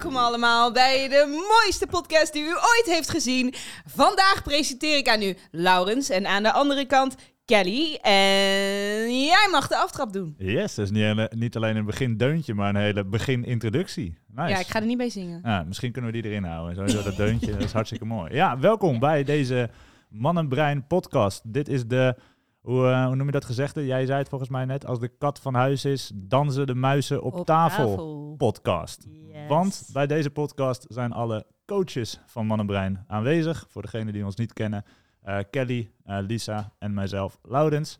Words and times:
Welkom 0.00 0.18
allemaal 0.20 0.72
bij 0.72 1.08
de 1.08 1.46
mooiste 1.48 1.86
podcast 1.86 2.32
die 2.32 2.42
u 2.42 2.48
ooit 2.48 2.84
heeft 2.86 3.10
gezien. 3.10 3.54
Vandaag 3.86 4.42
presenteer 4.42 4.96
ik 4.96 5.08
aan 5.08 5.22
u 5.22 5.36
Laurens 5.50 6.10
en 6.10 6.26
aan 6.26 6.42
de 6.42 6.52
andere 6.52 6.86
kant 6.86 7.14
Kelly. 7.44 7.98
En 8.02 9.24
jij 9.24 9.48
mag 9.50 9.68
de 9.68 9.76
aftrap 9.76 10.12
doen. 10.12 10.34
Yes, 10.38 10.74
dus 10.74 10.90
niet, 10.90 11.02
hele- 11.02 11.30
niet 11.34 11.56
alleen 11.56 11.76
een 11.76 11.84
begin 11.84 12.16
deuntje, 12.16 12.54
maar 12.54 12.68
een 12.68 12.80
hele 12.80 13.04
begin 13.04 13.44
introductie. 13.44 14.18
Nice. 14.34 14.48
Ja, 14.48 14.58
ik 14.58 14.66
ga 14.66 14.80
er 14.80 14.86
niet 14.86 14.98
bij 14.98 15.10
zingen. 15.10 15.64
Misschien 15.66 15.92
kunnen 15.92 16.12
we 16.12 16.20
die 16.20 16.30
erin 16.30 16.44
houden. 16.44 16.74
Sowieso 16.76 17.02
dat 17.02 17.16
deuntje, 17.16 17.52
dat 17.52 17.62
is 17.62 17.72
hartstikke 17.72 18.04
mooi. 18.04 18.34
Ja, 18.34 18.58
welkom 18.58 18.98
bij 18.98 19.24
deze 19.24 19.70
Man 20.08 20.38
en 20.38 20.48
Brein 20.48 20.86
podcast. 20.86 21.40
Dit 21.52 21.68
is 21.68 21.86
de, 21.86 22.16
hoe, 22.60 22.86
eh, 22.86 23.06
hoe 23.06 23.16
noem 23.16 23.26
je 23.26 23.32
dat 23.32 23.44
gezegde? 23.44 23.86
Jij 23.86 24.06
zei 24.06 24.18
het 24.18 24.28
volgens 24.28 24.50
mij 24.50 24.64
net, 24.64 24.86
als 24.86 24.98
de 24.98 25.08
kat 25.08 25.40
van 25.40 25.54
huis 25.54 25.84
is, 25.84 26.12
dansen 26.14 26.66
de 26.66 26.74
muizen 26.74 27.22
op, 27.22 27.46
tafel. 27.46 28.34
podcast. 28.36 29.06
Yes. 29.10 29.48
Want 29.48 29.88
bij 29.92 30.06
deze 30.06 30.30
podcast 30.30 30.86
zijn 30.88 31.12
alle 31.12 31.46
coaches 31.66 32.20
van 32.26 32.46
Man 32.46 32.58
en 32.58 32.66
Brein 32.66 33.04
aanwezig. 33.06 33.66
Voor 33.68 33.82
degenen 33.82 34.12
die 34.12 34.24
ons 34.24 34.36
niet 34.36 34.52
kennen, 34.52 34.84
eh, 35.22 35.38
Kelly, 35.50 35.90
eh, 36.04 36.18
Lisa 36.20 36.72
en 36.78 36.94
mijzelf, 36.94 37.38
Laurens. 37.42 37.98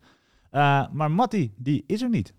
Maar 0.91 1.11
Matti, 1.11 1.53
die 1.57 1.83
is 1.87 2.01
er 2.01 2.09
niet. 2.09 2.33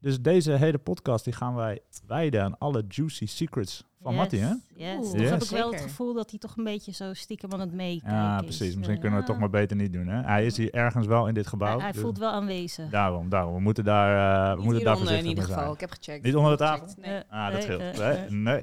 Dus 0.00 0.20
deze 0.20 0.52
hele 0.52 0.78
podcast 0.78 1.24
die 1.24 1.32
gaan 1.32 1.54
wij 1.54 1.80
wijden 2.06 2.42
aan 2.42 2.58
alle 2.58 2.84
juicy 2.88 3.26
secrets 3.26 3.84
van 4.06 4.14
Yes, 4.14 4.22
Matti, 4.22 4.38
hè? 4.38 4.52
Yes. 4.84 4.96
Oeh, 4.98 5.10
Toch 5.10 5.20
Yes. 5.20 5.30
heb 5.30 5.42
ik 5.42 5.48
wel 5.48 5.72
het 5.72 5.80
gevoel 5.80 6.14
dat 6.14 6.30
hij 6.30 6.38
toch 6.38 6.56
een 6.56 6.64
beetje 6.64 6.92
zo 6.92 7.14
stiekem 7.14 7.52
aan 7.52 7.60
het 7.60 7.72
meekijken 7.72 8.18
Ja, 8.18 8.36
is. 8.38 8.42
precies. 8.44 8.70
Eh, 8.70 8.76
Misschien 8.76 8.98
kunnen 9.00 9.10
we 9.10 9.16
het 9.24 9.26
toch 9.26 9.38
maar 9.38 9.50
beter 9.50 9.76
niet 9.76 9.92
doen, 9.92 10.06
hè? 10.06 10.22
Hij 10.22 10.46
is 10.46 10.56
hier 10.56 10.74
ergens 10.74 11.06
wel 11.06 11.28
in 11.28 11.34
dit 11.34 11.46
gebouw. 11.46 11.72
hij 11.74 11.80
hij 11.82 11.92
dus 11.92 12.00
voelt 12.00 12.18
wel 12.18 12.30
aanwezig. 12.30 12.90
Daarom, 12.90 13.28
daarom. 13.28 13.54
We 13.54 13.60
moeten 13.60 13.84
daar, 13.84 14.42
eh, 14.44 14.50
we 14.50 14.56
Niet 14.56 14.64
moeten 14.64 14.84
daar 14.84 14.96
voorzichtig 14.96 15.22
in 15.24 15.28
ieder 15.30 15.44
geval. 15.44 15.60
zijn. 15.62 15.74
Ik 15.74 15.80
heb 15.80 15.90
gecheckt. 15.90 16.24
Niet 16.24 16.36
onder 16.36 16.50
de 16.50 16.56
tafel? 16.56 16.86
Nee. 17.00 17.14
Eh, 17.14 17.20
Ah, 17.46 17.52
dat 17.52 17.62
scheelt. 17.62 17.80
eh, 17.80 17.98
Nee, 17.98 18.12
eh. 18.16 18.30
nee. 18.30 18.62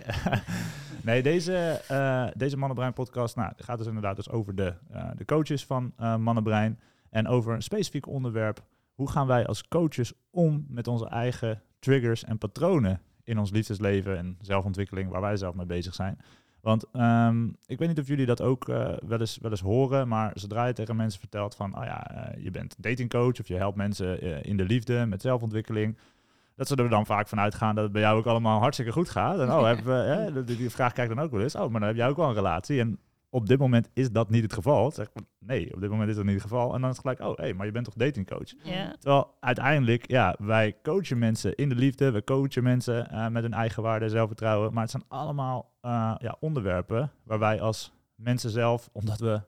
nee 1.03 1.23
deze, 1.23 1.81
eh 1.87 2.25
deze 2.35 2.57
Mannenbrein 2.57 2.93
podcast 2.93 3.35
nou, 3.35 3.51
gaat 3.57 3.77
dus 3.77 3.87
inderdaad 3.87 4.15
dus 4.15 4.29
over 4.29 4.55
de, 4.55 4.73
eh, 4.91 5.09
de 5.15 5.25
coaches 5.25 5.65
van 5.65 5.93
eh 5.97 6.15
Mannenbrein. 6.15 6.79
En 7.09 7.27
over 7.27 7.53
een 7.53 7.61
specifiek 7.61 8.07
onderwerp. 8.07 8.63
Hoe 8.93 9.09
gaan 9.09 9.27
wij 9.27 9.45
als 9.47 9.67
coaches 9.67 10.13
om 10.31 10.65
met 10.69 10.87
onze 10.87 11.07
eigen 11.07 11.61
triggers 11.79 12.23
en 12.23 12.37
patronen 12.37 13.01
in 13.23 13.37
ons 13.37 13.51
liefdesleven 13.51 14.17
en 14.17 14.37
zelfontwikkeling, 14.41 15.09
waar 15.09 15.21
wij 15.21 15.37
zelf 15.37 15.55
mee 15.55 15.65
bezig 15.65 15.93
zijn. 15.93 16.17
Want 16.63 16.85
ehm, 16.91 17.47
ik 17.65 17.79
weet 17.79 17.87
niet 17.87 17.99
of 17.99 18.07
jullie 18.07 18.25
dat 18.25 18.41
ook 18.41 18.69
eh, 18.69 18.93
wel, 19.05 19.19
eens, 19.19 19.37
wel 19.41 19.51
eens 19.51 19.61
horen, 19.61 20.07
maar 20.07 20.31
zodra 20.33 20.65
je 20.65 20.73
tegen 20.73 20.95
mensen 20.95 21.19
vertelt 21.19 21.55
van, 21.55 21.77
oh 21.77 21.83
ja, 21.83 22.11
eh, 22.11 22.43
je 22.43 22.51
bent 22.51 22.75
datingcoach 22.77 23.39
of 23.39 23.47
je 23.47 23.55
helpt 23.55 23.77
mensen 23.77 24.21
eh, 24.21 24.43
in 24.43 24.57
de 24.57 24.63
liefde 24.63 25.05
met 25.05 25.21
zelfontwikkeling, 25.21 25.97
dat 26.55 26.67
ze 26.67 26.75
er 26.75 26.89
dan 26.89 27.05
vaak 27.05 27.27
van 27.27 27.39
uitgaan 27.39 27.75
dat 27.75 27.83
het 27.83 27.93
bij 27.93 28.01
jou 28.01 28.17
ook 28.17 28.25
allemaal 28.25 28.59
hartstikke 28.59 28.91
goed 28.91 29.09
gaat. 29.09 29.39
En 29.39 29.51
oh, 29.51 29.67
heb, 29.67 30.47
die, 30.47 30.57
die 30.57 30.69
vraag 30.69 30.93
krijg 30.93 31.09
ik 31.09 31.15
dan 31.15 31.25
ook 31.25 31.31
wel 31.31 31.41
eens. 31.41 31.55
Oh, 31.55 31.69
maar 31.69 31.79
dan 31.79 31.89
heb 31.89 31.97
jij 31.97 32.07
ook 32.07 32.17
wel 32.17 32.27
een 32.27 32.33
relatie. 32.33 32.79
En 32.79 32.99
op 33.33 33.47
dit 33.47 33.59
moment 33.59 33.89
is 33.93 34.11
dat 34.11 34.29
niet 34.29 34.43
het 34.43 34.53
geval. 34.53 34.91
Zeg, 34.91 35.07
ik, 35.13 35.23
nee, 35.39 35.73
op 35.73 35.81
dit 35.81 35.89
moment 35.89 36.09
is 36.09 36.15
dat 36.15 36.25
niet 36.25 36.33
het 36.33 36.43
geval. 36.43 36.73
En 36.73 36.81
dan 36.81 36.89
is 36.89 36.97
het 36.97 37.05
gelijk, 37.05 37.19
oh, 37.19 37.45
hé, 37.45 37.53
maar 37.53 37.65
je 37.65 37.71
bent 37.71 37.85
toch 37.85 37.93
datingcoach? 37.93 38.53
Ja. 38.63 38.95
Terwijl 38.99 39.35
uiteindelijk, 39.39 40.07
ja, 40.07 40.35
wij 40.39 40.75
coachen 40.83 41.17
mensen 41.17 41.55
in 41.55 41.69
de 41.69 41.75
liefde. 41.75 42.11
We 42.11 42.23
coachen 42.23 42.63
mensen 42.63 43.09
eh, 43.09 43.27
met 43.27 43.43
hun 43.43 43.53
eigen 43.53 43.83
waarde 43.83 44.05
en 44.05 44.11
zelfvertrouwen. 44.11 44.73
Maar 44.73 44.81
het 44.81 44.91
zijn 44.91 45.03
allemaal 45.07 45.71
eh, 45.81 46.15
ja, 46.17 46.37
onderwerpen 46.39 47.11
waar 47.23 47.39
wij 47.39 47.61
als 47.61 47.93
mensen 48.15 48.49
zelf, 48.49 48.89
omdat 48.91 49.19
we, 49.19 49.41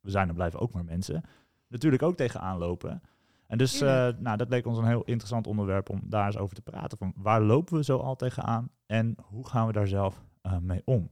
we 0.00 0.10
zijn 0.10 0.28
en 0.28 0.34
blijven 0.34 0.60
ook 0.60 0.72
maar 0.72 0.84
mensen, 0.84 1.22
natuurlijk 1.68 2.02
ook 2.02 2.16
tegenaan 2.16 2.58
lopen. 2.58 3.02
En 3.46 3.58
dus, 3.58 3.80
eh, 3.80 4.08
nou, 4.18 4.36
dat 4.36 4.48
leek 4.48 4.66
ons 4.66 4.78
een 4.78 4.86
heel 4.86 5.04
interessant 5.04 5.46
onderwerp 5.46 5.90
om 5.90 6.00
daar 6.04 6.26
eens 6.26 6.38
over 6.38 6.54
te 6.54 6.62
praten. 6.62 6.98
Van 6.98 7.12
waar 7.16 7.42
lopen 7.42 7.76
we 7.76 7.84
zo 7.84 7.98
al 7.98 8.16
tegenaan 8.16 8.70
en 8.86 9.16
hoe 9.22 9.48
gaan 9.48 9.66
we 9.66 9.72
daar 9.72 9.88
zelf 9.88 10.24
eh, 10.42 10.58
mee 10.58 10.82
om? 10.84 11.10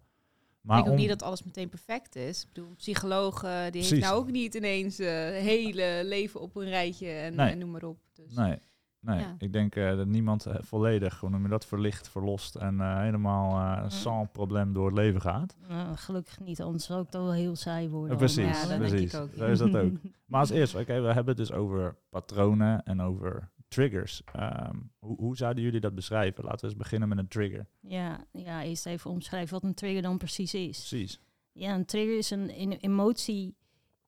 Maar 0.64 0.78
ik 0.78 0.84
denk 0.84 0.96
ook 0.96 1.00
niet 1.02 1.10
dat 1.18 1.22
alles 1.22 1.42
meteen 1.44 1.68
perfect 1.68 2.16
is. 2.16 2.42
Ik 2.42 2.48
bedoel, 2.52 2.68
eh, 2.68 3.62
die 3.62 3.70
Precies. 3.70 3.90
heeft 3.90 4.02
nou 4.02 4.16
ook 4.18 4.30
niet 4.30 4.54
ineens 4.54 4.98
eh 4.98 5.08
hele 5.30 6.00
leven 6.04 6.40
op 6.40 6.56
een 6.56 6.68
rijtje 6.68 7.08
en, 7.10 7.34
Nee. 7.34 7.50
en 7.50 7.58
noem 7.58 7.70
maar 7.70 7.82
op. 7.84 7.98
Dus. 8.14 8.34
Nee, 8.34 8.58
nee. 9.00 9.18
Ja. 9.18 9.34
ik 9.38 9.52
denk 9.52 9.76
eh, 9.76 9.96
dat 9.96 10.06
niemand 10.06 10.46
eh, 10.46 10.54
volledig, 10.60 11.20
hoe 11.20 11.30
noem 11.30 11.42
je 11.42 11.48
dat, 11.48 11.66
verlicht, 11.66 12.08
verlost 12.08 12.54
en 12.54 12.80
eh, 12.80 12.98
helemaal 13.00 13.76
eh 13.76 13.82
Mm. 13.82 13.90
sans 13.90 14.28
probleem 14.32 14.72
door 14.72 14.86
het 14.86 14.94
leven 14.96 15.20
gaat. 15.20 15.56
Nou, 15.68 15.96
gelukkig 15.96 16.40
niet, 16.40 16.62
anders 16.62 16.84
zou 16.84 17.02
ik 17.02 17.08
toch 17.10 17.22
wel 17.22 17.32
heel 17.32 17.56
saai 17.56 17.88
worden. 17.88 18.10
Ja, 18.10 18.16
precies, 18.16 18.44
Ja, 18.46 18.60
dat 18.60 18.68
denk 18.68 18.80
precies. 18.80 19.14
ik 19.14 19.20
ook, 19.20 19.30
Zo 19.36 19.46
is 19.46 19.58
dat 19.58 19.76
ook. 19.76 19.92
Maar 20.26 20.40
als 20.40 20.50
eerst, 20.50 20.74
oké, 20.74 21.00
we 21.00 21.06
hebben 21.06 21.26
het 21.26 21.36
dus 21.36 21.52
over 21.52 21.96
patronen 22.10 22.82
en 22.84 23.00
over 23.00 23.50
triggers. 23.74 24.22
Ehm, 24.32 24.76
hoe, 24.98 25.16
hoe 25.16 25.36
zouden 25.36 25.62
jullie 25.62 25.80
dat 25.80 25.94
beschrijven? 25.94 26.44
Laten 26.44 26.60
we 26.60 26.66
eens 26.66 26.76
beginnen 26.76 27.08
met 27.08 27.18
een 27.18 27.28
trigger. 27.28 27.66
Ja, 27.80 28.26
ja, 28.32 28.62
eerst 28.62 28.86
even 28.86 29.10
omschrijven 29.10 29.54
wat 29.54 29.62
een 29.62 29.74
trigger 29.74 30.02
dan 30.02 30.18
precies 30.18 30.54
is. 30.54 30.78
Precies. 30.88 31.20
Ja, 31.52 31.74
een 31.74 31.84
trigger 31.84 32.18
is 32.18 32.30
een, 32.30 32.60
een 32.60 32.72
emotie 32.72 33.56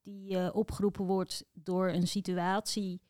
die 0.03 0.39
eh, 0.39 0.57
opgeroepen 0.57 1.05
wordt 1.05 1.45
door 1.53 1.89
een 1.89 2.07
situatie 2.09 3.01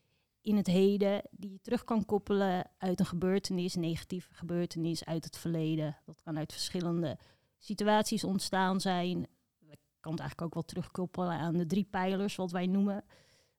in 0.41 0.57
het 0.57 0.67
heden 0.67 1.23
die 1.31 1.53
je 1.53 1.61
terug 1.61 1.85
kan 1.85 2.05
koppelen 2.05 2.71
uit 2.79 3.01
een 3.01 3.07
gebeurtenis, 3.07 3.75
een 3.75 3.81
negatieve 3.81 4.35
gebeurtenis 4.35 5.05
uit 5.05 5.25
het 5.25 5.39
verleden. 5.39 5.97
Dat 6.05 6.23
kan 6.23 6.39
uit 6.39 6.53
verschillende 6.53 7.19
situaties 7.59 8.25
ontstaan 8.25 8.81
zijn. 8.81 9.19
Je 9.59 9.79
kan 10.01 10.13
het 10.13 10.21
eigenlijk 10.21 10.43
ook 10.43 10.55
wel 10.55 10.63
terugkoppelen 10.63 11.39
aan 11.39 11.57
de 11.57 11.67
drie 11.67 11.85
pijlers, 11.91 12.37
wat 12.37 12.51
wij 12.51 12.67
noemen 12.67 13.05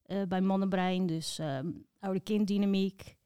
eh, 0.08 0.22
bij 0.28 0.42
mannenbrein. 0.42 1.06
Dus 1.06 1.40
ehm 1.40 1.68
oude-kinddynamiek, 2.00 3.18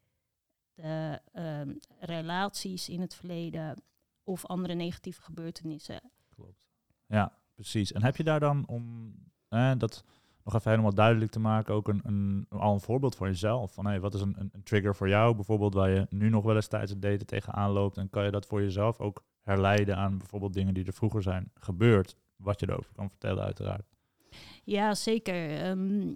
de 0.74 1.20
ehm, 1.34 1.74
relaties 2.00 2.90
in 2.90 3.02
het 3.02 3.16
verleden 3.16 3.84
of 4.24 4.46
andere 4.46 4.74
negatieve 4.74 5.22
gebeurtenissen. 5.22 6.02
Klopt. 6.30 6.68
Ja, 7.08 7.38
precies. 7.54 7.92
En 7.92 8.04
heb 8.04 8.16
je 8.16 8.24
daar 8.24 8.40
dan 8.40 8.68
om 8.68 9.14
eh, 9.48 9.72
dat 9.78 10.04
nog 10.44 10.56
even 10.56 10.70
helemaal 10.70 10.94
duidelijk 10.94 11.32
te 11.32 11.40
maken, 11.40 11.74
ook 11.74 11.88
een, 11.88 12.02
een, 12.04 12.46
al 12.50 12.74
een 12.74 12.82
voorbeeld 12.82 13.16
voor 13.16 13.28
jezelf? 13.28 13.74
Van 13.74 13.86
hey, 13.86 14.00
wat 14.00 14.14
is 14.14 14.22
een, 14.22 14.36
een, 14.38 14.64
trigger 14.64 14.96
voor 14.96 15.10
jou, 15.10 15.36
bijvoorbeeld 15.36 15.74
waar 15.74 15.90
je 15.90 16.06
nu 16.10 16.30
nog 16.30 16.44
wel 16.44 16.56
eens 16.56 16.68
tijdens 16.68 16.92
het 16.92 17.02
daten 17.02 17.26
tegenaan 17.26 17.72
loopt? 17.72 17.98
En 17.98 18.10
kan 18.10 18.24
je 18.24 18.32
dat 18.32 18.46
voor 18.46 18.62
jezelf 18.62 19.00
ook 19.00 19.24
herleiden 19.42 19.98
aan 19.98 20.18
bijvoorbeeld 20.18 20.54
dingen 20.54 20.74
die 20.74 20.86
er 20.86 20.94
vroeger 20.94 21.22
zijn 21.22 21.52
gebeurd? 21.54 22.16
Wat 22.36 22.60
je 22.60 22.70
erover 22.70 22.94
kan 22.94 23.10
vertellen, 23.10 23.44
uiteraard. 23.44 23.86
Ja, 24.64 24.96
zeker. 24.96 25.58
Ehm, 25.58 26.14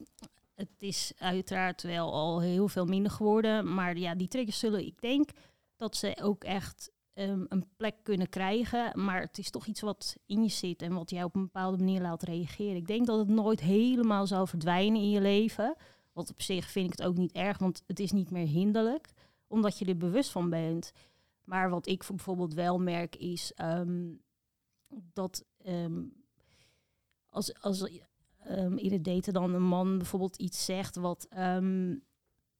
het 0.55 0.69
is 0.77 1.11
uiteraard 1.17 1.81
wel 1.81 2.13
al 2.13 2.41
heel 2.41 2.67
veel 2.67 2.85
minder 2.85 3.11
geworden. 3.11 3.73
Maar 3.73 3.97
ja, 3.97 4.15
die 4.15 4.27
triggers 4.27 4.59
zullen, 4.59 4.85
ik 4.85 5.01
denk 5.01 5.29
dat 5.75 5.95
ze 5.95 6.17
ook 6.21 6.43
echt 6.43 6.91
ehm, 7.13 7.45
een 7.47 7.67
plek 7.77 7.95
kunnen 8.03 8.29
krijgen. 8.29 9.03
Maar 9.03 9.21
het 9.21 9.37
is 9.37 9.49
toch 9.49 9.65
iets 9.65 9.81
wat 9.81 10.17
in 10.25 10.43
je 10.43 10.49
zit 10.49 10.81
en 10.81 10.93
wat 10.93 11.09
jij 11.09 11.23
op 11.23 11.35
een 11.35 11.41
bepaalde 11.41 11.77
manier 11.77 12.01
laat 12.01 12.23
reageren. 12.23 12.75
Ik 12.75 12.87
denk 12.87 13.05
dat 13.05 13.19
het 13.19 13.27
nooit 13.27 13.59
helemaal 13.59 14.27
zal 14.27 14.47
verdwijnen 14.47 15.01
in 15.01 15.09
je 15.09 15.21
leven. 15.21 15.75
Want 16.13 16.29
op 16.29 16.41
zich 16.41 16.69
vind 16.69 16.85
ik 16.85 16.97
het 16.97 17.07
ook 17.07 17.17
niet 17.17 17.31
erg, 17.31 17.57
want 17.57 17.83
het 17.87 17.99
is 17.99 18.11
niet 18.11 18.31
meer 18.31 18.47
hinderlijk. 18.47 19.09
Omdat 19.47 19.77
je 19.77 19.85
er 19.85 19.97
bewust 19.97 20.31
van 20.31 20.49
bent. 20.49 20.91
Maar 21.43 21.69
wat 21.69 21.87
ik 21.87 22.03
bijvoorbeeld 22.07 22.53
wel 22.53 22.79
merk 22.79 23.15
is 23.15 23.53
ehm, 23.53 24.13
dat 25.13 25.45
ehm, 25.57 26.03
als, 27.29 27.61
als 27.61 27.89
ehm, 28.45 28.77
in 28.77 28.91
het 28.91 29.03
daten 29.03 29.33
dan 29.33 29.53
een 29.53 29.67
man 29.67 29.97
bijvoorbeeld 29.97 30.35
iets 30.35 30.65
zegt 30.65 30.95
wat 30.95 31.27
ehm, 31.29 31.95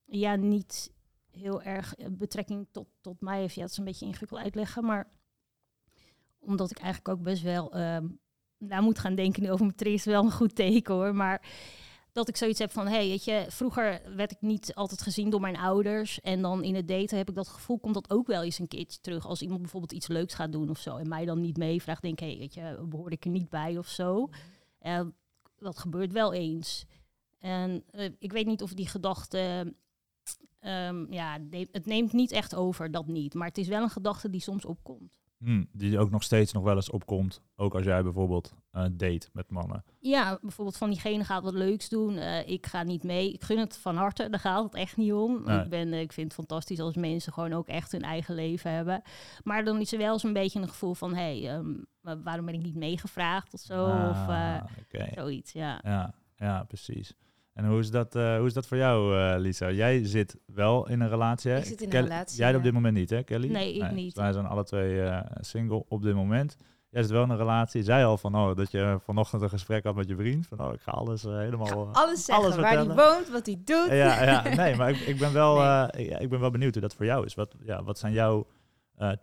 ja 0.06 0.35
niet 0.35 0.94
heel 1.31 1.62
erg 1.62 1.96
eh, 1.96 2.07
betrekking 2.12 2.68
tot, 2.72 2.88
tot 3.01 3.22
mij 3.22 3.40
heeft. 3.40 3.56
Ja, 3.56 3.62
het 3.62 3.72
is 3.72 3.78
een 3.78 3.84
beetje 3.84 4.06
ingewikkeld 4.06 4.41
uitleggen, 4.41 4.85
maar 4.85 5.09
omdat 6.40 6.72
ik 6.72 6.78
eigenlijk 6.78 7.18
ook 7.18 7.23
best 7.23 7.44
wel 7.44 7.72
ehm 7.72 8.07
na 8.57 8.81
moet 8.81 9.00
gaan 9.00 9.16
denken 9.16 9.44
nu 9.44 9.51
over 9.51 9.73
mijn 9.78 10.00
wel 10.03 10.23
een 10.23 10.31
goed 10.31 10.56
teken 10.56 10.94
hoor. 10.94 11.16
Maar 11.16 11.47
dat 12.12 12.28
ik 12.28 12.38
zoiets 12.38 12.59
heb 12.59 12.72
van, 12.72 12.88
hey, 12.88 13.07
weet 13.07 13.23
je, 13.23 13.46
vroeger 13.50 14.02
werd 14.16 14.31
ik 14.31 14.41
niet 14.41 14.75
altijd 14.75 15.02
gezien 15.02 15.29
door 15.29 15.41
mijn 15.41 15.57
ouders. 15.57 16.22
En 16.22 16.41
dan 16.41 16.63
in 16.63 16.75
het 16.75 16.88
daten 16.88 17.17
heb 17.17 17.29
ik 17.29 17.35
dat 17.35 17.47
gevoel, 17.47 17.79
komt 17.79 17.94
dat 17.94 18.09
ook 18.09 18.28
wel 18.28 18.44
eens 18.44 18.59
een 18.59 18.67
keertje 18.67 19.00
terug. 19.02 19.28
Als 19.28 19.41
iemand 19.41 19.62
bijvoorbeeld 19.62 19.91
iets 19.91 20.07
leuks 20.07 20.34
gaat 20.34 20.52
doen 20.52 20.70
of 20.70 20.79
zo 20.79 20.97
en 20.97 21.08
mij 21.08 21.26
dan 21.26 21.41
niet 21.41 21.58
meevraagt, 21.58 22.02
denk 22.02 22.22
ik, 22.22 22.28
hey, 22.28 22.38
weet 22.38 22.53
je, 22.53 22.85
behoorde 22.90 23.16
ik 23.16 23.26
er 23.26 23.31
niet 23.31 23.49
bij 23.49 23.78
of 23.78 23.88
zo. 23.88 24.29
En 24.79 25.16
dat 25.57 25.78
gebeurt 25.78 26.11
wel 26.11 26.34
eens. 26.34 26.85
En 27.40 27.84
eh, 27.91 28.11
ik 28.19 28.31
weet 28.31 28.46
niet 28.46 28.61
of 28.61 28.73
die 28.73 28.87
gedachte, 28.87 29.73
ehm, 30.59 31.13
ja, 31.13 31.40
het 31.72 31.85
neemt 31.85 32.13
niet 32.13 32.31
echt 32.31 32.55
over, 32.55 32.91
dat 32.91 33.07
niet. 33.07 33.34
Maar 33.34 33.47
het 33.47 33.57
is 33.57 33.67
wel 33.67 33.84
een 33.84 33.90
gedachte 33.90 34.29
die 34.29 34.41
soms 34.41 34.66
opkomt. 34.66 35.11
Hm, 35.37 35.64
die 35.72 35.99
ook 35.99 36.09
nog 36.09 36.23
steeds 36.23 36.53
nog 36.53 36.64
wel 36.64 36.76
eens 36.76 36.90
opkomt, 36.90 37.41
ook 37.55 37.76
als 37.76 37.84
jij 37.84 38.03
bijvoorbeeld 38.03 38.53
eh, 38.72 38.85
date 38.91 39.29
met 39.34 39.49
mannen. 39.49 39.84
Ja, 39.99 40.37
bijvoorbeeld 40.41 40.78
van 40.78 40.90
diegene 40.90 41.23
gaat 41.23 41.43
wat 41.43 41.53
leuks 41.53 41.90
doen. 41.90 42.17
eh, 42.17 42.47
ik 42.47 42.66
ga 42.66 42.84
niet 42.84 43.03
mee. 43.03 43.34
Ik 43.34 43.43
gun 43.43 43.58
het 43.58 43.78
van 43.78 43.96
harte. 43.96 44.29
Daar 44.29 44.40
gaat 44.40 44.64
het 44.64 44.73
echt 44.76 44.97
niet 44.97 45.14
om. 45.14 45.43
Nee. 45.43 45.59
Ik, 45.59 45.70
ben, 45.70 45.93
eh, 45.93 45.99
ik 45.99 46.14
vind 46.14 46.28
het 46.28 46.35
fantastisch 46.35 46.79
als 46.79 46.96
mensen 46.96 47.34
gewoon 47.34 47.53
ook 47.53 47.67
echt 47.67 47.91
hun 47.91 48.02
eigen 48.02 48.35
leven 48.35 48.72
hebben. 48.72 49.02
Maar 49.43 49.64
dan 49.64 49.79
is 49.79 49.91
er 49.91 49.97
wel 49.97 50.14
eens 50.14 50.23
een 50.23 50.34
beetje 50.34 50.59
een 50.61 50.70
gevoel 50.70 50.93
van... 50.93 51.16
hé, 51.16 51.40
hey, 51.41 51.55
ehm, 51.55 52.23
waarom 52.23 52.46
ben 52.46 52.55
ik 52.55 52.64
niet 52.64 52.76
meegevraagd 52.76 53.53
of 53.53 53.59
zo? 53.59 53.84
of 53.84 54.28
Ah, 54.28 54.64
zoiets, 55.14 55.52
ja. 55.52 55.79
Ja, 55.84 56.14
ja, 56.35 56.64
precies. 56.64 57.16
En 57.55 57.66
hoe 57.67 57.79
is 57.79 57.91
dat, 57.91 58.16
eh, 58.16 58.37
hoe 58.37 58.46
is 58.46 58.53
dat 58.53 58.67
voor 58.67 58.78
jou, 58.78 59.17
eh, 59.19 59.40
Lisa? 59.40 59.72
Jij 59.72 60.05
zit 60.05 60.37
wel 60.46 60.87
in 60.90 61.02
een 61.02 61.09
relatie, 61.09 61.52
hè? 61.52 61.57
Ik 61.57 61.66
zit 61.66 61.78
in 61.79 61.85
een 61.85 61.91
Kel- 61.91 62.02
relatie, 62.03 62.37
Jij 62.37 62.55
op 62.55 62.63
dit 62.63 62.73
moment 62.73 62.96
niet, 62.96 63.09
hè, 63.09 63.23
Kelly? 63.23 63.52
Nee, 63.52 63.73
ik 63.75 63.91
niet. 63.91 64.13
dus 64.16 64.23
wij 64.23 64.34
zijn 64.34 64.46
alle 64.46 64.63
twee 64.63 65.02
eh, 65.02 65.22
single 65.40 65.85
op 65.87 66.02
dit 66.02 66.16
moment. 66.16 66.55
Jij 66.90 67.02
zit 67.02 67.11
wel 67.11 67.23
in 67.23 67.29
een 67.29 67.37
relatie. 67.37 67.84
Zei 67.84 68.03
al 68.05 68.17
van, 68.17 68.35
oh, 68.35 68.55
dat 68.55 68.72
je 68.72 68.97
vanochtend 69.03 69.41
een 69.41 69.49
gesprek 69.49 69.84
had 69.84 69.96
met 69.96 70.07
je 70.07 70.16
vriend. 70.16 70.47
Van, 70.47 70.59
oh, 70.59 70.73
ik 70.73 70.81
ga 70.81 70.91
alles 70.91 71.22
helemaal... 71.23 71.90
Alles 71.93 72.25
zeggen, 72.25 72.43
alles 72.46 72.55
waar 72.57 72.72
hij 72.73 72.85
woont, 72.85 73.29
wat 73.29 73.46
hij 73.46 73.61
doet. 73.66 73.87
ja, 73.90 74.23
ja, 74.23 74.43
nee, 74.63 74.75
maar 74.75 74.90
ik, 74.90 74.97
ik, 74.99 75.17
ben 75.17 75.34
wel, 75.34 75.55
Nee. 75.91 76.07
ik 76.07 76.29
ben 76.29 76.40
wel 76.40 76.52
benieuwd 76.52 76.73
hoe 76.73 76.81
dat 76.81 76.96
voor 76.96 77.05
jou 77.05 77.25
is. 77.25 77.34
Wat, 77.35 77.55
ja, 77.63 77.84
wat 77.84 77.99
zijn 77.99 78.13
jouw 78.13 78.47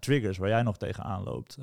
triggers 0.01 0.39
waar 0.39 0.49
jij 0.49 0.63
nog 0.63 0.77
tegenaan 0.77 1.23
loopt? 1.23 1.57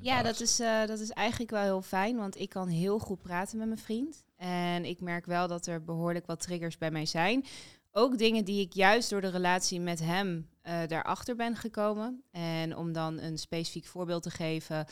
Ja, 0.00 0.22
dat 0.22 0.40
is, 0.40 0.56
dat 0.86 0.98
is 0.98 1.10
eigenlijk 1.10 1.50
wel 1.50 1.62
heel 1.62 1.82
fijn, 1.82 2.16
want 2.16 2.40
ik 2.40 2.48
kan 2.48 2.68
heel 2.68 2.98
goed 2.98 3.22
praten 3.22 3.58
met 3.58 3.66
mijn 3.66 3.78
vriend. 3.80 4.24
En 4.38 4.84
ik 4.84 5.00
merk 5.00 5.26
wel 5.26 5.48
dat 5.48 5.66
er 5.66 5.84
behoorlijk 5.84 6.26
wat 6.26 6.40
triggers 6.40 6.78
bij 6.78 6.90
mij 6.90 7.06
zijn. 7.06 7.44
Ook 7.92 8.18
dingen 8.18 8.44
die 8.44 8.60
ik 8.60 8.72
juist 8.72 9.10
door 9.10 9.20
de 9.20 9.30
relatie 9.30 9.80
met 9.80 10.00
hem 10.00 10.48
eh, 10.62 10.80
daarachter 10.86 11.36
ben 11.36 11.56
gekomen. 11.56 12.22
En 12.30 12.76
om 12.76 12.92
dan 12.92 13.18
een 13.18 13.38
specifiek 13.38 13.84
voorbeeld 13.84 14.22
te 14.22 14.30
geven. 14.30 14.86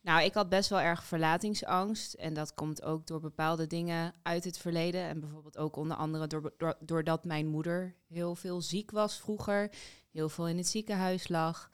Nou, 0.00 0.22
ik 0.22 0.34
had 0.34 0.48
best 0.48 0.70
wel 0.70 0.80
erg 0.80 1.04
verlatingsangst. 1.04 2.14
En 2.14 2.34
dat 2.34 2.54
komt 2.54 2.82
ook 2.82 3.06
door 3.06 3.20
bepaalde 3.20 3.66
dingen 3.66 4.12
uit 4.22 4.44
het 4.44 4.58
verleden. 4.58 5.00
En 5.00 5.20
bijvoorbeeld 5.20 5.58
ook 5.58 5.76
onder 5.76 5.96
andere 5.96 6.26
door, 6.26 6.54
door- 6.56 6.76
doordat 6.80 7.24
mijn 7.24 7.46
moeder 7.46 7.94
heel 8.08 8.34
veel 8.34 8.60
ziek 8.60 8.90
was 8.90 9.18
vroeger. 9.20 9.70
Heel 10.10 10.28
veel 10.28 10.48
in 10.48 10.56
het 10.56 10.68
ziekenhuis 10.68 11.28
lag. 11.28 11.70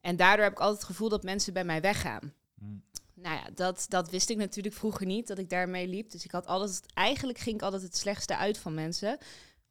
En 0.00 0.16
daardoor 0.16 0.44
heb 0.44 0.52
ik 0.52 0.60
altijd 0.60 0.78
het 0.78 0.90
gevoel 0.90 1.08
dat 1.08 1.22
mensen 1.22 1.52
bij 1.52 1.64
mij 1.64 1.80
weggaan. 1.80 2.32
Mm. 2.54 2.82
Nou 3.22 3.36
ja, 3.36 3.50
dat, 3.54 3.86
dat 3.88 4.10
wist 4.10 4.30
ik 4.30 4.36
natuurlijk 4.36 4.74
vroeger 4.74 5.06
niet, 5.06 5.26
dat 5.26 5.38
ik 5.38 5.50
daarmee 5.50 5.88
liep. 5.88 6.10
Dus 6.10 6.24
ik 6.24 6.30
had 6.30 6.46
altijd, 6.46 6.82
eigenlijk 6.94 7.38
ging 7.38 7.56
ik 7.56 7.62
altijd 7.62 7.82
het 7.82 7.96
slechtste 7.96 8.36
uit 8.36 8.58
van 8.58 8.74
mensen. 8.74 9.18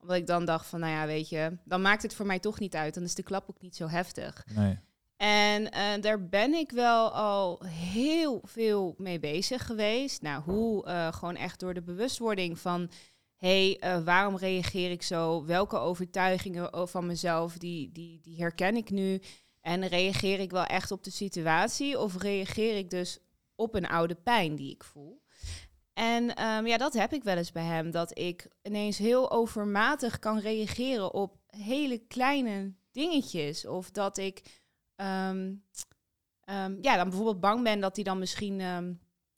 Omdat 0.01 0.17
ik 0.17 0.27
dan 0.27 0.45
dacht 0.45 0.65
van, 0.65 0.79
nou 0.79 0.93
ja, 0.93 1.05
weet 1.05 1.29
je, 1.29 1.57
dan 1.63 1.81
maakt 1.81 2.03
het 2.03 2.13
voor 2.13 2.25
mij 2.25 2.39
toch 2.39 2.59
niet 2.59 2.75
uit. 2.75 2.93
Dan 2.93 3.03
is 3.03 3.15
de 3.15 3.23
klap 3.23 3.49
ook 3.49 3.61
niet 3.61 3.75
zo 3.75 3.87
heftig. 3.87 4.45
Nee. 4.55 4.79
En 5.17 5.71
eh, 5.71 6.01
daar 6.01 6.27
ben 6.27 6.53
ik 6.53 6.71
wel 6.71 7.11
al 7.11 7.61
heel 7.65 8.41
veel 8.43 8.95
mee 8.97 9.19
bezig 9.19 9.65
geweest. 9.65 10.21
Nou, 10.21 10.43
hoe 10.43 10.85
eh, 10.85 11.13
gewoon 11.13 11.35
echt 11.35 11.59
door 11.59 11.73
de 11.73 11.81
bewustwording 11.81 12.59
van... 12.59 12.89
hé, 13.35 13.69
hey, 13.69 13.79
eh, 13.79 14.03
waarom 14.03 14.37
reageer 14.37 14.91
ik 14.91 15.03
zo? 15.03 15.45
Welke 15.45 15.77
overtuigingen 15.77 16.87
van 16.89 17.05
mezelf, 17.05 17.57
die, 17.57 17.91
die, 17.91 18.19
die 18.21 18.37
herken 18.37 18.75
ik 18.75 18.89
nu? 18.89 19.21
En 19.61 19.87
reageer 19.87 20.39
ik 20.39 20.51
wel 20.51 20.65
echt 20.65 20.91
op 20.91 21.03
de 21.03 21.11
situatie? 21.11 21.99
Of 21.99 22.21
reageer 22.21 22.77
ik 22.77 22.89
dus 22.89 23.19
op 23.59 23.75
een 23.75 23.87
oude 23.87 24.15
pijn 24.15 24.55
die 24.55 24.73
ik 24.73 24.83
voel? 24.83 25.21
En 25.93 26.35
ehm, 26.35 26.65
ja, 26.65 26.77
dat 26.77 26.93
heb 26.93 27.13
ik 27.13 27.23
wel 27.23 27.37
eens 27.37 27.51
bij 27.51 27.63
hem. 27.63 27.91
Dat 27.91 28.17
ik 28.17 28.47
ineens 28.63 28.97
heel 28.97 29.31
overmatig 29.31 30.19
kan 30.19 30.39
reageren 30.39 31.13
op 31.13 31.37
hele 31.47 31.97
kleine 31.97 32.73
dingetjes. 32.91 33.65
Of 33.65 33.91
dat 33.91 34.17
ik 34.17 34.61
ehm, 34.95 35.53
ehm, 36.43 36.75
ja, 36.81 36.95
dan 36.95 37.07
bijvoorbeeld 37.09 37.39
bang 37.39 37.63
ben 37.63 37.79
dat 37.79 37.95
hij 37.95 38.03
dan 38.03 38.19
misschien 38.19 38.61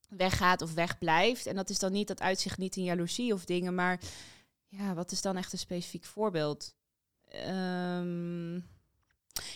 weggaat 0.09 0.61
of 0.61 0.73
wegblijft. 0.73 1.45
En 1.45 1.55
dat 1.55 1.69
is 1.69 1.79
dan 1.79 1.91
niet, 1.91 2.07
dat 2.07 2.21
uitzicht 2.21 2.57
niet 2.57 2.75
in 2.75 2.83
jaloezie 2.83 3.33
of 3.33 3.45
dingen. 3.45 3.75
Maar 3.75 3.99
ja, 4.67 4.93
wat 4.93 5.11
is 5.11 5.21
dan 5.21 5.37
echt 5.37 5.53
een 5.53 5.59
specifiek 5.59 6.05
voorbeeld? 6.05 6.75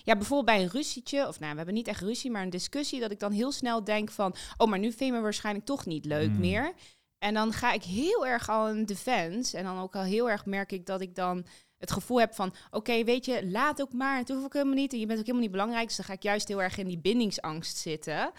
Ja, 0.04 0.16
bijvoorbeeld 0.16 0.58
bij 0.58 0.62
een 0.66 0.72
ruzietje, 0.72 1.28
of 1.28 1.40
nou, 1.40 1.52
we 1.52 1.58
hebben 1.58 1.76
niet 1.76 1.88
echt 1.88 2.02
ruzie, 2.02 2.32
maar 2.32 2.44
een 2.44 2.50
discussie, 2.50 3.00
dat 3.00 3.12
ik 3.12 3.20
dan 3.20 3.32
heel 3.32 3.52
snel 3.52 3.84
denk 3.84 4.12
van, 4.12 4.36
oh, 4.58 4.68
maar 4.68 4.80
nu 4.80 4.92
vind 4.92 5.10
je 5.10 5.12
me 5.12 5.22
waarschijnlijk 5.22 5.66
toch 5.66 5.86
niet 5.86 6.06
leuk 6.06 6.30
Hmm. 6.30 6.40
meer. 6.40 6.74
En 7.20 7.34
dan 7.34 7.54
ga 7.54 7.72
ik 7.72 7.84
heel 7.84 8.26
erg 8.28 8.50
al 8.50 8.70
in 8.70 8.86
defense. 8.86 9.58
En 9.58 9.64
dan 9.64 9.80
ook 9.80 9.96
al 9.96 10.04
heel 10.04 10.30
erg 10.30 10.46
merk 10.46 10.72
ik 10.72 10.86
dat 10.86 11.02
ik 11.02 11.16
dan 11.16 11.46
het 11.78 11.92
gevoel 11.92 12.20
heb 12.20 12.34
van... 12.34 12.54
oké, 12.72 13.04
weet 13.04 13.26
je, 13.26 13.50
laat 13.50 13.82
ook 13.82 13.94
maar. 13.94 14.18
Het 14.18 14.30
hoeft 14.30 14.44
ook 14.44 14.54
helemaal 14.54 14.76
niet. 14.76 14.94
En 14.94 15.00
je 15.00 15.06
bent 15.06 15.20
ook 15.20 15.26
helemaal 15.26 15.48
niet 15.48 15.56
belangrijk. 15.56 15.88
Dus 15.88 15.96
dan 15.96 16.06
ga 16.06 16.14
ik 16.14 16.24
juist 16.24 16.48
heel 16.48 16.62
erg 16.62 16.78
in 16.78 16.88
die 16.88 16.98
bindingsangst 16.98 17.78
zitten. 17.78 18.32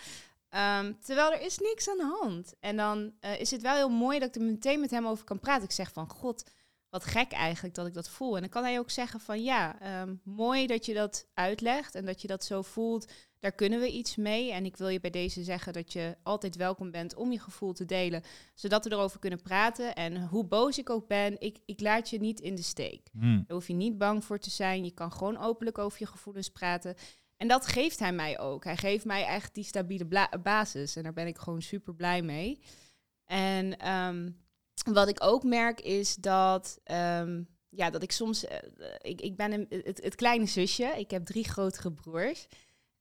Ehm, 0.49 0.93
terwijl 1.01 1.33
er 1.33 1.41
is 1.41 1.59
niks 1.59 1.89
aan 1.89 1.97
de 1.97 2.17
hand. 2.21 2.55
En 2.61 2.77
dan 2.77 3.13
eh, 3.21 3.41
is 3.41 3.51
het 3.51 3.63
wel 3.63 3.75
heel 3.75 3.89
mooi 3.89 4.19
dat 4.19 4.29
ik 4.29 4.35
er 4.35 4.43
meteen 4.43 4.81
met 4.81 4.91
hem 4.91 5.07
over 5.07 5.25
kan 5.25 5.41
praten. 5.41 5.65
Ik 5.65 5.73
zeg 5.73 5.93
van, 5.93 6.09
god, 6.09 6.51
wat 6.91 7.05
gek 7.05 7.33
eigenlijk 7.33 7.75
dat 7.75 7.87
ik 7.87 7.95
dat 7.95 8.09
voel. 8.09 8.35
En 8.35 8.41
dan 8.41 8.51
kan 8.51 8.65
hij 8.65 8.79
ook 8.79 8.91
zeggen 8.91 9.21
van, 9.21 9.43
ja, 9.43 9.81
ehm, 9.81 10.15
mooi 10.23 10.67
dat 10.67 10.87
je 10.87 10.95
dat 10.95 11.27
uitlegt... 11.35 11.95
en 11.95 12.05
dat 12.05 12.23
je 12.23 12.29
dat 12.29 12.45
zo 12.45 12.63
voelt. 12.63 13.13
Daar 13.41 13.53
kunnen 13.53 13.81
we 13.81 13.93
iets 13.93 14.17
mee. 14.17 14.53
En 14.53 14.65
ik 14.65 14.77
wil 14.77 14.89
je 14.89 15.01
bij 15.01 15.11
deze 15.11 15.45
zeggen 15.45 15.73
dat 15.73 15.93
je 15.93 16.17
altijd 16.23 16.57
welkom 16.57 16.91
bent 16.91 17.15
om 17.15 17.33
je 17.33 17.41
gevoel 17.41 17.73
te 17.73 17.85
delen 17.85 18.23
zodat 18.55 18.85
we 18.85 18.93
erover 18.93 19.19
kunnen 19.19 19.43
praten. 19.43 19.95
En 19.95 20.27
hoe 20.27 20.45
boos 20.45 20.79
ik 20.79 20.91
ook 20.91 21.07
ben, 21.09 21.41
ik, 21.41 21.59
ik 21.65 21.81
laat 21.81 22.11
je 22.11 22.21
niet 22.21 22.41
in 22.41 22.55
de 22.55 22.63
steek. 22.63 23.09
Mm. 23.13 23.45
Daar 23.47 23.57
hoef 23.57 23.67
je 23.67 23.75
niet 23.75 23.99
bang 23.99 24.25
voor 24.25 24.39
te 24.39 24.51
zijn. 24.51 24.85
Je 24.85 24.95
kan 24.95 25.13
gewoon 25.13 25.39
openlijk 25.39 25.79
over 25.79 25.97
je 25.99 26.07
gevoelens 26.07 26.51
praten. 26.51 26.95
En 27.37 27.49
dat 27.49 27.67
geeft 27.67 27.99
hij 27.99 28.13
mij 28.13 28.39
ook. 28.39 28.65
Hij 28.65 28.77
geeft 28.77 29.05
mij 29.05 29.25
echt 29.25 29.55
die 29.55 29.65
stabiele 29.65 30.29
basis. 30.43 30.97
En 30.97 31.03
daar 31.03 31.13
ben 31.13 31.27
ik 31.27 31.39
gewoon 31.39 31.63
super 31.63 31.95
blij 31.95 32.23
mee. 32.23 32.61
En 33.25 33.79
ehm, 33.79 34.31
wat 34.85 35.09
ik 35.09 35.25
ook 35.25 35.43
merk 35.43 35.81
is 35.81 36.15
dat, 36.15 36.79
ehm, 36.85 37.43
ja, 37.69 37.91
dat 37.91 38.03
ik 38.03 38.13
soms... 38.13 38.45
eh, 38.45 38.59
ik, 39.01 39.21
ik 39.21 39.37
ben 39.37 39.53
een, 39.53 39.67
het, 39.69 40.03
het 40.03 40.15
kleine 40.15 40.47
zusje. 40.47 40.95
Ik 40.97 41.11
heb 41.11 41.25
drie 41.25 41.45
grotere 41.45 41.93
broers. 41.93 42.47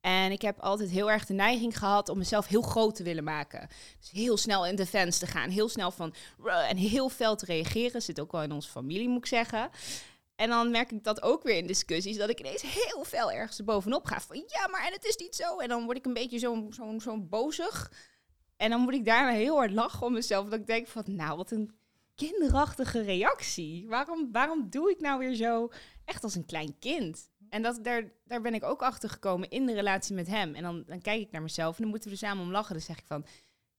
En 0.01 0.31
ik 0.31 0.41
heb 0.41 0.59
altijd 0.59 0.89
heel 0.89 1.11
erg 1.11 1.25
de 1.25 1.33
neiging 1.33 1.77
gehad 1.77 2.09
om 2.09 2.17
mezelf 2.17 2.47
heel 2.47 2.61
groot 2.61 2.95
te 2.95 3.03
willen 3.03 3.23
maken. 3.23 3.67
Dus 3.99 4.11
heel 4.11 4.37
snel 4.37 4.65
in 4.65 4.75
defense 4.75 5.19
te 5.19 5.27
gaan. 5.27 5.49
Heel 5.49 5.69
snel 5.69 5.91
van... 5.91 6.13
En 6.45 6.77
heel 6.77 7.09
fel 7.09 7.35
te 7.35 7.45
reageren. 7.45 8.01
Zit 8.01 8.19
ook 8.19 8.31
wel 8.31 8.43
in 8.43 8.51
onze 8.51 8.69
familie, 8.69 9.09
moet 9.09 9.17
ik 9.17 9.25
zeggen. 9.25 9.69
En 10.35 10.49
dan 10.49 10.71
merk 10.71 10.91
ik 10.91 11.03
dat 11.03 11.21
ook 11.21 11.43
weer 11.43 11.57
in 11.57 11.67
discussies. 11.67 12.17
Dat 12.17 12.29
ik 12.29 12.39
ineens 12.39 12.61
heel 12.61 13.03
fel 13.03 13.31
ergens 13.31 13.63
bovenop 13.63 14.05
ga. 14.05 14.21
Van 14.21 14.43
ja, 14.47 14.67
maar 14.67 14.85
en 14.85 14.93
het 14.93 15.05
is 15.05 15.17
niet 15.17 15.35
zo. 15.35 15.57
En 15.57 15.67
dan 15.69 15.85
word 15.85 15.97
ik 15.97 16.05
een 16.05 16.13
beetje 16.13 16.39
zo'n 16.39 16.73
zo'n 16.73 17.01
zo'n 17.01 17.29
bozig. 17.29 17.91
En 18.57 18.69
dan 18.69 18.81
moet 18.81 18.93
ik 18.93 19.05
daarna 19.05 19.31
heel 19.31 19.55
hard 19.55 19.71
lachen 19.71 20.05
om 20.05 20.13
mezelf. 20.13 20.49
Dat 20.49 20.59
ik 20.59 20.67
denk 20.67 20.87
van, 20.87 21.03
nou, 21.05 21.37
wat 21.37 21.51
een 21.51 21.71
kinderachtige 22.15 23.01
reactie. 23.01 23.87
Waarom, 23.87 24.31
waarom 24.31 24.69
doe 24.69 24.91
ik 24.91 24.99
nou 24.99 25.19
weer 25.19 25.35
zo 25.35 25.71
echt 26.05 26.23
als 26.23 26.35
een 26.35 26.45
klein 26.45 26.79
kind? 26.79 27.29
En 27.49 27.61
dat, 27.61 27.83
daar, 27.83 28.11
daar 28.23 28.41
ben 28.41 28.53
ik 28.53 28.63
ook 28.63 28.81
achter 28.81 29.09
gekomen 29.09 29.49
in 29.49 29.65
de 29.65 29.73
relatie 29.73 30.15
met 30.15 30.27
hem. 30.27 30.55
En 30.55 30.63
dan, 30.63 30.83
dan 30.85 31.01
kijk 31.01 31.21
ik 31.21 31.31
naar 31.31 31.41
mezelf 31.41 31.75
en 31.75 31.81
dan 31.81 31.89
moeten 31.89 32.09
we 32.09 32.15
er 32.15 32.21
samen 32.27 32.43
om 32.43 32.51
lachen. 32.51 32.73
Dan 32.73 32.83
zeg 32.83 32.97
ik 32.97 33.05
van, 33.05 33.25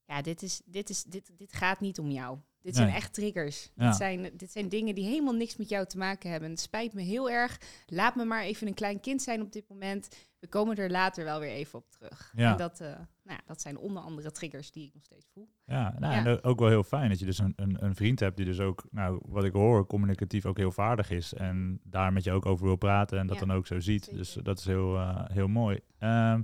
ja, 0.05 0.21
dit, 0.21 0.41
is, 0.41 0.61
dit, 0.65 0.89
is, 0.89 1.03
dit, 1.03 1.31
dit 1.37 1.53
gaat 1.53 1.79
niet 1.79 1.99
om 1.99 2.11
jou. 2.11 2.37
Dit 2.61 2.75
zijn 2.75 2.89
echt 2.89 3.13
triggers. 3.13 3.71
Ja. 3.75 3.87
Dit, 3.87 3.95
zijn, 3.95 4.31
dit 4.33 4.51
zijn 4.51 4.69
dingen 4.69 4.95
die 4.95 5.05
helemaal 5.05 5.33
niks 5.33 5.55
met 5.55 5.69
jou 5.69 5.85
te 5.85 5.97
maken 5.97 6.31
hebben. 6.31 6.49
Het 6.49 6.59
spijt 6.59 6.93
me 6.93 7.01
heel 7.01 7.29
erg. 7.29 7.61
Laat 7.85 8.15
me 8.15 8.25
maar 8.25 8.43
even 8.43 8.67
een 8.67 8.73
klein 8.73 8.99
kind 8.99 9.21
zijn 9.21 9.41
op 9.41 9.51
dit 9.51 9.69
moment. 9.69 10.07
We 10.39 10.47
komen 10.47 10.75
er 10.75 10.89
later 10.91 11.23
wel 11.23 11.39
weer 11.39 11.49
even 11.49 11.79
op 11.79 11.89
terug. 11.89 12.31
Ja. 12.35 12.51
En 12.51 12.57
dat, 12.57 12.79
eh, 12.79 12.87
nou 12.87 12.99
ja, 13.23 13.39
dat 13.45 13.61
zijn 13.61 13.77
onder 13.77 14.03
andere 14.03 14.31
triggers 14.31 14.71
die 14.71 14.85
ik 14.87 14.93
nog 14.93 15.03
steeds 15.03 15.27
voel. 15.33 15.49
Ja, 15.65 15.95
nou, 15.99 16.13
Ja. 16.13 16.25
en 16.25 16.43
ook 16.43 16.59
wel 16.59 16.69
heel 16.69 16.83
fijn 16.83 17.09
dat 17.09 17.19
je 17.19 17.25
dus 17.25 17.37
een, 17.39 17.53
een, 17.55 17.83
een 17.83 17.95
vriend 17.95 18.19
hebt 18.19 18.37
die 18.37 18.45
dus 18.45 18.59
ook, 18.59 18.85
nou, 18.91 19.19
wat 19.25 19.43
ik 19.43 19.53
hoor, 19.53 19.85
communicatief 19.87 20.45
ook 20.45 20.57
heel 20.57 20.71
vaardig 20.71 21.09
is. 21.09 21.33
En 21.33 21.79
daar 21.83 22.13
met 22.13 22.23
je 22.23 22.31
ook 22.31 22.45
over 22.45 22.65
wil 22.65 22.75
praten 22.75 23.19
en 23.19 23.27
dat 23.27 23.39
Ja, 23.39 23.45
dan 23.45 23.55
ook 23.55 23.67
zo 23.67 23.79
ziet. 23.79 24.03
zeker. 24.03 24.17
Dus 24.19 24.33
dat 24.33 24.59
is 24.59 24.65
heel, 24.65 24.95
eh, 24.95 25.23
heel 25.25 25.47
mooi. 25.47 25.79
Ehm, 25.97 26.41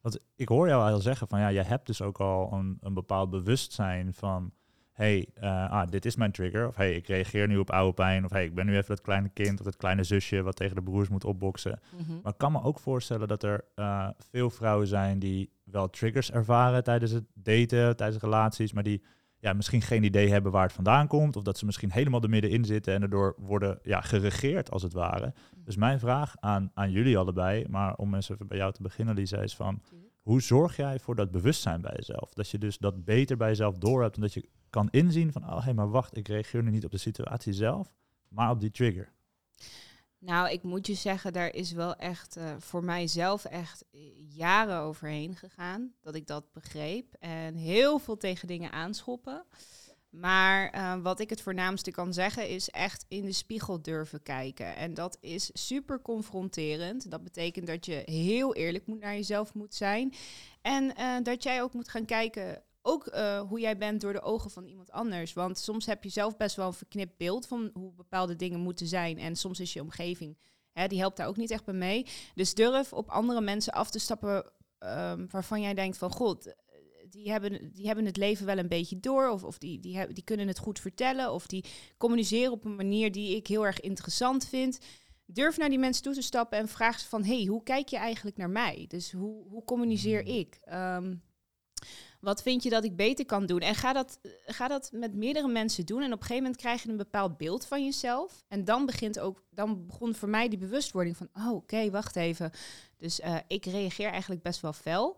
want 0.00 0.18
ik 0.36 0.48
hoor 0.48 0.68
jou 0.68 0.90
al 0.92 1.00
zeggen 1.00 1.28
van, 1.28 1.40
ja, 1.40 1.52
jij 1.52 1.64
hebt 1.64 1.86
dus 1.86 2.02
ook 2.02 2.20
al 2.20 2.52
een, 2.52 2.78
een 2.80 2.94
bepaald 2.94 3.30
bewustzijn 3.30 4.14
van, 4.14 4.52
hey, 4.96 5.28
eh, 5.34 5.70
ah, 5.70 5.88
dit 5.90 6.04
is 6.04 6.16
mijn 6.16 6.32
trigger. 6.32 6.68
Of 6.68 6.76
hey, 6.76 6.92
ik 6.94 7.06
reageer 7.06 7.48
nu 7.48 7.58
op 7.58 7.70
oude 7.70 7.94
pijn. 7.94 8.24
Of 8.24 8.30
hey, 8.30 8.44
ik 8.44 8.54
ben 8.54 8.66
nu 8.66 8.76
even 8.76 8.88
dat 8.88 9.00
kleine 9.00 9.28
kind 9.28 9.58
of 9.58 9.64
dat 9.64 9.76
kleine 9.76 10.04
zusje 10.04 10.42
wat 10.42 10.56
tegen 10.56 10.74
de 10.74 10.82
broers 10.82 11.08
moet 11.08 11.24
opboksen. 11.24 11.80
Maar 12.22 12.32
ik 12.32 12.38
kan 12.38 12.52
me 12.52 12.62
ook 12.62 12.78
voorstellen 12.78 13.28
dat 13.28 13.42
er 13.42 13.64
eh, 13.74 14.08
veel 14.30 14.50
vrouwen 14.50 14.86
zijn 14.86 15.18
die 15.18 15.50
wel 15.64 15.90
triggers 15.90 16.30
ervaren 16.30 16.84
tijdens 16.84 17.10
het 17.10 17.24
daten, 17.34 17.96
tijdens 17.96 18.22
relaties, 18.22 18.72
maar 18.72 18.82
die 18.82 19.02
ja, 19.38 19.52
misschien 19.52 19.82
geen 19.82 20.02
idee 20.02 20.30
hebben 20.30 20.52
waar 20.52 20.62
het 20.62 20.72
vandaan 20.72 21.06
komt, 21.06 21.36
of 21.36 21.42
dat 21.42 21.58
ze 21.58 21.64
misschien 21.64 21.92
helemaal 21.92 22.22
er 22.22 22.28
middenin 22.28 22.64
zitten 22.64 22.94
en 22.94 23.02
erdoor 23.02 23.34
worden 23.38 23.78
ja, 23.82 24.00
geregeerd 24.00 24.70
als 24.70 24.82
het 24.82 24.92
ware. 24.92 25.34
Dus 25.64 25.76
mijn 25.76 25.98
vraag 25.98 26.34
aan, 26.40 26.70
aan 26.74 26.90
jullie 26.90 27.18
allebei, 27.18 27.64
maar 27.68 27.94
om 27.94 28.14
eens 28.14 28.28
even 28.28 28.46
bij 28.46 28.58
jou 28.58 28.72
te 28.72 28.82
beginnen, 28.82 29.14
Lisa, 29.14 29.38
is 29.38 29.56
van 29.56 29.82
hoe 30.22 30.42
zorg 30.42 30.76
jij 30.76 30.98
voor 30.98 31.14
dat 31.16 31.30
bewustzijn 31.30 31.80
bij 31.80 31.92
jezelf? 31.96 32.32
Dat 32.34 32.50
je 32.50 32.58
dus 32.58 32.78
dat 32.78 33.04
beter 33.04 33.36
bij 33.36 33.48
jezelf 33.48 33.78
door 33.78 34.02
hebt 34.02 34.16
en 34.16 34.22
dat 34.22 34.34
je 34.34 34.48
kan 34.76 34.88
inzien 34.90 35.32
van, 35.32 35.44
oh 35.44 35.64
hé, 35.64 35.74
maar 35.74 35.90
wacht, 35.90 36.16
ik 36.16 36.28
reageer 36.28 36.62
nu 36.62 36.70
niet 36.70 36.84
op 36.84 36.90
de 36.90 36.98
situatie 36.98 37.52
zelf, 37.52 37.92
maar 38.28 38.50
op 38.50 38.60
die 38.60 38.70
trigger. 38.70 39.12
Nou, 40.18 40.50
ik 40.50 40.62
moet 40.62 40.86
je 40.86 40.94
zeggen, 40.94 41.32
daar 41.32 41.54
is 41.54 41.72
wel 41.72 41.96
echt 41.96 42.36
eh, 42.36 42.54
voor 42.58 42.84
mijzelf 42.84 43.44
echt 43.44 43.84
eh, 43.92 44.00
jaren 44.28 44.78
overheen 44.80 45.36
gegaan. 45.36 45.92
Dat 46.00 46.14
ik 46.14 46.26
dat 46.26 46.52
begreep. 46.52 47.14
En 47.18 47.54
heel 47.54 47.98
veel 47.98 48.16
tegen 48.16 48.48
dingen 48.48 48.72
aanschoppen. 48.72 49.44
Maar 50.10 50.70
eh, 50.70 50.94
wat 51.02 51.20
ik 51.20 51.30
het 51.30 51.40
voornaamste 51.42 51.90
kan 51.90 52.12
zeggen 52.12 52.48
is 52.48 52.70
echt 52.70 53.04
in 53.08 53.24
de 53.24 53.32
spiegel 53.32 53.82
durven 53.82 54.22
kijken. 54.22 54.76
En 54.76 54.94
dat 54.94 55.18
is 55.20 55.50
super 55.52 56.02
confronterend. 56.02 57.10
Dat 57.10 57.22
betekent 57.22 57.66
dat 57.66 57.86
je 57.86 58.02
heel 58.04 58.54
eerlijk 58.54 58.86
moet 58.86 59.00
naar 59.00 59.14
jezelf 59.14 59.54
moet 59.54 59.74
zijn. 59.74 60.14
En 60.62 60.94
dat 61.22 61.42
jij 61.42 61.62
ook 61.62 61.72
moet 61.72 61.88
gaan 61.88 62.04
kijken, 62.04 62.62
ook 62.86 63.06
eh, 63.06 63.40
hoe 63.40 63.60
jij 63.60 63.76
bent 63.76 64.00
door 64.00 64.12
de 64.12 64.22
ogen 64.22 64.50
van 64.50 64.64
iemand 64.64 64.90
anders. 64.90 65.32
Want 65.32 65.58
soms 65.58 65.86
heb 65.86 66.04
je 66.04 66.10
zelf 66.10 66.36
best 66.36 66.56
wel 66.56 66.66
een 66.66 66.72
verknipt 66.72 67.16
beeld 67.16 67.46
van 67.46 67.70
hoe 67.74 67.92
bepaalde 67.92 68.36
dingen 68.36 68.60
moeten 68.60 68.86
zijn. 68.86 69.18
En 69.18 69.36
soms 69.36 69.60
is 69.60 69.72
je 69.72 69.82
omgeving, 69.82 70.38
hè, 70.72 70.86
die 70.86 70.98
helpt 70.98 71.16
daar 71.16 71.28
ook 71.28 71.36
niet 71.36 71.50
echt 71.50 71.64
bij 71.64 71.74
mee. 71.74 72.06
Dus 72.34 72.54
durf 72.54 72.92
op 72.92 73.08
andere 73.10 73.40
mensen 73.40 73.72
af 73.72 73.90
te 73.90 73.98
stappen 73.98 74.50
ehm, 74.78 75.26
waarvan 75.30 75.60
jij 75.60 75.74
denkt 75.74 75.98
van... 75.98 76.10
God, 76.10 76.54
die 77.10 77.30
hebben, 77.30 77.72
die 77.72 77.86
hebben 77.86 78.04
het 78.04 78.16
leven 78.16 78.46
wel 78.46 78.58
een 78.58 78.68
beetje 78.68 79.00
door. 79.00 79.28
Of, 79.28 79.44
of 79.44 79.58
die, 79.58 79.80
die, 79.80 80.12
die 80.12 80.24
kunnen 80.24 80.48
het 80.48 80.58
goed 80.58 80.80
vertellen. 80.80 81.32
Of 81.32 81.46
die 81.46 81.64
communiceren 81.96 82.52
op 82.52 82.64
een 82.64 82.76
manier 82.76 83.12
die 83.12 83.36
ik 83.36 83.46
heel 83.46 83.66
erg 83.66 83.80
interessant 83.80 84.46
vind. 84.46 84.78
Durf 85.24 85.56
naar 85.56 85.68
die 85.68 85.78
mensen 85.78 86.02
toe 86.02 86.14
te 86.14 86.22
stappen 86.22 86.58
en 86.58 86.68
vraag 86.68 87.00
ze 87.00 87.08
van... 87.08 87.24
hey, 87.24 87.44
hoe 87.44 87.62
kijk 87.62 87.88
je 87.88 87.96
eigenlijk 87.96 88.36
naar 88.36 88.50
mij? 88.50 88.84
Dus 88.88 89.12
hoe, 89.12 89.48
hoe 89.48 89.64
communiceer 89.64 90.22
Hmm. 90.22 90.34
ik? 90.34 90.58
Ehm, 90.62 91.14
wat 92.20 92.42
vind 92.42 92.62
je 92.62 92.70
dat 92.70 92.84
ik 92.84 92.96
beter 92.96 93.26
kan 93.26 93.46
doen? 93.46 93.60
En 93.60 93.74
ga 93.74 93.92
dat, 93.92 94.18
ga 94.46 94.68
dat 94.68 94.90
met 94.92 95.14
meerdere 95.14 95.48
mensen 95.48 95.86
doen. 95.86 96.02
En 96.02 96.12
op 96.12 96.18
een 96.18 96.26
gegeven 96.26 96.42
moment 96.42 96.60
krijg 96.60 96.82
je 96.82 96.88
een 96.88 96.96
bepaald 96.96 97.36
beeld 97.36 97.66
van 97.66 97.84
jezelf. 97.84 98.44
En 98.48 98.64
dan 98.64 98.86
begint 98.86 99.18
ook, 99.18 99.42
dan 99.50 99.86
begon 99.86 100.14
voor 100.14 100.28
mij 100.28 100.48
die 100.48 100.58
bewustwording 100.58 101.16
van, 101.16 101.28
oh 101.34 101.52
oké, 101.52 101.90
wacht 101.90 102.16
even. 102.16 102.50
Dus 102.96 103.20
eh, 103.20 103.36
ik 103.46 103.64
reageer 103.64 104.10
eigenlijk 104.10 104.42
best 104.42 104.60
wel 104.60 104.72
fel. 104.72 105.16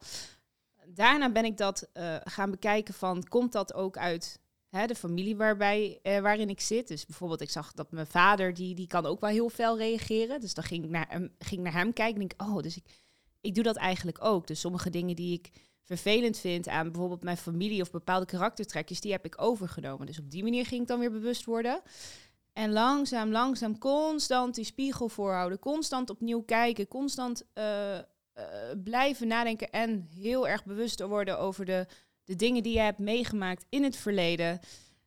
Daarna 0.87 1.33
ben 1.33 1.45
ik 1.45 1.57
dat 1.57 1.89
eh, 1.93 2.17
gaan 2.25 2.51
bekijken 2.51 2.95
van, 2.95 3.29
komt 3.29 3.53
dat 3.53 3.75
ook 3.75 3.99
uit 3.99 4.41
de 4.71 4.95
familie 4.95 5.37
waarbij, 5.37 5.99
eh, 6.03 6.21
waarin 6.21 6.49
ik 6.49 6.61
zit? 6.61 6.89
Dus 6.89 7.07
bijvoorbeeld, 7.07 7.41
ik 7.41 7.51
zag 7.51 7.73
dat 7.73 7.91
mijn 7.91 8.07
vader, 8.07 8.55
die, 8.55 8.75
die 8.75 8.87
kan 8.87 9.07
ook 9.07 9.21
wel 9.21 9.31
heel 9.31 9.49
fel 9.49 9.79
reageren. 9.79 10.41
Dus 10.41 10.55
dan 10.55 10.65
ging 10.65 10.85
ik 10.85 10.91
naar 10.91 11.07
hem, 11.09 11.35
ging 11.39 11.63
naar 11.63 11.73
hem 11.73 11.93
kijken 11.93 12.15
en 12.15 12.29
denk, 12.29 12.33
ik, 12.33 12.43
oh, 12.43 12.63
dus 12.63 12.77
ik, 12.77 12.85
ik 13.41 13.55
doe 13.55 13.65
dat 13.65 13.77
eigenlijk 13.77 14.25
ook. 14.25 14.47
Dus 14.47 14.61
sommige 14.61 14.91
dingen 14.91 15.17
die 15.17 15.33
ik 15.33 15.51
vervelend 15.89 16.39
vind 16.39 16.69
aan 16.69 16.91
bijvoorbeeld 16.91 17.23
mijn 17.23 17.37
familie 17.37 17.83
of 17.83 17.91
bepaalde 17.91 18.27
karaktertrekjes, 18.27 19.01
die 19.01 19.13
heb 19.13 19.25
ik 19.25 19.43
overgenomen. 19.43 20.07
Dus 20.07 20.19
op 20.19 20.31
die 20.31 20.43
manier 20.43 20.67
ging 20.67 20.83
ik 20.83 20.89
dan 20.89 20.99
weer 20.99 21.11
bewust 21.11 21.45
worden. 21.45 21.83
En 22.53 22.73
langzaam, 22.73 23.31
langzaam, 23.31 23.79
constant 23.79 24.55
die 24.55 24.65
spiegel 24.65 25.09
voorhouden, 25.09 25.59
constant 25.59 26.11
opnieuw 26.11 26.43
kijken, 26.43 26.89
constant 26.89 27.45
eh, 27.53 27.99
eh, 27.99 28.05
blijven 28.85 29.29
nadenken 29.29 29.71
en 29.71 30.09
heel 30.15 30.49
erg 30.49 30.65
bewust 30.65 31.01
worden 31.01 31.39
over 31.39 31.65
de, 31.65 31.87
de 32.25 32.37
dingen 32.37 32.63
die 32.63 32.73
je 32.73 32.81
hebt 32.81 32.99
meegemaakt 32.99 33.65
in 33.69 33.83
het 33.83 33.97
verleden. 33.97 34.61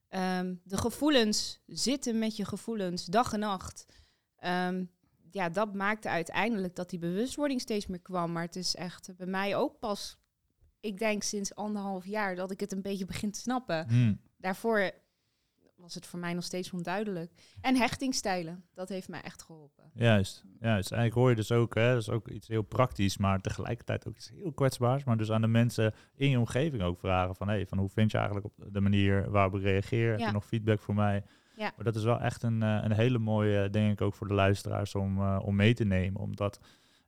Ehm, 0.10 0.56
de 0.64 0.78
gevoelens, 0.78 1.60
zitten 1.66 2.20
met 2.20 2.36
je 2.36 2.46
gevoelens, 2.46 3.06
dag 3.06 3.34
en 3.34 3.40
nacht. 3.40 3.86
Ehm, 4.36 4.86
ja, 5.32 5.50
dat 5.50 5.74
maakte 5.74 6.10
uiteindelijk 6.10 6.76
dat 6.76 6.90
die 6.90 7.00
bewustwording 7.00 7.62
steeds 7.62 7.88
meer 7.88 8.02
kwam. 8.02 8.32
Maar 8.32 8.44
het 8.44 8.56
is 8.56 8.76
echt 8.76 9.16
bij 9.18 9.28
mij 9.28 9.56
ook 9.56 9.80
pas, 9.80 10.18
ik 10.82 11.00
denk 11.00 11.24
sinds 11.24 11.56
anderhalf 11.56 12.06
jaar, 12.06 12.36
dat 12.36 12.52
ik 12.52 12.60
het 12.60 12.72
een 12.72 12.82
beetje 12.82 13.06
begin 13.06 13.32
te 13.32 13.40
snappen. 13.40 13.88
Hmm. 13.90 14.20
Daarvoor 14.38 14.92
was 15.76 15.94
het 15.94 16.06
voor 16.06 16.20
mij 16.20 16.34
nog 16.34 16.44
steeds 16.44 16.72
onduidelijk. 16.72 17.32
En 17.62 17.76
hechtingstijlen, 17.76 18.64
dat 18.74 18.90
heeft 18.90 19.10
mij 19.10 19.22
echt 19.22 19.42
geholpen. 19.42 19.84
Juist, 19.94 20.44
juist. 20.60 20.92
Eigenlijk 20.92 21.14
hoor 21.14 21.30
je 21.30 21.36
dus 21.36 21.52
ook, 21.52 21.76
hè, 21.76 21.92
dat 21.94 22.02
is 22.02 22.10
ook 22.10 22.28
iets 22.28 22.48
heel 22.48 22.62
praktisch, 22.62 23.18
maar 23.18 23.42
tegelijkertijd 23.42 24.08
ook 24.08 24.16
iets 24.16 24.30
heel 24.30 24.52
kwetsbaars. 24.54 25.04
Maar 25.04 25.18
dus 25.18 25.32
aan 25.32 25.42
de 25.42 25.48
mensen 25.48 25.94
in 26.16 26.30
je 26.30 26.40
omgeving 26.40 26.84
ook 26.84 27.00
vragen 27.00 27.36
van, 27.36 27.48
hey, 27.48 27.66
van 27.68 27.78
hoe 27.78 27.90
vind 27.90 28.12
je 28.12 28.18
eigenlijk 28.18 28.46
op 28.46 28.54
de 28.74 28.82
manier 28.82 29.30
waarop 29.32 29.56
ik 29.56 29.62
reageer? 29.62 30.10
Heb 30.12 30.20
Ja. 30.20 30.28
je 30.28 30.34
nog 30.34 30.46
feedback 30.46 30.80
voor 30.80 30.96
mij? 30.96 31.24
Ja. 31.56 31.72
Maar 31.76 31.86
dat 31.86 31.96
is 31.96 32.04
wel 32.04 32.20
echt 32.20 32.44
een, 32.44 32.64
eh, 32.64 32.80
een 32.82 32.92
hele 32.94 33.18
mooie, 33.20 33.70
denk 33.70 33.92
ik, 33.92 34.02
ook 34.02 34.14
voor 34.14 34.28
de 34.28 34.34
luisteraars 34.34 34.96
om, 34.96 35.18
eh, 35.18 35.40
om 35.44 35.56
mee 35.56 35.74
te 35.74 35.84
nemen. 35.84 36.22
Omdat, 36.22 36.60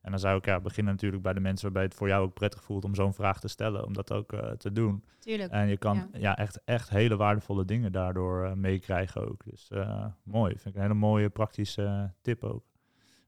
en 0.04 0.10
dan 0.10 0.18
zou 0.20 0.36
ik 0.38 0.44
ja, 0.44 0.60
beginnen 0.60 0.92
natuurlijk 0.92 1.22
bij 1.22 1.32
de 1.32 1.40
mensen 1.40 1.64
waarbij 1.64 1.82
het 1.82 1.94
voor 1.94 2.08
jou 2.08 2.24
ook 2.24 2.34
prettig 2.34 2.64
voelt 2.64 2.84
om 2.84 2.94
zo'n 2.94 3.14
vraag 3.14 3.40
te 3.40 3.48
stellen, 3.48 3.84
om 3.84 3.92
dat 3.92 4.12
ook 4.12 4.32
eh, 4.32 4.50
te 4.50 4.72
doen. 4.72 5.04
Tuurlijk. 5.18 5.52
En 5.52 5.68
je 5.68 5.76
kan 5.76 5.96
Ja. 5.96 6.08
ja. 6.12 6.36
echt, 6.36 6.60
echt 6.64 6.90
hele 6.90 7.16
waardevolle 7.16 7.64
dingen 7.64 7.92
daardoor 7.92 8.44
eh, 8.44 8.52
meekrijgen 8.52 9.28
ook. 9.30 9.44
Dus 9.44 9.70
eh, 9.70 10.06
mooi. 10.22 10.52
Vind 10.52 10.66
ik 10.66 10.74
een 10.74 10.80
hele 10.80 10.94
mooie 10.94 11.30
praktische 11.30 12.12
tip 12.22 12.44
ook. 12.44 12.64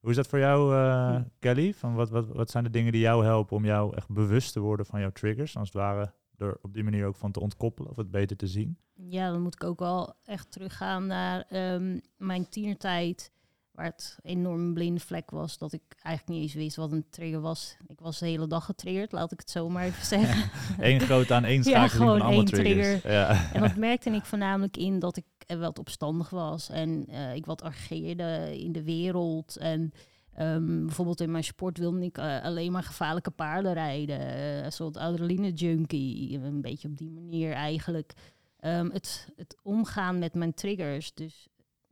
Hoe 0.01 0.11
is 0.11 0.17
dat 0.17 0.27
voor 0.27 0.39
jou, 0.39 0.75
eh, 0.75 1.15
Hm. 1.15 1.23
Kelly? 1.39 1.75
Van 1.75 1.95
wat, 1.95 2.11
wat, 2.11 2.27
wat 2.27 2.51
zijn 2.51 2.65
de 2.65 2.71
dingen 2.71 2.93
die 2.93 3.01
jou 3.01 3.25
helpen 3.25 3.57
om 3.57 3.65
jou 3.65 3.97
echt 3.97 4.09
bewust 4.09 4.53
te 4.53 4.61
worden 4.61 4.87
van 4.87 5.01
jouw 5.01 5.11
triggers? 5.11 5.57
Als 5.57 5.69
het 5.69 5.77
ware 5.77 6.13
er 6.39 6.59
op 6.63 6.75
die 6.75 6.85
manier 6.85 7.07
ook 7.07 7.17
van 7.17 7.33
te 7.33 7.41
ontkoppelen 7.41 7.91
of 7.91 7.97
het 7.97 8.11
beter 8.11 8.37
te 8.37 8.47
zien. 8.47 8.79
Ja, 8.95 9.31
dan 9.31 9.43
moet 9.43 9.55
ik 9.55 9.65
ook 9.65 9.79
wel 9.79 10.15
echt 10.25 10.51
teruggaan 10.53 11.07
naar 11.07 11.45
ehm, 11.49 11.99
mijn 12.17 12.49
tienertijd. 12.49 13.33
Waar 13.77 13.87
het 13.87 14.19
enorm 14.23 14.61
een 14.61 14.75
blinde 14.75 15.01
vlek 15.01 15.31
was. 15.31 15.59
Dat 15.59 15.73
ik 15.73 15.83
eigenlijk 16.03 16.29
niet 16.29 16.43
eens 16.43 16.55
wist 16.55 16.77
wat 16.77 16.93
een 16.93 17.07
trigger 17.11 17.41
was. 17.41 17.77
Ik 17.87 18.01
was 18.01 18.19
de 18.19 18.27
hele 18.27 18.47
dag 18.47 18.65
getriggerd, 18.65 19.13
laat 19.13 19.33
ik 19.33 19.39
het 19.39 19.51
zo 19.51 19.69
maar 19.69 19.85
even 19.85 20.07
zeggen. 20.07 20.51
Eén 20.89 21.01
grote 21.01 21.35
aan 21.35 21.45
één 21.45 21.63
Ja, 21.63 21.89
gewoon 21.89 22.19
van 22.19 22.31
één 22.31 22.45
triggers. 22.45 23.03
Ja. 23.03 23.53
En 23.53 23.61
dat 23.61 23.77
merkte 23.77 24.11
ik 24.11 24.25
voornamelijk 24.25 24.77
in 24.77 24.99
dat 24.99 25.17
ik 25.17 25.25
eh, 25.47 25.59
wat 25.59 25.79
opstandig 25.79 26.31
was. 26.31 26.69
En 26.69 27.07
eh, 27.09 27.35
ik 27.35 27.47
wat 27.47 27.63
ageerde 27.63 28.59
in 28.59 28.73
de 28.73 28.83
wereld. 28.83 29.57
En 29.57 29.93
ehm, 30.35 30.85
bijvoorbeeld 30.85 31.21
in 31.21 31.31
mijn 31.31 31.45
sport 31.45 31.79
wilde 31.79 32.05
ik 32.05 32.19
eh, 32.19 32.43
alleen 32.43 32.73
maar 32.73 32.83
gevaarlijke 32.83 33.31
paarden 33.31 33.73
rijden. 33.73 34.21
een 34.65 34.73
soort 34.73 34.97
adrenaline 34.97 35.53
junkie. 35.53 36.39
Een 36.39 36.61
beetje 36.61 36.89
op 36.89 36.97
die 36.97 37.11
manier 37.11 37.53
eigenlijk. 37.53 38.13
Ehm, 38.61 38.91
het, 38.91 39.29
het 39.37 39.57
omgaan 39.63 40.19
met 40.19 40.35
mijn 40.35 40.55
triggers. 40.55 41.15
Dus 41.15 41.49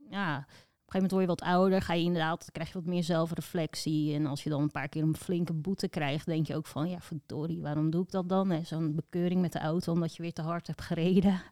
ja, 0.09 0.45
gegeven 0.95 1.17
moment 1.17 1.29
word 1.29 1.39
je 1.39 1.45
wat 1.45 1.59
ouder. 1.59 1.81
Ga 1.81 1.93
je 1.93 2.03
inderdaad, 2.03 2.51
krijg 2.51 2.67
je 2.67 2.73
wat 2.73 2.85
meer 2.85 3.03
zelfreflectie. 3.03 4.13
En 4.13 4.25
als 4.25 4.43
je 4.43 4.49
dan 4.49 4.61
een 4.61 4.71
paar 4.71 4.89
keer 4.89 5.03
een 5.03 5.15
flinke 5.15 5.53
boete 5.53 5.87
krijgt, 5.87 6.25
denk 6.25 6.47
je 6.47 6.55
ook 6.55 6.65
van... 6.65 6.89
Ja, 6.89 6.99
verdorie, 6.99 7.61
waarom 7.61 7.89
doe 7.89 8.03
ik 8.03 8.11
dat 8.11 8.29
dan? 8.29 8.49
hè? 8.49 8.63
Zo'n 8.63 8.95
bekeuring 8.95 9.41
met 9.41 9.51
de 9.51 9.59
auto 9.59 9.91
omdat 9.91 10.15
je 10.15 10.21
weer 10.21 10.33
te 10.33 10.41
hard 10.41 10.67
hebt 10.67 10.81
gereden. 10.81 11.41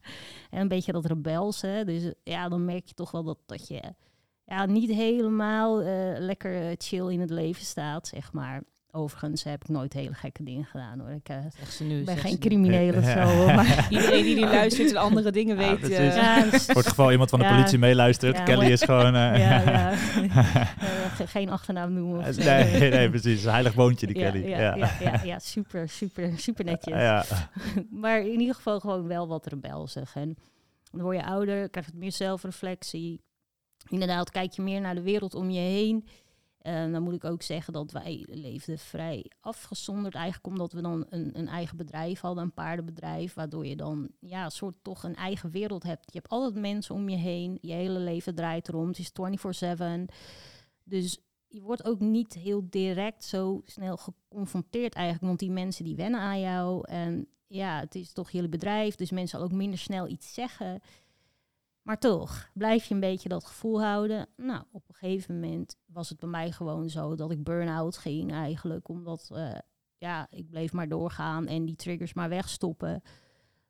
En 0.50 0.60
een 0.60 0.68
beetje 0.68 0.92
dat 0.92 1.06
rebelse. 1.06 1.84
Dus 1.86 2.04
eh, 2.04 2.12
ja, 2.24 2.50
dan 2.50 2.66
merk 2.66 2.88
je 2.88 2.94
toch 2.94 3.12
wel 3.12 3.24
dat, 3.24 3.38
dat 3.46 3.68
je 3.68 3.94
ja, 4.46 4.66
niet 4.66 4.90
helemaal 4.90 5.82
eh, 5.82 6.20
lekker 6.20 6.70
eh, 6.70 6.76
chill 6.78 7.12
in 7.12 7.20
het 7.20 7.30
leven 7.30 7.66
staat, 7.66 8.08
zeg 8.08 8.34
maar. 8.34 8.64
Overigens 8.96 9.44
heb 9.44 9.64
ik 9.64 9.70
nooit 9.70 9.94
hele 9.94 10.14
gekke 10.14 10.44
dingen 10.44 10.66
gedaan 10.66 11.00
hoor. 11.00 11.10
Ik 11.10 11.28
Zegt 11.58 11.74
ze 11.74 11.84
nu. 11.84 12.04
ben 12.04 12.18
geen 12.18 12.40
crimineel 12.40 12.96
of 12.98 13.04
zo. 13.06 13.46
Maar, 13.46 13.88
Iedereen 13.90 14.24
die 14.24 14.36
nu 14.36 14.42
luistert 14.42 14.90
en 14.90 14.96
andere 14.98 15.32
dingen 15.32 15.60
Ja, 15.60 15.76
weet. 15.80 15.90
eh, 15.92 16.16
ja, 16.16 16.44
dus- 16.52 16.66
Voor 16.66 16.76
het 16.76 16.88
geval 16.88 17.12
iemand 17.12 17.30
van 17.30 17.40
de 17.40 17.46
Ja. 17.46 17.56
politie 17.56 17.78
meeluistert, 17.80 18.38
Ja, 18.38 18.44
Kelly 18.44 18.58
maar- 18.62 18.70
is 18.72 18.82
gewoon... 18.82 19.16
eh, 19.16 19.40
ja, 19.50 19.60
ja. 19.72 19.96
Ge- 21.16 21.28
geen 21.28 21.50
achternaam 21.50 21.94
noemen. 21.94 22.20
Of 22.28 22.34
zo. 22.34 22.44
nee, 22.44 22.90
nee, 22.90 23.10
precies. 23.10 23.44
Een 23.44 23.52
heilig 23.52 23.76
boontje, 23.76 24.08
die 24.08 24.18
ja, 24.20 24.32
Kelly. 24.32 24.48
Ja, 24.50 24.76
ja. 24.76 24.92
Ja, 25.00 25.22
ja, 25.24 25.40
super, 25.40 25.90
super, 25.90 26.32
super 26.36 26.66
netjes. 26.66 26.96
Ja. 26.96 27.26
maar 27.90 28.20
in 28.20 28.40
ieder 28.40 28.56
geval 28.56 28.80
gewoon 28.80 29.08
wel 29.08 29.28
wat 29.28 29.46
rebelsig. 29.46 30.16
En 30.16 30.36
dan 30.92 31.02
word 31.02 31.18
je 31.18 31.26
ouder, 31.26 31.70
krijg 31.70 31.86
je 31.86 31.92
meer 31.96 32.12
zelfreflectie. 32.12 33.22
Inderdaad, 33.90 34.30
kijk 34.32 34.52
je 34.52 34.62
meer 34.62 34.82
naar 34.82 34.96
de 34.96 35.02
wereld 35.02 35.36
om 35.36 35.50
je 35.50 35.60
heen. 35.60 36.08
En 36.64 36.92
dan 36.92 37.04
moet 37.04 37.14
ik 37.14 37.24
ook 37.24 37.42
zeggen 37.42 37.74
dat 37.74 37.92
wij 37.92 38.26
leefden 38.30 38.78
vrij 38.80 39.32
afgezonderd. 39.40 40.16
Eigenlijk 40.16 40.48
omdat 40.48 40.72
we 40.72 40.82
dan 40.82 41.06
een, 41.10 41.40
een 41.40 41.48
eigen 41.48 41.78
bedrijf 41.78 42.20
hadden, 42.20 42.44
een 42.44 42.54
paardenbedrijf. 42.54 43.34
Waardoor 43.34 43.66
je 43.66 43.76
dan 43.76 44.10
ja, 44.20 44.50
soort 44.50 44.76
toch 44.82 45.04
een 45.04 45.16
eigen 45.16 45.52
wereld 45.52 45.84
hebt. 45.84 46.14
Je 46.14 46.18
hebt 46.18 46.30
altijd 46.30 46.56
mensen 46.56 46.96
om 46.96 47.10
je 47.10 47.18
heen. 47.18 47.58
Je 47.62 47.72
hele 47.72 48.00
leven 48.00 48.36
draait 48.36 48.68
erom. 48.68 48.88
Het 48.88 49.00
is 49.00 49.12
24-7. 50.10 50.14
Dus 50.84 51.20
je 51.48 51.62
wordt 51.62 51.86
ook 51.86 52.00
niet 52.00 52.34
heel 52.34 52.68
direct 52.70 53.24
zo 53.24 53.62
snel 53.66 53.98
geconfronteerd 53.98 54.94
eigenlijk. 54.94 55.26
Want 55.26 55.40
die 55.40 55.52
mensen 55.52 55.84
die 55.84 55.96
wennen 55.96 56.20
aan 56.20 56.40
jou. 56.40 56.88
En 56.88 57.28
ja, 57.48 57.80
het 57.80 57.96
is 57.96 58.14
toch 58.14 58.32
jullie 58.32 58.50
bedrijf. 58.50 58.96
Dus 58.96 59.12
mensen 59.12 59.40
zal 59.40 59.48
ook 59.48 59.56
minder 59.56 59.80
snel 59.80 60.08
iets 60.08 60.34
zeggen. 60.34 60.82
Maar 61.84 62.00
toch, 62.00 62.50
blijf 62.54 62.86
je 62.86 62.94
een 62.94 63.00
beetje 63.00 63.30
dat 63.30 63.46
gevoel 63.46 63.82
houden. 63.82 64.28
Nou, 64.36 64.64
op 64.72 64.84
een 64.88 64.96
gegeven 64.96 65.34
moment 65.34 65.78
was 65.86 66.10
het 66.10 66.20
bij 66.20 66.30
mij 66.30 66.52
gewoon 66.52 66.90
zo 66.90 67.16
dat 67.16 67.32
ik 67.32 67.44
burn-out 67.44 67.98
ging 67.98 68.32
eigenlijk. 68.32 68.88
Omdat, 68.88 69.30
eh, 69.34 69.58
ja, 69.98 70.28
ik 70.30 70.50
bleef 70.50 70.74
maar 70.74 70.88
doorgaan 70.88 71.48
en 71.48 71.66
die 71.66 71.76
triggers 71.76 72.14
maar 72.14 72.30
wegstoppen. 72.30 73.02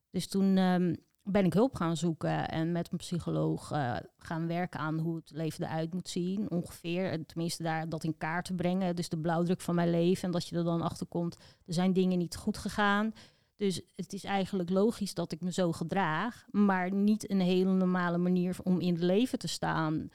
Dus 0.09 0.27
toen 0.27 0.57
ehm, 0.57 0.95
ben 1.23 1.45
ik 1.45 1.53
hulp 1.53 1.75
gaan 1.75 1.97
zoeken 1.97 2.49
en 2.49 2.71
met 2.71 2.91
een 2.91 2.97
psycholoog 2.97 3.71
eh, 3.71 3.95
gaan 4.17 4.47
werken 4.47 4.79
aan 4.79 4.99
hoe 4.99 5.15
het 5.15 5.31
leven 5.31 5.65
eruit 5.65 5.93
moet 5.93 6.09
zien. 6.09 6.51
Ongeveer, 6.51 7.11
en 7.11 7.25
tenminste 7.25 7.63
daar 7.63 7.89
dat 7.89 8.03
in 8.03 8.17
kaart 8.17 8.45
te 8.45 8.55
brengen. 8.55 8.95
Dus 8.95 9.09
de 9.09 9.19
blauwdruk 9.19 9.61
van 9.61 9.75
mijn 9.75 9.89
leven 9.89 10.23
en 10.23 10.31
dat 10.31 10.47
je 10.47 10.55
er 10.55 10.63
dan 10.63 10.81
achter 10.81 11.07
komt, 11.07 11.37
er 11.65 11.73
zijn 11.73 11.93
dingen 11.93 12.17
niet 12.17 12.35
goed 12.35 12.57
gegaan. 12.57 13.13
Dus 13.55 13.81
het 13.95 14.13
is 14.13 14.23
eigenlijk 14.23 14.69
logisch 14.69 15.13
dat 15.13 15.31
ik 15.31 15.41
me 15.41 15.51
zo 15.51 15.71
gedraag, 15.71 16.45
maar 16.51 16.93
niet 16.93 17.29
een 17.29 17.39
hele 17.39 17.71
normale 17.71 18.17
manier 18.17 18.57
om 18.63 18.79
in 18.79 18.93
het 18.93 19.03
leven 19.03 19.39
te 19.39 19.47
staan. 19.47 20.09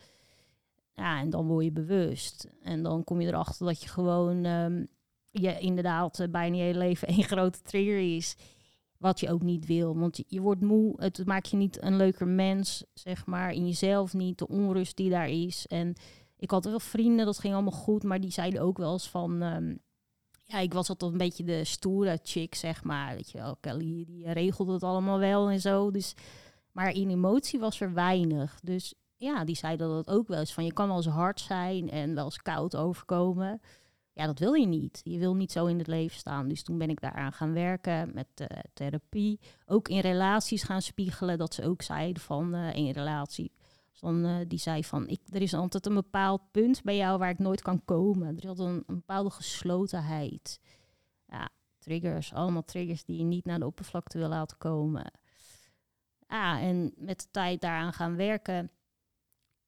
Ja, 0.94 1.20
en 1.20 1.30
dan 1.30 1.46
word 1.46 1.64
je 1.64 1.72
bewust. 1.72 2.48
En 2.62 2.82
dan 2.82 3.04
kom 3.04 3.20
je 3.20 3.28
erachter 3.28 3.66
dat 3.66 3.82
je 3.82 3.88
gewoon 3.88 4.44
ehm, 4.44 4.84
je 5.30 5.58
inderdaad 5.58 6.20
eh, 6.20 6.28
bijna 6.28 6.56
je 6.56 6.62
hele 6.62 6.78
leven 6.78 7.08
één 7.08 7.24
grote 7.34 7.62
trigger 7.62 8.16
is. 8.16 8.36
Wat 8.98 9.20
je 9.20 9.30
ook 9.30 9.42
niet 9.42 9.66
wil. 9.66 9.98
Want 9.98 10.20
je, 10.26 10.40
wordt 10.40 10.60
moe. 10.60 10.94
Het 10.96 11.26
maakt 11.26 11.48
je 11.48 11.56
niet 11.56 11.82
een 11.82 11.96
leuker 11.96 12.26
mens, 12.26 12.84
zeg 12.94 13.26
maar. 13.26 13.52
In 13.52 13.66
jezelf 13.66 14.14
niet. 14.14 14.38
De 14.38 14.48
onrust 14.48 14.96
die 14.96 15.10
daar 15.10 15.28
is. 15.28 15.66
En 15.66 15.94
ik 16.36 16.50
had 16.50 16.64
wel 16.64 16.80
vrienden, 16.80 17.26
dat 17.26 17.38
ging 17.38 17.54
allemaal 17.54 17.72
goed. 17.72 18.02
Maar 18.02 18.20
die 18.20 18.30
zeiden 18.30 18.60
ook 18.60 18.78
wel 18.78 18.92
eens 18.92 19.08
van... 19.08 19.42
ehm, 19.42 19.74
ja, 20.48 20.58
ik 20.58 20.72
was 20.72 20.88
altijd 20.88 21.12
een 21.12 21.18
beetje 21.18 21.44
de 21.44 21.64
stoere 21.64 22.18
chick, 22.22 22.54
zeg 22.54 22.84
maar. 22.84 23.14
Weet 23.14 23.30
je 23.30 23.38
wel, 23.38 23.56
Kelly 23.60 24.04
die 24.06 24.32
regelde 24.32 24.72
het 24.72 24.82
allemaal 24.82 25.18
wel 25.18 25.50
en 25.50 25.60
zo. 25.60 25.90
Dus, 25.90 26.14
maar 26.72 26.90
in 26.90 27.10
emotie 27.10 27.60
was 27.60 27.80
er 27.80 27.92
weinig. 27.94 28.60
Dus 28.62 28.94
ja, 29.16 29.44
die 29.44 29.56
zei 29.56 29.76
dat 29.76 29.96
het 29.96 30.16
ook 30.16 30.28
wel 30.28 30.38
eens 30.38 30.54
van 30.54 30.64
je 30.64 30.72
kan 30.72 30.86
wel 30.86 30.96
eens 30.96 31.06
hard 31.06 31.40
zijn 31.40 31.90
en 31.90 32.14
wel 32.14 32.24
eens 32.24 32.42
koud 32.42 32.76
overkomen. 32.76 33.60
Ja, 34.12 34.26
dat 34.26 34.38
wil 34.38 34.52
je 34.52 34.66
niet. 34.66 35.00
Je 35.04 35.18
wil 35.18 35.34
niet 35.34 35.52
zo 35.52 35.66
in 35.66 35.78
het 35.78 35.86
leven 35.86 36.18
staan. 36.18 36.48
Dus 36.48 36.62
toen 36.62 36.78
ben 36.78 36.90
ik 36.90 37.00
daaraan 37.00 37.32
gaan 37.32 37.52
werken 37.52 38.10
met 38.14 38.28
uh, 38.40 38.46
therapie. 38.74 39.40
Ook 39.66 39.88
in 39.88 40.00
relaties 40.00 40.62
gaan 40.62 40.82
spiegelen. 40.82 41.38
Dat 41.38 41.54
ze 41.54 41.64
ook 41.64 41.82
zeiden 41.82 42.22
van 42.22 42.54
uh, 42.54 42.74
in 42.74 42.90
relatie. 42.90 43.52
Dan, 44.00 44.26
uh, 44.26 44.36
die 44.46 44.58
zei 44.58 44.84
van, 44.84 45.08
ik, 45.08 45.20
er 45.32 45.42
is 45.42 45.54
altijd 45.54 45.86
een 45.86 45.94
bepaald 45.94 46.50
punt 46.50 46.82
bij 46.82 46.96
jou 46.96 47.18
waar 47.18 47.30
ik 47.30 47.38
nooit 47.38 47.62
kan 47.62 47.84
komen. 47.84 48.36
Er 48.36 48.50
is 48.50 48.58
een, 48.58 48.84
bepaalde 48.86 49.30
geslotenheid. 49.30 50.60
Ja, 51.26 51.48
triggers. 51.78 52.32
Allemaal 52.32 52.64
triggers 52.64 53.04
die 53.04 53.18
je 53.18 53.24
niet 53.24 53.44
naar 53.44 53.58
de 53.58 53.66
oppervlakte 53.66 54.18
wil 54.18 54.28
laten 54.28 54.58
komen. 54.58 55.12
Ja, 56.28 56.60
en 56.60 56.92
met 56.96 57.20
de 57.20 57.26
tijd 57.30 57.60
daaraan 57.60 57.92
gaan 57.92 58.16
werken 58.16 58.70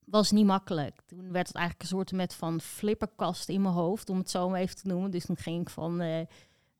was 0.05 0.31
niet 0.31 0.45
makkelijk. 0.45 1.01
Toen 1.05 1.31
werd 1.31 1.47
het 1.47 1.55
eigenlijk 1.55 1.81
een 1.81 1.97
soort 1.97 2.11
met 2.11 2.33
van 2.33 2.61
flipperkast 2.61 3.49
in 3.49 3.61
mijn 3.61 3.73
hoofd, 3.73 4.09
om 4.09 4.17
het 4.17 4.29
zo 4.29 4.49
maar 4.49 4.59
even 4.59 4.75
te 4.75 4.87
noemen. 4.87 5.11
Dus 5.11 5.25
toen 5.25 5.37
ging 5.37 5.61
ik 5.61 5.69
van 5.69 6.01
uh, 6.01 6.21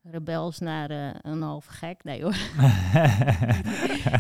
rebels 0.04 0.60
naar 0.60 0.92
uh, 0.92 1.10
een 1.22 1.42
half 1.42 1.66
gek. 1.66 2.04
Nee 2.04 2.24
hoor. 2.24 2.32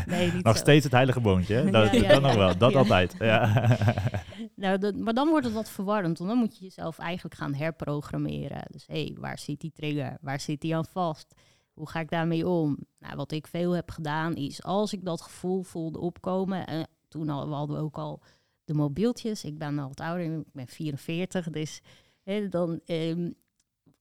nee, 0.05 0.31
niet 0.31 0.43
nog 0.43 0.55
zo. 0.55 0.61
steeds 0.61 0.83
het 0.83 0.93
heilige 0.93 1.19
boontje, 1.19 1.55
hè? 1.55 1.71
Dat, 1.71 1.91
ja, 1.91 2.01
ja, 2.01 2.07
dat 2.07 2.21
nog 2.21 2.35
wel, 2.35 2.57
dat 2.57 2.75
altijd. 2.75 3.15
Ja. 3.19 3.77
nou, 4.55 4.77
dat, 4.77 4.95
maar 4.95 5.13
dan 5.13 5.29
wordt 5.29 5.45
het 5.45 5.53
wat 5.53 5.69
verwarrend, 5.69 6.17
want 6.17 6.29
dan 6.29 6.39
moet 6.39 6.57
je 6.57 6.63
jezelf 6.63 6.97
eigenlijk 6.97 7.35
gaan 7.35 7.53
herprogrammeren. 7.53 8.63
Dus 8.69 8.87
hé, 8.87 9.03
hey, 9.03 9.15
waar 9.19 9.39
zit 9.39 9.59
die 9.59 9.71
trigger? 9.71 10.17
Waar 10.21 10.39
zit 10.39 10.61
die 10.61 10.75
aan 10.75 10.85
vast? 10.85 11.33
Hoe 11.73 11.89
ga 11.89 11.99
ik 11.99 12.09
daarmee 12.09 12.47
om? 12.47 12.77
Nou, 12.99 13.15
wat 13.15 13.31
ik 13.31 13.47
veel 13.47 13.71
heb 13.71 13.89
gedaan 13.89 14.35
is, 14.35 14.63
als 14.63 14.93
ik 14.93 15.05
dat 15.05 15.21
gevoel 15.21 15.63
voelde 15.63 15.99
opkomen, 15.99 16.67
en 16.67 16.87
toen 17.07 17.27
hadden 17.27 17.75
we 17.75 17.81
ook 17.81 17.97
al 17.97 18.21
de 18.63 18.73
mobieltjes. 18.73 19.43
Ik 19.43 19.57
ben 19.57 19.79
al 19.79 19.87
wat 19.87 19.99
ouder, 19.99 20.37
ik 20.39 20.53
ben 20.53 20.67
44, 20.67 21.49
dus 21.49 21.81
hè, 22.23 22.49
dan 22.49 22.79
um, 22.85 23.33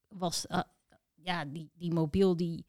was 0.09 0.47
uh, 0.49 0.61
ja, 1.23 1.45
die, 1.45 1.71
die 1.75 1.93
mobiel 1.93 2.37
die, 2.37 2.65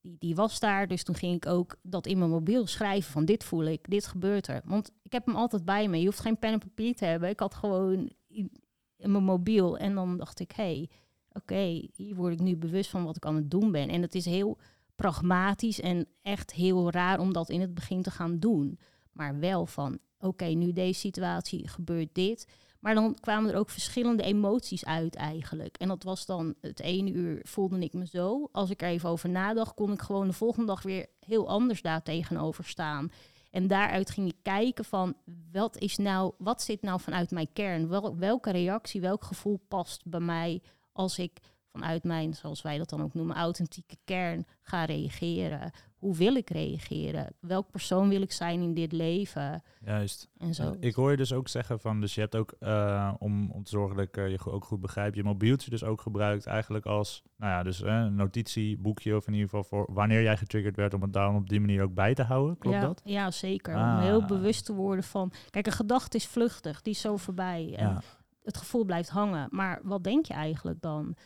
die, 0.00 0.34
was 0.34 0.60
daar. 0.60 0.88
Dus 0.88 1.04
toen 1.04 1.14
ging 1.14 1.34
ik 1.34 1.46
ook 1.46 1.76
dat 1.82 2.06
in 2.06 2.18
mijn 2.18 2.30
mobiel 2.30 2.66
schrijven 2.66 3.12
van 3.12 3.24
dit 3.24 3.44
voel 3.44 3.64
ik, 3.64 3.90
dit 3.90 4.06
gebeurt 4.06 4.46
er. 4.46 4.60
Want 4.64 4.90
ik 5.02 5.12
heb 5.12 5.26
hem 5.26 5.36
altijd 5.36 5.64
bij 5.64 5.88
me. 5.88 5.98
Je 5.98 6.04
hoeft 6.04 6.20
geen 6.20 6.38
pen 6.38 6.52
en 6.52 6.58
papier 6.58 6.94
te 6.94 7.04
hebben. 7.04 7.28
Ik 7.28 7.40
had 7.40 7.54
gewoon 7.54 8.12
in, 8.28 8.50
mijn 8.96 9.24
mobiel 9.24 9.78
en 9.78 9.94
dan 9.94 10.16
dacht 10.16 10.40
ik, 10.40 10.52
hé, 10.52 10.62
hey, 10.62 10.90
oké, 11.32 11.88
hier 11.94 12.14
word 12.14 12.32
ik 12.32 12.40
nu 12.40 12.56
bewust 12.56 12.90
van 12.90 13.04
wat 13.04 13.16
ik 13.16 13.26
aan 13.26 13.36
het 13.36 13.50
doen 13.50 13.72
ben. 13.72 13.88
En 13.88 14.02
het 14.02 14.14
is 14.14 14.24
heel 14.24 14.58
pragmatisch 14.94 15.80
en 15.80 16.06
echt 16.22 16.52
heel 16.52 16.90
raar 16.90 17.18
om 17.18 17.32
dat 17.32 17.48
in 17.48 17.60
het 17.60 17.74
begin 17.74 18.02
te 18.02 18.10
gaan 18.10 18.38
doen. 18.38 18.78
Maar 19.12 19.38
wel 19.38 19.66
van, 19.66 19.98
oké, 20.18 20.44
nu 20.44 20.72
deze 20.72 21.00
situatie 21.00 21.68
gebeurt 21.68 22.14
dit. 22.14 22.46
Maar 22.84 22.94
dan 22.94 23.16
kwamen 23.20 23.50
er 23.50 23.58
ook 23.58 23.70
verschillende 23.70 24.22
emoties 24.22 24.84
uit 24.84 25.14
eigenlijk. 25.14 25.76
En 25.76 25.88
dat 25.88 26.02
was 26.02 26.26
dan 26.26 26.54
het 26.60 26.80
ene 26.80 27.10
uur 27.10 27.40
voelde 27.42 27.78
ik 27.78 27.92
me 27.92 28.06
zo. 28.06 28.48
Als 28.52 28.70
ik 28.70 28.82
er 28.82 28.88
even 28.88 29.08
over 29.08 29.28
nadacht, 29.28 29.74
kon 29.74 29.92
ik 29.92 30.02
gewoon 30.02 30.26
de 30.26 30.32
volgende 30.32 30.66
dag 30.66 30.82
weer 30.82 31.06
heel 31.18 31.48
anders 31.48 31.82
daar 31.82 32.02
tegenover 32.02 32.64
staan. 32.64 33.12
En 33.50 33.66
daaruit 33.66 34.10
ging 34.10 34.28
ik 34.28 34.36
kijken 34.42 34.84
van 34.84 35.16
wat 35.52 35.78
is 35.78 35.96
nou, 35.96 36.32
wat 36.38 36.62
zit 36.62 36.82
nou 36.82 37.00
vanuit 37.00 37.30
mijn 37.30 37.52
kern? 37.52 37.88
Wel, 37.88 38.16
welke 38.16 38.50
reactie, 38.50 39.00
welk 39.00 39.24
gevoel 39.24 39.60
past 39.68 40.02
bij 40.04 40.20
mij 40.20 40.62
als 40.92 41.18
ik 41.18 41.40
vanuit 41.66 42.04
mijn, 42.04 42.34
zoals 42.34 42.62
wij 42.62 42.78
dat 42.78 42.88
dan 42.88 43.02
ook 43.02 43.14
noemen, 43.14 43.36
authentieke 43.36 43.96
kern 44.04 44.46
ga 44.62 44.84
reageren? 44.84 45.72
Hoe 46.04 46.16
wil 46.16 46.34
ik 46.34 46.50
reageren? 46.50 47.34
Welk 47.40 47.70
persoon 47.70 48.08
wil 48.08 48.22
ik 48.22 48.32
zijn 48.32 48.60
in 48.60 48.74
dit 48.74 48.92
leven? 48.92 49.62
Juist. 49.84 50.28
En 50.38 50.54
zo. 50.54 50.76
ik 50.80 50.94
hoor 50.94 51.10
je 51.10 51.16
dus 51.16 51.32
ook 51.32 51.48
zeggen 51.48 51.80
van, 51.80 52.00
dus 52.00 52.14
je 52.14 52.20
hebt 52.20 52.36
ook, 52.36 52.54
uh, 52.60 53.14
om, 53.18 53.50
om 53.50 53.62
te 53.64 53.70
zorgen 53.70 53.96
dat 53.96 54.06
ik 54.06 54.16
uh, 54.16 54.30
je 54.30 54.44
ook 54.44 54.64
goed 54.64 54.80
begrijp, 54.80 55.14
je 55.14 55.22
mobieltje 55.22 55.70
dus 55.70 55.84
ook 55.84 56.00
gebruikt 56.00 56.46
eigenlijk 56.46 56.86
als, 56.86 57.22
nou 57.36 57.52
ja, 57.52 57.62
dus 57.62 57.82
uh, 57.82 57.92
een 57.92 58.14
notitieboekje 58.14 59.16
of 59.16 59.26
in 59.26 59.32
ieder 59.32 59.48
geval 59.48 59.64
voor 59.64 59.94
wanneer 59.94 60.22
jij 60.22 60.36
getriggerd 60.36 60.76
werd 60.76 60.94
om 60.94 61.02
het 61.02 61.12
daarom 61.12 61.36
op 61.36 61.48
die 61.48 61.60
manier 61.60 61.82
ook 61.82 61.94
bij 61.94 62.14
te 62.14 62.22
houden. 62.22 62.58
Klopt 62.58 62.76
ja, 62.76 62.82
dat? 62.82 63.00
Ja, 63.04 63.30
zeker. 63.30 63.74
Ah. 63.74 63.96
Om 63.96 64.02
heel 64.02 64.24
bewust 64.24 64.64
te 64.64 64.74
worden 64.74 65.04
van, 65.04 65.32
kijk, 65.50 65.66
een 65.66 65.72
gedachte 65.72 66.16
is 66.16 66.26
vluchtig, 66.26 66.82
die 66.82 66.92
is 66.92 67.00
zo 67.00 67.16
voorbij. 67.16 67.74
En 67.76 67.88
ja. 67.88 68.02
het 68.42 68.56
gevoel 68.56 68.84
blijft 68.84 69.08
hangen. 69.08 69.48
Maar 69.50 69.80
wat 69.82 70.04
denk 70.04 70.26
je 70.26 70.34
eigenlijk 70.34 70.80
dan? 70.80 71.16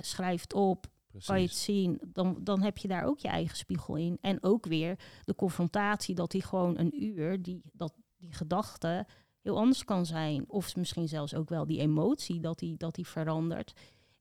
Schrijf 0.00 0.40
het 0.40 0.54
op, 0.54 0.86
Kan 1.24 1.40
je 1.40 1.46
het 1.46 1.56
zien, 1.56 2.00
dan, 2.12 2.38
dan 2.40 2.62
heb 2.62 2.78
je 2.78 2.88
daar 2.88 3.04
ook 3.04 3.18
je 3.18 3.28
eigen 3.28 3.56
spiegel 3.56 3.96
in. 3.96 4.18
En 4.20 4.42
ook 4.42 4.66
weer 4.66 4.98
de 5.24 5.34
confrontatie 5.34 6.14
dat 6.14 6.30
die 6.30 6.42
gewoon 6.42 6.78
een 6.78 7.04
uur, 7.04 7.42
die, 7.42 7.60
dat 7.72 7.94
die 8.16 8.32
gedachte 8.32 9.06
heel 9.40 9.58
anders 9.58 9.84
kan 9.84 10.06
zijn. 10.06 10.44
Of 10.48 10.76
misschien 10.76 11.08
zelfs 11.08 11.34
ook 11.34 11.48
wel 11.48 11.66
die 11.66 11.80
emotie 11.80 12.40
dat 12.40 12.58
die, 12.58 12.76
dat 12.76 12.94
die 12.94 13.06
verandert. 13.06 13.72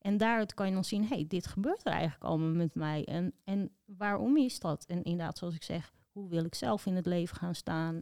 En 0.02 0.18
daaruit 0.18 0.54
kan 0.54 0.68
je 0.68 0.74
dan 0.74 0.86
zien, 0.86 1.08
hey, 1.08 1.26
dit 1.28 1.48
gebeurt 1.48 1.86
er 1.86 1.92
eigenlijk 1.92 2.24
allemaal 2.24 2.54
met 2.54 2.76
mij. 2.76 3.06
En, 3.06 3.34
en 3.44 3.72
waarom 3.86 4.38
is 4.38 4.60
dat? 4.60 4.86
En 4.86 5.04
inderdaad, 5.04 5.38
zoals 5.38 5.56
ik 5.56 5.64
zeg, 5.64 5.94
hoe 6.12 6.30
wil 6.30 6.46
ik 6.46 6.56
zelf 6.56 6.86
in 6.86 6.96
het 6.96 7.06
leven 7.06 7.38
gaan 7.38 7.56
staan? 7.56 8.02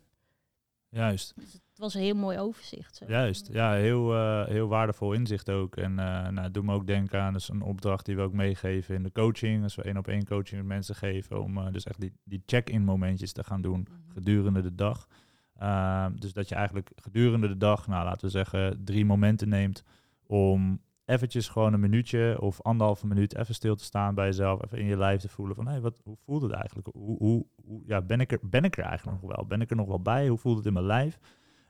Juist. 0.89 1.33
Dus 1.35 1.53
het 1.53 1.77
was 1.77 1.93
een 1.93 2.01
heel 2.01 2.15
mooi 2.15 2.39
overzicht. 2.39 2.95
Zo. 2.95 3.05
Juist, 3.07 3.49
ja, 3.51 3.73
heel, 3.73 4.15
uh, 4.15 4.45
heel 4.45 4.67
waardevol 4.67 5.13
inzicht 5.13 5.49
ook. 5.49 5.75
En 5.75 5.91
uh, 5.91 6.27
nou, 6.27 6.51
doe 6.51 6.63
me 6.63 6.73
ook 6.73 6.87
denken 6.87 7.21
aan 7.21 7.33
dus 7.33 7.49
een 7.49 7.61
opdracht 7.61 8.05
die 8.05 8.15
we 8.15 8.21
ook 8.21 8.33
meegeven 8.33 8.95
in 8.95 9.03
de 9.03 9.11
coaching. 9.11 9.63
Als 9.63 9.75
we 9.75 9.83
één 9.83 9.97
op 9.97 10.07
één 10.07 10.25
coaching 10.25 10.61
met 10.61 10.69
mensen 10.69 10.95
geven, 10.95 11.41
om 11.41 11.57
uh, 11.57 11.71
dus 11.71 11.85
echt 11.85 11.99
die, 11.99 12.13
die 12.23 12.43
check-in 12.45 12.83
momentjes 12.83 13.31
te 13.31 13.43
gaan 13.43 13.61
doen 13.61 13.79
mm-hmm. 13.79 14.11
gedurende 14.13 14.61
de 14.61 14.75
dag. 14.75 15.07
Ehm, 15.55 16.15
dus 16.15 16.33
dat 16.33 16.49
je 16.49 16.55
eigenlijk 16.55 16.91
gedurende 16.95 17.47
de 17.47 17.57
dag, 17.57 17.87
nou 17.87 18.03
laten 18.03 18.25
we 18.25 18.31
zeggen, 18.31 18.83
drie 18.83 19.05
momenten 19.05 19.49
neemt 19.49 19.83
om 20.25 20.81
eventjes 21.09 21.47
gewoon 21.47 21.73
een 21.73 21.79
minuutje 21.79 22.37
of 22.41 22.61
anderhalve 22.61 23.07
minuut 23.07 23.35
even 23.35 23.53
stil 23.53 23.75
te 23.75 23.83
staan 23.83 24.15
bij 24.15 24.25
jezelf, 24.25 24.63
even 24.63 24.77
in 24.77 24.85
je 24.85 24.97
lijf 24.97 25.21
te 25.21 25.29
voelen 25.29 25.55
van, 25.55 25.65
hé, 25.65 25.71
hey, 25.71 25.81
wat, 25.81 26.01
hoe 26.03 26.17
voelt 26.17 26.41
het 26.41 26.51
eigenlijk? 26.51 26.87
Hoe, 26.91 27.17
hoe, 27.17 27.45
hoe, 27.65 27.81
ja, 27.85 28.01
ben, 28.01 28.19
ik 28.19 28.31
er, 28.31 28.39
ben 28.41 28.63
ik 28.63 28.77
er 28.77 28.83
eigenlijk 28.83 29.21
nog 29.21 29.35
wel? 29.35 29.45
Ben 29.45 29.61
ik 29.61 29.69
er 29.69 29.75
nog 29.75 29.87
wel 29.87 30.01
bij? 30.01 30.27
Hoe 30.27 30.37
voelt 30.37 30.57
het 30.57 30.65
in 30.65 30.73
mijn 30.73 30.85
lijf? 30.85 31.19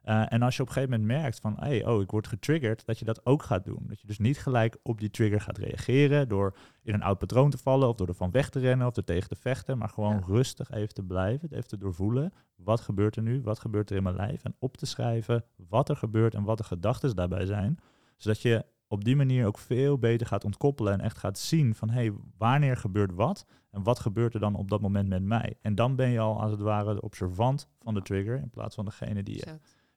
Uh, 0.05 0.33
en 0.33 0.41
als 0.41 0.55
je 0.55 0.61
op 0.61 0.67
een 0.67 0.73
gegeven 0.73 0.99
moment 0.99 1.21
merkt 1.21 1.39
van, 1.39 1.55
hey, 1.59 1.85
oh, 1.85 2.01
ik 2.01 2.11
word 2.11 2.27
getriggerd, 2.27 2.85
dat 2.85 2.99
je 2.99 3.05
dat 3.05 3.25
ook 3.25 3.43
gaat 3.43 3.65
doen. 3.65 3.83
Dat 3.87 4.01
je 4.01 4.07
dus 4.07 4.19
niet 4.19 4.39
gelijk 4.39 4.77
op 4.83 4.99
die 4.99 5.09
trigger 5.09 5.41
gaat 5.41 5.57
reageren 5.57 6.27
door 6.27 6.55
in 6.83 6.93
een 6.93 7.03
oud 7.03 7.17
patroon 7.17 7.49
te 7.49 7.57
vallen 7.57 7.87
of 7.87 7.95
door 7.95 8.07
ervan 8.07 8.31
weg 8.31 8.49
te 8.49 8.59
rennen 8.59 8.87
of 8.87 8.95
er 8.95 9.03
tegen 9.03 9.29
te 9.29 9.35
vechten, 9.35 9.77
maar 9.77 9.89
gewoon 9.89 10.15
ja. 10.15 10.23
rustig 10.25 10.71
even 10.71 10.93
te 10.93 11.03
blijven, 11.03 11.49
even 11.51 11.67
te 11.67 11.77
doorvoelen. 11.77 12.33
Wat 12.55 12.81
gebeurt 12.81 13.15
er 13.15 13.21
nu? 13.21 13.41
Wat 13.41 13.59
gebeurt 13.59 13.89
er 13.89 13.95
in 13.95 14.03
mijn 14.03 14.15
lijf? 14.15 14.43
En 14.43 14.55
op 14.59 14.77
te 14.77 14.85
schrijven 14.85 15.43
wat 15.55 15.89
er 15.89 15.95
gebeurt 15.95 16.33
en 16.33 16.43
wat 16.43 16.57
de 16.57 16.63
gedachten 16.63 17.15
daarbij 17.15 17.45
zijn. 17.45 17.77
Zodat 18.17 18.41
je 18.41 18.65
op 18.89 19.03
die 19.03 19.15
manier 19.15 19.45
ook 19.45 19.57
veel 19.57 19.97
beter 19.97 20.27
gaat 20.27 20.43
ontkoppelen 20.43 20.93
en 20.93 21.01
echt 21.01 21.17
gaat 21.17 21.37
zien 21.37 21.75
van 21.75 21.89
hé, 21.89 22.01
hey, 22.01 22.13
wanneer 22.37 22.77
gebeurt 22.77 23.13
wat 23.13 23.45
en 23.71 23.83
wat 23.83 23.99
gebeurt 23.99 24.33
er 24.33 24.39
dan 24.39 24.55
op 24.55 24.69
dat 24.69 24.81
moment 24.81 25.09
met 25.09 25.23
mij. 25.23 25.57
En 25.61 25.75
dan 25.75 25.95
ben 25.95 26.09
je 26.09 26.19
al 26.19 26.41
als 26.41 26.51
het 26.51 26.61
ware 26.61 26.93
de 26.93 27.01
observant 27.01 27.69
van 27.79 27.93
de 27.93 28.01
trigger 28.01 28.35
in 28.35 28.49
plaats 28.49 28.75
van 28.75 28.85
degene 28.85 29.23
die 29.23 29.43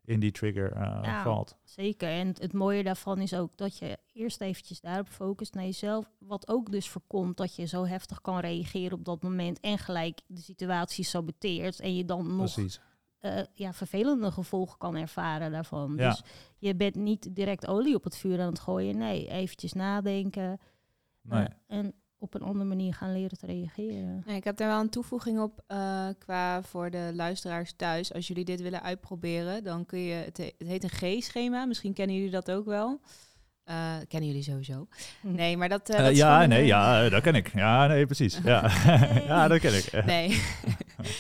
in 0.05 0.21
die 0.21 0.31
trigger 0.31 0.77
uh, 0.77 0.99
ja, 1.03 1.23
valt. 1.23 1.57
Zeker. 1.65 2.09
En 2.09 2.27
het 2.39 2.53
mooie 2.53 2.83
daarvan 2.83 3.19
is 3.19 3.35
ook 3.35 3.57
dat 3.57 3.79
je 3.79 3.99
eerst 4.13 4.41
eventjes 4.41 4.81
daarop 4.81 5.09
focust 5.09 5.55
naar 5.55 5.65
jezelf. 5.65 6.11
Wat 6.19 6.49
ook 6.49 6.73
dus 6.73 6.89
voorkomt 6.89 7.37
dat 7.37 7.57
je 7.57 7.67
zo 7.67 7.87
heftig 7.87 8.21
kan 8.21 8.39
reageren 8.39 8.99
op 8.99 9.05
dat 9.05 9.23
moment 9.23 9.61
en 9.61 9.79
gelijk 9.79 10.21
de 10.27 10.41
situatie 10.41 11.05
saboteert 11.05 11.81
en 11.81 11.97
je 11.97 12.05
dan 12.05 12.37
nog 12.37 12.53
Precies 12.53 12.81
uh, 13.23 13.41
ja, 13.55 13.73
vervelende 13.73 14.31
gevolgen 14.31 14.79
kan 14.79 14.97
ervaren 14.97 15.51
daarvan. 15.51 15.95
Ja. 15.97 16.09
Dus 16.09 16.23
je 16.59 16.75
bent 16.75 16.95
niet 16.95 17.35
direct 17.35 17.67
olie 17.67 17.95
op 17.95 18.05
het 18.05 18.17
vuur 18.17 18.41
aan 18.41 18.49
het 18.49 18.61
gooien. 18.61 18.99
Nee, 18.99 19.29
eventjes 19.29 19.73
nadenken. 19.73 20.61
Nee. 21.23 21.41
Uh, 21.41 21.47
en 21.67 21.95
op 22.19 22.35
een 22.35 22.43
andere 22.43 22.65
manier 22.65 22.95
gaan 22.95 23.13
leren 23.13 23.39
te 23.39 23.47
reageren. 23.47 24.23
Nee, 24.27 24.37
ik 24.37 24.45
heb 24.45 24.57
daar 24.57 24.69
wel 24.69 24.81
een 24.81 24.89
toevoeging 24.89 25.41
op 25.41 25.65
uh, 25.69 26.09
qua 26.19 26.63
voor 26.63 26.91
de 26.91 27.11
luisteraars 27.15 27.73
thuis. 27.77 28.13
Als 28.13 28.27
jullie 28.27 28.45
dit 28.45 28.61
willen 28.61 28.83
uitproberen, 28.83 29.65
dan 29.65 29.87
kun 29.87 29.99
je... 29.99 30.15
Het, 30.15 30.37
het 30.37 30.69
heet 30.69 30.85
een 30.85 31.21
G-schema. 31.21 31.65
Misschien 31.65 31.93
kennen 31.93 32.17
jullie 32.17 32.31
dat 32.31 32.51
ook 32.51 32.65
wel. 32.65 33.01
Uh, 33.71 33.95
kennen 34.09 34.29
jullie 34.29 34.45
sowieso? 34.45 34.87
Nee, 35.21 35.57
maar 35.57 35.69
dat. 35.69 35.91
Uh, 35.91 35.99
dat 35.99 36.17
ja, 36.17 36.47
nee, 36.47 36.67
ja, 36.67 37.09
dat 37.09 37.23
ken 37.23 37.35
ik. 37.35 37.55
Ja, 37.55 37.87
nee, 37.87 38.07
precies. 38.07 38.39
Ja, 38.45 38.71
ja 39.29 39.49
dat 39.49 39.61
ken 39.61 39.75
ik. 39.75 40.05
Nee, 40.05 40.43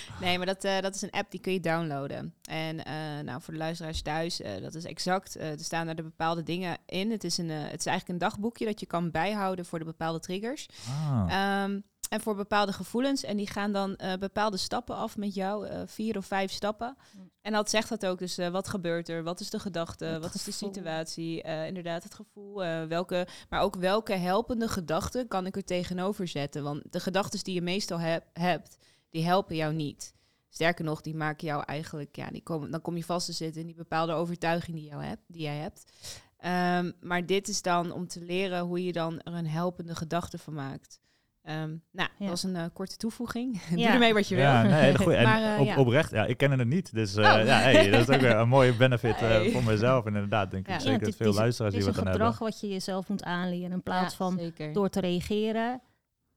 nee 0.21 0.37
maar 0.37 0.47
dat, 0.47 0.62
dat 0.62 0.95
is 0.95 1.03
een 1.03 1.11
app 1.11 1.31
die 1.31 1.40
kun 1.40 1.53
je 1.53 1.61
downloaden. 1.61 2.35
En 2.42 2.77
nou, 3.25 3.42
voor 3.42 3.53
de 3.53 3.59
luisteraars 3.59 4.03
thuis, 4.03 4.40
dat 4.61 4.75
is 4.75 4.85
exact. 4.85 5.35
er 5.40 5.59
staan 5.59 5.88
er 5.88 5.95
de 5.97 6.03
bepaalde 6.03 6.42
dingen 6.42 6.79
in. 6.87 7.11
Het 7.11 7.25
is, 7.25 7.38
een, 7.38 7.51
het 7.51 7.81
is 7.81 7.87
eigenlijk 7.87 8.09
een 8.09 8.29
dagboekje 8.29 8.64
dat 8.64 8.81
je 8.81 8.87
kan 8.87 9.11
bijhouden 9.11 9.64
voor 9.64 9.79
de 9.79 9.85
bepaalde 9.85 10.21
triggers. 10.21 10.68
Ah. 10.88 11.62
Um, 11.64 11.85
en 12.12 12.21
voor 12.21 12.35
bepaalde 12.35 12.73
gevoelens. 12.73 13.25
En 13.25 13.37
die 13.37 13.47
gaan 13.47 13.73
dan 13.73 13.97
eh, 13.97 14.14
bepaalde 14.18 14.57
stappen 14.57 14.97
af 14.97 15.16
met 15.16 15.35
jou, 15.35 15.66
eh, 15.66 15.81
vier 15.87 16.16
of 16.16 16.27
vijf 16.27 16.53
stappen. 16.53 16.97
Mm. 17.16 17.31
En 17.42 17.53
dat 17.53 17.71
zegt 17.71 17.88
dat 17.88 18.07
ook. 18.07 18.18
Dus 18.18 18.38
eh, 18.38 18.49
wat 18.49 18.68
gebeurt 18.68 19.09
er? 19.09 19.23
Wat 19.23 19.40
is 19.40 19.51
de 19.51 19.59
gedachte? 19.59 20.05
Het 20.05 20.23
wat 20.23 20.35
is 20.35 20.45
de 20.45 20.53
situatie? 20.53 21.42
Eh, 21.42 21.66
inderdaad, 21.66 22.03
het 22.03 22.14
gevoel. 22.14 22.64
eh, 22.64 22.85
welke, 22.85 23.27
maar 23.49 23.61
ook 23.61 23.77
welke 23.77 24.12
helpende 24.12 24.68
gedachten 24.68 25.29
kan 25.29 25.47
ik 25.47 25.57
er 25.57 25.64
tegenover 25.64 26.29
zetten? 26.29 26.62
Want 26.62 26.83
de 26.92 27.01
gedachten 27.01 27.45
die 27.45 27.55
je 27.55 27.62
meestal 27.62 27.99
heb- 28.01 28.27
hebt, 28.33 28.77
die 29.12 29.25
helpen 29.25 29.57
jou 29.57 29.75
niet. 29.75 30.14
Sterker 30.48 30.85
nog, 30.85 31.01
die 31.01 31.14
maken 31.14 31.46
jou 31.46 31.62
eigenlijk, 31.66 32.16
ja, 32.16 32.31
die 32.31 32.42
komen, 32.42 32.70
dan 32.70 32.81
kom 32.81 32.96
je 32.96 33.05
vast 33.05 33.27
te 33.27 33.33
zitten 33.33 33.61
in 33.61 33.66
die 33.66 33.77
bepaalde 33.77 34.12
overtuiging 34.12 34.77
die, 34.77 34.88
jou 34.88 35.03
hebt, 35.05 35.22
die 35.27 35.42
jij 35.42 35.57
hebt. 35.57 35.92
Ehm, 36.38 36.90
maar 37.01 37.27
dit 37.27 37.48
is 37.48 37.62
dan 37.62 37.92
om 37.92 38.07
te 38.07 38.20
leren 38.20 38.61
hoe 38.61 38.85
je 38.85 38.92
dan 38.92 39.20
er 39.20 39.33
een 39.35 39.46
helpende 39.46 39.94
gedachte 39.94 40.38
van 40.38 40.55
maakt. 40.55 41.01
Ehm, 41.42 41.68
nou, 41.68 41.79
Ja. 41.92 42.09
dat 42.18 42.29
was 42.29 42.42
een 42.42 42.57
eh, 42.57 42.64
korte 42.72 42.96
toevoeging. 42.96 43.62
Doe 43.68 43.79
Ja. 43.79 43.92
ermee 43.92 44.14
wat 44.14 44.29
je 44.29 44.35
wil. 44.35 44.44
Ja, 44.44 44.62
nee, 44.62 44.72
hele 44.72 44.98
goeie. 44.98 45.16
En 45.16 45.25
Maar, 45.25 45.55
eh, 45.55 45.61
op, 45.61 45.66
ja. 45.66 45.77
oprecht, 45.77 46.11
ja, 46.11 46.25
ik 46.27 46.37
ken 46.37 46.59
het 46.59 46.68
niet. 46.68 46.92
Dus 46.94 47.14
eh, 47.16 47.18
Oh. 47.25 47.44
ja, 47.46 47.59
hey, 47.59 47.90
dat 47.90 48.09
is 48.09 48.14
ook 48.14 48.20
weer 48.20 48.37
een 48.37 48.48
mooie 48.48 48.77
benefit 48.77 49.16
eh, 49.16 49.53
voor 49.53 49.64
mezelf. 49.64 50.05
En 50.07 50.14
inderdaad, 50.14 50.51
denk 50.51 50.66
Ja. 50.66 50.75
ik 50.75 50.81
zeker 50.81 50.92
het 50.94 51.01
dat 51.01 51.09
is- 51.11 51.16
veel 51.16 51.33
luisteraars 51.35 51.75
Het 51.75 51.83
hier 51.83 51.90
is 51.92 51.96
wat 51.96 52.05
een 52.07 52.11
aan 52.12 52.16
gedrag 52.18 52.38
hebben. 52.38 52.48
wat 52.53 52.61
je 52.61 52.68
jezelf 52.68 53.09
moet 53.09 53.22
aanleren. 53.22 53.72
In 53.72 53.83
plaats 53.83 54.14
van 54.14 54.38
zeker. 54.38 54.72
door 54.72 54.88
te 54.88 55.01
reageren 55.01 55.81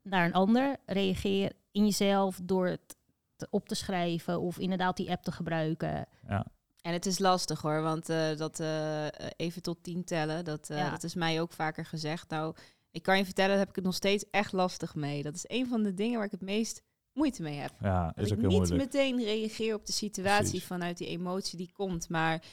naar 0.01 0.25
een 0.25 0.33
ander, 0.33 0.75
reageer 0.85 1.51
in 1.75 1.83
jezelf 1.85 2.39
door 2.43 2.67
het 2.67 2.95
te- 3.35 3.47
op 3.49 3.67
te 3.67 3.75
schrijven 3.75 4.39
of 4.41 4.59
inderdaad 4.59 4.97
die 4.97 5.11
app 5.11 5.23
te 5.23 5.31
gebruiken. 5.31 6.07
Ja. 6.27 6.45
En 6.81 6.93
het 6.93 7.05
is 7.05 7.19
lastig 7.19 7.61
hoor, 7.61 7.81
want 7.81 8.09
eh, 8.09 8.35
dat 8.37 8.59
eh, 8.59 9.05
even 9.35 9.61
tot 9.61 9.83
tien 9.83 10.03
tellen, 10.03 10.45
dat, 10.45 10.69
eh, 10.69 10.77
Ja. 10.77 10.89
dat 10.89 11.03
is 11.03 11.13
mij 11.15 11.41
ook 11.41 11.51
vaker 11.53 11.85
gezegd. 11.85 12.29
Nou, 12.29 12.55
ik 12.91 13.03
kan 13.03 13.17
je 13.17 13.25
vertellen, 13.25 13.49
daar 13.49 13.59
heb 13.59 13.69
ik 13.69 13.75
het 13.75 13.83
nog 13.85 13.93
steeds 13.95 14.25
echt 14.31 14.51
lastig 14.51 14.95
mee. 14.95 15.23
Dat 15.23 15.35
is 15.35 15.45
een 15.47 15.67
van 15.67 15.83
de 15.83 15.93
dingen 15.93 16.15
waar 16.15 16.25
ik 16.25 16.31
het 16.31 16.41
meest 16.41 16.81
moeite 17.13 17.41
mee 17.41 17.57
heb. 17.57 17.71
Ja, 17.79 18.05
Dat 18.15 18.25
is 18.25 18.31
ik 18.31 18.33
ook 18.33 18.39
heel 18.39 18.49
niet 18.59 18.69
moeilijk. 18.69 18.93
meteen 18.93 19.23
reageer 19.23 19.75
op 19.75 19.85
de 19.85 19.91
situatie 19.91 20.49
Precies. 20.49 20.65
vanuit 20.65 20.97
die 20.97 21.07
emotie 21.07 21.57
die 21.57 21.71
komt. 21.73 22.09
Maar 22.09 22.43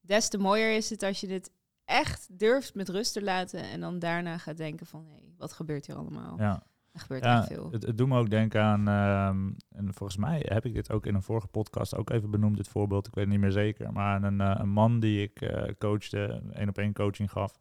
des 0.00 0.28
te 0.28 0.38
mooier 0.38 0.76
is 0.76 0.90
het 0.90 1.02
als 1.02 1.20
je 1.20 1.26
dit 1.26 1.50
echt 1.84 2.38
durft 2.38 2.74
met 2.74 2.88
rust 2.88 3.12
te 3.12 3.22
laten 3.22 3.62
en 3.62 3.80
dan 3.80 3.98
daarna 3.98 4.38
gaat 4.38 4.56
denken 4.56 4.86
van, 4.86 5.06
hé, 5.06 5.20
wat 5.36 5.52
gebeurt 5.52 5.86
hier 5.86 5.96
allemaal? 5.96 6.38
Ja. 6.38 6.62
Er 6.92 7.00
gebeurt 7.00 7.24
Ja, 7.24 7.38
echt 7.38 7.46
veel. 7.46 7.68
het, 7.70 7.86
het 7.86 7.98
doet 7.98 8.08
me 8.08 8.18
ook 8.18 8.30
denken 8.30 8.62
aan, 8.62 8.88
ehm, 8.88 9.50
en 9.68 9.94
volgens 9.94 10.18
mij 10.18 10.42
heb 10.48 10.64
ik 10.64 10.74
dit 10.74 10.92
ook 10.92 11.06
in 11.06 11.14
een 11.14 11.22
vorige 11.22 11.46
podcast 11.46 11.96
ook 11.96 12.10
even 12.10 12.30
benoemd, 12.30 12.56
dit 12.56 12.68
voorbeeld, 12.68 13.06
ik 13.06 13.14
weet 13.14 13.24
het 13.24 13.32
niet 13.32 13.42
meer 13.42 13.52
zeker, 13.52 13.92
maar 13.92 14.22
een, 14.22 14.40
eh, 14.40 14.54
een 14.58 14.68
man 14.68 15.00
die 15.00 15.22
ik 15.22 15.40
eh, 15.40 15.72
coachte, 15.78 16.42
één 16.52 16.68
op 16.68 16.78
één 16.78 16.92
coaching 16.92 17.30
gaf. 17.30 17.60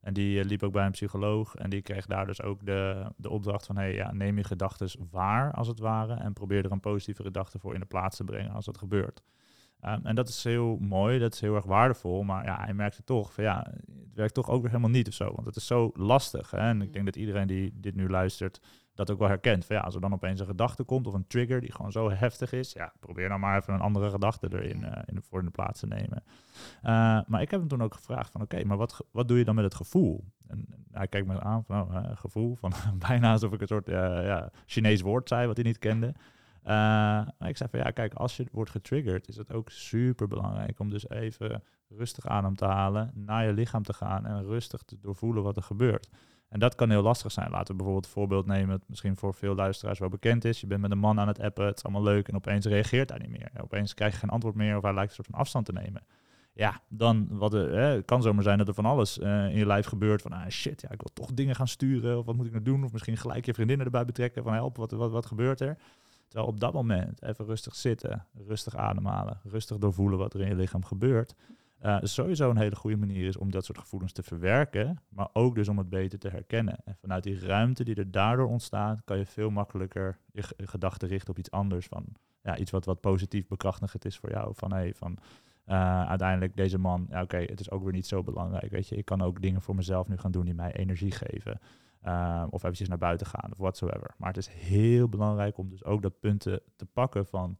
En 0.00 0.14
die 0.14 0.40
eh, 0.40 0.46
liep 0.46 0.62
ook 0.62 0.72
bij 0.72 0.84
een 0.86 0.90
psycholoog 0.90 1.54
en 1.54 1.70
die 1.70 1.82
kreeg 1.82 2.06
daar 2.06 2.26
dus 2.26 2.42
ook 2.42 2.66
de, 2.66 3.10
de 3.16 3.30
opdracht 3.30 3.66
van, 3.66 3.76
hey, 3.76 3.94
ja, 3.94 4.12
neem 4.12 4.36
je 4.36 4.44
gedachten 4.44 4.90
waar 5.10 5.52
als 5.52 5.68
het 5.68 5.78
ware 5.78 6.14
en 6.14 6.32
probeer 6.32 6.64
er 6.64 6.72
een 6.72 6.80
positieve 6.80 7.22
gedachte 7.22 7.58
voor 7.58 7.74
in 7.74 7.80
de 7.80 7.86
plaats 7.86 8.16
te 8.16 8.24
brengen 8.24 8.52
als 8.52 8.64
dat 8.64 8.78
gebeurt. 8.78 9.22
Ehm, 9.86 10.06
en 10.06 10.14
dat 10.14 10.28
is 10.28 10.44
heel 10.44 10.78
mooi, 10.80 11.18
dat 11.18 11.34
is 11.34 11.40
heel 11.40 11.54
erg 11.54 11.64
waardevol, 11.64 12.22
maar 12.22 12.44
ja, 12.44 12.60
hij 12.64 12.74
merkte 12.74 13.04
toch 13.04 13.32
van 13.32 13.44
ja, 13.44 13.66
het 13.70 14.14
werkt 14.14 14.34
toch 14.34 14.50
ook 14.50 14.60
weer 14.60 14.70
helemaal 14.70 14.90
niet 14.90 15.08
of 15.08 15.14
zo, 15.14 15.32
want 15.34 15.46
het 15.46 15.56
is 15.56 15.66
zo 15.66 15.90
lastig. 15.94 16.50
Hè? 16.50 16.58
En 16.58 16.82
ik 16.82 16.92
denk 16.92 17.04
dat 17.04 17.16
iedereen 17.16 17.46
die 17.46 17.72
dit 17.74 17.94
nu 17.94 18.08
luistert, 18.08 18.60
dat 18.94 19.10
ook 19.10 19.18
wel 19.18 19.28
herkent. 19.28 19.64
Van 19.64 19.76
ja, 19.76 19.82
als 19.82 19.94
er 19.94 20.00
dan 20.00 20.12
opeens 20.12 20.40
een 20.40 20.46
gedachte 20.46 20.84
komt 20.84 21.06
of 21.06 21.14
een 21.14 21.26
trigger 21.26 21.60
die 21.60 21.72
gewoon 21.72 21.92
zo 21.92 22.10
heftig 22.10 22.52
is, 22.52 22.72
ja, 22.72 22.92
probeer 23.00 23.28
dan 23.28 23.40
maar 23.40 23.56
even 23.56 23.74
een 23.74 23.80
andere 23.80 24.10
gedachte 24.10 24.48
erin 24.52 24.84
eh, 24.84 25.02
in 25.06 25.14
de, 25.14 25.22
voor 25.22 25.38
in 25.38 25.44
de 25.44 25.50
plaats 25.50 25.80
te 25.80 25.86
nemen. 25.86 26.24
Eh, 26.82 27.20
maar 27.26 27.40
ik 27.40 27.50
heb 27.50 27.60
hem 27.60 27.68
toen 27.68 27.82
ook 27.82 27.94
gevraagd 27.94 28.30
van 28.30 28.40
oké, 28.40 28.64
maar 28.64 28.76
wat, 28.76 29.06
wat 29.10 29.28
doe 29.28 29.38
je 29.38 29.44
dan 29.44 29.54
met 29.54 29.64
het 29.64 29.74
gevoel? 29.74 30.24
En 30.46 30.66
hij 30.90 31.08
kijkt 31.08 31.26
me 31.26 31.40
aan 31.40 31.64
van 31.64 31.80
oh, 31.80 31.96
eh, 31.96 32.16
gevoel, 32.16 32.54
van 32.54 32.72
bijna 33.08 33.32
alsof 33.32 33.52
ik 33.52 33.60
een 33.60 33.66
soort 33.66 33.86
ja, 33.86 34.50
Chinees 34.66 35.00
woord 35.00 35.28
zei 35.28 35.46
wat 35.46 35.56
hij 35.56 35.64
niet 35.64 35.78
kende. 35.78 36.14
Maar 36.66 37.48
ik 37.48 37.56
zei 37.56 37.70
van 37.70 37.78
ja, 37.78 37.90
kijk, 37.90 38.14
als 38.14 38.36
je 38.36 38.46
wordt 38.52 38.70
getriggerd, 38.70 39.28
is 39.28 39.36
het 39.36 39.52
ook 39.52 39.70
super 39.70 40.28
belangrijk 40.28 40.78
om 40.78 40.90
dus 40.90 41.08
even 41.08 41.62
rustig 41.88 42.26
adem 42.26 42.56
te 42.56 42.64
halen, 42.64 43.10
naar 43.14 43.46
je 43.46 43.52
lichaam 43.52 43.82
te 43.82 43.92
gaan 43.92 44.26
en 44.26 44.44
rustig 44.44 44.82
te 44.82 44.98
doorvoelen 45.00 45.42
wat 45.42 45.56
er 45.56 45.62
gebeurt. 45.62 46.08
En 46.48 46.58
dat 46.58 46.74
kan 46.74 46.90
heel 46.90 47.02
lastig 47.02 47.32
zijn. 47.32 47.50
Laten 47.50 47.66
we 47.66 47.74
bijvoorbeeld 47.74 48.04
een 48.04 48.12
voorbeeld 48.12 48.46
nemen, 48.46 48.68
dat 48.68 48.88
misschien 48.88 49.16
voor 49.16 49.34
veel 49.34 49.54
luisteraars 49.54 49.98
wel 49.98 50.08
bekend 50.08 50.44
is. 50.44 50.60
Je 50.60 50.66
bent 50.66 50.80
met 50.80 50.90
een 50.90 50.98
man 50.98 51.20
aan 51.20 51.28
het 51.28 51.40
appen, 51.40 51.66
het 51.66 51.76
is 51.76 51.84
allemaal 51.84 52.02
leuk 52.02 52.28
en 52.28 52.34
opeens 52.34 52.66
reageert 52.66 53.08
hij 53.08 53.18
niet 53.18 53.30
meer. 53.30 53.48
En 53.52 53.62
opeens 53.62 53.94
krijg 53.94 54.12
je 54.12 54.18
geen 54.18 54.30
antwoord 54.30 54.54
meer 54.54 54.76
of 54.76 54.82
hij 54.82 54.94
lijkt 54.94 55.08
een 55.08 55.14
soort 55.14 55.28
van 55.30 55.38
afstand 55.38 55.66
te 55.66 55.72
nemen. 55.72 56.02
Ja, 56.52 56.80
dan 56.88 57.26
wat 57.30 57.54
er, 57.54 57.78
het 57.78 58.04
kan 58.04 58.22
zomaar 58.22 58.42
zijn 58.42 58.58
dat 58.58 58.68
er 58.68 58.74
van 58.74 58.84
alles 58.84 59.18
eh, 59.18 59.48
in 59.48 59.56
je 59.56 59.66
lijf 59.66 59.86
gebeurt. 59.86 60.22
Van 60.22 60.32
ah 60.32 60.48
shit, 60.48 60.80
ja, 60.80 60.90
ik 60.90 61.00
wil 61.00 61.10
toch 61.14 61.32
dingen 61.32 61.54
gaan 61.54 61.68
sturen. 61.68 62.18
Of 62.18 62.24
wat 62.24 62.36
moet 62.36 62.46
ik 62.46 62.52
nou 62.52 62.64
doen? 62.64 62.84
Of 62.84 62.92
misschien 62.92 63.16
gelijk 63.16 63.46
je 63.46 63.54
vriendinnen 63.54 63.86
erbij 63.86 64.04
betrekken. 64.04 64.42
Van 64.42 64.52
help, 64.52 64.76
wat, 64.76 64.90
wat, 64.90 65.10
wat 65.10 65.26
gebeurt 65.26 65.60
er? 65.60 65.76
Terwijl 66.28 66.52
op 66.52 66.60
dat 66.60 66.72
moment 66.72 67.22
even 67.22 67.44
rustig 67.44 67.74
zitten, 67.74 68.26
rustig 68.46 68.76
ademhalen, 68.76 69.40
rustig 69.44 69.78
doorvoelen 69.78 70.18
wat 70.18 70.34
er 70.34 70.40
in 70.40 70.48
je 70.48 70.54
lichaam 70.54 70.84
gebeurt. 70.84 71.34
eh, 71.78 71.98
sowieso 72.02 72.50
een 72.50 72.56
hele 72.56 72.76
goede 72.76 72.96
manier 72.96 73.26
is 73.26 73.36
om 73.36 73.50
dat 73.50 73.64
soort 73.64 73.78
gevoelens 73.78 74.12
te 74.12 74.22
verwerken, 74.22 75.00
maar 75.08 75.28
ook 75.32 75.54
dus 75.54 75.68
om 75.68 75.78
het 75.78 75.88
beter 75.88 76.18
te 76.18 76.28
herkennen. 76.28 76.76
En 76.84 76.96
vanuit 77.00 77.22
die 77.22 77.38
ruimte 77.40 77.84
die 77.84 77.94
er 77.94 78.10
daardoor 78.10 78.48
ontstaat, 78.48 79.04
kan 79.04 79.18
je 79.18 79.26
veel 79.26 79.50
makkelijker 79.50 80.18
je, 80.32 80.42
ge- 80.42 80.54
je 80.56 80.66
gedachten 80.66 81.08
richten 81.08 81.30
op 81.30 81.38
iets 81.38 81.50
anders. 81.50 81.86
Van 81.86 82.04
ja, 82.42 82.56
iets 82.56 82.70
wat, 82.70 82.84
wat 82.84 83.00
positief 83.00 83.46
bekrachtigend 83.46 84.04
is 84.04 84.18
voor 84.18 84.30
jou. 84.30 84.52
Van 84.54 84.72
hey, 84.72 84.94
van 84.94 85.18
eh, 85.64 86.06
uiteindelijk 86.08 86.56
deze 86.56 86.78
man, 86.78 87.06
ja, 87.10 87.22
oké, 87.22 87.36
het 87.36 87.60
is 87.60 87.70
ook 87.70 87.82
weer 87.82 87.92
niet 87.92 88.06
zo 88.06 88.22
belangrijk. 88.22 88.70
Weet 88.70 88.88
je, 88.88 88.96
ik 88.96 89.04
kan 89.04 89.22
ook 89.22 89.42
dingen 89.42 89.62
voor 89.62 89.74
mezelf 89.74 90.08
nu 90.08 90.16
gaan 90.16 90.30
doen 90.32 90.44
die 90.44 90.54
mij 90.54 90.72
energie 90.72 91.10
geven. 91.12 91.60
Eh, 92.06 92.46
of 92.50 92.62
eventjes 92.62 92.88
naar 92.88 92.98
buiten 92.98 93.26
gaan 93.26 93.50
of 93.50 93.58
whatsoever. 93.58 94.14
Maar 94.18 94.28
het 94.28 94.36
is 94.36 94.48
heel 94.48 95.08
belangrijk 95.08 95.58
om 95.58 95.68
dus 95.68 95.84
ook 95.84 96.02
dat 96.02 96.18
punt 96.20 96.40
te, 96.40 96.86
pakken 96.92 97.26
van 97.26 97.58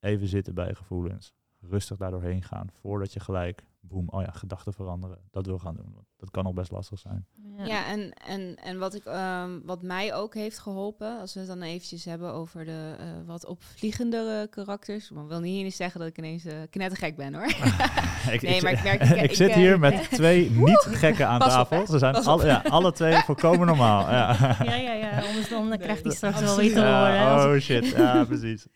even 0.00 0.26
zitten 0.28 0.54
bij 0.54 0.74
gevoelens. 0.74 1.34
Rustig 1.60 1.96
daar 1.96 2.10
doorheen 2.10 2.42
gaan 2.42 2.70
voordat 2.72 3.12
je 3.12 3.20
gelijk, 3.20 3.66
boem, 3.88 4.08
oh 4.08 4.22
ja, 4.22 4.30
gedachten 4.30 4.72
veranderen. 4.72 5.18
Dat 5.30 5.46
wil 5.46 5.58
gaan 5.58 5.74
doen. 5.76 5.96
Dat 6.16 6.30
kan 6.30 6.44
nog 6.44 6.52
best 6.54 6.70
lastig 6.70 6.98
zijn. 6.98 7.26
Ja, 7.64 7.86
en, 7.86 8.12
en, 8.12 8.56
en 8.62 8.78
wat, 8.78 8.94
ik, 8.94 9.04
ehm, 9.04 9.50
wat 9.64 9.82
mij 9.82 10.14
ook 10.14 10.34
heeft 10.34 10.58
geholpen, 10.58 11.20
als 11.20 11.34
we 11.34 11.40
het 11.40 11.48
dan 11.48 11.62
eventjes 11.62 12.04
hebben 12.04 12.32
over 12.32 12.64
de 12.64 12.94
eh, 12.98 13.06
wat 13.26 13.46
opvliegendere 13.46 14.48
karakters. 14.48 15.10
Ik 15.10 15.16
wil 15.28 15.40
niet 15.40 15.64
eens 15.64 15.76
zeggen 15.76 16.00
dat 16.00 16.08
ik 16.08 16.18
ineens 16.18 16.44
eh 16.44 16.54
knettergek 16.70 17.16
ben 17.16 17.34
hoor. 17.34 17.46
ik, 18.32 18.42
Nee, 18.42 18.56
ik, 18.56 18.62
maar 18.62 18.72
ik 18.72 18.82
merk- 18.82 19.02
ik, 19.22 19.30
ik- 19.30 19.34
zit 19.34 19.48
eh, 19.48 19.54
hier 19.56 19.78
met 19.78 20.10
twee 20.10 20.50
niet-gekken 20.68 21.28
aan 21.28 21.42
op, 21.42 21.48
tafel. 21.48 21.86
Ze 21.86 21.98
zijn 21.98 22.14
alle, 22.14 22.46
ja, 22.46 22.62
alle 22.68 22.92
twee 22.92 23.16
volkomen 23.16 23.66
normaal. 23.66 24.00
Ja. 24.10 24.36
Ja, 24.64 24.74
ja, 24.74 24.92
ja. 24.92 25.20
Anders 25.26 25.48
dan 25.48 25.68
Nee, 25.68 25.78
krijgt 25.78 26.04
hij 26.04 26.12
straks 26.14 26.40
wel 26.40 26.56
weer 26.56 26.72
te 26.72 26.80
horen. 26.80 27.52
Oh 27.54 27.60
shit, 27.60 27.86
ja 27.86 28.24
precies. 28.24 28.66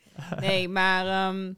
Nee, 0.41 0.69
maar 0.69 1.07
ehm, 1.07 1.53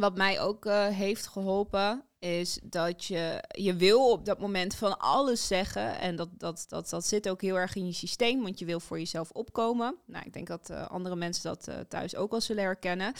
wat 0.00 0.16
mij 0.16 0.40
ook 0.40 0.66
eh, 0.66 0.86
heeft 0.86 1.26
geholpen 1.26 2.04
is 2.20 2.58
dat 2.62 3.04
je, 3.04 3.44
je 3.48 3.74
wil 3.74 4.10
op 4.10 4.24
dat 4.24 4.38
moment 4.38 4.74
van 4.74 4.98
alles 4.98 5.46
zeggen. 5.46 5.98
En 5.98 6.16
dat, 6.16 6.28
dat, 6.32 6.64
dat, 6.68 6.88
dat 6.88 7.06
zit 7.06 7.28
ook 7.28 7.42
heel 7.42 7.58
erg 7.58 7.74
in 7.74 7.86
je 7.86 7.92
systeem, 7.92 8.42
want 8.42 8.58
je 8.58 8.64
wil 8.64 8.80
voor 8.80 8.98
jezelf 8.98 9.30
opkomen. 9.30 9.96
Nou, 10.06 10.24
ik 10.26 10.32
denk 10.32 10.46
dat 10.46 10.70
eh, 10.70 10.86
andere 10.86 11.16
mensen 11.16 11.42
dat 11.42 11.68
eh, 11.68 11.78
thuis 11.88 12.16
ook 12.16 12.30
wel 12.30 12.40
zullen 12.40 12.64
herkennen. 12.64 13.12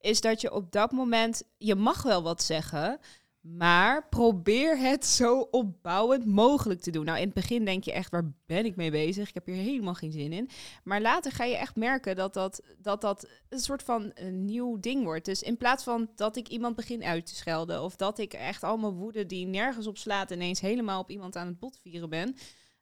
Is 0.00 0.20
dat 0.20 0.40
je 0.40 0.52
op 0.52 0.72
dat 0.72 0.92
moment, 0.92 1.42
je 1.58 1.74
mag 1.74 2.02
wel 2.02 2.22
wat 2.22 2.42
zeggen, 2.42 3.00
maar 3.44 4.08
probeer 4.08 4.78
het 4.78 5.06
zo 5.06 5.40
opbouwend 5.50 6.24
mogelijk 6.24 6.80
te 6.80 6.90
doen. 6.90 7.04
Nou, 7.04 7.18
in 7.18 7.24
het 7.24 7.34
begin 7.34 7.64
denk 7.64 7.84
je 7.84 7.92
echt, 7.92 8.10
waar 8.10 8.32
ben 8.46 8.64
ik 8.64 8.76
mee 8.76 8.90
bezig? 8.90 9.28
Ik 9.28 9.34
heb 9.34 9.46
hier 9.46 9.54
helemaal 9.54 9.94
geen 9.94 10.12
zin 10.12 10.32
in. 10.32 10.48
Maar 10.84 11.00
later 11.00 11.32
ga 11.32 11.44
je 11.44 11.56
echt 11.56 11.76
merken 11.76 12.16
dat 12.16 12.34
dat, 12.34 12.62
dat, 12.78 13.00
dat 13.00 13.28
een 13.48 13.58
soort 13.58 13.82
van 13.82 14.10
een 14.14 14.44
nieuw 14.44 14.80
ding 14.80 15.04
wordt. 15.04 15.24
Dus 15.24 15.42
in 15.42 15.56
plaats 15.56 15.84
van 15.84 16.10
dat 16.16 16.36
ik 16.36 16.48
iemand 16.48 16.76
begin 16.76 17.04
uit 17.04 17.26
te 17.26 17.34
schelden... 17.34 17.82
of 17.82 17.96
dat 17.96 18.18
ik 18.18 18.32
echt 18.32 18.62
allemaal 18.62 18.94
woede 18.94 19.26
die 19.26 19.46
nergens 19.46 19.86
op 19.86 19.98
slaat... 19.98 20.30
ineens 20.30 20.60
helemaal 20.60 21.00
op 21.00 21.10
iemand 21.10 21.36
aan 21.36 21.46
het 21.46 21.58
botvieren 21.58 22.10
ben... 22.10 22.36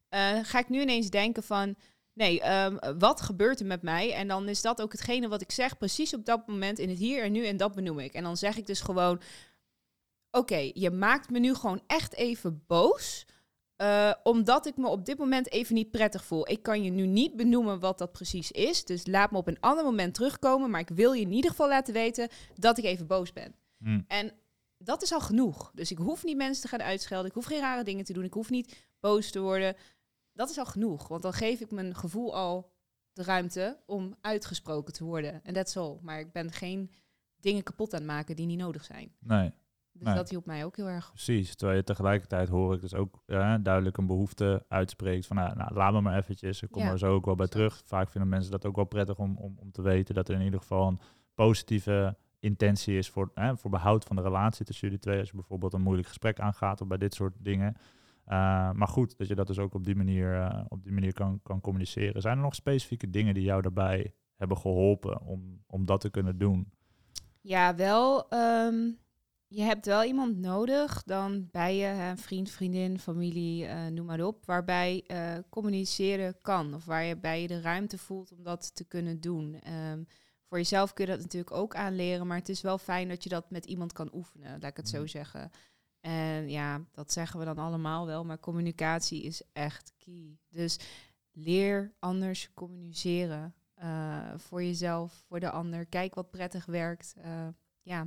eh, 0.09 0.39
ga 0.43 0.59
ik 0.59 0.69
nu 0.69 0.81
ineens 0.81 1.11
denken 1.11 1.43
van... 1.43 1.75
Nee, 2.15 2.41
ehm, 2.41 2.99
wat 2.99 3.21
gebeurt 3.21 3.61
er 3.61 3.67
met 3.67 3.83
mij? 3.83 4.15
En 4.15 4.29
dan 4.29 4.49
is 4.49 4.63
dat 4.63 4.83
ook 4.83 4.93
hetgene 4.93 5.29
wat 5.29 5.41
ik 5.41 5.51
zeg, 5.51 5.79
precies 5.79 6.15
op 6.15 6.25
dat 6.25 6.47
moment 6.47 6.79
in 6.79 6.89
het 6.89 6.99
hier 6.99 7.23
en 7.23 7.33
nu 7.33 7.47
en 7.47 7.57
dat 7.57 7.75
benoem 7.75 7.99
ik. 7.99 8.13
En 8.13 8.23
dan 8.23 8.37
zeg 8.37 8.57
ik 8.57 8.67
dus 8.67 8.81
gewoon: 8.81 9.21
Oké, 10.35 10.71
je 10.75 10.91
maakt 10.91 11.31
me 11.31 11.39
nu 11.39 11.55
gewoon 11.55 11.83
echt 11.87 12.15
even 12.15 12.65
boos. 12.67 13.27
eh, 13.77 14.13
omdat 14.23 14.67
ik 14.67 14.77
me 14.77 14.89
op 14.89 15.05
dit 15.05 15.19
moment 15.19 15.51
even 15.53 15.75
niet 15.75 15.91
prettig 15.91 16.25
voel. 16.25 16.51
Ik 16.51 16.63
kan 16.63 16.83
je 16.83 16.91
nu 16.91 17.07
niet 17.07 17.37
benoemen 17.37 17.81
wat 17.81 17.99
dat 17.99 18.13
precies 18.13 18.51
is. 18.51 18.85
Dus 18.85 19.07
laat 19.07 19.31
me 19.31 19.37
op 19.39 19.47
een 19.47 19.61
ander 19.61 19.85
moment 19.85 20.15
terugkomen. 20.15 20.71
Maar 20.71 20.81
ik 20.81 20.89
wil 20.89 21.13
je 21.13 21.21
in 21.21 21.33
ieder 21.33 21.51
geval 21.51 21.69
laten 21.69 21.95
weten 21.95 22.29
dat 22.55 22.79
ik 22.79 22.85
even 22.85 23.07
boos 23.07 23.33
ben. 23.33 23.55
Hm. 23.79 24.01
En 24.07 24.33
dat 24.79 25.03
is 25.03 25.13
al 25.13 25.21
genoeg. 25.21 25.71
Dus 25.75 25.91
ik 25.91 25.99
hoef 25.99 26.25
niet 26.25 26.37
mensen 26.37 26.63
te 26.63 26.69
gaan 26.69 26.83
uitschelden. 26.83 27.27
Ik 27.29 27.35
hoef 27.35 27.45
geen 27.45 27.61
rare 27.61 27.85
dingen 27.85 28.05
te 28.05 28.13
doen. 28.13 28.25
Ik 28.25 28.33
hoef 28.33 28.51
niet 28.51 28.87
boos 29.01 29.31
te 29.31 29.41
worden. 29.41 29.77
Dat 30.33 30.51
is 30.51 30.59
al 30.59 30.67
genoeg. 30.67 31.09
Want 31.09 31.23
dan 31.23 31.33
geef 31.33 31.61
ik 31.61 31.71
mijn 31.71 31.95
gevoel 31.95 32.35
al 32.35 32.73
de 33.13 33.23
ruimte 33.23 33.79
om 33.87 34.17
uitgesproken 34.21 34.93
te 34.93 35.05
worden. 35.05 35.45
En 35.45 35.55
that's 35.55 35.77
all. 35.77 35.99
Maar 36.03 36.19
ik 36.21 36.33
ben 36.33 36.53
geen 36.53 36.91
dingen 37.37 37.63
kapot 37.63 37.93
aan 37.93 37.99
het 38.01 38.09
maken 38.09 38.37
die 38.37 38.47
niet 38.47 38.59
nodig 38.59 38.85
zijn. 38.85 39.15
Nee. 39.19 39.53
Dus 40.03 40.11
Nee. 40.11 40.21
dat 40.21 40.31
hielp 40.31 40.47
mij 40.47 40.65
ook 40.65 40.77
heel 40.77 40.89
erg. 40.89 41.09
Precies, 41.11 41.55
terwijl 41.55 41.79
je 41.79 41.85
tegelijkertijd 41.85 42.49
hoor 42.49 42.75
ik 42.75 42.81
dus 42.81 42.95
ook 42.95 43.23
eh, 43.27 43.55
duidelijk 43.63 43.97
een 43.97 44.07
behoefte 44.07 44.65
uitspreekt 44.69 45.27
van 45.27 45.37
nou, 45.37 45.57
nou, 45.57 45.75
laat 45.75 45.93
me 45.93 46.01
maar 46.01 46.17
eventjes, 46.19 46.63
ik 46.63 46.71
kom 46.71 46.83
Ja. 46.83 46.91
er 46.91 46.99
zo 46.99 47.15
ook 47.15 47.25
wel 47.25 47.35
bij 47.35 47.47
Zo. 47.47 47.53
terug. 47.53 47.83
Vaak 47.85 48.11
vinden 48.11 48.31
mensen 48.31 48.51
dat 48.51 48.67
ook 48.67 48.77
wel 48.77 48.85
prettig 48.85 49.19
om, 49.19 49.37
om, 49.37 49.57
om 49.59 49.73
te 49.73 49.83
weten 49.83 50.15
dat 50.15 50.29
er 50.29 50.35
in 50.35 50.41
ieder 50.43 50.61
geval 50.61 50.89
een 50.89 51.01
positieve 51.35 52.17
intentie 52.41 52.99
is 52.99 53.11
voor, 53.11 53.31
hè, 53.35 53.57
voor 53.57 53.71
behoud 53.71 54.05
van 54.05 54.17
de 54.17 54.23
relatie 54.23 54.65
tussen 54.65 54.87
jullie 54.87 55.03
twee. 55.03 55.19
Als 55.19 55.29
je 55.29 55.35
bijvoorbeeld 55.37 55.73
een 55.73 55.83
moeilijk 55.83 56.09
gesprek 56.09 56.41
aangaat 56.41 56.81
of 56.81 56.89
bij 56.89 56.99
dit 56.99 57.15
soort 57.15 57.35
dingen. 57.39 57.75
Eh, 58.25 58.37
maar 58.73 58.89
goed, 58.89 59.19
dat 59.19 59.29
je 59.29 59.35
dat 59.35 59.47
dus 59.47 59.59
ook 59.59 59.75
op 59.75 59.85
die 59.85 59.97
manier, 59.97 60.35
eh, 60.41 60.65
op 60.69 60.83
die 60.85 60.93
manier 60.93 61.13
kan, 61.13 61.41
kan 61.43 61.61
communiceren. 61.61 62.23
Zijn 62.23 62.37
er 62.37 62.43
nog 62.43 62.55
specifieke 62.55 63.11
dingen 63.11 63.35
die 63.35 63.43
jou 63.43 63.63
daarbij 63.63 64.15
hebben 64.37 64.57
geholpen 64.57 65.21
om, 65.21 65.63
om 65.67 65.87
dat 65.87 66.01
te 66.01 66.11
kunnen 66.11 66.39
doen? 66.39 66.73
Ja, 67.41 67.75
wel. 67.75 68.29
ehm, 68.29 68.91
je 69.55 69.63
hebt 69.63 69.87
wel 69.87 70.05
iemand 70.05 70.37
nodig 70.39 71.03
dan 71.03 71.49
bij 71.51 71.77
je, 71.77 71.85
hè, 71.85 72.17
vriend, 72.17 72.51
vriendin, 72.51 72.99
familie, 72.99 73.67
eh, 73.67 73.87
noem 73.87 74.07
maar 74.07 74.21
op, 74.21 74.45
waarbij 74.47 75.05
eh, 75.07 75.39
communiceren 75.49 76.41
kan. 76.41 76.75
Of 76.75 76.85
waar 76.85 77.05
je 77.05 77.17
bij 77.17 77.41
je 77.43 77.47
de 77.49 77.61
ruimte 77.61 77.99
voelt 77.99 78.33
om 78.33 78.43
dat 78.43 78.75
te 78.75 78.85
kunnen 78.85 79.21
doen. 79.21 79.61
Ehm, 79.61 80.03
voor 80.45 80.59
jezelf 80.59 80.93
kun 80.93 81.05
je 81.05 81.11
dat 81.11 81.21
natuurlijk 81.21 81.53
ook 81.57 81.75
aanleren, 81.75 82.27
maar 82.27 82.37
het 82.39 82.49
is 82.49 82.61
wel 82.61 82.79
fijn 82.79 83.09
dat 83.09 83.23
je 83.23 83.29
dat 83.29 83.51
met 83.51 83.65
iemand 83.67 83.93
kan 83.93 84.11
oefenen, 84.15 84.51
laat 84.61 84.71
ik 84.71 84.77
het 84.77 84.89
zo 84.89 84.99
Mhm. 84.99 85.07
zeggen. 85.09 85.51
En 86.01 86.51
ja, 86.51 86.81
dat 86.93 87.13
zeggen 87.13 87.39
we 87.39 87.45
dan 87.45 87.59
allemaal 87.59 88.07
wel, 88.07 88.25
maar 88.25 88.41
communicatie 88.41 89.23
is 89.23 89.43
echt 89.53 89.93
key. 89.99 90.39
Dus 90.49 90.79
leer 91.33 91.93
anders 91.99 92.51
communiceren. 92.55 93.55
eh, 93.75 94.33
voor 94.37 94.63
jezelf, 94.63 95.25
voor 95.29 95.41
de 95.41 95.51
ander. 95.51 95.87
Kijk 95.87 96.15
wat 96.15 96.31
prettig 96.31 96.65
werkt. 96.67 97.15
Ja, 97.83 98.07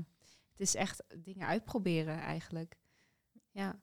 het 0.58 0.68
is 0.68 0.76
echt 0.76 1.04
dingen 1.18 1.48
uitproberen 1.48 2.20
eigenlijk. 2.20 2.78
Ja, 3.52 3.80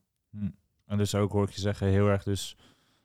En 0.87 0.99
dus 0.99 1.15
ook 1.15 1.33
hoor 1.33 1.45
ik 1.45 1.51
je 1.51 1.61
zeggen, 1.61 1.87
heel 1.87 2.09
erg 2.09 2.23
dus 2.23 2.57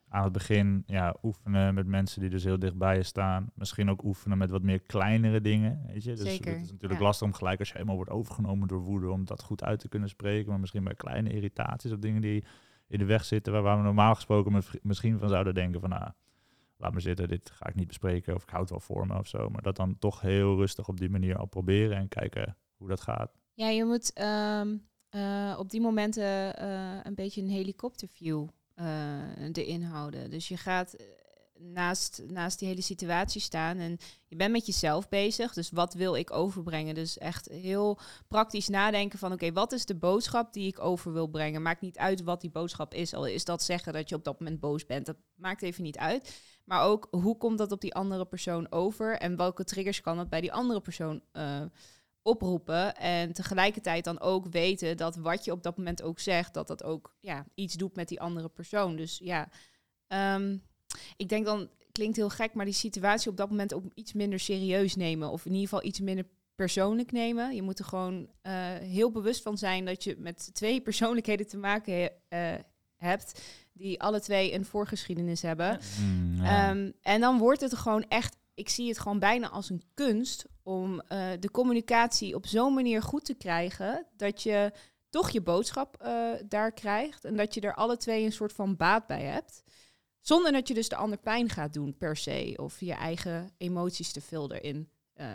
aan 0.10 0.24
het 0.24 0.34
begin 0.34 0.84
ja, 0.86 1.16
oefenen 1.24 1.74
met 1.74 1.88
mensen 1.88 2.22
die 2.22 2.30
dus 2.30 2.44
heel 2.44 2.60
dicht 2.60 2.78
bij 2.78 2.96
je 2.96 3.04
staan. 3.04 3.52
Misschien 3.54 3.90
ook 3.90 4.04
oefenen 4.04 4.38
met 4.38 4.50
wat 4.50 4.62
meer 4.62 4.80
kleinere 4.80 5.42
dingen. 5.42 5.84
Weet 5.88 6.04
je? 6.04 6.14
Dus 6.14 6.30
Zeker, 6.30 6.54
het 6.54 6.64
is 6.64 6.72
natuurlijk 6.72 7.00
ja. 7.00 7.06
lastig 7.06 7.28
om 7.28 7.34
gelijk 7.34 7.60
als 7.60 7.68
je 7.68 7.74
helemaal 7.74 7.96
wordt 7.96 8.12
overgenomen 8.12 8.68
door 8.68 8.82
woede, 8.82 9.10
om 9.12 9.26
dat 9.26 9.44
goed 9.44 9.64
uit 9.64 9.80
te 9.80 9.88
kunnen 9.88 10.10
spreken. 10.10 10.50
Maar 10.50 10.60
misschien 10.60 10.84
bij 10.84 10.96
kleine 10.96 11.30
irritaties 11.30 11.92
of 11.92 12.00
dingen 12.00 12.22
die 12.22 12.44
in 12.88 13.00
de 13.00 13.06
weg 13.06 13.26
zitten, 13.26 13.54
waar, 13.54 13.62
waar 13.62 13.78
we 13.78 13.84
normaal 13.84 14.16
gesproken 14.16 14.64
misschien 14.82 15.20
van 15.20 15.30
zouden 15.30 15.54
denken 15.54 15.80
van 15.80 15.90
nou, 15.90 16.12
laat 16.78 16.94
me 16.94 17.00
zitten, 17.00 17.28
dit 17.28 17.50
ga 17.50 17.68
ik 17.68 17.76
niet 17.76 17.88
bespreken 17.88 18.36
of 18.36 18.44
ik 18.44 18.50
houd 18.50 18.62
het 18.62 18.70
wel 18.70 18.80
voor 18.80 19.08
me 19.08 19.18
of 19.18 19.28
zo. 19.28 19.50
Maar 19.50 19.62
dat 19.62 19.76
dan 19.76 20.00
toch 20.00 20.22
heel 20.22 20.56
rustig 20.56 20.88
op 20.88 21.00
die 21.00 21.10
manier 21.10 21.38
al 21.38 21.46
proberen 21.46 21.98
en 21.98 22.08
kijken 22.08 22.58
hoe 22.78 22.88
dat 22.88 23.02
gaat. 23.02 23.32
Ja 23.58 23.68
je 23.68 23.86
moet 23.86 24.14
ehm, 24.14 24.78
eh, 25.10 25.56
op 25.60 25.70
die 25.70 25.82
momenten 25.82 26.58
eh, 26.58 27.00
een 27.04 27.16
beetje 27.16 27.42
een 27.42 27.50
helikopterview 27.50 28.48
eh 28.76 29.16
erin 29.54 29.84
houden. 29.84 30.30
Dus 30.30 30.48
je 30.48 30.58
gaat 30.58 30.96
naast, 31.60 32.24
naast 32.28 32.60
die 32.60 32.68
hele 32.68 32.82
situatie 32.82 33.42
staan 33.42 33.78
en 33.78 33.98
je 34.28 34.36
bent 34.36 34.52
met 34.52 34.66
jezelf 34.66 35.10
bezig. 35.10 35.54
Dus 35.54 35.72
wat 35.72 35.94
wil 35.94 36.16
ik 36.16 36.32
overbrengen? 36.32 36.96
Dus 36.96 37.18
echt 37.18 37.48
heel 37.48 38.00
praktisch 38.28 38.68
nadenken 38.68 39.20
van 39.20 39.32
oké, 39.32 39.52
wat 39.52 39.72
is 39.72 39.86
de 39.86 39.96
boodschap 39.96 40.54
die 40.54 40.68
ik 40.68 40.80
over 40.80 41.14
wil 41.14 41.28
brengen? 41.28 41.62
Maakt 41.62 41.82
niet 41.82 41.98
uit 41.98 42.24
wat 42.24 42.42
die 42.42 42.50
boodschap 42.50 42.94
is. 42.94 43.14
Al 43.14 43.26
is 43.26 43.46
dat 43.46 43.64
zeggen 43.64 43.94
dat 43.94 44.10
je 44.10 44.16
op 44.16 44.24
dat 44.24 44.40
moment 44.40 44.60
boos 44.60 44.86
bent. 44.86 45.06
Dat 45.06 45.18
maakt 45.36 45.62
even 45.62 45.84
niet 45.84 45.98
uit. 45.98 46.42
Maar 46.66 46.84
ook 46.84 47.08
hoe 47.12 47.38
komt 47.38 47.58
dat 47.58 47.72
op 47.72 47.82
die 47.82 47.96
andere 47.96 48.26
persoon 48.26 48.72
over? 48.72 49.18
En 49.18 49.36
welke 49.36 49.64
triggers 49.64 50.02
kan 50.02 50.18
dat 50.18 50.30
bij 50.30 50.42
die 50.42 50.54
andere 50.54 50.82
persoon 50.82 51.22
oproepen? 52.28 52.96
En 52.96 53.34
tegelijkertijd 53.34 54.04
dan 54.04 54.20
ook 54.20 54.46
weten 54.46 54.98
dat 54.98 55.16
wat 55.16 55.46
je 55.46 55.52
op 55.52 55.64
dat 55.64 55.78
moment 55.78 56.02
ook 56.02 56.20
zegt, 56.20 56.54
dat 56.54 56.68
dat 56.68 56.84
ook 56.84 57.16
ja, 57.20 57.46
iets 57.54 57.76
doet 57.76 57.96
met 57.96 58.08
die 58.08 58.22
andere 58.22 58.50
persoon. 58.50 58.96
Dus 58.96 59.20
ja, 59.24 59.50
ehm, 60.08 60.58
ik 61.18 61.30
denk 61.30 61.46
dan, 61.46 61.70
klinkt 61.92 62.18
heel 62.18 62.30
gek, 62.30 62.54
maar 62.54 62.66
die 62.66 62.74
situatie 62.74 63.30
op 63.30 63.38
dat 63.38 63.50
moment 63.50 63.74
ook 63.74 63.84
iets 63.94 64.14
minder 64.14 64.40
serieus 64.40 64.96
nemen. 64.96 65.30
Of 65.30 65.46
in 65.46 65.52
ieder 65.52 65.68
geval 65.70 65.86
iets 65.86 66.00
minder 66.00 66.26
persoonlijk 66.56 67.12
nemen. 67.12 67.56
Je 67.56 67.62
moet 67.62 67.80
er 67.80 67.86
gewoon 67.86 68.30
eh, 68.42 68.54
heel 68.76 69.12
bewust 69.12 69.42
van 69.42 69.58
zijn 69.58 69.86
dat 69.86 70.04
je 70.04 70.16
met 70.18 70.50
twee 70.54 70.82
persoonlijkheden 70.88 71.48
te 71.48 71.58
maken 71.58 71.94
he- 71.94 72.10
eh, 72.54 72.60
hebt, 72.96 73.42
die 73.74 74.02
alle 74.02 74.20
twee 74.20 74.54
een 74.54 74.66
voorgeschiedenis 74.66 75.42
hebben. 75.42 75.80
Mm, 76.02 76.44
ja. 76.44 76.70
Ehm, 76.70 76.92
en 77.02 77.22
dan 77.22 77.38
wordt 77.38 77.62
het 77.62 77.76
gewoon 77.76 78.06
echt, 78.08 78.38
ik 78.58 78.70
zie 78.70 78.88
het 78.88 79.00
gewoon 79.00 79.20
bijna 79.20 79.50
als 79.50 79.70
een 79.70 79.84
kunst 79.94 80.46
om 80.64 81.02
eh, 81.02 81.30
de 81.40 81.52
communicatie 81.52 82.36
op 82.36 82.46
zo'n 82.46 82.74
manier 82.74 83.02
goed 83.02 83.26
te 83.26 83.34
krijgen 83.34 84.06
dat 84.16 84.44
je 84.44 84.72
toch 85.10 85.30
je 85.30 85.42
boodschap 85.42 85.96
eh, 86.02 86.32
daar 86.46 86.72
krijgt 86.72 87.26
en 87.26 87.36
dat 87.36 87.54
je 87.54 87.62
er 87.62 87.76
alle 87.76 87.98
twee 87.98 88.24
een 88.24 88.32
soort 88.32 88.54
van 88.54 88.76
baat 88.76 89.08
bij 89.08 89.22
hebt. 89.22 89.64
Zonder 90.20 90.52
dat 90.52 90.68
je 90.68 90.74
dus 90.74 90.90
de 90.90 90.96
ander 90.96 91.18
pijn 91.18 91.50
gaat 91.50 91.74
doen 91.74 91.98
per 91.98 92.18
se 92.18 92.54
of 92.56 92.80
je 92.80 92.94
eigen 92.94 93.52
emoties 93.58 94.12
te 94.12 94.22
veel 94.22 94.54
erin 94.54 94.90
eh, 95.14 95.28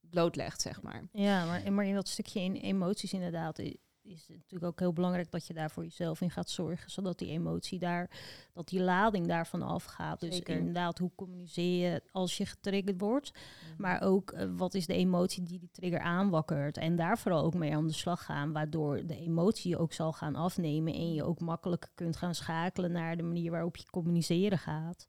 blootlegt, 0.00 0.60
zeg 0.60 0.82
maar. 0.82 1.08
Ja, 1.12 1.44
maar, 1.44 1.72
maar 1.72 1.86
in 1.86 1.94
dat 1.94 2.08
stukje 2.08 2.40
in 2.40 2.54
emoties 2.54 3.12
inderdaad 3.12 3.60
is 4.02 4.20
het 4.26 4.36
natuurlijk 4.36 4.64
ook 4.72 4.78
heel 4.78 4.92
belangrijk 4.92 5.30
dat 5.30 5.46
je 5.46 5.54
daar 5.54 5.70
voor 5.70 5.82
jezelf 5.82 6.20
in 6.20 6.30
gaat 6.30 6.50
zorgen, 6.50 6.90
zodat 6.90 7.18
die 7.18 7.30
emotie 7.30 7.78
daar, 7.78 8.10
dat 8.52 8.68
die 8.68 8.80
lading 8.80 9.26
daarvan 9.26 9.62
afgaat. 9.62 10.20
Dus 10.20 10.34
Zeker. 10.34 10.56
inderdaad, 10.56 10.98
hoe 10.98 11.10
communiceer 11.14 11.92
je 11.92 12.02
als 12.12 12.36
je 12.36 12.46
getriggerd 12.46 13.00
wordt, 13.00 13.32
maar 13.78 14.02
ook 14.02 14.30
eh, 14.30 14.48
wat 14.56 14.74
is 14.74 14.86
de 14.86 14.94
emotie 14.94 15.42
die 15.42 15.58
die 15.58 15.70
trigger 15.72 16.00
aanwakkert 16.00 16.76
en 16.76 16.96
daar 16.96 17.18
vooral 17.18 17.44
ook 17.44 17.54
mee 17.54 17.76
aan 17.76 17.86
de 17.86 17.92
slag 17.92 18.24
gaan, 18.24 18.52
waardoor 18.52 19.06
de 19.06 19.16
emotie 19.16 19.78
ook 19.78 19.92
zal 19.92 20.12
gaan 20.12 20.34
afnemen 20.34 20.94
en 20.94 21.14
je 21.14 21.24
ook 21.24 21.40
makkelijker 21.40 21.90
kunt 21.94 22.16
gaan 22.16 22.34
schakelen 22.34 22.92
naar 22.92 23.16
de 23.16 23.22
manier 23.22 23.50
waarop 23.50 23.76
je 23.76 23.90
communiceren 23.90 24.58
gaat. 24.58 25.08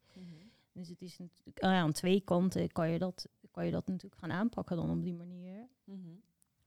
Dus 0.71 0.89
het 0.89 1.01
is 1.01 1.17
natuurlijk, 1.17 1.59
ah 1.59 1.71
aan 1.71 1.91
twee 1.91 2.21
kanten 2.21 2.71
kan 2.71 2.89
je, 2.89 2.99
dat, 2.99 3.27
kan 3.51 3.65
je 3.65 3.71
dat 3.71 3.87
natuurlijk 3.87 4.21
gaan 4.21 4.31
aanpakken 4.31 4.75
dan 4.75 4.89
op 4.89 5.03
die 5.03 5.13
manier. 5.13 5.67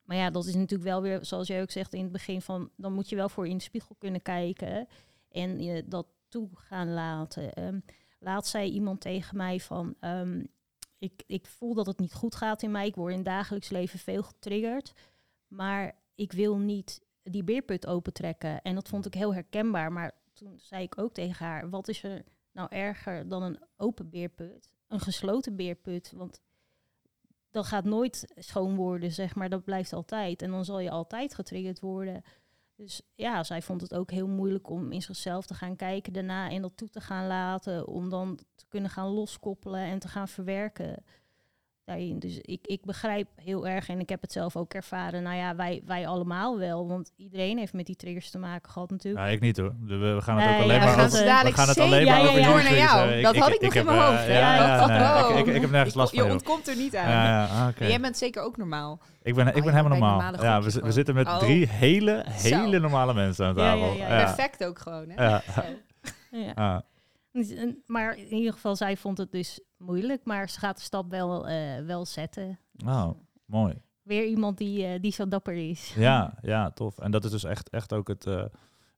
Maar 0.07 0.17
ja, 0.17 0.31
dat 0.31 0.47
is 0.47 0.55
natuurlijk 0.55 0.89
wel 0.89 1.03
weer, 1.03 1.25
zoals 1.25 1.47
jij 1.47 1.63
ook 1.63 1.71
zegt 1.71 1.95
in 1.95 2.03
het 2.03 2.13
begin 2.13 2.43
van, 2.43 2.71
dan 2.77 2.93
moet 2.93 3.09
je 3.09 3.17
wel 3.17 3.29
voor 3.29 3.47
in 3.47 3.57
de 3.57 3.63
spiegel 3.63 3.95
kunnen 3.99 4.23
kijken 4.23 4.89
en 5.29 5.63
je 5.63 5.85
dat 5.89 6.07
toe 6.29 6.49
gaan 6.55 6.93
laten. 6.93 7.53
Ehm, 7.53 7.81
laat 8.19 8.47
zei 8.47 8.71
iemand 8.71 9.01
tegen 9.01 9.37
mij 9.37 9.61
van, 9.61 9.95
ehm, 10.01 10.45
ik, 10.99 11.23
ik 11.27 11.47
voel 11.47 11.75
dat 11.75 11.87
het 11.87 11.99
niet 11.99 12.15
goed 12.15 12.35
gaat 12.35 12.63
in 12.63 12.71
mij, 12.71 12.87
ik 12.87 12.95
word 12.95 13.15
in 13.15 13.23
dagelijks 13.23 13.69
leven 13.69 13.99
veel 13.99 14.23
getriggerd, 14.23 14.93
maar 15.49 15.95
ik 16.15 16.33
wil 16.33 16.59
niet 16.59 17.01
die 17.23 17.45
beerput 17.45 17.87
opentrekken. 17.87 18.63
En 18.63 18.75
dat 18.75 18.89
vond 18.89 19.07
ik 19.07 19.15
heel 19.15 19.35
herkenbaar, 19.35 19.93
maar 19.93 20.13
toen 20.33 20.59
zei 20.59 20.83
ik 20.83 20.99
ook 20.99 21.13
tegen 21.13 21.47
haar, 21.47 21.71
wat 21.71 21.89
is 21.89 22.03
er 22.03 22.25
nou 22.53 22.69
erger 22.71 23.29
dan 23.29 23.43
een 23.43 23.59
open 23.77 24.11
beerput? 24.11 24.71
Een 24.87 25.01
gesloten 25.01 25.57
beerput, 25.57 26.13
want 26.17 26.41
dat 27.51 27.67
gaat 27.67 27.85
nooit 27.85 28.33
schoon 28.37 28.77
worden, 28.77 29.13
zeg 29.13 29.35
maar. 29.35 29.49
Dat 29.49 29.65
blijft 29.65 29.93
altijd. 29.93 30.43
En 30.43 30.51
dan 30.51 30.65
zal 30.65 30.81
je 30.81 30.91
altijd 30.91 31.35
getriggerd 31.35 31.81
worden. 31.81 32.23
Dus 32.77 33.03
ja, 33.15 33.45
zij 33.45 33.63
vond 33.63 33.81
het 33.81 33.95
ook 33.95 34.11
heel 34.11 34.29
moeilijk 34.29 34.71
om 34.71 34.93
in 34.93 35.03
zichzelf 35.03 35.47
te 35.47 35.55
gaan 35.55 35.77
kijken 35.77 36.13
daarna 36.13 36.51
en 36.51 36.63
dat 36.63 36.77
toe 36.77 36.89
te 36.89 37.01
gaan 37.01 37.27
laten. 37.27 37.87
Om 37.87 38.11
dan 38.11 38.39
te 38.55 38.65
kunnen 38.69 38.91
gaan 38.91 39.09
loskoppelen 39.09 39.81
en 39.81 39.99
te 39.99 40.09
gaan 40.09 40.29
verwerken. 40.29 41.05
Daarin. 41.87 42.19
Dus 42.19 42.39
ik, 42.41 42.67
ik 42.67 42.85
begrijp 42.85 43.29
heel 43.45 43.67
erg 43.67 43.89
en 43.89 44.01
ik 44.01 44.09
heb 44.09 44.21
het 44.21 44.33
zelf 44.33 44.57
ook 44.57 44.75
ervaren. 44.75 45.23
Nou 45.23 45.37
ja, 45.37 45.57
wij, 45.57 45.83
wij 45.85 46.07
allemaal 46.07 46.59
wel. 46.59 46.89
Want 46.89 47.11
iedereen 47.17 47.59
heeft 47.59 47.73
met 47.73 47.87
die 47.87 47.97
triggers 47.97 48.31
te 48.31 48.39
maken 48.39 48.71
gehad 48.71 48.91
natuurlijk. 48.91 49.25
Ja, 49.27 49.31
ik 49.33 49.41
niet 49.41 49.57
hoor. 49.57 49.75
We, 49.81 49.97
we 49.97 50.21
gaan 50.21 50.39
het 50.39 50.55
ook 50.57 50.63
alleen 50.63 50.79
maar 50.79 50.87
we 50.89 50.93
gaan 50.95 51.05
over, 51.05 51.11
ze 51.17 51.23
we 51.23 51.29
dadelijk 51.29 51.57
gaan 51.57 51.69
het 51.69 51.79
alleen 51.79 52.07
maar 52.07 52.21
over 52.21 52.41
naar 52.43 52.75
jou. 52.75 53.21
Dat 53.23 53.37
had 53.37 53.53
ik 53.53 53.61
nog 53.61 53.75
heb, 53.75 53.87
in 53.87 53.95
mijn 53.95 53.99
eh, 54.03 54.09
hoofd? 54.09 54.27
Ja, 54.27 54.55
ja, 54.55 54.87
nee, 55.29 55.39
ik, 55.39 55.47
ik, 55.47 55.55
ik 55.55 55.61
heb 55.61 55.71
nergens 55.71 55.95
last 55.95 56.11
je 56.13 56.17
van. 56.19 56.27
joh. 56.27 56.37
ontkomt 56.37 56.69
er 56.69 56.77
niet 56.77 56.97
aan. 56.97 57.75
Jij 57.79 58.01
bent 58.01 58.17
zeker 58.17 58.43
ook 58.43 58.57
normaal. 58.57 59.01
Ik 59.23 59.35
ben, 59.35 59.47
ik 59.47 59.57
Oh, 59.57 59.63
ben 59.63 59.73
je 59.73 59.77
helemaal 59.79 59.99
normaal. 59.99 60.43
Ja, 60.43 60.63
we, 60.63 60.81
we 60.83 60.93
zitten 60.93 61.15
met 61.15 61.27
Oh. 61.27 61.39
drie 61.39 61.69
hele, 61.69 62.25
hele 62.29 62.73
Zo. 62.75 62.79
normale 62.81 63.15
mensen 63.15 63.47
aan 63.47 63.55
Ja, 63.55 63.61
tafel. 63.61 63.93
ja, 63.93 64.09
ja, 64.09 64.19
ja. 64.19 64.25
Perfect 64.25 64.65
ook 64.65 64.79
gewoon, 64.79 65.09
hè? 65.09 65.25
Ja. 66.31 66.85
Dus, 67.37 67.51
en- 67.51 67.83
Maar 67.87 68.17
in 68.19 68.33
ieder 68.33 68.53
geval, 68.53 68.77
zij 68.77 68.97
vond 68.97 69.19
het 69.19 69.33
dus 69.33 69.61
moeilijk. 69.77 70.25
Maar 70.25 70.49
ze 70.51 70.59
gaat 70.59 70.77
de 70.77 70.83
stap 70.83 71.11
wel, 71.11 71.49
eh, 71.49 71.85
wel 71.85 72.05
zetten. 72.05 72.59
Oh, 72.87 73.11
mooi. 73.45 73.75
Weer 74.03 74.25
iemand 74.27 74.59
die, 74.59 74.85
eh, 74.87 75.01
die 75.01 75.13
zo 75.13 75.29
dapper 75.29 75.55
is. 75.69 75.95
Ja, 75.97 76.39
ja, 76.43 76.71
tof. 76.71 76.99
En 76.99 77.11
dat 77.11 77.25
is 77.25 77.31
dus 77.31 77.45
echt, 77.45 77.69
echt 77.71 77.93
ook 77.93 78.09
het, 78.09 78.27
eh, 78.27 78.45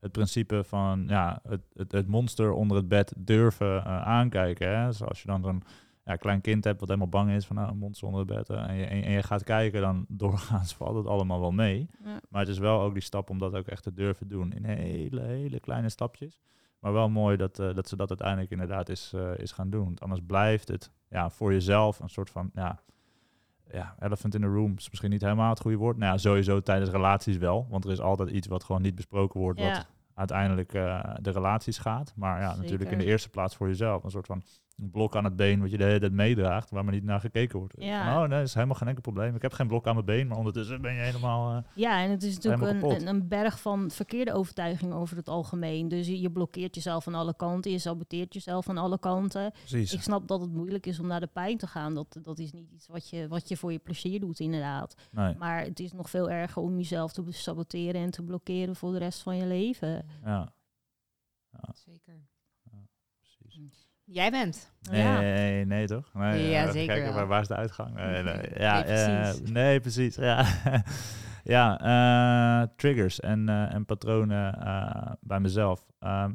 het 0.01 0.13
principe 0.13 0.65
van 0.65 1.05
ja, 1.09 1.41
het, 1.49 1.61
het, 1.75 1.93
het 1.93 2.07
monster 2.09 2.53
onder 2.53 2.77
het 2.77 2.89
bed 2.89 3.13
durven 3.17 3.85
eh, 3.85 4.03
aankijken. 4.03 4.79
Hè? 4.79 4.93
Zoals 4.93 5.23
je 5.23 5.29
dan 5.29 5.43
zo'n 5.43 5.63
ja, 6.05 6.17
klein 6.17 6.41
kind 6.41 6.65
hebt 6.65 6.79
wat 6.81 6.89
helemaal 6.89 7.09
bang 7.09 7.31
is 7.31 7.47
van 7.47 7.57
nou, 7.57 7.71
een 7.71 7.79
monster 7.79 8.07
onder 8.09 8.21
het 8.27 8.37
bed. 8.37 8.49
eh, 8.51 8.69
en, 8.69 8.75
je, 8.75 8.85
en, 8.85 8.97
je- 8.97 9.03
en 9.03 9.13
je 9.13 9.23
gaat 9.23 9.45
kijken, 9.45 9.81
dan 9.81 10.05
doorgaans 10.25 10.75
valt 10.75 10.97
het 10.97 11.07
allemaal 11.07 11.41
wel 11.41 11.53
mee. 11.53 11.89
Ja. 12.05 12.21
Maar 12.29 12.41
het 12.41 12.51
is 12.51 12.59
wel 12.59 12.81
ook 12.81 12.93
die 12.93 13.03
stap 13.03 13.31
om 13.31 13.39
dat 13.39 13.55
ook 13.55 13.67
echt 13.67 13.83
te 13.83 13.93
durven 13.93 14.29
doen 14.29 14.53
in 14.53 14.65
hele, 14.65 15.21
hele 15.21 15.61
kleine 15.61 15.89
stapjes. 15.89 16.41
Maar 16.79 16.93
wel 16.93 17.09
mooi 17.09 17.37
dat, 17.37 17.59
eh, 17.59 17.75
dat 17.75 17.89
ze 17.89 17.97
dat 17.97 18.09
uiteindelijk 18.09 18.51
inderdaad 18.51 18.89
is, 18.89 19.13
eh, 19.15 19.39
is 19.39 19.53
gaan 19.53 19.71
doen. 19.71 19.85
Want 19.85 20.01
anders 20.01 20.21
blijft 20.27 20.69
het 20.69 20.91
ja, 21.09 21.31
voor 21.31 21.53
jezelf 21.53 22.01
een 22.01 22.09
soort 22.09 22.31
van 22.31 22.51
ja, 22.55 22.81
ja, 23.73 23.95
elephant 24.01 24.35
in 24.35 24.41
the 24.41 24.47
room 24.47 24.75
is 24.77 24.89
misschien 24.89 25.11
niet 25.11 25.21
helemaal 25.23 25.51
het 25.51 25.61
goede 25.61 25.77
woord. 25.77 25.97
Nou 25.97 26.13
ja, 26.13 26.19
sowieso 26.19 26.61
tijdens 26.61 26.91
relaties 26.91 27.37
wel. 27.37 27.67
Want 27.71 27.85
er 27.85 27.91
is 27.91 28.01
altijd 28.01 28.31
iets 28.31 28.47
wat 28.47 28.65
gewoon 28.65 28.83
niet 28.83 28.95
besproken 28.95 29.41
wordt, 29.41 29.61
Ja. 29.61 29.73
wat 29.75 29.87
uiteindelijk 30.15 30.75
eh, 30.75 31.15
de 31.21 31.31
relaties 31.31 31.79
gaat. 31.79 32.13
Maar 32.17 32.41
ja, 32.41 32.57
natuurlijk 32.57 32.91
in 32.91 32.99
de 32.99 33.05
eerste 33.05 33.29
plaats 33.29 33.57
voor 33.57 33.67
jezelf. 33.69 34.05
Een 34.05 34.11
soort 34.11 34.27
van 34.27 34.43
blok 34.81 35.17
aan 35.17 35.25
het 35.25 35.37
been 35.37 35.61
wat 35.61 35.71
je 35.71 35.77
de 35.77 35.85
hele 35.85 35.99
tijd 35.99 36.13
meedraagt, 36.13 36.71
waar 36.71 36.85
maar 36.85 36.95
niet 36.95 37.05
naar 37.05 37.21
gekeken 37.21 37.59
wordt. 37.59 37.75
Ja. 37.79 38.05
Van, 38.05 38.23
oh 38.23 38.29
nee, 38.29 38.39
dat 38.39 38.47
is 38.49 38.55
helemaal 38.55 38.77
geen 38.77 38.89
enkel 38.89 39.03
probleem. 39.03 39.35
Ik 39.35 39.43
heb 39.43 39.53
geen 39.53 39.67
blok 39.67 39.87
aan 39.87 39.95
mijn 39.95 40.07
been, 40.07 40.27
maar 40.27 40.37
ondertussen 40.39 40.81
ben 40.81 40.95
je 40.95 41.01
helemaal... 41.01 41.57
eh, 41.57 41.63
Ja, 41.75 42.03
en 42.03 42.11
het 42.11 42.23
is 42.23 42.35
natuurlijk 42.35 42.83
een, 42.83 42.91
een, 42.91 43.07
een 43.07 43.29
berg 43.29 43.61
van 43.61 43.91
verkeerde 43.91 44.33
overtuigingen 44.33 44.97
over 44.97 45.17
het 45.17 45.29
algemeen. 45.29 45.89
Dus 45.89 46.07
je, 46.07 46.21
je 46.21 46.31
blokkeert 46.31 46.75
jezelf 46.75 47.07
aan 47.07 47.15
alle 47.15 47.37
kanten, 47.37 47.71
je 47.71 47.79
saboteert 47.79 48.35
jezelf 48.35 48.69
aan 48.69 48.79
alle 48.79 48.99
kanten. 48.99 49.51
precies. 49.51 49.93
Ik 49.93 50.03
snap 50.03 50.29
dat 50.29 50.41
het 50.41 50.53
moeilijk 50.53 50.87
is 50.87 51.01
om 51.01 51.07
naar 51.07 51.21
de 51.21 51.27
pijn 51.27 51.57
te 51.59 51.67
gaan. 51.67 51.95
Dat, 51.95 52.19
dat 52.23 52.39
is 52.39 52.53
niet 52.53 52.71
iets 52.71 52.87
wat 52.87 53.11
je, 53.11 53.29
wat 53.29 53.49
je 53.49 53.57
voor 53.57 53.73
je 53.73 53.79
plezier 53.79 54.21
doet, 54.21 54.41
inderdaad. 54.41 54.97
Nee, 55.11 55.35
Maar 55.39 55.63
het 55.63 55.81
is 55.81 55.93
nog 55.93 56.11
veel 56.11 56.31
erger 56.31 56.63
om 56.63 56.77
jezelf 56.77 57.13
te 57.13 57.25
saboteren 57.29 58.01
en 58.01 58.11
te 58.11 58.23
blokkeren 58.23 58.77
voor 58.77 58.93
de 58.93 58.99
rest 58.99 59.23
van 59.23 59.37
je 59.37 59.47
leven. 59.47 60.05
ja, 60.25 60.53
Zeker. 61.75 62.27
precies. 63.41 63.88
Jij 64.11 64.31
bent. 64.31 64.73
Nee, 64.91 65.03
Ja. 65.03 65.21
nee, 65.21 65.65
nee, 65.65 65.87
toch? 65.87 66.15
Nee, 66.15 66.51
Ja, 66.51 66.61
even 66.61 66.73
zeker 66.73 66.95
Kijken, 66.95 67.15
waar, 67.15 67.27
waar 67.27 67.41
is 67.41 67.49
de 67.49 67.55
uitgang? 67.57 67.95
Nee, 67.95 68.23
nee, 68.23 68.35
Nee, 68.37 68.51
ja, 68.59 68.83
precies. 68.83 69.41
eh, 69.47 69.53
nee, 69.53 69.81
precies. 69.81 70.15
Ja, 70.17 70.45
ja 71.45 71.81
eh, 72.63 72.69
triggers 72.77 73.21
en, 73.21 73.49
eh, 73.49 73.75
en 73.75 73.85
patronen 73.85 74.61
eh, 74.61 75.13
bij 75.21 75.41
mezelf. 75.41 75.87
Ehm, 75.99 76.33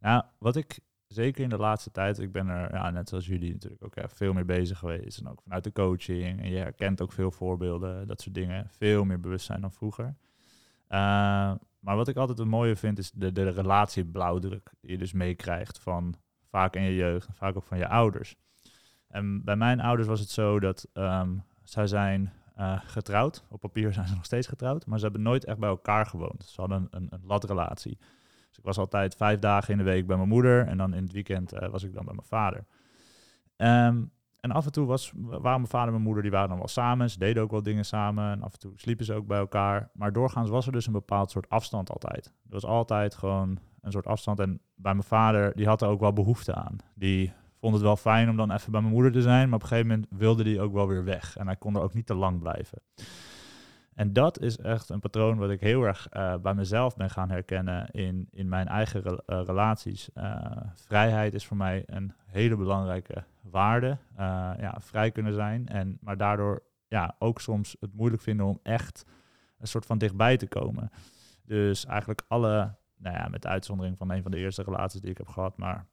nou, 0.00 0.22
wat 0.38 0.56
ik 0.56 0.78
zeker 1.06 1.42
in 1.42 1.48
de 1.48 1.56
laatste 1.56 1.90
tijd, 1.90 2.18
ik 2.18 2.32
ben 2.32 2.48
er, 2.48 2.74
ja, 2.74 2.90
net 2.90 3.08
zoals 3.08 3.26
jullie 3.26 3.52
natuurlijk 3.52 3.84
ook 3.84 3.94
veel 4.10 4.32
mee 4.32 4.44
bezig 4.44 4.78
geweest. 4.78 5.18
En 5.18 5.28
ook 5.28 5.42
vanuit 5.42 5.64
de 5.64 5.72
coaching. 5.72 6.42
En 6.42 6.50
je 6.50 6.58
herkent 6.58 7.00
ook 7.00 7.12
veel 7.12 7.30
voorbeelden, 7.30 8.06
dat 8.06 8.20
soort 8.20 8.34
dingen. 8.34 8.66
Veel 8.70 9.04
meer 9.04 9.20
bewustzijn 9.20 9.60
dan 9.60 9.72
vroeger. 9.72 10.14
Eh, 10.88 10.98
maar 11.80 11.96
wat 11.96 12.08
ik 12.08 12.16
altijd 12.16 12.38
het 12.38 12.48
mooie 12.48 12.76
vind, 12.76 12.98
is 12.98 13.10
de, 13.10 13.32
de 13.32 13.48
relatieblauwdruk 13.50 14.70
die 14.80 14.90
je 14.90 14.98
dus 14.98 15.12
meekrijgt 15.12 15.78
van 15.78 16.14
vaak 16.48 16.76
in 16.76 16.82
je 16.82 16.94
jeugd 16.94 17.28
vaak 17.32 17.56
ook 17.56 17.64
van 17.64 17.78
je 17.78 17.88
ouders. 17.88 18.36
En 19.08 19.44
bij 19.44 19.56
mijn 19.56 19.80
ouders 19.80 20.08
was 20.08 20.20
het 20.20 20.30
zo 20.30 20.60
dat 20.60 20.88
ehm, 20.92 21.36
zij 21.62 21.86
zijn 21.86 22.32
eh, 22.54 22.80
getrouwd. 22.84 23.44
Op 23.48 23.60
papier 23.60 23.92
zijn 23.92 24.08
ze 24.08 24.14
nog 24.14 24.24
steeds 24.24 24.46
getrouwd, 24.46 24.86
maar 24.86 24.98
ze 24.98 25.04
hebben 25.04 25.22
nooit 25.22 25.44
echt 25.44 25.58
bij 25.58 25.68
elkaar 25.68 26.06
gewoond. 26.06 26.44
Ze 26.44 26.60
hadden 26.60 26.78
een, 26.78 26.88
een, 26.90 27.06
een 27.10 27.26
latrelatie. 27.26 27.98
Dus 28.48 28.58
ik 28.58 28.64
was 28.64 28.78
altijd 28.78 29.14
vijf 29.14 29.38
dagen 29.38 29.72
in 29.72 29.78
de 29.78 29.84
week 29.84 30.06
bij 30.06 30.16
mijn 30.16 30.28
moeder 30.28 30.66
en 30.66 30.76
dan 30.76 30.94
in 30.94 31.02
het 31.02 31.12
weekend 31.12 31.52
eh, 31.52 31.68
was 31.68 31.82
ik 31.82 31.94
dan 31.94 32.04
bij 32.04 32.14
mijn 32.14 32.26
vader. 32.26 32.66
Ehm, 33.56 34.02
en 34.40 34.50
af 34.50 34.66
en 34.66 34.72
toe 34.72 34.86
was, 34.86 35.12
waren 35.16 35.40
mijn 35.42 35.66
vader 35.66 35.86
en 35.86 35.92
mijn 35.92 36.02
moeder, 36.02 36.22
die 36.22 36.32
waren 36.32 36.48
dan 36.48 36.58
wel 36.58 36.68
samen. 36.68 37.10
Ze 37.10 37.18
deden 37.18 37.42
ook 37.42 37.50
wel 37.50 37.62
dingen 37.62 37.84
samen 37.84 38.30
en 38.30 38.42
af 38.42 38.52
en 38.52 38.58
toe 38.58 38.72
sliepen 38.76 39.04
ze 39.04 39.14
ook 39.14 39.26
bij 39.26 39.38
elkaar. 39.38 39.90
Maar 39.92 40.12
doorgaans 40.12 40.50
was 40.50 40.66
er 40.66 40.72
dus 40.72 40.86
een 40.86 40.92
bepaald 40.92 41.30
soort 41.30 41.48
afstand 41.48 41.90
altijd. 41.90 42.26
Er 42.26 42.32
was 42.52 42.64
altijd 42.64 43.14
gewoon 43.14 43.58
een 43.88 44.00
soort 44.00 44.06
afstand. 44.06 44.40
En 44.40 44.60
bij 44.74 44.92
mijn 44.92 45.06
vader, 45.06 45.52
die 45.56 45.66
had 45.66 45.82
er 45.82 45.88
ook 45.88 46.00
wel 46.00 46.12
behoefte 46.12 46.54
aan. 46.54 46.76
Die 46.94 47.32
vond 47.60 47.74
het 47.74 47.82
wel 47.82 47.96
fijn 47.96 48.28
om 48.28 48.36
dan 48.36 48.52
even 48.52 48.72
bij 48.72 48.80
mijn 48.80 48.92
moeder 48.92 49.12
te 49.12 49.22
zijn. 49.22 49.48
Maar 49.48 49.56
op 49.56 49.62
een 49.62 49.68
gegeven 49.68 49.90
moment 49.90 50.06
wilde 50.10 50.42
hij 50.42 50.60
ook 50.60 50.72
wel 50.72 50.88
weer 50.88 51.04
weg. 51.04 51.36
En 51.36 51.46
hij 51.46 51.56
kon 51.56 51.74
er 51.74 51.82
ook 51.82 51.94
niet 51.94 52.06
te 52.06 52.14
lang 52.14 52.40
blijven. 52.40 52.78
En 53.94 54.12
dat 54.12 54.40
is 54.40 54.58
echt 54.58 54.88
een 54.88 55.00
patroon 55.00 55.38
wat 55.38 55.50
ik 55.50 55.60
heel 55.60 55.82
erg 55.82 56.08
eh, 56.08 56.34
bij 56.36 56.54
mezelf 56.54 56.96
ben 56.96 57.10
gaan 57.10 57.30
herkennen 57.30 57.90
in, 57.90 58.28
in 58.30 58.48
mijn 58.48 58.68
eigen 58.68 59.04
eh, 59.04 59.42
relaties. 59.44 60.12
Eh, 60.12 60.56
vrijheid 60.74 61.34
is 61.34 61.46
voor 61.46 61.56
mij 61.56 61.82
een 61.86 62.12
hele 62.26 62.56
belangrijke 62.56 63.24
waarde. 63.42 63.98
Ja, 64.58 64.76
vrij 64.80 65.10
kunnen 65.10 65.34
zijn. 65.34 65.68
En, 65.68 65.98
maar 66.00 66.16
daardoor 66.16 66.62
ja, 66.88 67.14
ook 67.18 67.40
soms 67.40 67.76
het 67.80 67.94
moeilijk 67.94 68.22
vinden 68.22 68.46
om 68.46 68.60
echt 68.62 69.04
een 69.58 69.66
soort 69.66 69.86
van 69.86 69.98
dichtbij 69.98 70.36
te 70.36 70.46
komen. 70.46 70.90
Dus 71.44 71.86
eigenlijk 71.86 72.22
alle, 72.28 72.74
nou 72.98 73.16
ja, 73.16 73.28
met 73.28 73.46
uitzondering 73.46 73.96
van 73.96 74.10
een 74.10 74.22
van 74.22 74.30
de 74.30 74.38
eerste 74.38 74.62
relaties 74.62 75.00
die 75.00 75.10
ik 75.10 75.18
heb 75.18 75.28
gehad, 75.28 75.56
maar 75.56 75.86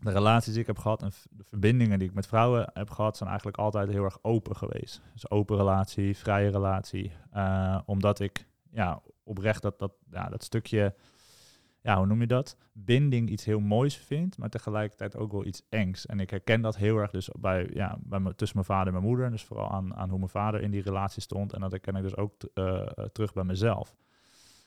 de 0.00 0.10
relaties 0.10 0.52
die 0.52 0.60
ik 0.60 0.66
heb 0.66 0.78
gehad 0.78 1.02
en 1.02 1.10
de 1.30 1.44
verbindingen 1.44 1.98
die 1.98 2.08
ik 2.08 2.14
met 2.14 2.26
vrouwen 2.26 2.70
heb 2.72 2.90
gehad, 2.90 3.16
zijn 3.16 3.28
eigenlijk 3.28 3.58
altijd 3.58 3.88
heel 3.88 4.04
erg 4.04 4.18
open 4.22 4.56
geweest. 4.56 5.02
Dus 5.12 5.30
open 5.30 5.56
relatie, 5.56 6.16
vrije 6.16 6.50
relatie. 6.50 7.12
Eh, 7.30 7.80
omdat 7.84 8.20
ik 8.20 8.46
ja, 8.70 9.02
oprecht 9.22 9.62
dat, 9.62 9.78
dat, 9.78 9.92
ja, 10.10 10.28
dat 10.28 10.44
stukje, 10.44 10.94
ja, 11.82 11.96
hoe 11.96 12.06
noem 12.06 12.20
je 12.20 12.26
dat? 12.26 12.56
Binding 12.72 13.28
iets 13.28 13.44
heel 13.44 13.60
moois 13.60 13.96
vind, 13.96 14.38
maar 14.38 14.48
tegelijkertijd 14.48 15.16
ook 15.16 15.32
wel 15.32 15.44
iets 15.44 15.62
engs. 15.68 16.06
En 16.06 16.20
ik 16.20 16.30
herken 16.30 16.60
dat 16.60 16.76
heel 16.76 16.96
erg 16.96 17.10
dus 17.10 17.30
bij, 17.38 17.70
ja, 17.72 17.98
bij 18.00 18.20
me, 18.20 18.34
tussen 18.34 18.56
mijn 18.56 18.70
vader 18.70 18.86
en 18.86 18.92
mijn 18.92 19.04
moeder. 19.04 19.30
Dus 19.30 19.44
vooral 19.44 19.70
aan, 19.70 19.94
aan 19.94 20.08
hoe 20.08 20.18
mijn 20.18 20.30
vader 20.30 20.60
in 20.60 20.70
die 20.70 20.82
relatie 20.82 21.22
stond. 21.22 21.52
En 21.52 21.60
dat 21.60 21.70
herken 21.70 21.96
ik 21.96 22.02
dus 22.02 22.16
ook 22.16 22.34
eh, 22.54 22.86
terug 23.12 23.32
bij 23.32 23.44
mezelf. 23.44 23.96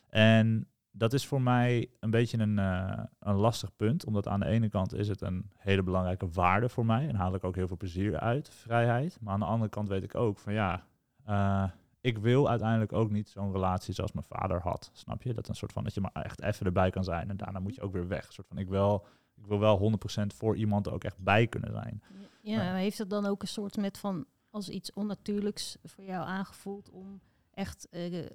En 0.09 0.67
dat 0.91 1.13
is 1.13 1.27
voor 1.27 1.41
mij 1.41 1.89
een 1.99 2.09
beetje 2.09 2.37
een, 2.37 2.59
eh, 2.59 3.03
een 3.19 3.35
lastig 3.35 3.75
punt. 3.75 4.05
Omdat 4.05 4.27
aan 4.27 4.39
de 4.39 4.45
ene 4.45 4.69
kant 4.69 4.93
is 4.93 5.07
het 5.07 5.21
een 5.21 5.49
hele 5.57 5.83
belangrijke 5.83 6.29
waarde 6.29 6.69
voor 6.69 6.85
mij. 6.85 7.07
En 7.07 7.15
haal 7.15 7.35
ik 7.35 7.43
ook 7.43 7.55
heel 7.55 7.67
veel 7.67 7.77
plezier 7.77 8.19
uit, 8.19 8.49
vrijheid. 8.49 9.17
Maar 9.21 9.33
aan 9.33 9.39
de 9.39 9.45
andere 9.45 9.69
kant 9.69 9.87
weet 9.87 10.03
ik 10.03 10.15
ook 10.15 10.39
van 10.39 10.53
ja, 10.53 10.85
eh, 11.25 11.69
ik 12.01 12.17
wil 12.17 12.49
uiteindelijk 12.49 12.93
ook 12.93 13.11
niet 13.11 13.29
zo'n 13.29 13.51
relatie 13.51 13.93
zoals 13.93 14.11
mijn 14.11 14.25
vader 14.25 14.61
had. 14.61 14.89
Snap 14.93 15.23
je? 15.23 15.33
Dat 15.33 15.47
een 15.47 15.55
soort 15.55 15.71
van 15.71 15.83
dat 15.83 15.93
je 15.93 16.01
maar 16.01 16.11
echt 16.11 16.41
even 16.41 16.65
erbij 16.65 16.89
kan 16.89 17.03
zijn. 17.03 17.29
En 17.29 17.37
daarna 17.37 17.59
moet 17.59 17.75
je 17.75 17.81
ook 17.81 17.93
weer 17.93 18.07
weg. 18.07 18.27
Een 18.27 18.33
soort 18.33 18.47
van 18.47 18.57
ik 18.57 18.67
wil, 18.67 19.05
ik 19.35 19.45
wil 19.45 19.59
wel 19.59 19.77
100% 19.77 20.33
voor 20.35 20.55
iemand 20.55 20.85
er 20.85 20.93
ook 20.93 21.03
echt 21.03 21.17
bij 21.17 21.47
kunnen 21.47 21.71
zijn. 21.71 22.03
Ja, 22.41 22.57
maar 22.57 22.75
heeft 22.75 22.97
het 22.97 23.09
dan 23.09 23.25
ook 23.25 23.41
een 23.41 23.47
soort 23.47 23.77
met 23.77 23.97
van 23.97 24.25
als 24.49 24.69
iets 24.69 24.93
onnatuurlijks 24.93 25.77
voor 25.83 26.03
jou 26.03 26.25
aangevoeld 26.25 26.89
om 26.89 27.21
echt 27.53 27.89
eh, 27.89 28.25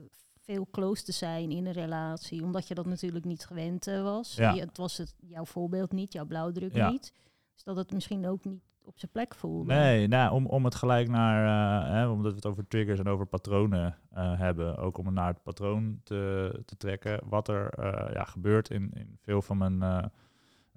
veel 0.46 0.66
close 0.70 1.02
te 1.04 1.12
zijn 1.12 1.50
in 1.50 1.66
een 1.66 1.72
relatie, 1.72 2.42
omdat 2.42 2.68
je 2.68 2.74
dat 2.74 2.86
natuurlijk 2.86 3.24
niet 3.24 3.44
gewend 3.46 3.86
eh, 3.86 4.02
was. 4.02 4.34
Ja. 4.34 4.50
Je- 4.52 4.60
het 4.60 4.76
was 4.76 4.96
het 4.96 5.14
jouw 5.20 5.44
voorbeeld 5.44 5.92
niet, 5.92 6.12
jouw 6.12 6.24
blauwdruk 6.26 6.74
Ja. 6.74 6.90
niet. 6.90 7.12
Dus 7.54 7.64
dat 7.64 7.76
het 7.76 7.92
misschien 7.92 8.26
ook 8.26 8.44
niet 8.44 8.60
op 8.84 8.98
zijn 8.98 9.10
plek 9.12 9.34
voelde. 9.34 9.74
Nee, 9.74 10.06
nou, 10.06 10.32
om, 10.32 10.46
om 10.46 10.64
het 10.64 10.74
gelijk 10.74 11.08
naar, 11.08 11.44
eh, 11.86 11.90
hè, 11.92 12.08
omdat 12.08 12.30
we 12.30 12.36
het 12.36 12.46
over 12.46 12.66
triggers 12.68 12.98
en 12.98 13.08
over 13.08 13.26
patronen 13.26 13.96
eh, 14.10 14.38
hebben, 14.38 14.76
ook 14.76 14.98
om 14.98 15.04
het 15.06 15.14
naar 15.14 15.26
het 15.28 15.42
patroon 15.42 16.00
te, 16.04 16.62
te 16.64 16.76
trekken, 16.76 17.20
wat 17.28 17.48
er 17.48 17.72
ja, 18.12 18.24
gebeurt 18.24 18.70
in, 18.70 18.90
in 18.94 19.18
veel 19.22 19.42
van 19.42 19.58
mijn, 19.58 19.82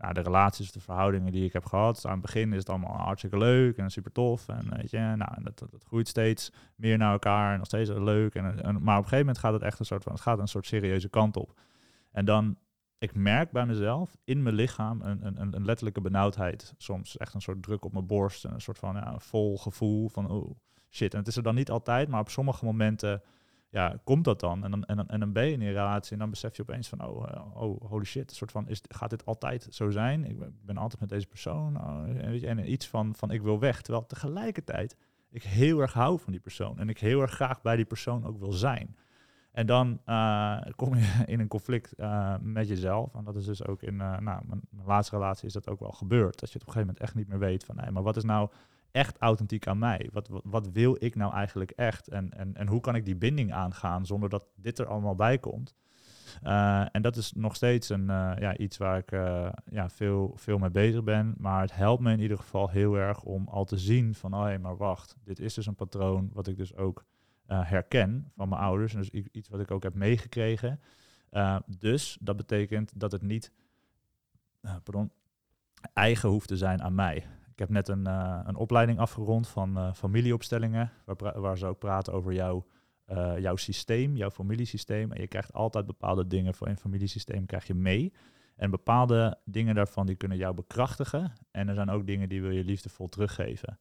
ja, 0.01 0.13
de 0.13 0.21
relaties, 0.21 0.71
de 0.71 0.79
verhoudingen 0.79 1.31
die 1.31 1.45
ik 1.45 1.53
heb 1.53 1.65
gehad. 1.65 2.05
Aan 2.05 2.11
het 2.11 2.21
begin 2.21 2.51
is 2.53 2.59
het 2.59 2.69
allemaal 2.69 2.97
hartstikke 2.97 3.37
leuk 3.37 3.77
en 3.77 3.89
super 3.89 4.11
tof 4.11 4.47
en 4.47 4.69
weet 4.77 4.91
je, 4.91 4.97
nou, 4.97 5.43
dat, 5.43 5.59
dat, 5.59 5.83
groeit 5.87 6.07
steeds 6.07 6.51
meer 6.75 6.97
naar 6.97 7.11
elkaar 7.11 7.51
en 7.51 7.57
nog 7.57 7.65
steeds 7.65 7.89
leuk. 7.89 8.35
En, 8.35 8.63
en, 8.63 8.83
maar 8.83 8.97
op 8.97 9.03
een 9.03 9.09
gegeven 9.09 9.17
moment 9.17 9.37
gaat 9.37 9.53
het 9.53 9.61
echt 9.61 9.79
een 9.79 9.85
soort 9.85 10.03
van, 10.03 10.11
het 10.11 10.21
gaat 10.21 10.39
een 10.39 10.47
soort 10.47 10.65
serieuze 10.65 11.09
kant 11.09 11.37
op. 11.37 11.59
En 12.11 12.25
dan 12.25 12.57
ik 12.97 13.15
merk 13.15 13.51
bij 13.51 13.65
mezelf 13.65 14.17
in 14.23 14.43
mijn 14.43 14.55
lichaam 14.55 15.01
een, 15.01 15.25
een, 15.25 15.53
een- 15.55 15.65
letterlijke 15.65 16.01
benauwdheid. 16.01 16.73
Soms 16.77 17.17
echt 17.17 17.33
een 17.33 17.41
soort 17.41 17.63
druk 17.63 17.85
op 17.85 17.93
mijn 17.93 18.07
borst 18.07 18.45
en 18.45 18.53
een 18.53 18.61
soort 18.61 18.77
van 18.77 18.95
ja, 18.95 19.19
vol 19.19 19.57
gevoel 19.57 20.09
van 20.09 20.29
oh 20.29 20.57
shit. 20.89 21.13
En 21.13 21.19
het 21.19 21.27
is 21.27 21.35
er 21.35 21.43
dan 21.43 21.55
niet 21.55 21.71
altijd, 21.71 22.07
maar 22.07 22.19
op 22.19 22.29
sommige 22.29 22.65
momenten 22.65 23.21
ja, 23.69 23.99
komt 24.03 24.23
dat 24.23 24.39
dan. 24.39 24.63
En 24.63 24.71
dan, 24.71 24.85
en 24.85 24.95
dan, 24.95 25.07
en 25.07 25.19
dan 25.19 25.31
ben 25.31 25.45
je 25.45 25.51
in 25.51 25.61
een 25.61 25.67
relatie 25.67 26.11
en 26.11 26.19
dan 26.19 26.29
besef 26.29 26.55
je 26.55 26.61
opeens 26.61 26.87
van 26.87 27.05
oh, 27.05 27.29
eh, 27.29 27.61
oh 27.61 27.81
holy 27.89 28.05
shit. 28.05 28.29
Een 28.29 28.35
soort 28.35 28.51
van 28.51 28.67
is, 28.67 28.81
gaat 28.87 29.09
dit 29.09 29.25
altijd 29.25 29.67
zo 29.69 29.89
zijn? 29.89 30.25
Ik 30.25 30.37
ben, 30.65 30.77
altijd 30.77 30.99
met 30.99 31.09
deze 31.09 31.27
persoon. 31.27 31.77
Oh, 31.77 32.03
en, 32.07 32.29
weet 32.29 32.41
je, 32.41 32.47
en 32.47 32.71
iets 32.71 32.87
van, 32.87 33.15
van 33.15 33.31
ik 33.31 33.41
wil 33.41 33.59
weg. 33.59 33.81
Terwijl 33.81 34.05
tegelijkertijd 34.05 34.97
ik 35.29 35.43
heel 35.43 35.79
erg 35.79 35.93
hou 35.93 36.19
van 36.19 36.31
die 36.31 36.41
persoon. 36.41 36.79
En 36.79 36.89
ik 36.89 36.99
heel 36.99 37.21
erg 37.21 37.31
graag 37.31 37.61
bij 37.61 37.75
die 37.75 37.85
persoon 37.85 38.25
ook 38.25 38.39
wil 38.39 38.51
zijn. 38.51 38.95
En 39.51 39.65
dan 39.65 40.01
eh, 40.05 40.61
kom 40.75 40.95
je 40.95 41.23
in 41.25 41.39
een 41.39 41.47
conflict 41.47 41.93
eh, 41.93 42.35
met 42.41 42.67
jezelf. 42.67 43.15
En 43.15 43.23
dat 43.23 43.35
is 43.35 43.45
dus 43.45 43.65
ook 43.65 43.81
in 43.81 43.95
nou, 43.95 44.21
mijn, 44.23 44.45
mijn 44.47 44.87
laatste 44.87 45.15
relatie 45.15 45.47
is 45.47 45.53
dat 45.53 45.69
ook 45.69 45.79
wel 45.79 45.91
gebeurd. 45.91 46.39
Dat 46.39 46.51
je 46.51 46.59
het 46.59 46.67
op 46.67 46.67
een 46.67 46.73
gegeven 46.73 46.87
moment 46.87 47.03
echt 47.03 47.15
niet 47.15 47.27
meer 47.27 47.39
weet 47.39 47.63
van 47.63 47.75
nee, 47.75 47.91
maar 47.91 48.03
wat 48.03 48.17
is 48.17 48.23
nou 48.23 48.49
echt 48.91 49.17
authentiek 49.17 49.67
aan 49.67 49.79
mij? 49.79 50.09
Wat, 50.11 50.29
wat, 50.43 50.69
wil 50.71 50.95
ik 50.99 51.15
nou 51.15 51.33
eigenlijk 51.33 51.71
echt? 51.71 52.07
En, 52.07 52.31
en, 52.31 52.55
en 52.55 52.67
hoe 52.67 52.79
kan 52.81 52.95
ik 52.95 53.05
die 53.05 53.15
binding 53.15 53.53
aangaan 53.53 54.05
zonder 54.05 54.29
dat 54.29 54.45
dit 54.55 54.79
er 54.79 54.87
allemaal 54.87 55.15
bij 55.15 55.37
komt? 55.37 55.75
Eh, 56.41 56.85
en 56.91 57.01
dat 57.01 57.15
is 57.15 57.33
nog 57.33 57.55
steeds 57.55 57.89
een, 57.89 58.09
eh, 58.09 58.31
ja, 58.39 58.57
iets 58.57 58.77
waar 58.77 58.97
ik 58.97 59.11
eh, 59.11 59.49
ja, 59.65 59.89
veel, 59.89 60.33
veel 60.35 60.57
mee 60.57 60.69
bezig 60.69 61.03
ben. 61.03 61.35
Maar 61.37 61.61
het 61.61 61.75
helpt 61.75 62.03
me 62.03 62.11
in 62.11 62.19
ieder 62.19 62.37
geval 62.37 62.69
heel 62.69 62.95
erg 62.95 63.23
om 63.23 63.47
al 63.47 63.65
te 63.65 63.77
zien 63.77 64.15
van, 64.15 64.33
oh 64.33 64.43
hé, 64.43 64.57
maar 64.57 64.77
wacht, 64.77 65.15
dit 65.23 65.39
is 65.39 65.53
dus 65.53 65.65
een 65.65 65.75
patroon 65.75 66.29
wat 66.33 66.47
ik 66.47 66.57
dus 66.57 66.75
ook 66.75 67.05
herken 67.47 68.31
van 68.35 68.49
mijn 68.49 68.61
ouders. 68.61 68.93
En 68.93 68.99
dus 68.99 69.09
iets 69.09 69.49
wat 69.49 69.59
ik 69.59 69.71
ook 69.71 69.83
heb 69.83 69.93
meegekregen. 69.93 70.79
Dus 71.77 72.17
dat 72.21 72.37
betekent 72.37 72.99
dat 72.99 73.11
het 73.11 73.21
niet 73.21 73.51
pardon, 74.61 75.11
eigen 75.93 76.29
hoeft 76.29 76.47
te 76.47 76.57
zijn 76.57 76.81
aan 76.81 76.95
mij. 76.95 77.25
Ik 77.59 77.65
heb 77.65 77.73
net 77.73 77.87
een, 77.87 78.07
eh, 78.07 78.39
een 78.45 78.55
opleiding 78.55 78.99
afgerond 78.99 79.47
van 79.47 79.77
eh, 79.77 79.93
familieopstellingen, 79.93 80.91
waar, 81.05 81.41
waar 81.41 81.57
ze 81.57 81.65
ook 81.65 81.79
praten 81.79 82.13
over 82.13 82.33
jouw, 82.33 82.65
eh, 83.05 83.37
jouw 83.37 83.55
systeem, 83.55 84.15
jouw 84.15 84.29
familiesysteem. 84.31 85.11
En 85.11 85.21
je 85.21 85.27
krijgt 85.27 85.53
altijd 85.53 85.85
bepaalde 85.85 86.27
dingen 86.27 86.53
voor 86.53 86.67
een 86.67 86.77
familiesysteem 86.77 87.45
krijg 87.45 87.67
je 87.67 87.73
mee. 87.73 88.13
En 88.55 88.71
bepaalde 88.71 89.37
dingen 89.45 89.75
daarvan 89.75 90.05
die 90.05 90.15
kunnen 90.15 90.37
jou 90.37 90.53
bekrachtigen. 90.53 91.33
En 91.51 91.67
er 91.67 91.75
zijn 91.75 91.89
ook 91.89 92.07
dingen 92.07 92.29
die 92.29 92.41
wil 92.41 92.51
je 92.51 92.63
liefdevol 92.63 93.09
teruggeven. 93.09 93.79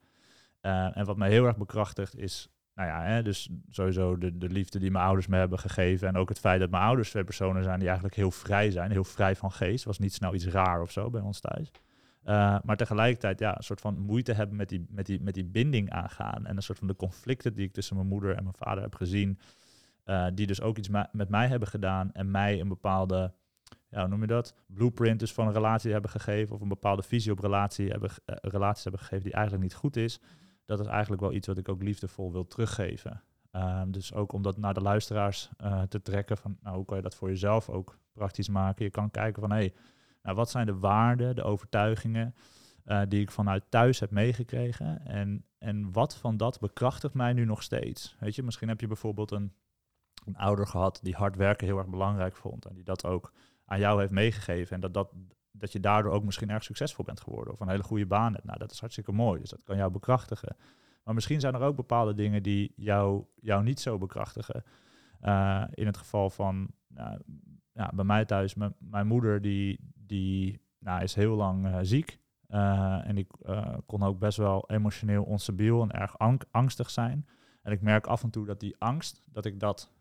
En 0.61 1.05
wat 1.05 1.17
mij 1.17 1.31
heel 1.31 1.47
erg 1.47 1.57
bekrachtigt 1.57 2.17
is, 2.17 2.49
nou 2.75 2.89
ja, 2.89 3.03
hè, 3.03 3.23
dus 3.23 3.49
sowieso 3.71 4.19
de, 4.19 4.39
de 4.39 4.49
liefde 4.49 4.79
die 4.79 4.91
mijn 4.91 5.05
ouders 5.05 5.27
me 5.27 5.37
hebben 5.37 5.59
gegeven. 5.59 6.09
En 6.09 6.17
ook 6.17 6.29
het 6.29 6.39
feit 6.39 6.61
dat 6.61 6.71
mijn 6.71 6.83
ouders 6.83 7.11
twee 7.11 7.25
personen 7.25 7.63
zijn 7.63 7.79
die 7.79 7.87
eigenlijk 7.87 8.17
heel 8.17 8.31
vrij 8.31 8.71
zijn, 8.71 8.91
heel 8.91 9.05
vrij 9.05 9.37
van 9.37 9.53
geest. 9.53 9.85
Was 9.85 9.99
niet 9.99 10.15
snel 10.15 10.35
iets 10.35 10.47
raar 10.47 10.83
of 10.83 10.91
zo 10.91 11.11
bij 11.11 11.21
ons 11.21 11.41
thuis. 11.41 11.71
Uh, 12.29 12.59
maar 12.63 12.77
tegelijkertijd 12.77 13.39
ja, 13.39 13.57
een 13.57 13.63
soort 13.63 13.81
van 13.81 13.99
moeite 13.99 14.33
hebben 14.33 14.57
met 14.57 14.69
die, 14.69 14.87
met, 14.89 15.07
die, 15.07 15.21
met 15.21 15.35
die 15.35 15.45
binding 15.45 15.91
aangaan. 15.91 16.47
En 16.47 16.57
een 16.57 16.63
soort 16.63 16.79
van 16.79 16.87
de 16.87 16.97
conflicten 16.97 17.55
die 17.55 17.67
ik 17.67 17.73
tussen 17.73 17.97
mijn 17.97 18.09
moeder 18.09 18.37
en 18.37 18.43
mijn 18.43 18.57
vader 18.57 18.83
heb 18.83 18.95
gezien. 18.95 19.39
Uh, 20.05 20.27
die 20.35 20.47
dus 20.47 20.61
ook 20.61 20.79
iets 20.79 20.89
met 21.13 21.29
mij 21.29 21.49
hebben 21.49 21.69
gedaan 21.69 22.13
en 22.13 22.31
mij 22.31 22.61
een 22.61 22.69
bepaalde, 22.69 23.33
ja, 23.91 24.01
hoe 24.01 24.09
noem 24.09 24.21
je 24.21 24.27
dat? 24.27 24.55
Blueprint 24.67 25.21
dus 25.21 25.33
van 25.33 25.47
een 25.47 25.53
relatie 25.53 25.93
hebben 25.93 26.11
gegeven. 26.11 26.55
Of 26.55 26.61
een 26.61 26.69
bepaalde 26.69 27.03
visie 27.03 27.33
op 27.33 27.39
relatie 27.39 27.91
hebben, 27.91 28.11
uh, 28.11 28.37
relaties 28.41 28.83
hebben 28.83 29.01
gegeven 29.01 29.25
die 29.25 29.35
eigenlijk 29.35 29.63
niet 29.63 29.75
goed 29.75 29.97
is. 29.97 30.21
Dat 30.65 30.81
is 30.81 30.87
eigenlijk 30.87 31.23
wel 31.23 31.33
iets 31.33 31.47
wat 31.47 31.59
ik 31.59 31.69
ook 31.69 31.83
liefdevol 31.83 32.33
wil 32.33 32.47
teruggeven. 32.47 33.23
dus 33.87 34.15
ook 34.15 34.33
om 34.33 34.43
dat 34.43 34.57
naar 34.57 34.75
de 34.75 34.81
luisteraars 34.81 35.51
te 35.89 36.03
trekken 36.03 36.37
van, 36.37 36.59
nou, 36.63 36.77
hoe 36.77 36.85
kan 36.85 36.97
je 36.97 37.03
dat 37.03 37.15
voor 37.15 37.29
jezelf 37.29 37.69
ook 37.69 37.99
praktisch 38.13 38.49
maken? 38.49 38.85
Je 38.85 38.91
kan 38.91 39.11
kijken 39.11 39.41
van, 39.43 39.51
hé, 39.51 39.57
hey, 39.57 39.73
nou, 40.29 40.41
wat 40.41 40.51
zijn 40.51 40.67
de 40.67 40.79
waarden, 40.79 41.35
de 41.35 41.43
overtuigingen 41.43 42.35
uh, 42.87 43.03
die 43.09 43.21
ik 43.21 43.31
vanuit 43.31 43.65
thuis 43.69 44.01
heb 44.01 44.11
meegekregen? 44.11 45.07
En, 45.07 45.45
en 45.59 45.93
wat 45.93 46.17
van 46.17 46.37
dat 46.37 46.61
bekrachtigt 46.61 47.15
mij 47.15 47.33
nu 47.33 47.45
nog 47.45 47.63
steeds? 47.63 48.17
Weet 48.21 48.35
je, 48.35 48.43
misschien 48.43 48.69
heb 48.69 48.81
je 48.81 48.87
bijvoorbeeld 48.87 49.31
een, 49.31 49.53
een 50.25 50.37
ouder 50.37 50.67
gehad 50.67 51.01
die 51.03 51.15
hard 51.15 51.37
werken 51.37 51.67
heel 51.67 51.79
erg 51.79 51.87
belangrijk 51.87 52.37
vond. 52.37 52.67
En 52.67 52.75
die 52.75 52.85
dat 52.85 53.05
ook 53.05 53.33
aan 53.65 53.79
jou 53.79 54.01
heeft 54.01 54.13
meegegeven. 54.13 54.75
En 54.75 54.81
dat, 54.81 54.95
dat, 54.95 55.13
dat 55.51 55.73
je 55.73 55.81
daardoor 55.81 56.13
ook 56.13 56.25
misschien 56.25 56.51
erg 56.51 56.65
succesvol 56.65 57.05
bent 57.05 57.21
geworden. 57.21 57.53
Of 57.53 57.61
een 57.61 57.69
hele 57.69 57.83
goede 57.83 58.07
baan 58.07 58.33
hebt. 58.33 58.45
Nou, 58.45 58.59
dat 58.59 58.71
is 58.71 58.81
hartstikke 58.81 59.13
mooi. 59.13 59.41
Dus 59.41 59.51
dat 59.51 59.63
kan 59.63 59.77
jou 59.77 59.91
bekrachtigen. 59.91 60.57
Maar 61.05 61.15
misschien 61.15 61.41
zijn 61.41 61.55
er 61.55 61.61
ook 61.61 61.77
bepaalde 61.77 62.15
dingen 62.15 62.43
die 62.43 62.73
jou, 62.77 63.25
jou 63.35 63.63
niet 63.63 63.81
zo 63.81 63.99
bekrachtigen. 63.99 64.65
Uh, 65.23 65.65
in 65.75 65.87
het 65.87 65.97
geval 65.97 66.31
van 66.31 66.71
nou, 66.87 67.19
ja, 67.79 67.91
bij 67.95 68.05
mij 68.05 68.25
thuis, 68.25 68.55
mijn 68.79 69.07
moeder 69.07 69.41
die, 69.41 69.79
die 69.95 70.61
nou, 70.79 71.03
is 71.03 71.15
heel 71.15 71.37
lang 71.37 71.67
uh, 71.67 71.79
ziek. 71.83 72.19
Uh, 72.49 73.09
en 73.09 73.19
ik 73.19 73.31
uh, 73.43 73.75
kon 73.87 74.03
ook 74.03 74.19
best 74.19 74.37
wel 74.37 74.65
emotioneel 74.71 75.25
onstabiel 75.25 75.83
en 75.83 75.91
erg 75.91 76.19
angstig 76.51 76.91
zijn. 76.91 77.27
En 77.63 77.73
ik 77.73 77.81
merk 77.81 78.07
af 78.07 78.23
en 78.23 78.31
toe 78.31 78.47
dat 78.47 78.61
die 78.61 78.77
angst, 78.79 79.23
dat 79.25 79.45
ik 79.45 79.61
dat 79.61 79.93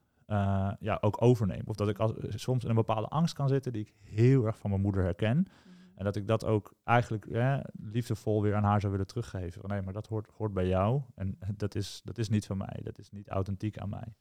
ja, 0.79 0.97
ook 1.01 1.21
overneem. 1.21 1.61
Of 1.65 1.75
dat 1.75 1.89
ik 1.89 1.99
als, 1.99 2.13
soms 2.27 2.63
in 2.63 2.69
een 2.69 2.75
bepaalde 2.75 3.07
angst 3.07 3.33
kan 3.33 3.47
zitten 3.47 3.73
die 3.73 3.81
ik 3.81 3.93
heel 4.01 4.45
erg 4.45 4.57
van 4.57 4.69
mijn 4.69 4.81
moeder 4.81 5.03
herken. 5.03 5.37
Mhm. 5.37 5.47
En 5.95 6.03
dat 6.03 6.15
ik 6.15 6.27
dat 6.27 6.45
ook 6.45 6.73
eigenlijk 6.83 7.27
liefdevol 7.73 8.41
weer 8.41 8.55
aan 8.55 8.63
haar 8.63 8.79
zou 8.79 8.91
willen 8.91 9.07
teruggeven. 9.07 9.69
Nee, 9.69 9.81
maar 9.81 9.93
dat 9.93 10.07
hoort, 10.07 10.29
hoort 10.37 10.53
bij 10.53 10.67
jou. 10.67 11.01
En 11.15 11.37
dat 11.55 11.75
is, 11.75 12.01
dat 12.03 12.17
is 12.17 12.29
niet 12.29 12.45
van 12.45 12.57
mij. 12.57 12.79
Dat 12.83 12.99
is 12.99 13.09
niet 13.11 13.29
authentiek 13.29 13.77
aan 13.77 13.89
mij. 13.89 14.15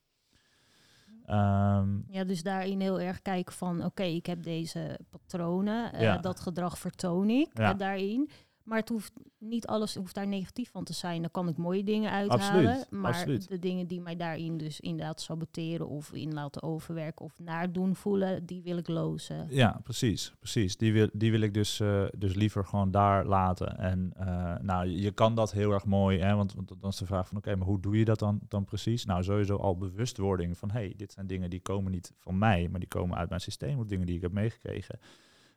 Um, 1.31 2.05
ja, 2.09 2.25
dus 2.25 2.43
daarin 2.43 2.81
heel 2.81 3.01
erg 3.01 3.23
kijken 3.23 3.55
van, 3.55 3.77
oké, 3.77 3.87
okay, 3.87 4.15
ik 4.15 4.27
heb 4.27 4.43
deze 4.43 4.99
patronen, 5.11 5.95
uh, 5.95 6.01
ja. 6.01 6.19
dat 6.19 6.41
gedrag 6.41 6.79
vertoon 6.79 7.31
ik 7.31 7.49
ja. 7.53 7.73
uh, 7.73 7.79
daarin. 7.79 8.31
Maar 8.67 8.79
het 8.79 8.89
hoeft 8.89 9.13
niet 9.39 9.67
alles 9.67 9.95
hoeft 9.95 10.15
daar 10.15 10.27
negatief 10.27 10.71
van 10.71 10.85
te 10.85 10.93
zijn. 10.93 11.21
Dan 11.21 11.31
kan 11.31 11.49
ik 11.49 11.57
mooie 11.57 11.85
dingen 11.85 12.11
uithalen. 12.11 12.67
Absoluut, 12.67 12.91
maar 12.91 13.13
absoluut. 13.13 13.49
de 13.49 13.59
dingen 13.59 13.87
die 13.87 14.01
mij 14.01 14.17
daarin 14.17 14.57
dus 14.57 14.81
inderdaad 14.81 15.21
saboteren 15.21 15.89
of 15.89 16.13
in 16.13 16.35
laten 16.35 16.63
overwerken 16.63 17.25
of 17.25 17.39
naar 17.39 17.73
doen 17.73 17.95
voelen, 17.95 18.47
die 18.47 18.63
wil 18.63 18.77
ik 18.77 18.89
lozen. 18.89 19.47
Ja, 19.51 19.81
precies. 19.83 20.35
precies. 20.39 20.77
Die, 20.77 20.93
wil, 20.93 21.09
die 21.13 21.31
wil 21.31 21.41
ik 21.41 21.55
dus, 21.55 21.81
uh, 21.81 22.05
dus 22.19 22.35
liever 22.35 22.65
gewoon 22.65 22.91
daar 22.91 23.27
laten. 23.27 23.79
En 23.79 24.13
uh, 24.21 24.55
nou, 24.61 24.87
je 24.87 25.11
kan 25.11 25.35
dat 25.35 25.53
heel 25.53 25.73
erg 25.73 25.85
mooi, 25.85 26.19
hè, 26.19 26.35
want, 26.35 26.55
want 26.55 26.69
dan 26.81 26.91
is 26.91 26.97
de 26.97 27.07
vraag 27.07 27.29
van 27.29 27.37
oké, 27.37 27.47
okay, 27.47 27.59
maar 27.59 27.69
hoe 27.69 27.81
doe 27.81 27.99
je 27.99 28.05
dat 28.05 28.19
dan, 28.19 28.41
dan 28.49 28.65
precies? 28.65 29.05
Nou, 29.05 29.23
sowieso 29.23 29.57
al 29.57 29.77
bewustwording 29.77 30.59
van 30.59 30.71
hé, 30.71 30.79
hey, 30.79 30.93
dit 30.97 31.13
zijn 31.13 31.27
dingen 31.27 31.51
die 31.51 31.61
komen 31.61 31.93
niet 31.93 32.13
van 32.19 32.39
mij, 32.39 32.69
maar 32.69 32.81
die 32.81 32.89
komen 32.89 33.17
uit 33.17 33.29
mijn 33.29 33.41
systeem 33.41 33.79
of 33.79 33.87
dingen 33.87 34.07
die 34.07 34.17
ik 34.17 34.23
heb 34.23 34.33
meegekregen. 34.33 34.99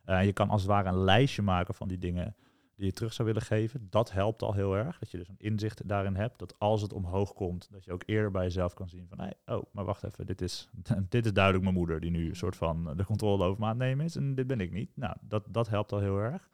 Uh, 0.06 0.24
je 0.24 0.32
kan 0.32 0.50
als 0.50 0.60
het 0.60 0.70
ware 0.70 0.88
een 0.88 1.04
lijstje 1.04 1.42
maken 1.42 1.74
van 1.74 1.88
die 1.88 1.98
dingen 1.98 2.34
die 2.80 2.88
je 2.88 2.94
terug 2.94 3.12
zou 3.12 3.28
willen 3.28 3.42
geven. 3.42 3.86
Dat 3.90 4.12
helpt 4.12 4.42
al 4.42 4.52
heel 4.52 4.76
erg. 4.76 4.98
Dat 4.98 5.10
je 5.10 5.18
dus 5.18 5.28
een 5.28 5.38
inzicht 5.38 5.88
daarin 5.88 6.14
hebt. 6.14 6.38
Dat 6.38 6.58
als 6.58 6.82
het 6.82 6.92
omhoog 6.92 7.32
komt, 7.32 7.68
dat 7.70 7.84
je 7.84 7.92
ook 7.92 8.02
eerder 8.06 8.30
bij 8.30 8.42
jezelf 8.42 8.74
kan 8.74 8.88
zien 8.88 9.06
van, 9.08 9.20
hey, 9.20 9.34
oh, 9.46 9.62
maar 9.72 9.84
wacht 9.84 10.04
even, 10.04 10.26
dit 10.26 10.40
is, 10.40 10.68
dit 11.08 11.24
is 11.24 11.32
duidelijk 11.32 11.64
mijn 11.64 11.76
moeder 11.76 12.00
die 12.00 12.10
nu 12.10 12.28
een 12.28 12.36
soort 12.36 12.56
van 12.56 12.96
de 12.96 13.04
controle 13.04 13.44
over 13.44 13.60
me 13.60 13.64
aan 13.64 13.70
het 13.70 13.78
nemen 13.78 14.04
is. 14.04 14.16
En 14.16 14.34
dit 14.34 14.46
ben 14.46 14.60
ik 14.60 14.72
niet. 14.72 14.90
Nou, 14.94 15.16
dat, 15.20 15.44
dat 15.48 15.68
helpt 15.68 15.92
al 15.92 15.98
heel 15.98 16.18
erg. 16.18 16.48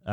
Uh, 0.00 0.10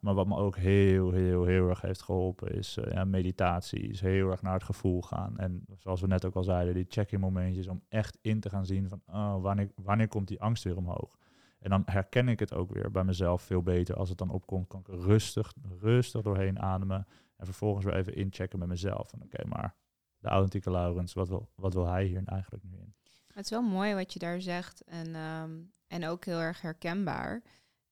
maar 0.00 0.14
wat 0.14 0.26
me 0.26 0.36
ook 0.36 0.56
heel, 0.56 1.10
heel, 1.10 1.44
heel 1.44 1.68
erg 1.68 1.80
heeft 1.80 2.02
geholpen 2.02 2.54
is 2.54 2.78
ja, 2.90 3.04
meditatie. 3.04 3.80
Is 3.80 4.00
heel 4.00 4.30
erg 4.30 4.42
naar 4.42 4.54
het 4.54 4.64
gevoel 4.64 5.02
gaan. 5.02 5.38
En 5.38 5.64
zoals 5.78 6.00
we 6.00 6.06
net 6.06 6.24
ook 6.24 6.34
al 6.34 6.42
zeiden, 6.42 6.74
die 6.74 6.86
check-in 6.88 7.20
momentjes 7.20 7.66
om 7.66 7.82
echt 7.88 8.18
in 8.20 8.40
te 8.40 8.48
gaan 8.48 8.66
zien 8.66 8.88
van 8.88 9.02
oh, 9.06 9.42
wanneer, 9.42 9.70
wanneer 9.74 10.08
komt 10.08 10.28
die 10.28 10.40
angst 10.40 10.64
weer 10.64 10.76
omhoog. 10.76 11.18
En 11.60 11.70
dan 11.70 11.82
herken 11.84 12.28
ik 12.28 12.38
het 12.38 12.54
ook 12.54 12.72
weer 12.72 12.90
bij 12.90 13.04
mezelf 13.04 13.42
veel 13.42 13.62
beter. 13.62 13.96
Als 13.96 14.08
het 14.08 14.18
dan 14.18 14.30
opkomt, 14.30 14.68
kan 14.68 14.80
ik 14.80 14.86
rustig, 14.86 15.54
rustig 15.80 16.22
doorheen 16.22 16.60
ademen. 16.60 17.06
En 17.36 17.44
vervolgens 17.46 17.84
weer 17.84 17.94
even 17.94 18.14
inchecken 18.14 18.58
met 18.58 18.68
mezelf. 18.68 19.12
Oké, 19.22 19.46
maar 19.46 19.74
de 20.18 20.28
authentieke 20.28 20.70
Laurens, 20.70 21.12
wat 21.12 21.28
wil, 21.28 21.50
wat 21.54 21.74
wil 21.74 21.86
hij 21.86 22.04
hier 22.04 22.22
eigenlijk 22.24 22.64
nu 22.64 22.78
in? 22.78 22.94
Het 23.32 23.44
is 23.44 23.50
wel 23.50 23.62
mooi 23.62 23.94
wat 23.94 24.12
je 24.12 24.18
daar 24.18 24.40
zegt. 24.40 24.84
En, 24.84 25.14
um, 25.14 25.72
en 25.86 26.06
ook 26.06 26.24
heel 26.24 26.38
erg 26.38 26.60
herkenbaar. 26.60 27.42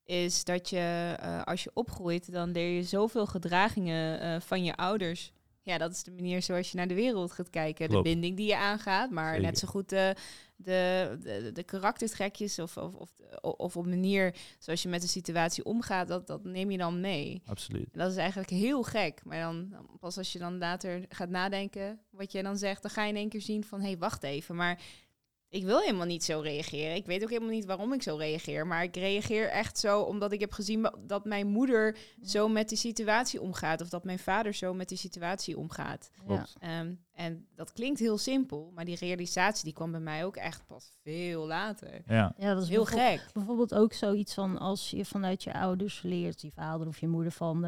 Is 0.05 0.45
dat 0.45 0.69
je, 0.69 1.17
uh, 1.23 1.43
als 1.43 1.65
je 1.65 1.71
opgroeit, 1.75 2.33
dan 2.33 2.51
leer 2.51 2.77
je 2.77 2.83
zoveel 2.83 3.27
gedragingen 3.27 4.23
uh, 4.23 4.41
van 4.41 4.65
je 4.65 4.77
ouders 4.77 5.33
ja, 5.69 5.79
dat 5.79 5.93
is 5.93 6.03
de 6.03 6.11
manier 6.11 6.43
zoals 6.43 6.71
je 6.71 6.77
naar 6.77 6.89
de 6.89 6.95
wereld 6.95 7.33
gaat 7.33 7.51
kijken. 7.51 7.89
De 7.89 8.03
binding 8.03 8.37
die 8.37 8.47
je 8.47 8.57
aangaat, 8.57 9.11
maar 9.11 9.41
net 9.41 9.59
zo 9.59 9.69
goed 9.69 9.89
de, 9.89 10.15
de, 10.57 11.17
de, 11.23 11.51
de 11.53 11.63
karaktertrekjes 11.63 12.59
of, 12.59 12.77
of, 12.77 12.95
of, 12.95 13.11
of 13.41 13.77
op 13.77 13.87
manier 13.87 14.35
zoals 14.59 14.83
je 14.83 14.89
met 14.89 15.01
de 15.01 15.09
situatie 15.09 15.65
omgaat, 15.65 16.09
dat, 16.09 16.27
dat 16.27 16.45
neem 16.45 16.71
je 16.71 16.79
dan 16.79 17.01
mee. 17.01 17.43
Absoluut. 17.47 17.89
dat 17.93 18.11
is 18.11 18.17
eigenlijk 18.17 18.51
heel 18.51 18.83
gek. 18.83 19.21
Maar 19.25 19.41
dan, 19.41 19.75
pas 20.01 20.19
als 20.19 20.33
je 20.33 20.39
dan 20.39 20.59
later 20.59 21.05
gaat 21.09 21.29
nadenken, 21.29 22.01
wat 22.11 22.33
jij 22.33 22.43
dan 22.43 22.59
zegt, 22.59 22.83
dan 22.83 22.91
ga 22.91 23.03
je 23.03 23.11
in 23.11 23.17
één 23.17 23.29
keer 23.29 23.43
zien 23.43 23.65
van, 23.65 23.81
hé, 23.81 23.87
hey, 23.87 23.99
wacht 23.99 24.23
even, 24.23 24.57
maar 24.57 24.81
ik 25.51 25.65
wil 25.65 25.81
helemaal 25.81 26.07
niet 26.07 26.25
zo 26.25 26.41
reageren. 26.41 26.95
Ik 26.95 27.07
weet 27.07 27.23
ook 27.23 27.29
helemaal 27.29 27.51
niet 27.51 27.65
waarom 27.65 27.93
ik 27.93 28.03
zo 28.03 28.17
reageer. 28.17 28.67
Maar 28.67 28.83
ik 28.83 28.97
reageer 28.97 29.49
echt 29.49 29.79
zo 29.79 30.01
omdat 30.01 30.33
ik 30.33 30.41
heb 30.41 30.53
gezien 30.53 30.91
dat 31.07 31.25
mijn 31.25 31.47
moeder 31.47 31.97
zo 32.23 32.49
met 32.49 32.69
die 32.69 32.79
situatie 32.79 33.41
omgaat. 33.41 33.81
Of 33.81 33.89
dat 33.89 34.05
mijn 34.05 34.19
vader 34.19 34.55
zo 34.55 34.75
met 34.75 34.89
die 34.89 34.99
situatie 34.99 35.59
omgaat. 35.59 36.11
Ja. 36.27 36.81
Um, 36.81 37.07
en 37.13 37.47
dat 37.55 37.73
klinkt 37.73 37.99
heel 37.99 38.19
simpel. 38.19 38.71
Maar 38.75 38.85
die 38.85 38.97
realisatie 38.97 39.65
die 39.65 39.73
kwam 39.73 39.91
bij 39.91 40.01
mij 40.01 40.25
ook 40.25 40.37
echt 40.37 40.67
pas 40.67 40.93
veel 41.03 41.47
later. 41.47 42.03
Ja, 42.07 42.35
ja 42.39 42.55
dat 42.55 42.63
is 42.63 42.69
heel 42.69 42.85
gek. 42.85 43.27
Bijvoorbeeld 43.33 43.75
ook 43.75 43.93
zoiets 43.93 44.35
van 44.35 44.59
als 44.59 44.91
je 44.91 45.05
vanuit 45.05 45.43
je 45.43 45.55
ouders 45.55 46.03
leert, 46.03 46.41
je 46.41 46.51
vader 46.51 46.87
of 46.87 47.01
je 47.01 47.09
moeder 47.09 47.33
van... 47.33 47.65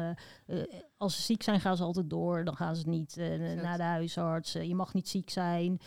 Uh, 0.47 0.63
als 0.97 1.15
ze 1.15 1.21
ziek 1.21 1.43
zijn 1.43 1.59
gaan 1.59 1.77
ze 1.77 1.83
altijd 1.83 2.09
door. 2.09 2.43
Dan 2.43 2.55
gaan 2.55 2.75
ze 2.75 2.89
niet 2.89 3.17
uh, 3.17 3.61
naar 3.61 3.77
de 3.77 3.83
huisarts. 3.83 4.51
je 4.51 4.75
mag 4.75 4.93
niet 4.93 5.09
ziek 5.09 5.29
zijn. 5.29 5.79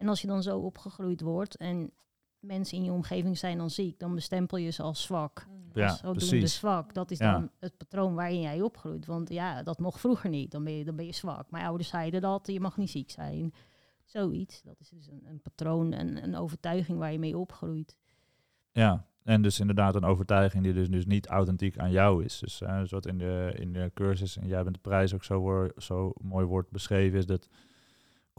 En 0.00 0.08
als 0.08 0.20
je 0.20 0.26
dan 0.26 0.42
zo 0.42 0.58
opgegroeid 0.58 1.20
wordt 1.20 1.56
en 1.56 1.90
mensen 2.38 2.78
in 2.78 2.84
je 2.84 2.92
omgeving 2.92 3.38
zijn 3.38 3.58
dan 3.58 3.70
ziek, 3.70 3.98
dan 3.98 4.14
bestempel 4.14 4.58
je 4.58 4.70
ze 4.70 4.82
als 4.82 5.02
zwak. 5.02 5.46
Mm. 5.48 5.60
Ja, 5.72 5.88
als 5.88 6.00
precies. 6.00 6.54
zwak. 6.54 6.94
Dat 6.94 7.10
is 7.10 7.18
dan 7.18 7.50
het 7.58 7.76
patroon 7.76 8.14
waarin 8.14 8.40
jij 8.40 8.60
opgroeit. 8.60 9.06
Want 9.06 9.28
ja, 9.28 9.62
dat 9.62 9.78
mocht 9.78 10.00
vroeger 10.00 10.30
niet. 10.30 10.50
Dan 10.50 10.64
ben 10.64 10.72
je, 10.72 10.84
dan 10.84 10.96
ben 10.96 11.06
je 11.06 11.12
zwak. 11.12 11.50
Mijn 11.50 11.64
ouders 11.64 11.88
zeiden 11.88 12.20
dat, 12.20 12.46
je 12.46 12.60
mag 12.60 12.76
niet 12.76 12.90
ziek 12.90 13.10
zijn. 13.10 13.54
Zoiets. 14.04 14.62
Dat 14.62 14.80
is 14.80 14.88
dus 14.88 15.08
een, 15.08 15.22
een 15.26 15.40
patroon 15.40 15.92
en 15.92 16.22
een 16.22 16.36
overtuiging 16.36 16.98
waar 16.98 17.12
je 17.12 17.18
mee 17.18 17.38
opgroeit. 17.38 17.96
Ja, 18.72 19.06
en 19.22 19.42
dus 19.42 19.60
inderdaad 19.60 19.94
een 19.94 20.04
overtuiging 20.04 20.64
die 20.64 20.72
dus, 20.72 20.90
dus 20.90 21.06
niet 21.06 21.26
authentiek 21.26 21.78
aan 21.78 21.90
jou 21.90 22.24
is. 22.24 22.38
Dus, 22.38 22.60
uh, 22.60 22.82
wat 22.86 23.06
in 23.06 23.18
de, 23.18 23.54
in 23.58 23.72
de 23.72 23.90
cursus, 23.94 24.36
en 24.36 24.46
jij 24.46 24.62
bent 24.62 24.74
de 24.74 24.80
prijs 24.80 25.14
ook 25.14 25.24
zo, 25.24 25.68
zo 25.76 26.12
mooi 26.20 26.46
wordt 26.46 26.70
beschreven, 26.70 27.18
is 27.18 27.26
dat 27.26 27.48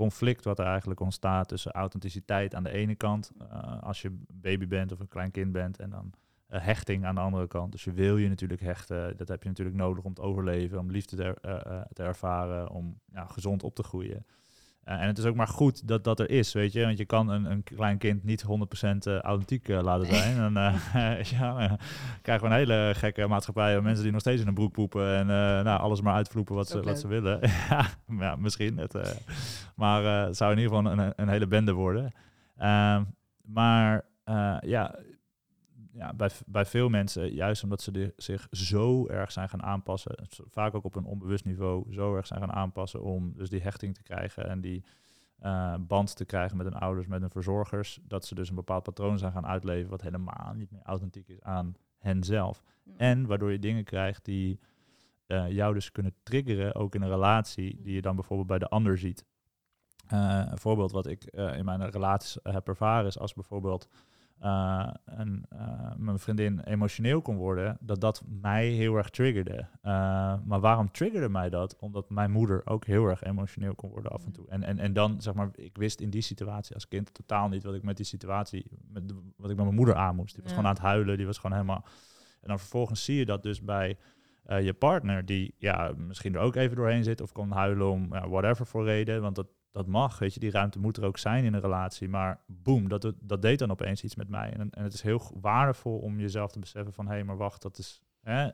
conflict 0.01 0.43
wat 0.43 0.59
er 0.59 0.65
eigenlijk 0.65 0.99
ontstaat 0.99 1.47
tussen 1.47 1.71
authenticiteit 1.71 2.55
aan 2.55 2.63
de 2.63 2.71
ene 2.71 2.95
kant, 2.95 3.31
uh, 3.41 3.81
als 3.81 4.01
je 4.01 4.17
baby 4.27 4.67
bent 4.67 4.91
of 4.91 4.99
een 4.99 5.07
klein 5.07 5.31
kind 5.31 5.51
bent, 5.51 5.79
en 5.79 5.89
dan 5.89 6.13
uh, 6.49 6.61
hechting 6.61 7.05
aan 7.05 7.15
de 7.15 7.21
andere 7.21 7.47
kant. 7.47 7.71
Dus 7.71 7.83
je 7.83 7.91
wil 7.91 8.17
je 8.17 8.29
natuurlijk 8.29 8.61
hechten, 8.61 9.17
dat 9.17 9.27
heb 9.27 9.43
je 9.43 9.49
natuurlijk 9.49 9.77
nodig 9.77 10.03
om 10.03 10.13
te 10.13 10.21
overleven, 10.21 10.79
om 10.79 10.91
liefde 10.91 11.15
te, 11.15 11.23
er, 11.23 11.87
te 11.93 12.03
ervaren, 12.03 12.69
om 12.69 12.99
ja, 13.13 13.25
gezond 13.25 13.63
op 13.63 13.75
te 13.75 13.83
groeien. 13.83 14.25
Uh, 14.87 15.01
en 15.01 15.07
het 15.07 15.17
is 15.17 15.25
ook 15.25 15.35
maar 15.35 15.47
goed 15.47 15.87
dat 15.87 16.03
dat 16.03 16.19
er 16.19 16.29
is, 16.29 16.53
weet 16.53 16.73
je. 16.73 16.85
Want 16.85 16.97
je 16.97 17.05
kan 17.05 17.29
een, 17.29 17.51
een 17.51 17.63
klein 17.63 17.97
kind 17.97 18.23
niet 18.23 18.43
100% 18.43 18.47
uh, 18.47 19.19
authentiek 19.19 19.67
uh, 19.67 19.81
laten 19.81 20.07
zijn. 20.07 20.37
en 20.37 20.53
uh, 20.53 21.21
ja, 21.39 21.77
krijgen 22.21 22.47
we 22.47 22.53
een 22.53 22.59
hele 22.59 22.91
gekke 22.95 23.27
maatschappij. 23.27 23.81
Mensen 23.81 24.03
die 24.03 24.11
nog 24.11 24.21
steeds 24.21 24.41
in 24.41 24.47
een 24.47 24.53
broek 24.53 24.71
poepen. 24.71 25.15
En 25.15 25.25
nou, 25.63 25.79
alles 25.79 26.01
maar 26.01 26.13
uitvloepen 26.13 26.55
wat, 26.55 26.67
ze, 26.67 26.81
wat 26.81 26.99
ze 26.99 27.07
willen. 27.07 27.39
ja, 28.19 28.35
misschien. 28.35 28.77
Het, 28.77 29.23
maar 29.75 30.03
het 30.03 30.37
zou 30.37 30.51
in 30.51 30.57
ieder 30.57 30.75
geval 30.75 30.91
een, 30.91 31.13
een 31.15 31.29
hele 31.29 31.47
bende 31.47 31.73
worden. 31.73 32.11
Ehm, 32.57 33.03
maar 33.41 34.05
ja, 34.61 34.95
ja, 35.93 36.13
bij, 36.13 36.29
bij 36.45 36.65
veel 36.65 36.89
mensen, 36.89 37.33
juist 37.33 37.63
omdat 37.63 37.81
ze 37.81 37.91
de- 37.91 38.13
zich 38.17 38.47
zo 38.51 39.07
erg 39.07 39.31
zijn 39.31 39.49
gaan 39.49 39.63
aanpassen, 39.63 40.27
vaak 40.49 40.75
ook 40.75 40.83
op 40.83 40.95
een 40.95 41.05
onbewust 41.05 41.45
niveau, 41.45 41.93
zo 41.93 42.15
erg 42.15 42.27
zijn 42.27 42.39
gaan 42.39 42.51
aanpassen 42.53 43.03
om 43.03 43.33
dus 43.35 43.49
die 43.49 43.61
hechting 43.61 43.95
te 43.95 44.03
krijgen 44.03 44.49
en 44.49 44.61
die 44.61 44.83
eh, 45.37 45.75
band 45.79 46.15
te 46.15 46.25
krijgen 46.25 46.57
met 46.57 46.65
hun 46.65 46.75
ouders, 46.75 47.07
met 47.07 47.21
hun 47.21 47.29
verzorgers, 47.29 47.99
dat 48.03 48.25
ze 48.25 48.35
dus 48.35 48.49
een 48.49 48.55
bepaald 48.55 48.83
patroon 48.83 49.17
zijn 49.17 49.31
gaan 49.31 49.45
uitleven 49.45 49.89
wat 49.89 50.01
helemaal 50.01 50.53
niet 50.53 50.71
meer 50.71 50.81
authentiek 50.83 51.27
is 51.27 51.41
aan 51.41 51.75
henzelf. 51.97 52.63
En 52.97 53.25
waardoor 53.25 53.51
je 53.51 53.59
dingen 53.59 53.83
krijgt 53.83 54.25
die 54.25 54.59
eh, 55.25 55.51
jou 55.51 55.73
dus 55.73 55.91
kunnen 55.91 56.15
triggeren, 56.23 56.75
ook 56.75 56.95
in 56.95 57.01
een 57.01 57.09
relatie, 57.09 57.81
die 57.81 57.93
je 57.93 58.01
dan 58.01 58.15
bijvoorbeeld 58.15 58.47
bij 58.47 58.59
de 58.59 58.69
ander 58.69 58.97
ziet. 58.97 59.25
Eh, 60.07 60.45
een 60.49 60.57
voorbeeld 60.57 60.91
wat 60.91 61.07
ik 61.07 61.23
in 61.23 61.65
mijn 61.65 61.89
relaties 61.89 62.37
heb 62.43 62.67
ervaren 62.67 63.07
is 63.07 63.19
als 63.19 63.33
bijvoorbeeld 63.33 63.89
eh, 64.41 64.87
een, 65.05 65.45
eh, 65.49 65.91
mijn 65.97 66.19
vriendin 66.19 66.59
emotioneel 66.59 67.21
kon 67.21 67.35
worden, 67.35 67.77
dat 67.81 68.01
dat 68.01 68.23
mij 68.41 68.67
heel 68.67 68.95
erg 68.95 69.09
triggerde. 69.09 69.67
Eh, 69.81 69.91
maar 70.45 70.59
waarom 70.59 70.91
triggerde 70.91 71.29
mij 71.29 71.49
dat? 71.49 71.77
Omdat 71.79 72.09
mijn 72.09 72.31
moeder 72.31 72.61
ook 72.65 72.85
heel 72.85 73.05
erg 73.05 73.23
emotioneel 73.23 73.75
kon 73.75 73.89
worden 73.89 74.11
af 74.11 74.25
en 74.25 74.31
toe. 74.31 74.47
En, 74.49 74.63
en, 74.63 74.79
en 74.79 74.93
dan, 74.93 75.21
zeg 75.21 75.33
maar, 75.33 75.49
ik 75.55 75.77
wist 75.77 76.01
in 76.01 76.09
die 76.09 76.21
situatie 76.21 76.73
als 76.75 76.87
kind 76.87 77.13
totaal 77.13 77.49
niet 77.49 77.63
wat 77.63 77.73
ik 77.75 77.83
met 77.83 77.97
die 77.97 78.05
situatie, 78.05 78.65
met 78.87 79.07
de- 79.09 79.31
wat 79.37 79.49
ik 79.49 79.55
met 79.55 79.65
mijn 79.65 79.77
moeder 79.77 79.95
aan 79.95 80.15
moest. 80.15 80.33
Die 80.33 80.43
was 80.43 80.51
Ja. 80.51 80.57
gewoon 80.57 80.69
aan 80.71 80.77
het 80.77 80.85
huilen, 80.91 81.17
die 81.17 81.25
was 81.25 81.37
gewoon 81.37 81.57
helemaal... 81.57 81.85
En 82.41 82.47
dan 82.47 82.59
vervolgens 82.59 83.03
zie 83.05 83.15
je 83.17 83.25
dat 83.25 83.43
dus 83.43 83.61
bij 83.61 83.97
je 84.61 84.73
partner, 84.73 85.25
die 85.25 85.55
ja, 85.57 85.93
misschien 85.97 86.33
er 86.35 86.39
ook 86.41 86.55
even 86.55 86.75
doorheen 86.75 87.03
zit 87.03 87.21
of 87.21 87.31
kan 87.31 87.51
huilen 87.51 87.89
om 87.91 88.09
whatever 88.09 88.65
voor 88.65 88.83
reden, 88.85 89.21
want 89.21 89.35
dat, 89.35 89.47
dat 89.71 89.87
mag, 89.87 90.19
weet 90.19 90.33
je, 90.33 90.39
die 90.39 90.51
ruimte 90.51 90.79
moet 90.79 90.97
er 90.97 91.05
ook 91.05 91.17
zijn 91.17 91.43
in 91.43 91.53
een 91.53 91.61
relatie. 91.61 92.09
Maar 92.09 92.39
boem, 92.47 92.87
dat, 92.89 93.13
dat 93.19 93.41
deed 93.41 93.59
dan 93.59 93.71
opeens 93.71 94.03
iets 94.03 94.15
met 94.15 94.29
mij. 94.29 94.53
En, 94.53 94.69
en 94.69 94.83
het 94.83 94.93
is 94.93 95.01
heel 95.01 95.21
waardevol 95.41 95.97
om 95.97 96.19
jezelf 96.19 96.51
te 96.51 96.59
beseffen 96.59 96.93
van, 96.93 97.07
hé, 97.07 97.23
maar 97.23 97.37
wacht, 97.37 97.61
dat 97.61 97.77
is... 97.77 98.01
Hè, 98.21 98.49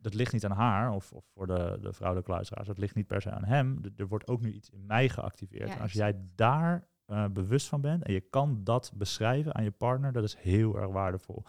dat 0.00 0.14
ligt 0.14 0.32
niet 0.32 0.44
aan 0.44 0.50
haar, 0.56 0.92
of, 0.92 1.12
of 1.12 1.24
voor 1.34 1.46
de, 1.46 1.78
de 1.80 1.92
vrouwelijke 1.92 2.30
luisteraars, 2.30 2.66
dat 2.66 2.78
ligt 2.78 2.94
niet 2.94 3.06
per 3.06 3.22
se 3.22 3.30
aan 3.30 3.44
hem. 3.44 3.78
Er- 3.82 3.92
Er 3.96 4.08
wordt 4.08 4.26
ook 4.28 4.40
nu 4.40 4.52
iets 4.52 4.70
in 4.70 4.86
mij 4.86 5.08
geactiveerd. 5.08 5.68
Ja, 5.68 5.74
en 5.74 5.80
als 5.80 5.92
jij 5.92 6.16
daar 6.34 6.86
eh, 7.06 7.24
bewust 7.32 7.68
van 7.68 7.80
bent 7.80 8.02
en 8.04 8.12
je 8.12 8.20
kan 8.20 8.60
dat 8.64 8.92
beschrijven 8.94 9.54
aan 9.54 9.64
je 9.64 9.70
partner, 9.70 10.12
dat 10.12 10.24
is 10.24 10.34
heel 10.36 10.76
erg 10.78 10.88
waardevol. 10.90 11.42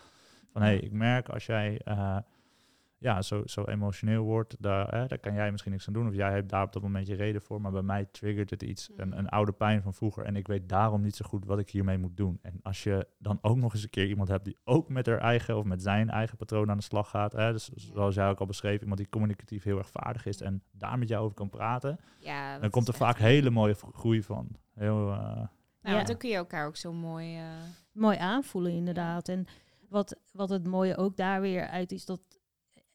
Van 0.52 0.62
hé, 0.62 0.68
hey, 0.68 0.78
ik 0.80 0.92
merk 0.92 1.30
als 1.30 1.46
jij 1.46 1.82
eh, 1.84 2.18
ja, 3.00 3.22
zo, 3.22 3.42
zo 3.46 3.64
emotioneel 3.64 4.24
wordt, 4.24 4.56
daar, 4.60 4.88
hè, 4.96 5.06
daar 5.06 5.20
kan 5.20 5.34
jij 5.34 5.52
misschien 5.52 5.72
niks 5.72 5.88
aan 5.88 5.94
doen. 5.94 6.08
Of 6.08 6.14
jij 6.16 6.32
hebt 6.32 6.50
daar 6.50 6.64
op 6.64 6.74
dat 6.74 6.82
moment 6.82 7.08
je 7.08 7.16
reden 7.16 7.42
voor. 7.42 7.62
Maar 7.62 7.72
bij 7.72 7.82
mij 7.82 8.06
triggert 8.12 8.50
het 8.50 8.64
iets, 8.64 8.90
een, 8.96 9.08
Mhm. 9.10 9.18
een 9.18 9.30
oude 9.30 9.52
pijn 9.52 9.82
van 9.82 9.94
vroeger. 9.94 10.24
En 10.26 10.36
ik 10.36 10.48
weet 10.48 10.70
daarom 10.70 11.02
niet 11.02 11.16
zo 11.16 11.26
goed 11.28 11.46
wat 11.46 11.60
ik 11.60 11.70
hiermee 11.70 11.98
moet 11.98 12.18
doen. 12.18 12.40
En 12.42 12.60
als 12.64 12.84
je 12.84 13.08
dan 13.20 13.40
ook 13.42 13.58
nog 13.58 13.74
eens 13.74 13.84
een 13.84 13.90
keer 13.90 14.08
iemand 14.08 14.30
hebt 14.30 14.46
die 14.46 14.58
ook 14.64 14.90
met 14.90 15.06
haar 15.06 15.20
eigen 15.20 15.58
of 15.58 15.64
met 15.64 15.82
zijn 15.82 16.10
eigen 16.10 16.38
patroon 16.38 16.70
aan 16.70 16.78
de 16.78 16.84
slag 16.84 17.10
gaat. 17.10 17.32
Hè, 17.32 17.52
dus 17.52 17.70
zoals 17.76 18.16
jij 18.16 18.30
ook 18.30 18.40
al 18.40 18.46
beschreef, 18.46 18.82
iemand 18.82 18.98
die 18.98 19.10
communicatief 19.10 19.64
heel 19.64 19.78
erg 19.78 19.90
vaardig 19.90 20.26
is 20.26 20.42
en 20.42 20.64
daar 20.72 20.98
met 21.00 21.08
jou 21.08 21.24
over 21.24 21.36
kan 21.36 21.50
praten. 21.50 22.00
Ja, 22.20 22.60
Dan 22.60 22.70
komt 22.70 22.88
er 22.88 22.94
vaak 22.94 23.18
hele 23.18 23.50
mooie 23.50 23.76
groei 23.94 24.24
van. 24.24 24.48
Heel, 24.74 25.12
eh, 25.12 25.18
Nou, 25.82 25.96
Ja. 26.00 26.02
want 26.06 26.08
dan 26.08 26.18
kun 26.18 26.30
je 26.30 26.36
elkaar 26.36 26.68
ook 26.68 26.76
zo 26.76 26.94
mooi... 26.94 27.36
eh, 27.38 27.44
mooi 27.92 28.18
aanvoelen 28.18 28.72
inderdaad. 28.72 29.30
En 29.30 29.46
wat, 29.90 30.20
wat 30.32 30.50
het 30.50 30.68
mooie 30.68 30.98
ook 30.98 31.18
daar 31.18 31.42
weer 31.42 31.68
uit 31.68 31.92
is 31.92 32.06
dat 32.06 32.20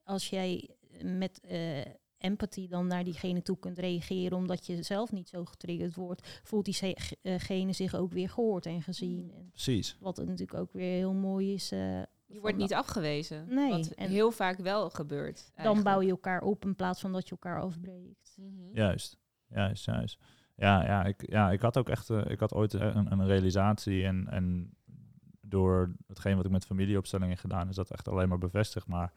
als 0.05 0.29
jij 0.31 0.71
met 1.03 1.41
eh, 1.41 1.81
empathie 2.19 2.69
dan 2.69 2.87
naar 2.87 3.05
diegene 3.05 3.43
toe 3.43 3.59
kunt 3.59 3.79
reageren, 3.79 4.37
omdat 4.39 4.67
je 4.67 4.83
zelf 4.83 5.13
niet 5.13 5.29
zo 5.29 5.45
getriggerd 5.45 5.95
wordt, 5.95 6.41
voelt 6.43 6.65
diegene 6.65 7.73
zich 7.73 7.95
ook 7.95 8.13
weer 8.13 8.29
gehoord 8.29 8.67
en 8.67 8.83
gezien. 8.83 9.31
En 9.35 9.49
precies. 9.51 9.97
wat 10.01 10.17
natuurlijk 10.17 10.55
ook 10.55 10.73
weer 10.73 10.97
heel 10.97 11.15
mooi 11.15 11.53
is. 11.55 11.73
eh, 11.73 12.03
je 12.27 12.41
wordt 12.41 12.57
niet 12.57 12.75
afgewezen. 12.75 13.47
Nee, 13.55 13.71
Wat 13.71 13.87
en- 13.91 14.11
heel 14.11 14.31
vaak 14.31 14.59
wel 14.59 14.91
gebeurt. 14.91 15.51
dan 15.63 15.83
bouw 15.83 16.01
je 16.01 16.11
elkaar 16.11 16.43
op 16.43 16.65
in 16.65 16.75
plaats 16.77 17.01
van 17.01 17.13
dat 17.13 17.25
je 17.25 17.31
elkaar 17.31 17.61
afbreekt. 17.61 18.35
Mhm. 18.37 18.75
Juist, 18.75 19.19
juist, 19.49 19.85
juist. 19.85 20.19
Ja, 20.57 20.85
ja, 20.85 21.05
ik, 21.05 21.31
ja, 21.31 21.51
ik 21.51 21.61
had 21.61 21.77
ook 21.79 21.89
echt, 21.89 22.11
eh, 22.11 22.25
ik 22.31 22.41
had 22.41 22.55
ooit 22.55 22.73
een, 22.73 23.13
een 23.13 23.27
realisatie 23.27 24.05
en, 24.05 24.29
en 24.29 24.75
door 25.41 25.95
hetgeen 26.07 26.37
wat 26.37 26.45
ik 26.45 26.51
met 26.51 26.67
familieopstellingen 26.67 27.37
gedaan, 27.37 27.69
is 27.69 27.75
dat 27.77 27.91
echt 27.91 28.09
alleen 28.09 28.29
maar 28.29 28.39
bevestigd. 28.39 28.87
Maar 28.87 29.13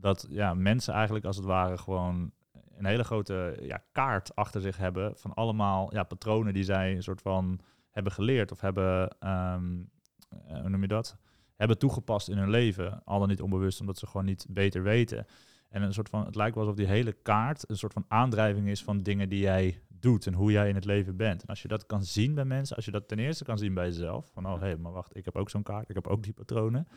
dat 0.00 0.26
ja, 0.28 0.54
mensen 0.54 0.94
eigenlijk 0.94 1.24
als 1.24 1.36
het 1.36 1.44
ware 1.44 1.78
gewoon 1.78 2.32
een 2.76 2.84
hele 2.84 3.04
grote 3.04 3.58
ja, 3.62 3.82
kaart 3.92 4.34
achter 4.36 4.60
zich 4.60 4.76
hebben 4.76 5.12
van 5.16 5.34
allemaal 5.34 5.94
ja, 5.94 6.02
patronen 6.02 6.54
die 6.54 6.64
zij 6.64 6.96
een 6.96 7.02
soort 7.02 7.22
van 7.22 7.60
hebben 7.90 8.12
geleerd 8.12 8.52
of 8.52 8.60
hebben, 8.60 9.16
ehm, 9.18 9.82
eh, 10.28 10.60
hoe 10.60 10.68
noem 10.68 10.82
je 10.82 10.88
dat? 10.88 11.16
Hebben 11.56 11.78
toegepast 11.78 12.28
in 12.28 12.38
hun 12.38 12.50
leven, 12.50 13.04
al 13.04 13.18
dan 13.18 13.28
niet 13.28 13.42
onbewust, 13.42 13.80
omdat 13.80 13.98
ze 13.98 14.06
gewoon 14.06 14.26
niet 14.26 14.46
beter 14.48 14.82
weten. 14.82 15.26
En 15.68 15.82
een 15.82 15.92
soort 15.92 16.08
van, 16.08 16.24
het 16.24 16.34
lijkt 16.34 16.54
wel 16.54 16.64
alsof 16.64 16.78
die 16.78 16.88
hele 16.88 17.12
kaart 17.12 17.70
een 17.70 17.76
soort 17.76 17.92
van 17.92 18.04
aandrijving 18.08 18.68
is 18.68 18.82
van 18.84 19.02
dingen 19.02 19.28
die 19.28 19.40
jij 19.40 19.82
doet 19.88 20.26
en 20.26 20.34
hoe 20.34 20.50
jij 20.50 20.68
in 20.68 20.74
het 20.74 20.84
leven 20.84 21.16
bent. 21.16 21.42
En 21.42 21.48
als 21.48 21.62
je 21.62 21.68
dat 21.68 21.86
kan 21.86 22.04
zien 22.04 22.34
bij 22.34 22.44
mensen, 22.44 22.76
als 22.76 22.84
je 22.84 22.90
dat 22.90 23.08
ten 23.08 23.18
eerste 23.18 23.44
kan 23.44 23.58
zien 23.58 23.74
bij 23.74 23.86
jezelf, 23.86 24.30
van 24.32 24.46
oh 24.46 24.60
hé, 24.60 24.76
maar 24.76 24.92
wacht, 24.92 25.16
ik 25.16 25.24
heb 25.24 25.36
ook 25.36 25.50
zo'n 25.50 25.62
kaart, 25.62 25.88
ik 25.88 25.94
heb 25.94 26.06
ook 26.06 26.22
die 26.22 26.32
patronen. 26.32 26.88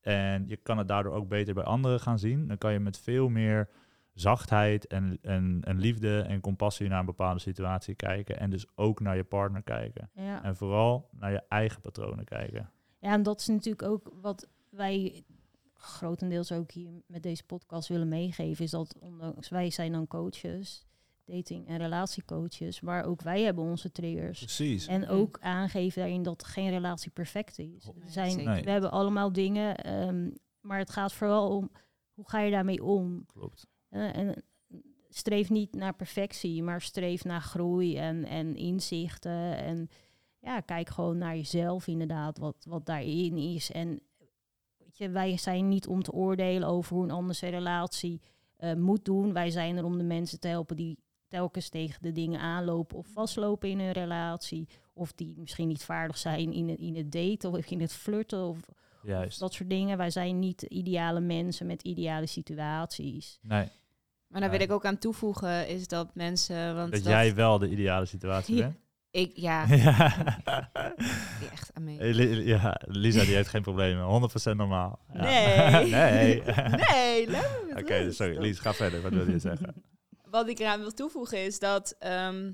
En 0.00 0.48
je 0.48 0.56
kan 0.56 0.78
het 0.78 0.88
daardoor 0.88 1.12
ook 1.12 1.28
beter 1.28 1.54
bij 1.54 1.64
anderen 1.64 2.00
gaan 2.00 2.18
zien. 2.18 2.48
Dan 2.48 2.58
kan 2.58 2.72
je 2.72 2.80
met 2.80 2.98
veel 2.98 3.28
meer 3.28 3.68
zachtheid 4.14 4.86
en, 4.86 5.18
en, 5.22 5.60
en 5.64 5.78
liefde 5.78 6.20
en 6.20 6.40
compassie 6.40 6.88
naar 6.88 7.00
een 7.00 7.06
bepaalde 7.06 7.40
situatie 7.40 7.94
kijken. 7.94 8.38
En 8.38 8.50
dus 8.50 8.66
ook 8.74 9.00
naar 9.00 9.16
je 9.16 9.24
partner 9.24 9.62
kijken. 9.62 10.10
Ja. 10.14 10.42
En 10.42 10.56
vooral 10.56 11.08
naar 11.12 11.32
je 11.32 11.42
eigen 11.48 11.80
patronen 11.80 12.24
kijken. 12.24 12.70
Ja, 12.98 13.12
en 13.12 13.22
dat 13.22 13.40
is 13.40 13.46
natuurlijk 13.46 13.82
ook 13.82 14.12
wat 14.20 14.48
wij 14.68 15.24
grotendeels 15.74 16.52
ook 16.52 16.70
hier 16.70 17.02
met 17.06 17.22
deze 17.22 17.44
podcast 17.44 17.88
willen 17.88 18.08
meegeven, 18.08 18.64
is 18.64 18.70
dat 18.70 18.98
ondanks 19.00 19.48
wij 19.48 19.70
zijn 19.70 19.92
dan 19.92 20.06
coaches, 20.06 20.86
dating- 21.30 21.66
en 21.68 21.78
relatiecoaches, 21.78 22.80
maar 22.80 23.04
ook 23.04 23.22
wij 23.22 23.42
hebben 23.42 23.64
onze 23.64 23.92
triggers. 23.92 24.38
Precies. 24.38 24.86
En 24.86 25.08
ook 25.08 25.38
aangeven 25.40 26.00
daarin 26.00 26.22
dat 26.22 26.44
geen 26.44 26.70
relatie 26.70 27.10
perfect 27.10 27.58
is. 27.58 27.84
Nee, 27.84 28.10
zijn, 28.10 28.44
Nee. 28.44 28.62
We 28.64 28.70
hebben 28.70 28.90
allemaal 28.90 29.32
dingen, 29.32 29.76
ehm, 29.76 30.30
maar 30.60 30.78
het 30.78 30.90
gaat 30.90 31.12
vooral 31.12 31.56
om 31.56 31.70
hoe 32.12 32.28
ga 32.28 32.40
je 32.40 32.50
daarmee 32.50 32.84
om. 32.84 33.26
Klopt. 33.26 33.66
Eh, 33.88 34.16
en 34.16 34.42
streef 35.08 35.50
niet 35.50 35.74
naar 35.74 35.94
perfectie, 35.94 36.62
maar 36.62 36.80
streef 36.80 37.24
naar 37.24 37.40
groei 37.40 37.96
en, 37.96 38.24
en 38.24 38.56
inzichten. 38.56 39.56
En 39.56 39.88
ja, 40.38 40.60
kijk 40.60 40.88
gewoon 40.88 41.18
naar 41.18 41.36
jezelf 41.36 41.86
inderdaad, 41.86 42.38
wat, 42.38 42.64
wat 42.68 42.86
daarin 42.86 43.36
is. 43.36 43.70
En 43.72 44.00
weet 44.76 44.98
je, 44.98 45.08
wij 45.08 45.36
zijn 45.36 45.68
niet 45.68 45.86
om 45.86 46.02
te 46.02 46.12
oordelen 46.12 46.68
over 46.68 46.94
hoe 46.94 47.04
een 47.04 47.10
ander 47.10 47.34
zijn 47.34 47.52
relatie 47.52 48.20
eh, 48.56 48.74
moet 48.74 49.04
doen. 49.04 49.32
Wij 49.32 49.50
zijn 49.50 49.76
er 49.76 49.84
om 49.84 49.98
de 49.98 50.04
mensen 50.04 50.40
te 50.40 50.48
helpen 50.48 50.76
die 50.76 50.98
telkens 51.30 51.68
tegen 51.68 52.02
de 52.02 52.12
dingen 52.12 52.40
aanlopen 52.40 52.96
of 52.98 53.06
vastlopen 53.12 53.68
in 53.68 53.80
hun 53.80 53.92
relatie. 53.92 54.68
Of 54.92 55.12
die 55.12 55.34
misschien 55.38 55.68
niet 55.68 55.82
vaardig 55.84 56.18
zijn 56.18 56.52
in 56.52 56.68
het, 56.68 56.78
in 56.78 56.96
het 56.96 57.12
daten 57.12 57.50
of 57.50 57.70
in 57.70 57.80
het 57.80 57.92
flirten 57.92 58.44
of, 58.44 58.58
of 58.68 58.74
Juist. 59.02 59.38
dat 59.40 59.54
soort 59.54 59.70
dingen. 59.70 59.96
Wij 59.96 60.10
zijn 60.10 60.38
niet 60.38 60.62
ideale 60.62 61.20
mensen 61.20 61.66
met 61.66 61.82
ideale 61.82 62.26
situaties. 62.26 63.38
Nee, 63.42 63.68
Maar 64.28 64.40
daar 64.40 64.50
wil 64.50 64.60
ik 64.60 64.72
ook 64.72 64.84
aan 64.84 64.98
toevoegen, 64.98 65.68
is 65.68 65.88
dat 65.88 66.14
mensen... 66.14 66.74
Want 66.74 66.92
dat 66.92 67.04
jij 67.04 67.34
wel 67.34 67.58
de 67.58 67.68
ideale 67.70 68.06
situatie 68.06 68.56
Ja. 68.56 68.62
bent. 68.62 68.78
Ik, 69.12 69.32
ja, 69.34 69.66
ja. 69.74 70.70
echt 71.52 71.72
Ja, 72.44 72.80
Lisa 72.86 73.24
die 73.24 73.34
heeft 73.34 73.48
geen 73.48 73.62
problemen. 73.62 74.30
100% 74.52 74.56
normaal. 74.56 74.98
Ja. 75.12 75.22
Nee. 75.22 75.90
nee. 75.90 76.42
Nee, 77.26 77.28
Oké, 77.76 78.12
sorry. 78.12 78.38
Lies, 78.38 78.58
ga 78.58 78.74
verder. 78.74 79.02
Wat 79.02 79.12
wil 79.12 79.30
je 79.30 79.38
zeggen? 79.38 79.74
Wat 80.30 80.48
ik 80.48 80.58
eraan 80.58 80.80
wil 80.80 80.94
toevoegen 80.94 81.44
is 81.44 81.58
dat, 81.58 81.94
ehm, 81.98 82.52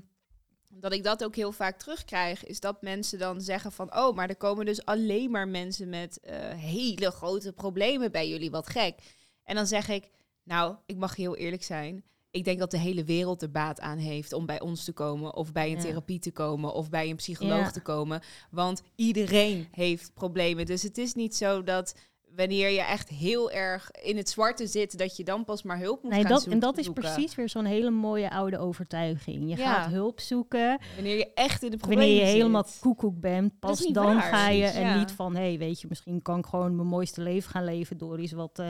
dat 0.69 0.93
ik 0.93 1.03
dat 1.03 1.23
ook 1.23 1.35
heel 1.35 1.51
vaak 1.51 1.77
terugkrijg. 1.79 2.45
Is 2.45 2.59
dat 2.59 2.81
mensen 2.81 3.19
dan 3.19 3.41
zeggen 3.41 3.71
van... 3.71 3.95
Oh, 3.97 4.15
maar 4.15 4.29
er 4.29 4.35
komen 4.35 4.65
dus 4.65 4.85
alleen 4.85 5.31
maar 5.31 5.47
mensen 5.47 5.89
met 5.89 6.19
eh, 6.19 6.49
hele 6.49 7.11
grote 7.11 7.53
problemen 7.53 8.11
bij 8.11 8.29
jullie. 8.29 8.51
Wat 8.51 8.69
gek. 8.69 8.99
En 9.43 9.55
dan 9.55 9.67
zeg 9.67 9.89
ik... 9.89 10.09
Nou, 10.43 10.75
ik 10.85 10.97
mag 10.97 11.15
heel 11.15 11.35
eerlijk 11.35 11.63
zijn. 11.63 12.03
Ik 12.31 12.43
denk 12.43 12.59
dat 12.59 12.71
de 12.71 12.77
hele 12.77 13.03
wereld 13.03 13.41
er 13.41 13.51
baat 13.51 13.79
aan 13.79 13.97
heeft 13.97 14.33
om 14.33 14.45
bij 14.45 14.59
ons 14.61 14.83
te 14.83 14.93
komen, 14.93 15.35
of 15.35 15.51
bij 15.51 15.69
een 15.69 15.75
Ja. 15.75 15.81
therapie 15.81 16.19
te 16.19 16.31
komen, 16.31 16.73
of 16.73 16.89
bij 16.89 17.09
een 17.09 17.15
psycholoog 17.15 17.57
Ja. 17.65 17.71
te 17.71 17.81
komen. 17.81 18.21
Want 18.51 18.81
iedereen 18.95 19.67
heeft 19.71 20.13
problemen. 20.13 20.65
Dus 20.65 20.83
het 20.83 20.97
is 20.97 21.13
niet 21.13 21.35
zo 21.35 21.63
dat 21.63 21.95
wanneer 22.37 22.69
je 22.69 22.81
echt 22.81 23.09
heel 23.09 23.51
erg 23.51 23.91
in 23.91 24.17
het 24.17 24.29
zwarte 24.29 24.67
zit, 24.67 24.97
dat 24.97 25.17
je 25.17 25.23
dan 25.23 25.43
pas 25.43 25.63
maar 25.63 25.79
hulp 25.79 26.03
moet 26.03 26.11
Nee, 26.11 26.21
gaan 26.21 26.31
dat, 26.31 26.41
zoek- 26.41 26.53
en 26.53 26.59
dat 26.59 26.77
is 26.77 26.85
zoeken. 26.85 27.03
precies 27.03 27.35
weer 27.35 27.49
zo'n 27.49 27.65
hele 27.65 27.89
mooie 27.89 28.29
oude 28.31 28.57
overtuiging. 28.57 29.49
Je 29.49 29.57
Ja. 29.57 29.73
gaat 29.73 29.91
hulp 29.91 30.19
zoeken 30.19 30.79
Wanneer 30.95 31.17
je 31.17 31.33
echt 31.33 31.63
in 31.63 31.71
de 31.71 31.77
problemen 31.77 32.03
wanneer 32.05 32.21
je 32.23 32.29
zit. 32.29 32.37
helemaal 32.37 32.65
koekoek 32.79 33.19
bent. 33.19 33.59
Pas 33.59 33.87
dan 33.87 34.05
waar. 34.15 34.21
ga 34.21 34.49
je 34.49 34.65
en 34.65 34.81
Ja. 34.81 34.97
niet 34.99 35.11
van, 35.11 35.35
hé, 35.35 35.41
hey, 35.47 35.57
weet 35.57 35.81
je, 35.81 35.85
misschien 35.89 36.21
kan 36.21 36.39
ik 36.39 36.45
gewoon 36.45 36.75
mijn 36.75 36.87
mooiste 36.87 37.21
leven 37.21 37.49
gaan 37.51 37.63
leven 37.63 37.97
door 37.97 38.17
eens 38.17 38.31
wat 38.31 38.59
eh, 38.59 38.69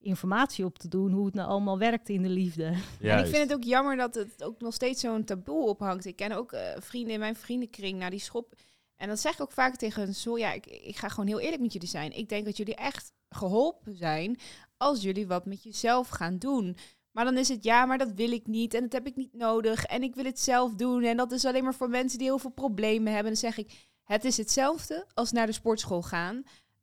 informatie 0.00 0.64
op 0.64 0.78
te 0.78 0.88
doen 0.88 1.12
hoe 1.12 1.24
het 1.26 1.34
nou 1.34 1.48
allemaal 1.48 1.78
werkt 1.78 2.08
in 2.08 2.22
de 2.22 2.28
liefde. 2.28 2.64
En 3.00 3.18
ik 3.18 3.26
vind 3.26 3.36
het 3.36 3.54
ook 3.54 3.64
jammer 3.64 3.96
dat 3.96 4.14
het 4.14 4.44
ook 4.44 4.60
nog 4.60 4.74
steeds 4.74 5.00
zo'n 5.00 5.24
taboe 5.24 5.66
ophangt. 5.68 6.04
Ik 6.06 6.16
ken 6.16 6.32
ook 6.32 6.52
eh, 6.52 6.60
vrienden 6.78 7.12
in 7.12 7.18
mijn 7.20 7.36
vriendenkring, 7.36 7.98
nou 7.98 8.10
die 8.10 8.20
schop. 8.20 8.54
En 8.98 9.08
dat 9.08 9.20
zeg 9.20 9.32
ik 9.32 9.40
ook 9.40 9.52
vaak 9.52 9.76
tegen 9.76 10.02
hun. 10.02 10.14
Zo, 10.14 10.38
ja, 10.38 10.52
ik, 10.52 10.66
ik 10.66 10.96
ga 10.96 11.08
gewoon 11.08 11.26
heel 11.26 11.40
eerlijk 11.40 11.62
met 11.62 11.72
jullie 11.72 11.88
zijn. 11.88 12.16
Ik 12.16 12.28
denk 12.28 12.44
dat 12.44 12.56
jullie 12.56 12.74
echt 12.74 13.12
geholpen 13.28 13.96
zijn 13.96 14.38
als 14.76 15.02
jullie 15.02 15.26
wat 15.26 15.46
met 15.46 15.62
jezelf 15.62 16.08
gaan 16.08 16.38
doen. 16.38 16.76
Maar 17.10 17.24
dan 17.24 17.38
is 17.38 17.48
het 17.48 17.64
ja, 17.64 17.86
maar 17.86 17.98
dat 17.98 18.12
wil 18.12 18.32
ik 18.32 18.46
niet 18.46 18.74
en 18.74 18.82
dat 18.82 18.92
heb 18.92 19.06
ik 19.06 19.16
niet 19.16 19.34
nodig 19.34 19.84
en 19.84 20.02
ik 20.02 20.14
wil 20.14 20.24
het 20.24 20.40
zelf 20.40 20.74
doen 20.74 21.02
en 21.02 21.16
dat 21.16 21.32
is 21.32 21.44
alleen 21.44 21.64
maar 21.64 21.74
voor 21.74 21.88
mensen 21.88 22.18
die 22.18 22.26
heel 22.26 22.38
veel 22.38 22.50
problemen 22.50 23.12
hebben. 23.12 23.32
Dan 23.32 23.40
zeg 23.40 23.56
ik, 23.58 23.88
het 24.04 24.24
is 24.24 24.36
hetzelfde 24.36 25.06
als 25.14 25.32
naar 25.32 25.46
de 25.46 25.52
sportschool 25.52 26.02
gaan. 26.02 26.42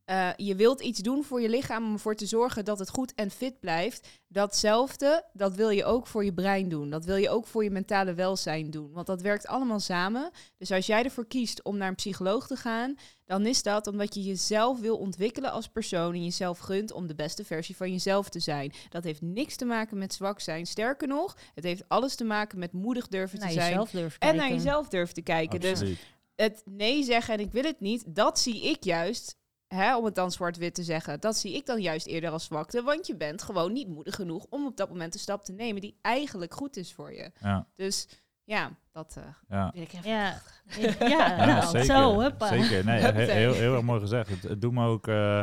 Uh, 0.09 0.29
je 0.35 0.55
wilt 0.55 0.81
iets 0.81 0.99
doen 0.99 1.23
voor 1.23 1.41
je 1.41 1.49
lichaam 1.49 1.85
om 1.85 1.93
ervoor 1.93 2.15
te 2.15 2.25
zorgen 2.25 2.65
dat 2.65 2.79
het 2.79 2.89
goed 2.89 3.13
en 3.13 3.31
fit 3.31 3.59
blijft. 3.59 4.07
Datzelfde, 4.27 5.25
dat 5.33 5.55
wil 5.55 5.69
je 5.69 5.85
ook 5.85 6.07
voor 6.07 6.25
je 6.25 6.33
brein 6.33 6.69
doen. 6.69 6.89
Dat 6.89 7.05
wil 7.05 7.15
je 7.15 7.29
ook 7.29 7.47
voor 7.47 7.63
je 7.63 7.69
mentale 7.69 8.13
welzijn 8.13 8.71
doen. 8.71 8.91
Want 8.91 9.07
dat 9.07 9.21
werkt 9.21 9.47
allemaal 9.47 9.79
samen. 9.79 10.31
Dus 10.57 10.71
als 10.71 10.85
jij 10.85 11.03
ervoor 11.03 11.27
kiest 11.27 11.63
om 11.63 11.77
naar 11.77 11.87
een 11.87 11.95
psycholoog 11.95 12.47
te 12.47 12.55
gaan, 12.55 12.95
dan 13.25 13.45
is 13.45 13.63
dat 13.63 13.87
omdat 13.87 14.13
je 14.15 14.23
jezelf 14.23 14.79
wil 14.79 14.97
ontwikkelen 14.97 15.51
als 15.51 15.67
persoon 15.67 16.13
en 16.13 16.23
jezelf 16.23 16.59
gunt 16.59 16.91
om 16.91 17.07
de 17.07 17.15
beste 17.15 17.45
versie 17.45 17.75
van 17.75 17.91
jezelf 17.91 18.29
te 18.29 18.39
zijn. 18.39 18.73
Dat 18.89 19.03
heeft 19.03 19.21
niks 19.21 19.55
te 19.55 19.65
maken 19.65 19.97
met 19.97 20.13
zwak 20.13 20.39
zijn. 20.39 20.65
Sterker 20.65 21.07
nog, 21.07 21.37
het 21.53 21.63
heeft 21.63 21.83
alles 21.87 22.15
te 22.15 22.23
maken 22.23 22.59
met 22.59 22.71
moedig 22.71 23.07
durven 23.07 23.39
te 23.39 23.51
zijn. 23.51 23.87
Durven 23.91 24.19
en 24.19 24.35
naar 24.35 24.49
jezelf 24.49 24.87
durven 24.87 25.15
te 25.15 25.21
kijken. 25.21 25.59
Absoluut. 25.59 25.97
Dus 25.97 25.99
het 26.35 26.61
nee 26.65 27.03
zeggen 27.03 27.33
en 27.33 27.39
ik 27.39 27.51
wil 27.51 27.63
het 27.63 27.79
niet, 27.79 28.15
dat 28.15 28.39
zie 28.39 28.69
ik 28.69 28.83
juist 28.83 29.37
Hè, 29.75 29.97
om 29.97 30.05
het 30.05 30.15
dan 30.15 30.31
zwart-wit 30.31 30.75
te 30.75 30.83
zeggen, 30.83 31.19
dat 31.19 31.37
zie 31.37 31.55
ik 31.55 31.65
dan 31.65 31.81
juist 31.81 32.05
eerder 32.07 32.29
als 32.29 32.45
zwakte. 32.45 32.81
Want 32.81 33.07
je 33.07 33.15
bent 33.15 33.43
gewoon 33.43 33.73
niet 33.73 33.87
moedig 33.87 34.15
genoeg 34.15 34.45
om 34.49 34.65
op 34.65 34.77
dat 34.77 34.89
moment 34.89 35.13
een 35.13 35.19
stap 35.19 35.43
te 35.43 35.51
nemen 35.51 35.81
die 35.81 35.97
eigenlijk 36.01 36.53
goed 36.53 36.77
is 36.77 36.93
voor 36.93 37.13
je. 37.13 37.31
Ja. 37.39 37.67
Dus 37.75 38.07
ja, 38.43 38.71
dat 38.91 39.15
uh, 39.17 39.23
ja. 39.49 39.71
wil 39.73 39.81
ik 39.81 39.93
even. 39.93 40.09
Ja, 40.09 40.41
ja, 40.79 41.07
ja 41.07 41.45
nou, 41.45 41.65
zeker. 41.65 41.85
zo, 41.85 42.19
huppa. 42.19 42.47
Zeker, 42.47 42.85
nee, 42.85 42.99
heel, 43.11 43.13
heel, 43.13 43.53
heel 43.53 43.73
erg 43.73 43.83
mooi 43.83 43.99
gezegd. 43.99 44.29
Het, 44.29 44.43
het 44.43 44.61
doet 44.61 44.73
me 44.73 44.85
ook... 44.85 45.07
Uh, 45.07 45.41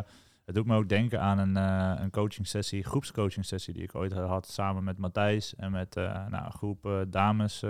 het 0.52 0.60
doet 0.64 0.72
me 0.72 0.78
ook 0.78 0.88
denken 0.88 1.20
aan 1.20 1.38
een, 1.38 1.56
uh, 1.56 2.02
een 2.02 2.10
coaching 2.10 2.46
sessie, 2.46 2.84
groepscoaching 2.84 3.44
sessie 3.44 3.74
die 3.74 3.82
ik 3.82 3.94
ooit 3.94 4.12
had 4.12 4.48
samen 4.48 4.84
met 4.84 4.98
Matthijs 4.98 5.54
en 5.54 5.70
met 5.70 5.96
uh, 5.96 6.26
nou, 6.28 6.44
een 6.44 6.52
groep 6.52 6.86
uh, 6.86 7.00
dames 7.08 7.64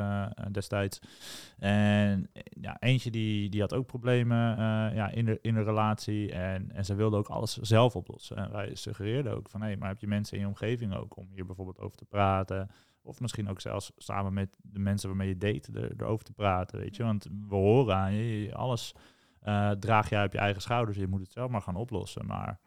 destijds. 0.50 1.00
En 1.58 2.30
ja, 2.60 2.76
eentje 2.80 3.10
die, 3.10 3.48
die 3.48 3.60
had 3.60 3.74
ook 3.74 3.86
problemen 3.86 4.56
ja, 4.94 5.10
in, 5.10 5.24
de, 5.24 5.38
in 5.42 5.54
de 5.54 5.62
relatie 5.62 6.32
en, 6.32 6.72
en 6.72 6.84
ze 6.84 6.94
wilde 6.94 7.16
ook 7.16 7.28
alles 7.28 7.56
zelf 7.56 7.96
oplossen. 7.96 8.36
En 8.36 8.52
wij 8.52 8.74
suggereerden 8.74 9.36
ook 9.36 9.48
van 9.48 9.60
hé, 9.60 9.66
hey, 9.66 9.76
maar 9.76 9.88
heb 9.88 10.00
je 10.00 10.06
mensen 10.06 10.36
in 10.36 10.42
je 10.42 10.48
omgeving 10.48 10.94
ook 10.94 11.16
om 11.16 11.28
hier 11.32 11.46
bijvoorbeeld 11.46 11.80
over 11.80 11.96
te 11.96 12.04
praten? 12.04 12.70
Of 13.02 13.20
misschien 13.20 13.48
ook 13.48 13.60
zelfs 13.60 13.92
samen 13.96 14.32
met 14.32 14.58
de 14.62 14.78
mensen 14.78 15.08
waarmee 15.08 15.28
je 15.28 15.38
date 15.38 15.72
er, 15.72 15.92
erover 15.96 16.24
te 16.24 16.32
praten, 16.32 16.78
weet 16.78 16.96
je. 16.96 17.02
Want 17.02 17.28
we 17.48 17.54
horen 17.54 17.96
aan 17.96 18.12
je, 18.12 18.54
alles 18.54 18.94
draag 19.78 20.08
jij 20.08 20.24
op 20.24 20.32
je 20.32 20.38
eigen 20.38 20.62
schouders. 20.62 20.98
Je 20.98 21.06
moet 21.06 21.20
het 21.20 21.32
zelf 21.32 21.50
maar 21.50 21.62
gaan 21.62 21.76
oplossen. 21.76 22.26
Maar 22.26 22.58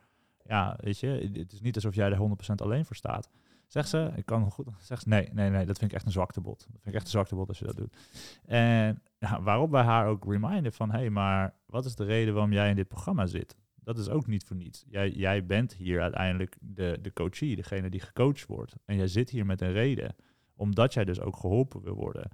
ja, 0.47 0.77
weet 0.79 0.99
je, 0.99 1.29
het 1.33 1.51
is 1.51 1.61
niet 1.61 1.75
alsof 1.75 1.95
jij 1.95 2.11
er 2.11 2.29
100% 2.51 2.55
alleen 2.55 2.85
voor 2.85 2.95
staat. 2.95 3.29
Zeg 3.67 3.87
ze, 3.87 4.11
ik 4.15 4.25
kan 4.25 4.51
goed. 4.51 4.67
Zeg 4.79 4.99
ze, 4.99 5.09
nee, 5.09 5.29
nee, 5.33 5.49
nee, 5.49 5.65
dat 5.65 5.77
vind 5.77 5.91
ik 5.91 5.97
echt 5.97 6.05
een 6.05 6.11
zwaktebod. 6.11 6.59
Dat 6.59 6.67
vind 6.71 6.87
ik 6.87 6.93
echt 6.93 7.03
een 7.03 7.09
zwaktebod 7.09 7.47
als 7.47 7.59
je 7.59 7.65
dat 7.65 7.77
doet. 7.77 7.97
En 8.45 9.01
ja, 9.19 9.41
waarop 9.41 9.71
wij 9.71 9.83
haar 9.83 10.07
ook 10.07 10.25
reminden 10.25 10.73
van, 10.73 10.91
hé, 10.91 10.97
hey, 10.97 11.09
maar 11.09 11.53
wat 11.65 11.85
is 11.85 11.95
de 11.95 12.03
reden 12.03 12.33
waarom 12.33 12.53
jij 12.53 12.69
in 12.69 12.75
dit 12.75 12.87
programma 12.87 13.25
zit? 13.25 13.55
Dat 13.75 13.97
is 13.97 14.09
ook 14.09 14.27
niet 14.27 14.43
voor 14.43 14.55
niets. 14.55 14.85
Jij, 14.87 15.09
jij 15.09 15.45
bent 15.45 15.73
hier 15.73 16.01
uiteindelijk 16.01 16.57
de, 16.59 16.99
de 17.01 17.13
coachie, 17.13 17.55
degene 17.55 17.89
die 17.89 17.99
gecoacht 17.99 18.45
wordt. 18.45 18.75
En 18.85 18.95
jij 18.95 19.07
zit 19.07 19.29
hier 19.29 19.45
met 19.45 19.61
een 19.61 19.71
reden, 19.71 20.15
omdat 20.55 20.93
jij 20.93 21.05
dus 21.05 21.19
ook 21.19 21.35
geholpen 21.35 21.81
wil 21.81 21.95
worden. 21.95 22.29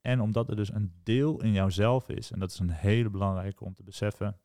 En 0.00 0.20
omdat 0.20 0.48
er 0.48 0.56
dus 0.56 0.72
een 0.72 0.92
deel 1.02 1.42
in 1.42 1.52
jouzelf 1.52 2.08
is, 2.08 2.30
en 2.30 2.38
dat 2.38 2.50
is 2.50 2.58
een 2.58 2.70
hele 2.70 3.10
belangrijke 3.10 3.64
om 3.64 3.74
te 3.74 3.82
beseffen, 3.82 4.36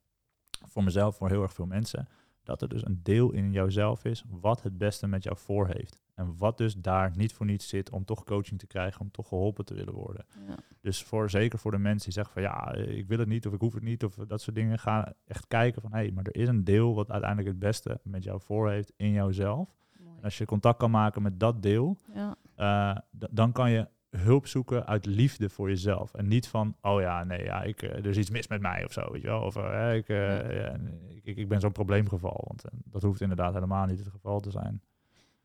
voor 0.67 0.83
mezelf, 0.83 1.15
voor 1.15 1.29
heel 1.29 1.41
erg 1.41 1.53
veel 1.53 1.65
mensen, 1.65 2.07
dat 2.49 2.61
er 2.61 2.69
dus 2.69 2.85
een 2.85 2.99
deel 3.03 3.31
in 3.31 3.51
jouzelf 3.51 4.05
is 4.05 4.23
wat 4.29 4.61
het 4.61 4.77
beste 4.77 5.07
met 5.07 5.23
jou 5.23 5.37
voor 5.37 5.67
heeft. 5.67 6.01
En 6.15 6.37
wat 6.37 6.57
dus 6.57 6.75
daar 6.75 7.11
niet 7.15 7.33
voor 7.33 7.45
niets 7.45 7.67
zit 7.67 7.89
om 7.89 8.05
toch 8.05 8.23
coaching 8.23 8.59
te 8.59 8.67
krijgen, 8.67 9.01
om 9.01 9.11
toch 9.11 9.27
geholpen 9.27 9.65
te 9.65 9.73
willen 9.73 9.93
worden. 9.93 10.25
Ja. 10.47 10.55
Dus 10.81 11.03
voor, 11.03 11.29
zeker 11.29 11.59
voor 11.59 11.71
de 11.71 11.77
mensen 11.77 12.03
die 12.03 12.13
zeggen 12.13 12.33
van 12.33 12.41
ja, 12.41 12.73
ik 12.73 13.07
wil 13.07 13.19
het 13.19 13.27
niet 13.27 13.47
of 13.47 13.53
ik 13.53 13.59
hoef 13.59 13.73
het 13.73 13.83
niet 13.83 14.03
of 14.03 14.15
dat 14.15 14.41
soort 14.41 14.55
dingen, 14.55 14.79
ga 14.79 15.13
echt 15.25 15.47
kijken 15.47 15.81
van 15.81 15.91
hé, 15.91 15.97
hey, 15.97 16.11
maar 16.11 16.23
er 16.23 16.41
is 16.41 16.47
een 16.47 16.63
deel 16.63 16.95
wat 16.95 17.11
uiteindelijk 17.11 17.49
het 17.49 17.59
beste 17.59 17.99
met 18.03 18.23
jou 18.23 18.41
voor 18.41 18.69
heeft 18.69 18.93
in 18.95 19.11
jouzelf. 19.11 19.77
En 19.97 20.23
als 20.23 20.37
je 20.37 20.45
contact 20.45 20.77
kan 20.77 20.91
maken 20.91 21.21
met 21.21 21.39
dat 21.39 21.61
deel, 21.61 21.97
ja. 22.13 22.35
uh, 22.57 23.27
dan 23.31 23.51
kan 23.51 23.71
je 23.71 23.87
hulp 24.09 24.47
zoeken 24.47 24.85
uit 24.85 25.05
liefde 25.05 25.49
voor 25.49 25.69
jezelf. 25.69 26.13
En 26.13 26.27
niet 26.27 26.47
van, 26.47 26.75
oh 26.81 27.01
ja, 27.01 27.23
nee, 27.23 27.43
ja, 27.43 27.63
ik, 27.63 27.81
er 27.81 28.05
is 28.05 28.17
iets 28.17 28.29
mis 28.29 28.47
met 28.47 28.61
mij 28.61 28.85
of 28.85 28.91
zo, 28.91 29.11
weet 29.11 29.21
je 29.21 29.27
wel. 29.27 29.41
Of 29.41 29.55
uh, 29.57 29.95
ik, 29.95 30.09
uh, 30.09 30.17
ja, 30.55 30.77
ik, 31.23 31.37
ik, 31.37 31.47
ben 31.47 31.59
zo'n 31.59 31.71
probleemgeval. 31.71 32.43
Want 32.47 32.63
dat 32.83 33.01
hoeft 33.01 33.21
inderdaad 33.21 33.53
helemaal 33.53 33.85
niet 33.85 33.99
het 33.99 34.07
geval 34.07 34.39
te 34.39 34.51
zijn. 34.51 34.81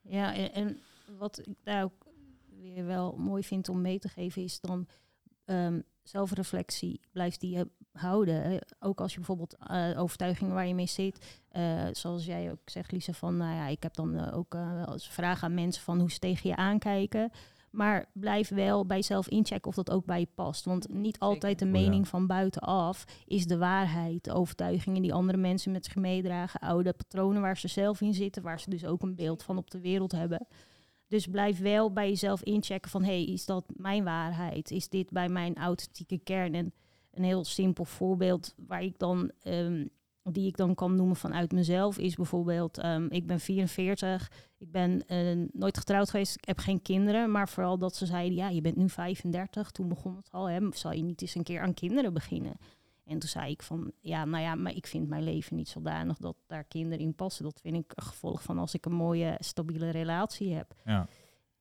Ja, 0.00 0.34
en, 0.34 0.52
en 0.52 0.78
wat 1.18 1.38
ik 1.46 1.54
daar 1.62 1.84
ook 1.84 2.06
weer 2.60 2.86
wel 2.86 3.16
mooi 3.16 3.42
vind 3.42 3.68
om 3.68 3.80
mee 3.80 3.98
te 3.98 4.08
geven, 4.08 4.42
is 4.42 4.60
dan 4.60 4.86
um, 5.44 5.82
zelfreflectie. 6.02 7.00
Blijf 7.12 7.36
die 7.36 7.64
houden. 7.92 8.42
Hè? 8.42 8.58
Ook 8.78 9.00
als 9.00 9.10
je 9.10 9.18
bijvoorbeeld 9.18 9.56
uh, 9.70 10.00
overtuigingen 10.00 10.54
waar 10.54 10.66
je 10.66 10.74
mee 10.74 10.86
zit. 10.86 11.42
Zoals 11.92 12.24
jij 12.24 12.50
ook 12.50 12.58
zegt, 12.64 12.92
Lisa, 12.92 13.12
van 13.12 13.36
nou 13.36 13.54
ja, 13.54 13.66
ik 13.66 13.82
heb 13.82 13.94
dan 13.94 14.30
ook 14.30 14.52
wel 14.52 14.92
eens 14.92 15.08
vragen 15.08 15.42
aan 15.48 15.54
mensen 15.54 15.82
van 15.82 15.98
hoe 16.00 16.10
ze 16.10 16.18
tegen 16.18 16.48
je 16.48 16.56
aankijken. 16.56 17.30
Maar 17.74 18.06
blijf 18.12 18.48
wel 18.48 18.86
bij 18.86 18.96
jezelf 18.96 19.28
inchecken 19.28 19.68
of 19.68 19.74
dat 19.74 19.90
ook 19.90 20.04
bij 20.04 20.20
je 20.20 20.28
past. 20.34 20.64
Want 20.64 20.88
niet 20.88 21.18
altijd 21.18 21.58
de 21.58 21.66
mening 21.66 22.04
ja. 22.04 22.10
van 22.10 22.26
buitenaf 22.26 23.04
is 23.26 23.46
de 23.46 23.58
waarheid. 23.58 24.24
De 24.24 24.32
overtuigingen 24.32 25.02
die 25.02 25.12
andere 25.12 25.38
mensen 25.38 25.72
met 25.72 25.84
zich 25.84 25.94
meedragen. 25.94 26.60
Oude 26.60 26.92
patronen 26.92 27.42
waar 27.42 27.56
ze 27.58 27.68
zelf 27.68 28.00
in 28.00 28.14
zitten. 28.14 28.42
Waar 28.42 28.60
ze 28.60 28.70
dus 28.70 28.84
ook 28.84 29.02
een 29.02 29.14
beeld 29.14 29.42
van 29.42 29.56
op 29.56 29.70
de 29.70 29.80
wereld 29.80 30.12
hebben. 30.12 30.46
Dus 31.08 31.26
blijf 31.26 31.58
wel 31.58 31.92
bij 31.92 32.08
jezelf 32.08 32.42
inchecken 32.42 32.90
van... 32.90 33.02
hé, 33.02 33.24
hey, 33.24 33.24
is 33.24 33.44
dat 33.44 33.64
mijn 33.76 34.04
waarheid? 34.04 34.70
Is 34.70 34.88
dit 34.88 35.10
bij 35.10 35.28
mijn 35.28 35.56
authentieke 35.56 36.18
kern? 36.18 36.54
En 36.54 36.72
een 37.12 37.24
heel 37.24 37.44
simpel 37.44 37.84
voorbeeld 37.84 38.54
waar 38.66 38.82
ik 38.82 38.98
dan... 38.98 39.30
Um, 39.42 39.90
die 40.32 40.46
ik 40.46 40.56
dan 40.56 40.74
kan 40.74 40.96
noemen 40.96 41.16
vanuit 41.16 41.52
mezelf, 41.52 41.98
is 41.98 42.14
bijvoorbeeld, 42.14 42.84
um, 42.84 43.10
ik 43.10 43.26
ben 43.26 43.40
44, 43.40 44.30
ik 44.58 44.70
ben 44.70 45.02
uh, 45.08 45.46
nooit 45.52 45.78
getrouwd 45.78 46.10
geweest, 46.10 46.34
ik 46.34 46.44
heb 46.44 46.58
geen 46.58 46.82
kinderen, 46.82 47.30
maar 47.30 47.48
vooral 47.48 47.78
dat 47.78 47.96
ze 47.96 48.06
zeiden, 48.06 48.36
ja, 48.36 48.48
je 48.48 48.60
bent 48.60 48.76
nu 48.76 48.88
35, 48.88 49.70
toen 49.70 49.88
begon 49.88 50.16
het 50.16 50.28
al, 50.30 50.48
hè, 50.48 50.60
zal 50.70 50.92
je 50.92 51.02
niet 51.02 51.22
eens 51.22 51.34
een 51.34 51.42
keer 51.42 51.60
aan 51.60 51.74
kinderen 51.74 52.12
beginnen? 52.12 52.56
En 53.04 53.18
toen 53.18 53.28
zei 53.28 53.50
ik 53.50 53.62
van, 53.62 53.92
ja, 54.00 54.24
nou 54.24 54.42
ja, 54.42 54.54
maar 54.54 54.74
ik 54.74 54.86
vind 54.86 55.08
mijn 55.08 55.22
leven 55.22 55.56
niet 55.56 55.68
zodanig 55.68 56.16
dat 56.16 56.36
daar 56.46 56.64
kinderen 56.64 57.04
in 57.04 57.14
passen. 57.14 57.44
Dat 57.44 57.60
vind 57.60 57.76
ik 57.76 57.92
een 57.94 58.02
gevolg 58.02 58.42
van 58.42 58.58
als 58.58 58.74
ik 58.74 58.86
een 58.86 58.92
mooie, 58.92 59.36
stabiele 59.38 59.90
relatie 59.90 60.54
heb. 60.54 60.74
Ja. 60.84 61.06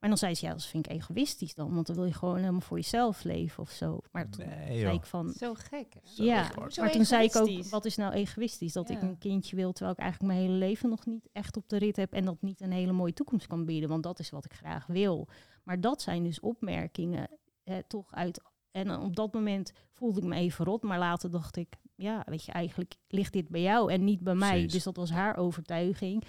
Maar 0.04 0.12
dan 0.12 0.22
zei 0.22 0.36
ze, 0.36 0.46
ja, 0.46 0.52
dat 0.52 0.66
vind 0.66 0.86
ik 0.86 0.92
egoïstisch 0.92 1.54
dan, 1.54 1.74
want 1.74 1.88
dan 1.88 1.96
wil 1.96 2.06
je 2.06 2.14
gewoon 2.14 2.38
helemaal 2.38 2.62
voor 2.62 2.78
jezelf 2.78 3.24
leven 3.24 3.64
of 3.64 3.70
zo. 3.70 4.00
Maar 4.12 4.30
toen 4.30 4.46
nee, 4.46 4.80
zei 4.80 4.96
ik 4.96 5.06
van... 5.06 5.30
Zo 5.30 5.54
gek? 5.54 5.96
Zo 6.04 6.24
ja, 6.24 6.52
hard. 6.56 6.78
maar 6.78 6.92
toen 6.92 7.06
zei 7.06 7.24
ik 7.26 7.36
ook, 7.36 7.64
wat 7.64 7.86
is 7.86 7.96
nou 7.96 8.14
egoïstisch? 8.14 8.74
Dat 8.74 8.90
Ja. 8.90 8.96
ik 8.96 9.02
een 9.02 9.18
kindje 9.18 9.56
wil, 9.56 9.72
terwijl 9.72 9.96
ik 9.96 10.02
eigenlijk 10.02 10.34
mijn 10.34 10.46
hele 10.46 10.58
leven 10.58 10.90
nog 10.90 11.06
niet 11.06 11.30
echt 11.32 11.58
op 11.58 11.70
de 11.70 11.78
rit 11.78 11.96
heb 11.96 12.14
en 12.14 12.26
dat 12.26 12.42
niet 12.42 12.62
een 12.62 12.72
hele 12.72 12.92
mooie 12.92 13.14
toekomst 13.14 13.48
kan 13.48 13.66
bieden, 13.66 13.90
want 13.90 14.04
dat 14.04 14.20
is 14.20 14.30
wat 14.30 14.46
ik 14.46 14.54
graag 14.54 14.86
wil. 14.88 15.28
Maar 15.64 15.82
dat 15.82 16.02
zijn 16.02 16.24
dus 16.24 16.40
opmerkingen, 16.40 17.30
hè, 17.64 17.84
toch 17.84 18.14
uit... 18.14 18.42
En 18.72 19.00
op 19.00 19.16
dat 19.16 19.34
moment 19.34 19.72
voelde 19.92 20.22
ik 20.22 20.28
me 20.28 20.36
even 20.36 20.66
rot, 20.66 20.84
maar 20.84 21.00
later 21.00 21.32
dacht 21.32 21.56
ik, 21.56 21.76
ja, 21.96 22.24
weet 22.26 22.46
je, 22.46 22.52
eigenlijk 22.52 22.96
ligt 23.08 23.34
dit 23.34 23.50
bij 23.50 23.62
jou 23.62 23.92
en 23.92 24.04
niet 24.04 24.22
bij 24.22 24.36
mij. 24.36 24.50
Precies. 24.50 24.72
Dus 24.72 24.84
dat 24.84 24.96
was 24.96 25.12
haar 25.12 25.38
overtuiging. 25.38 26.24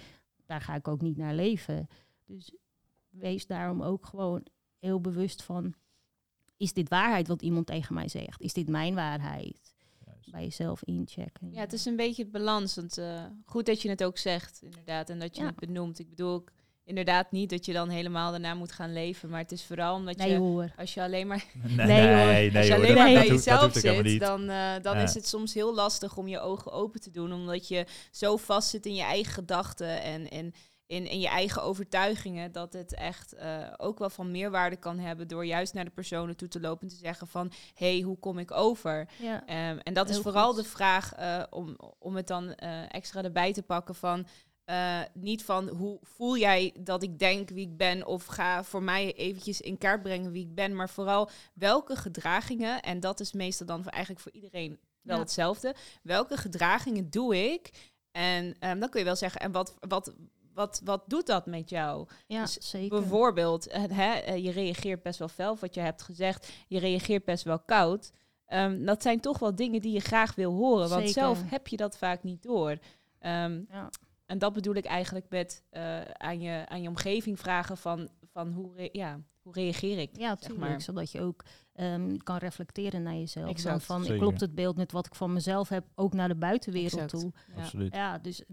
Daar 0.45 0.61
ga 0.61 0.75
ik 0.75 0.87
ook 0.87 1.01
niet 1.01 1.17
naar 1.17 1.33
leven. 1.33 1.87
Dus 2.25 2.53
wees 3.19 3.47
daarom 3.47 3.81
ook 3.81 4.05
gewoon 4.05 4.45
heel 4.79 5.01
bewust 5.01 5.43
van... 5.43 5.73
is 6.57 6.73
dit 6.73 6.89
waarheid 6.89 7.27
wat 7.27 7.41
iemand 7.41 7.65
tegen 7.65 7.93
mij 7.93 8.07
zegt? 8.07 8.41
Is 8.41 8.53
dit 8.53 8.69
mijn 8.69 8.95
waarheid? 8.95 9.73
Juist. 10.05 10.31
Bij 10.31 10.43
jezelf 10.43 10.83
inchecken. 10.83 11.51
Ja, 11.51 11.59
het 11.59 11.73
is 11.73 11.85
een 11.85 11.95
beetje 11.95 12.23
het 12.23 12.31
balans. 12.31 12.75
Want 12.75 12.97
eh, 12.97 13.23
goed 13.45 13.65
dat 13.65 13.81
je 13.81 13.89
het 13.89 14.03
ook 14.03 14.17
zegt, 14.17 14.59
inderdaad. 14.61 15.09
En 15.09 15.19
dat 15.19 15.35
je 15.35 15.41
Ja. 15.41 15.47
het 15.47 15.55
benoemt. 15.55 15.99
Ik 15.99 16.09
bedoel 16.09 16.31
ook 16.33 16.51
inderdaad 16.83 17.31
niet 17.31 17.49
dat 17.49 17.65
je 17.65 17.73
dan 17.73 17.89
helemaal 17.89 18.31
daarna 18.31 18.53
moet 18.53 18.71
gaan 18.71 18.93
leven. 18.93 19.29
Maar 19.29 19.39
het 19.39 19.51
is 19.51 19.63
vooral 19.65 19.95
omdat 19.95 20.17
Nee 20.17 20.29
je, 20.31 20.37
hoor. 20.37 20.73
als 20.77 20.93
je 20.93 21.01
alleen 21.01 21.27
maar, 21.27 21.45
Nee, 21.75 21.85
Nee, 21.85 22.07
hoor. 22.07 22.15
nee, 22.25 22.57
als 22.57 22.67
je 22.67 22.75
alleen 22.75 22.93
maar 22.95 23.13
bij 23.13 23.27
jezelf 23.27 23.73
zit, 23.73 24.19
dan, 24.19 24.49
eh, 24.49 24.73
dan 24.81 24.97
Ja. 24.97 25.03
is 25.03 25.13
het 25.13 25.27
soms 25.27 25.53
heel 25.53 25.75
lastig 25.75 26.17
om 26.17 26.27
je 26.27 26.39
ogen 26.39 26.71
open 26.71 27.01
te 27.01 27.11
doen. 27.11 27.33
Omdat 27.33 27.67
je 27.67 27.85
zo 28.11 28.37
vast 28.37 28.69
zit 28.69 28.85
in 28.85 28.93
je 28.95 29.03
eigen 29.03 29.33
gedachten 29.33 30.01
en, 30.01 30.29
en 30.29 30.53
in, 30.87 31.07
in 31.07 31.19
je 31.19 31.27
eigen 31.27 31.63
overtuigingen. 31.63 32.51
Dat 32.51 32.73
het 32.73 32.93
echt 32.93 33.33
eh, 33.33 33.73
ook 33.77 33.99
wel 33.99 34.09
van 34.09 34.31
meerwaarde 34.31 34.75
kan 34.75 34.99
hebben 34.99 35.27
door 35.27 35.45
juist 35.45 35.73
naar 35.73 35.85
de 35.85 35.91
personen 35.91 36.35
toe 36.35 36.47
te 36.47 36.59
lopen 36.59 36.87
en 36.87 36.93
te 36.93 36.99
zeggen 36.99 37.27
van... 37.27 37.51
hé, 37.73 37.91
hey, 37.93 38.01
hoe 38.01 38.19
kom 38.19 38.39
ik 38.39 38.51
over? 38.51 39.09
Ja. 39.19 39.45
Ehm, 39.45 39.77
en 39.77 39.93
dat 39.93 40.09
is 40.09 40.17
vooral 40.17 40.53
goed. 40.53 40.63
de 40.63 40.69
vraag 40.69 41.13
eh, 41.13 41.43
om, 41.49 41.77
om 41.99 42.15
het 42.15 42.27
dan 42.27 42.53
eh, 42.53 42.93
extra 42.93 43.23
erbij 43.23 43.53
te 43.53 43.63
pakken 43.63 43.95
van... 43.95 44.27
niet 45.13 45.43
van 45.43 45.69
hoe 45.69 45.99
voel 46.01 46.37
jij 46.37 46.75
dat 46.79 47.03
ik 47.03 47.19
denk 47.19 47.49
wie 47.49 47.67
ik 47.67 47.77
ben 47.77 48.05
of 48.05 48.25
ga 48.25 48.63
voor 48.63 48.83
mij 48.83 49.13
eventjes 49.13 49.61
in 49.61 49.77
kaart 49.77 50.01
brengen 50.01 50.31
wie 50.31 50.43
ik 50.43 50.55
ben, 50.55 50.75
maar 50.75 50.89
vooral 50.89 51.29
welke 51.53 51.95
gedragingen, 51.95 52.81
en 52.81 52.99
dat 52.99 53.19
is 53.19 53.33
meestal 53.33 53.65
dan 53.65 53.83
voor, 53.83 53.91
eigenlijk 53.91 54.23
voor 54.23 54.31
iedereen 54.31 54.79
wel 55.01 55.15
Ja. 55.15 55.21
hetzelfde. 55.21 55.75
Welke 56.03 56.37
gedragingen 56.37 57.09
doe 57.09 57.51
ik? 57.53 57.93
En 58.11 58.55
ehm, 58.59 58.79
dan 58.79 58.89
kun 58.89 58.99
je 58.99 59.05
wel 59.05 59.15
zeggen, 59.15 59.41
en 59.41 59.51
wat, 59.51 59.75
wat, 59.79 60.13
wat, 60.55 60.81
wat 60.83 61.03
doet 61.07 61.27
dat 61.27 61.45
met 61.45 61.69
jou? 61.69 62.07
Ja, 62.27 62.41
Dus 62.41 62.53
zeker. 62.69 62.99
Bijvoorbeeld, 62.99 63.67
hè, 63.71 64.11
eh, 64.13 64.43
je 64.43 64.51
reageert 64.51 65.01
best 65.01 65.19
wel 65.19 65.27
fel, 65.27 65.57
wat 65.59 65.73
je 65.73 65.81
hebt 65.81 66.01
gezegd. 66.01 66.51
Je 66.67 66.79
reageert 66.79 67.25
best 67.25 67.43
wel 67.43 67.59
koud. 67.59 68.11
Ehm, 68.45 68.85
dat 68.85 69.01
zijn 69.01 69.19
toch 69.19 69.39
wel 69.39 69.55
dingen 69.55 69.81
die 69.81 69.93
je 69.93 69.99
graag 69.99 70.35
wil 70.35 70.51
horen. 70.53 70.89
Want 70.89 71.07
Zeker. 71.07 71.13
zelf 71.21 71.41
heb 71.49 71.67
je 71.67 71.77
dat 71.77 71.97
vaak 71.97 72.23
niet 72.23 72.43
door. 72.43 72.77
Ehm, 73.19 73.61
Ja. 73.69 73.89
en 74.25 74.37
dat 74.37 74.53
bedoel 74.53 74.75
ik 74.75 74.85
eigenlijk 74.85 75.25
met 75.29 75.63
eh, 75.69 76.01
aan, 76.01 76.39
je, 76.41 76.65
aan 76.67 76.81
je 76.81 76.89
omgeving 76.89 77.39
vragen 77.39 77.77
van, 77.77 78.09
van 78.31 78.51
hoe, 78.51 78.75
re- 78.75 78.89
ja, 78.91 79.19
hoe 79.41 79.53
reageer 79.53 79.97
ik? 79.99 80.09
Ja, 80.17 80.37
zeg 80.39 80.55
maar. 80.57 80.81
Zodat 80.81 81.11
je 81.11 81.21
ook 81.21 81.43
ehm, 81.73 82.17
kan 82.17 82.37
reflecteren 82.37 83.03
naar 83.03 83.13
jezelf. 83.15 83.45
Dan 83.45 83.55
Exact. 83.55 83.83
van, 83.83 84.03
Zeker. 84.03 84.19
klopt 84.19 84.39
het 84.41 84.55
beeld 84.55 84.75
met 84.75 84.91
wat 84.91 85.05
ik 85.05 85.15
van 85.15 85.33
mezelf 85.33 85.69
heb, 85.69 85.85
ook 85.95 86.13
naar 86.13 86.27
de 86.27 86.35
buitenwereld 86.35 86.93
Exact. 87.01 87.09
toe. 87.11 87.31
Ja. 87.55 87.61
Absoluut. 87.61 87.93
Ja, 87.95 88.17
dus 88.17 88.43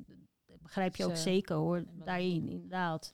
begrijp 0.73 0.97
je 0.97 1.05
ook 1.05 1.11
Dus, 1.11 1.19
eh, 1.19 1.33
zeker 1.33 1.57
hoor, 1.57 1.85
daarin 2.05 2.49
inderdaad. 2.49 3.13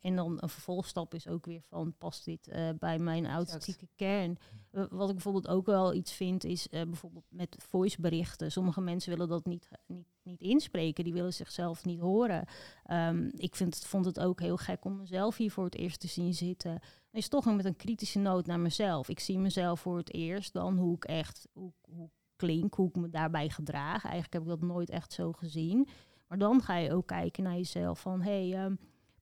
En 0.00 0.16
dan 0.16 0.38
een 0.40 0.48
vervolgstap 0.48 1.14
is 1.14 1.28
ook 1.28 1.46
weer 1.46 1.62
van, 1.62 1.94
past 1.98 2.24
dit 2.24 2.48
eh, 2.48 2.68
bij 2.78 2.98
mijn 2.98 3.26
authentieke 3.26 3.88
kern? 3.94 4.38
Wat 4.70 5.08
ik 5.08 5.14
bijvoorbeeld 5.14 5.48
ook 5.48 5.66
wel 5.66 5.94
iets 5.94 6.12
vind, 6.12 6.44
is 6.44 6.68
eh, 6.68 6.82
bijvoorbeeld 6.82 7.24
met 7.28 7.56
voiceberichten. 7.58 8.52
Sommige 8.52 8.80
mensen 8.80 9.10
willen 9.10 9.28
dat 9.28 9.46
niet, 9.46 9.68
niet, 9.86 10.06
niet 10.22 10.40
inspreken, 10.40 11.04
die 11.04 11.12
willen 11.12 11.34
zichzelf 11.34 11.84
niet 11.84 12.00
horen. 12.00 12.44
Ehm, 12.84 13.30
ik 13.36 13.56
vind 13.56 13.74
het, 13.74 13.84
vond 13.84 14.04
het 14.04 14.20
ook 14.20 14.40
heel 14.40 14.56
gek 14.56 14.84
om 14.84 14.96
mezelf 14.96 15.36
hier 15.36 15.50
voor 15.50 15.64
het 15.64 15.76
eerst 15.76 16.00
te 16.00 16.08
zien 16.08 16.34
zitten. 16.34 16.72
Dan 17.10 17.20
is 17.20 17.28
toch 17.28 17.44
met 17.44 17.64
een 17.64 17.76
kritische 17.76 18.18
noot 18.18 18.46
naar 18.46 18.60
mezelf. 18.60 19.08
Ik 19.08 19.20
zie 19.20 19.38
mezelf 19.38 19.80
voor 19.80 19.96
het 19.96 20.12
eerst 20.12 20.52
dan 20.52 20.78
hoe 20.78 20.94
ik 20.94 21.04
echt, 21.04 21.48
hoe, 21.52 21.72
hoe 21.80 22.10
klink, 22.36 22.74
hoe 22.74 22.88
ik 22.88 22.96
me 22.96 23.08
daarbij 23.08 23.48
gedraag. 23.48 24.04
Eigenlijk 24.04 24.32
heb 24.32 24.42
ik 24.42 24.48
dat 24.48 24.60
nooit 24.60 24.90
echt 24.90 25.12
zo 25.12 25.32
gezien. 25.32 25.88
Maar 26.28 26.38
dan 26.38 26.62
ga 26.62 26.76
je 26.76 26.92
ook 26.92 27.06
kijken 27.06 27.42
naar 27.42 27.56
jezelf 27.56 28.00
van, 28.00 28.22
hey, 28.22 28.54
ehm, 28.54 28.74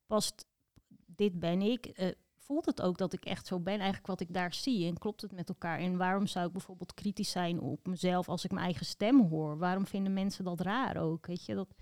past 0.07 0.47
dit 1.07 1.39
ben 1.39 1.63
ik? 1.63 1.87
Eh, 1.87 2.11
voelt 2.47 2.67
het 2.67 2.83
ook 2.83 2.99
dat 2.99 3.13
ik 3.13 3.25
echt 3.25 3.47
zo 3.47 3.61
ben, 3.61 3.75
eigenlijk 3.75 4.07
wat 4.07 4.21
ik 4.21 4.33
daar 4.33 4.55
zie? 4.55 4.87
En 4.87 4.99
klopt 4.99 5.21
het 5.23 5.33
met 5.33 5.49
elkaar? 5.49 5.79
En 5.79 5.97
waarom 5.97 6.27
zou 6.27 6.47
ik 6.47 6.53
bijvoorbeeld 6.53 6.95
kritisch 6.95 7.31
zijn 7.31 7.61
op 7.61 7.87
mezelf 7.87 8.29
als 8.29 8.45
ik 8.45 8.51
mijn 8.51 8.65
eigen 8.65 8.87
stem 8.87 9.21
hoor? 9.21 9.59
Waarom 9.59 9.87
vinden 9.87 10.13
mensen 10.13 10.45
dat 10.45 10.61
raar 10.61 10.97
ook? 10.97 11.27
Weet 11.27 11.45
je, 11.45 11.55
dat, 11.55 11.75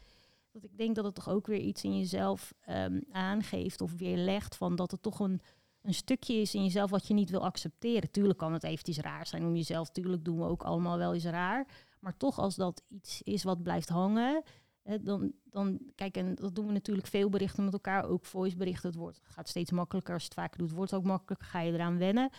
dat 0.51 0.64
ik 0.64 0.77
denk 0.77 0.95
dat 0.95 1.05
het 1.05 1.14
toch 1.14 1.29
ook 1.29 1.47
weer 1.47 1.61
iets 1.61 1.85
in 1.85 1.99
jezelf 1.99 2.53
ehm, 2.61 3.01
aangeeft 3.11 3.81
of 3.81 3.93
weerlegt 3.93 4.57
van 4.57 4.77
dat 4.77 4.91
het 4.91 5.03
toch 5.03 5.20
een, 5.20 5.41
een 5.83 5.95
stukje 5.95 6.35
is 6.35 6.55
in 6.55 6.62
jezelf 6.62 6.91
wat 6.91 7.07
je 7.07 7.14
niet 7.14 7.31
wil 7.31 7.45
accepteren. 7.45 8.11
Tuurlijk 8.11 8.39
kan 8.39 8.53
het 8.53 8.64
eventjes 8.64 8.99
raar 8.99 9.27
zijn 9.27 9.45
om 9.45 9.57
jezelf, 9.57 9.91
tuurlijk 9.91 10.25
doen 10.25 10.39
we 10.39 10.45
ook 10.45 10.62
allemaal 10.62 10.99
wel 10.99 11.14
eens 11.14 11.25
raar. 11.25 11.66
Maar 12.01 12.16
toch 12.16 12.39
als 12.39 12.55
dat 12.55 12.83
iets 12.89 13.22
is 13.22 13.43
wat 13.43 13.62
blijft 13.62 13.89
hangen, 13.89 14.43
hè, 14.85 15.03
dan, 15.03 15.32
dan, 15.45 15.80
kijk, 15.95 16.16
en 16.16 16.35
dat 16.35 16.55
doen 16.55 16.66
we 16.66 16.72
natuurlijk 16.72 17.07
veel 17.07 17.28
berichten 17.28 17.64
met 17.64 17.72
elkaar, 17.72 18.05
ook 18.09 18.24
voiceberichten. 18.24 18.89
Het 18.89 18.99
wordt, 18.99 19.20
gaat 19.22 19.49
steeds 19.49 19.70
makkelijker 19.70 20.14
als 20.14 20.22
je 20.22 20.28
het 20.28 20.39
vaker 20.39 20.59
doet, 20.59 20.70
wordt 20.72 20.91
het 20.91 21.01
ook 21.01 21.07
makkelijker, 21.07 21.47
ga 21.47 21.61
je 21.61 21.72
eraan 21.72 21.99
wennen. 21.99 22.30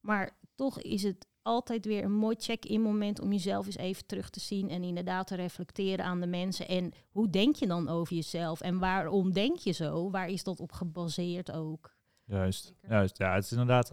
Maar 0.00 0.36
toch 0.54 0.80
is 0.80 1.02
het 1.02 1.26
altijd 1.42 1.84
weer 1.84 2.04
een 2.04 2.16
mooi 2.16 2.36
check-in 2.38 2.80
moment 2.80 3.20
om 3.20 3.32
jezelf 3.32 3.66
eens 3.66 3.76
even 3.76 4.06
terug 4.06 4.30
te 4.30 4.40
zien 4.40 4.70
en 4.70 4.82
inderdaad 4.82 5.26
te 5.26 5.34
reflecteren 5.34 6.04
aan 6.04 6.20
de 6.20 6.26
mensen. 6.26 6.68
En 6.68 6.92
hoe 7.10 7.30
denk 7.30 7.56
je 7.56 7.66
dan 7.66 7.88
over 7.88 8.14
jezelf 8.14 8.60
en 8.60 8.78
waarom 8.78 9.32
denk 9.32 9.56
je 9.56 9.72
zo? 9.72 10.10
Waar 10.10 10.28
is 10.28 10.44
dat 10.44 10.60
op 10.60 10.72
gebaseerd 10.72 11.52
ook? 11.52 11.94
Juist, 12.24 12.64
Zeker. 12.64 12.90
juist. 12.90 13.18
Ja, 13.18 13.34
het 13.34 13.44
is 13.44 13.50
inderdaad 13.50 13.92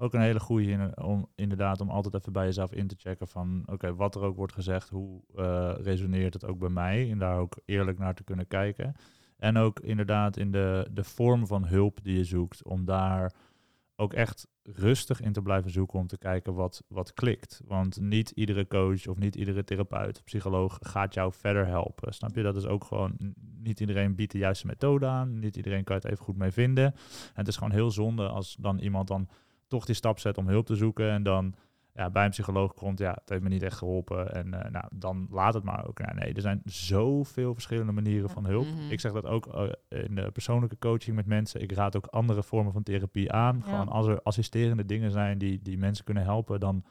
ook 0.00 0.14
een 0.14 0.20
hele 0.20 0.40
goede 0.40 0.70
in, 0.70 1.02
om 1.02 1.28
inderdaad 1.34 1.80
om 1.80 1.90
altijd 1.90 2.14
even 2.14 2.32
bij 2.32 2.44
jezelf 2.44 2.72
in 2.72 2.86
te 2.86 2.94
checken 2.98 3.28
van 3.28 3.62
oké, 3.66 3.94
wat 3.94 4.14
er 4.14 4.22
ook 4.22 4.36
wordt 4.36 4.52
gezegd, 4.52 4.88
hoe 4.88 5.22
eh, 5.36 5.72
resoneert 5.76 6.34
het 6.34 6.46
ook 6.46 6.58
bij 6.58 6.68
mij 6.68 7.10
en 7.10 7.18
daar 7.18 7.38
ook 7.38 7.58
eerlijk 7.64 7.98
naar 7.98 8.14
te 8.14 8.24
kunnen 8.24 8.46
kijken. 8.46 8.94
En 9.36 9.56
ook 9.56 9.80
inderdaad 9.80 10.36
in 10.36 10.50
de, 10.50 10.88
de 10.92 11.04
vorm 11.04 11.46
van 11.46 11.66
hulp 11.66 11.98
die 12.02 12.16
je 12.16 12.24
zoekt, 12.24 12.64
om 12.64 12.84
daar 12.84 13.32
ook 13.96 14.12
echt 14.12 14.46
rustig 14.62 15.20
in 15.20 15.32
te 15.32 15.42
blijven 15.42 15.70
zoeken 15.70 15.98
om 15.98 16.06
te 16.06 16.18
kijken 16.18 16.54
wat, 16.54 16.84
wat 16.88 17.14
klikt. 17.14 17.60
Want 17.66 18.00
niet 18.00 18.30
iedere 18.30 18.66
coach 18.66 19.06
of 19.06 19.18
niet 19.18 19.36
iedere 19.36 19.64
therapeut, 19.64 20.24
psycholoog 20.24 20.78
gaat 20.80 21.14
jou 21.14 21.32
verder 21.32 21.66
helpen. 21.66 22.14
Snap 22.14 22.34
je? 22.34 22.42
Dat 22.42 22.56
is 22.56 22.66
ook 22.66 22.84
gewoon, 22.84 23.16
niet 23.58 23.80
iedereen 23.80 24.14
biedt 24.14 24.32
de 24.32 24.38
juiste 24.38 24.66
methode 24.66 25.06
aan. 25.06 25.38
Niet 25.38 25.56
iedereen 25.56 25.84
kan 25.84 25.96
het 25.96 26.04
even 26.04 26.24
goed 26.24 26.36
mee 26.36 26.50
vinden. 26.50 26.84
En 26.84 26.94
het 27.32 27.48
is 27.48 27.56
gewoon 27.56 27.72
heel 27.72 27.90
zonde 27.90 28.28
als 28.28 28.56
dan 28.60 28.78
iemand 28.78 29.08
dan 29.08 29.28
toch 29.70 29.84
die 29.84 29.94
stap 29.94 30.18
zet 30.18 30.38
om 30.38 30.48
hulp 30.48 30.66
te 30.66 30.74
zoeken 30.76 31.10
en 31.10 31.22
dan 31.22 31.54
ja, 31.94 32.10
bij 32.10 32.24
een 32.24 32.30
psycholoog 32.30 32.74
komt, 32.74 32.98
ja, 32.98 33.10
het 33.10 33.28
heeft 33.28 33.42
me 33.42 33.48
niet 33.48 33.62
echt 33.62 33.76
geholpen. 33.76 34.34
En 34.34 34.54
eh, 34.64 34.70
nou, 34.70 34.84
dan 34.92 35.26
laat 35.30 35.54
het 35.54 35.64
maar 35.64 35.86
ook. 35.88 35.98
Ja, 35.98 36.12
nee, 36.14 36.32
er 36.34 36.40
zijn 36.40 36.60
zoveel 36.64 37.52
verschillende 37.52 37.92
manieren 37.92 38.26
Ja. 38.26 38.32
van 38.32 38.46
hulp. 38.46 38.66
Mhm. 38.66 38.90
Ik 38.90 39.00
zeg 39.00 39.12
dat 39.12 39.26
ook 39.26 39.46
eh, 39.46 39.68
in 40.04 40.14
de 40.14 40.30
persoonlijke 40.30 40.78
coaching 40.78 41.16
met 41.16 41.26
mensen. 41.26 41.60
Ik 41.62 41.72
raad 41.72 41.96
ook 41.96 42.06
andere 42.06 42.42
vormen 42.42 42.72
van 42.72 42.82
therapie 42.82 43.32
aan. 43.32 43.56
Ja. 43.56 43.70
Gewoon 43.70 43.88
als 43.88 44.06
er 44.06 44.22
assisterende 44.22 44.84
dingen 44.86 45.10
zijn 45.10 45.38
die, 45.38 45.60
die 45.62 45.78
mensen 45.78 46.04
kunnen 46.04 46.22
helpen, 46.22 46.60
dan 46.60 46.84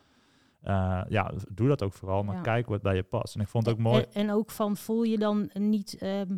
eh, 0.61 1.01
ja, 1.07 1.31
doe 1.51 1.67
dat 1.67 1.83
ook 1.83 1.93
vooral. 1.93 2.23
Maar 2.23 2.35
Ja. 2.35 2.41
kijk 2.41 2.67
wat 2.67 2.81
bij 2.81 2.95
je 2.95 3.03
past. 3.03 3.35
En 3.35 3.41
ik 3.41 3.47
vond 3.47 3.65
het 3.65 3.75
ook 3.75 3.81
mooi. 3.81 4.01
En, 4.03 4.09
en 4.27 4.31
ook 4.31 4.51
van 4.51 4.77
voel 4.77 5.03
je 5.03 5.17
dan 5.17 5.49
niet 5.53 5.97
ehm, 5.97 6.37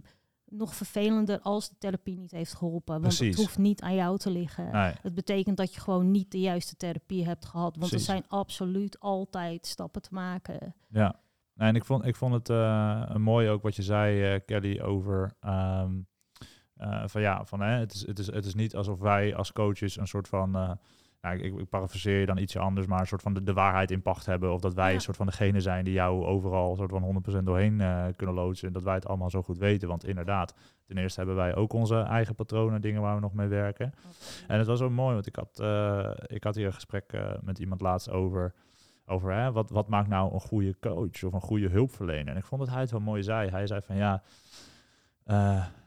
nog 0.51 0.75
vervelender 0.75 1.39
als 1.39 1.69
de 1.69 1.75
therapie 1.77 2.17
niet 2.17 2.31
heeft 2.31 2.53
geholpen? 2.53 3.01
Want 3.01 3.15
Precies. 3.15 3.27
het 3.27 3.45
hoeft 3.45 3.57
niet 3.57 3.81
aan 3.81 3.95
jou 3.95 4.17
te 4.17 4.31
liggen. 4.31 4.71
Nee, 4.71 4.93
Het 5.01 5.13
betekent 5.13 5.57
dat 5.57 5.73
je 5.73 5.79
gewoon 5.81 6.11
niet 6.11 6.31
de 6.31 6.39
juiste 6.39 6.75
therapie 6.75 7.25
hebt 7.25 7.45
gehad. 7.45 7.75
Want 7.77 7.89
Precies. 7.89 8.07
er 8.07 8.13
zijn 8.13 8.25
absoluut 8.27 8.99
altijd 8.99 9.67
stappen 9.67 10.01
te 10.01 10.09
maken. 10.11 10.75
Ja, 10.89 11.19
nee, 11.53 11.67
en 11.67 11.75
ik 11.75 11.85
vond, 11.85 12.05
ik 12.05 12.15
vond 12.15 12.33
het 12.33 12.49
eh, 12.49 13.15
mooi 13.15 13.49
ook 13.49 13.61
wat 13.61 13.75
je 13.75 13.83
zei, 13.83 14.33
eh, 14.33 14.39
Kelly, 14.45 14.79
over 14.81 15.35
ehm, 15.39 15.99
eh, 16.73 17.03
van 17.05 17.21
ja, 17.21 17.45
van 17.45 17.61
hè, 17.61 17.79
het 17.79 17.93
is, 17.93 18.07
het, 18.07 18.19
is, 18.19 18.31
het 18.31 18.45
is 18.45 18.55
niet 18.55 18.75
alsof 18.75 18.99
wij 18.99 19.35
als 19.35 19.51
coaches 19.51 19.97
een 19.97 20.07
soort 20.07 20.27
van, 20.27 20.79
nou, 21.21 21.37
ik, 21.37 21.59
ik 21.59 21.69
parafraseer 21.69 22.19
je 22.19 22.25
dan 22.25 22.37
ietsje 22.37 22.59
anders, 22.59 22.87
maar 22.87 22.99
een 22.99 23.07
soort 23.07 23.21
van 23.21 23.33
de, 23.33 23.43
de 23.43 23.53
waarheid 23.53 23.91
in 23.91 24.01
pacht 24.01 24.25
hebben. 24.25 24.53
Of 24.53 24.61
dat 24.61 24.73
wij 24.73 24.87
Ja. 24.89 24.93
een 24.93 25.01
soort 25.01 25.17
van 25.17 25.25
degene 25.25 25.59
zijn 25.59 25.83
die 25.83 25.93
jou 25.93 26.25
overal 26.25 26.75
soort 26.75 26.91
van 26.91 27.23
100% 27.39 27.43
doorheen 27.43 27.81
eh, 27.81 28.05
kunnen 28.15 28.35
loodsen. 28.35 28.67
En 28.67 28.73
dat 28.73 28.83
wij 28.83 28.93
het 28.93 29.07
allemaal 29.07 29.29
zo 29.29 29.41
goed 29.41 29.57
weten. 29.57 29.87
Want 29.87 30.05
inderdaad, 30.05 30.55
ten 30.85 30.97
eerste 30.97 31.19
hebben 31.19 31.37
wij 31.37 31.55
ook 31.55 31.73
onze 31.73 31.99
eigen 31.99 32.35
patronen, 32.35 32.81
dingen 32.81 33.01
waar 33.01 33.15
we 33.15 33.21
nog 33.21 33.33
mee 33.33 33.47
werken. 33.47 33.93
En 34.47 34.57
het 34.57 34.67
was 34.67 34.81
ook 34.81 34.91
mooi, 34.91 35.13
want 35.13 35.27
ik 35.27 35.35
had, 35.35 35.59
eh, 35.59 36.11
ik 36.25 36.43
had 36.43 36.55
hier 36.55 36.65
een 36.65 36.73
gesprek 36.73 37.13
eh, 37.13 37.31
met 37.41 37.59
iemand 37.59 37.81
laatst 37.81 38.09
over, 38.09 38.53
over 39.05 39.33
hè, 39.33 39.51
wat, 39.51 39.69
wat 39.69 39.87
maakt 39.87 40.07
nou 40.07 40.33
een 40.33 40.39
goede 40.39 40.75
coach 40.79 41.23
of 41.23 41.33
een 41.33 41.41
goede 41.41 41.69
hulpverlener. 41.69 42.27
En 42.27 42.37
ik 42.37 42.45
vond 42.45 42.61
dat 42.61 42.69
hij 42.69 42.81
het 42.81 42.91
wel 42.91 42.99
mooi 42.99 43.23
zei. 43.23 43.49
Hij 43.49 43.67
zei 43.67 43.81
van 43.81 43.95
ja, 43.95 44.21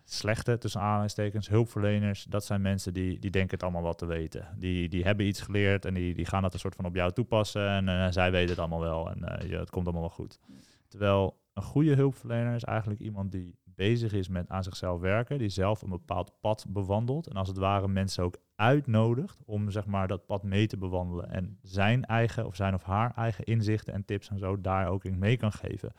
slechte, 0.05 0.59
tussen 0.59 0.80
aanhalingstekens, 0.80 1.48
hulpverleners, 1.48 2.24
dat 2.24 2.44
zijn 2.44 2.61
mensen 2.61 2.94
die, 2.94 3.18
die 3.18 3.30
denken 3.30 3.50
het 3.50 3.62
allemaal 3.62 3.82
wat 3.82 3.98
te 3.98 4.07
weten. 4.07 4.48
Die, 4.59 4.88
die 4.88 5.05
hebben 5.05 5.26
iets 5.26 5.40
geleerd 5.40 5.84
en 5.84 5.94
die, 5.94 6.14
die 6.14 6.26
gaan 6.26 6.42
dat 6.42 6.52
een 6.52 6.59
soort 6.59 6.74
van 6.74 6.84
op 6.84 6.94
jou 6.94 7.12
toepassen 7.12 7.68
en 7.68 7.88
eh, 7.88 8.07
zij 8.11 8.30
weten 8.30 8.50
het 8.50 8.59
allemaal 8.59 8.80
wel 8.80 9.11
en 9.11 9.24
eh, 9.24 9.50
ja, 9.50 9.59
het 9.59 9.70
komt 9.70 9.84
allemaal 9.84 10.02
wel 10.02 10.26
goed. 10.26 10.38
Terwijl 10.88 11.42
een 11.55 11.62
goede 11.62 11.94
hulpverlener 11.94 12.55
is 12.55 12.64
eigenlijk 12.64 13.00
iemand 13.00 13.32
die 13.32 13.59
bezig 13.64 14.12
is 14.12 14.28
met 14.28 14.48
aan 14.48 14.62
zichzelf 14.62 15.00
werken, 15.00 15.38
die 15.38 15.48
zelf 15.48 15.82
een 15.82 15.90
bepaald 15.90 16.32
pad 16.40 16.66
bewandelt 16.68 17.26
en 17.26 17.36
als 17.36 17.48
het 17.48 17.57
ware 17.57 17.88
mensen 17.88 18.24
ook 18.24 18.36
uitnodigt 18.57 19.42
om 19.44 19.70
zeg 19.70 19.86
maar 19.86 20.09
dat 20.09 20.26
pad 20.26 20.42
mee 20.42 20.66
te 20.66 20.76
bewandelen 20.76 21.30
en 21.30 21.59
zijn 21.62 22.05
eigen 22.05 22.46
of 22.46 22.57
zijn 22.57 22.74
of 22.74 22.82
haar 22.82 23.12
eigen 23.16 23.44
inzichten 23.44 23.94
en 23.94 24.05
tips 24.05 24.28
en 24.28 24.38
zo 24.38 24.61
daar 24.61 24.88
ook 24.88 25.05
in 25.05 25.18
mee 25.18 25.36
kan 25.36 25.52
geven. 25.52 25.92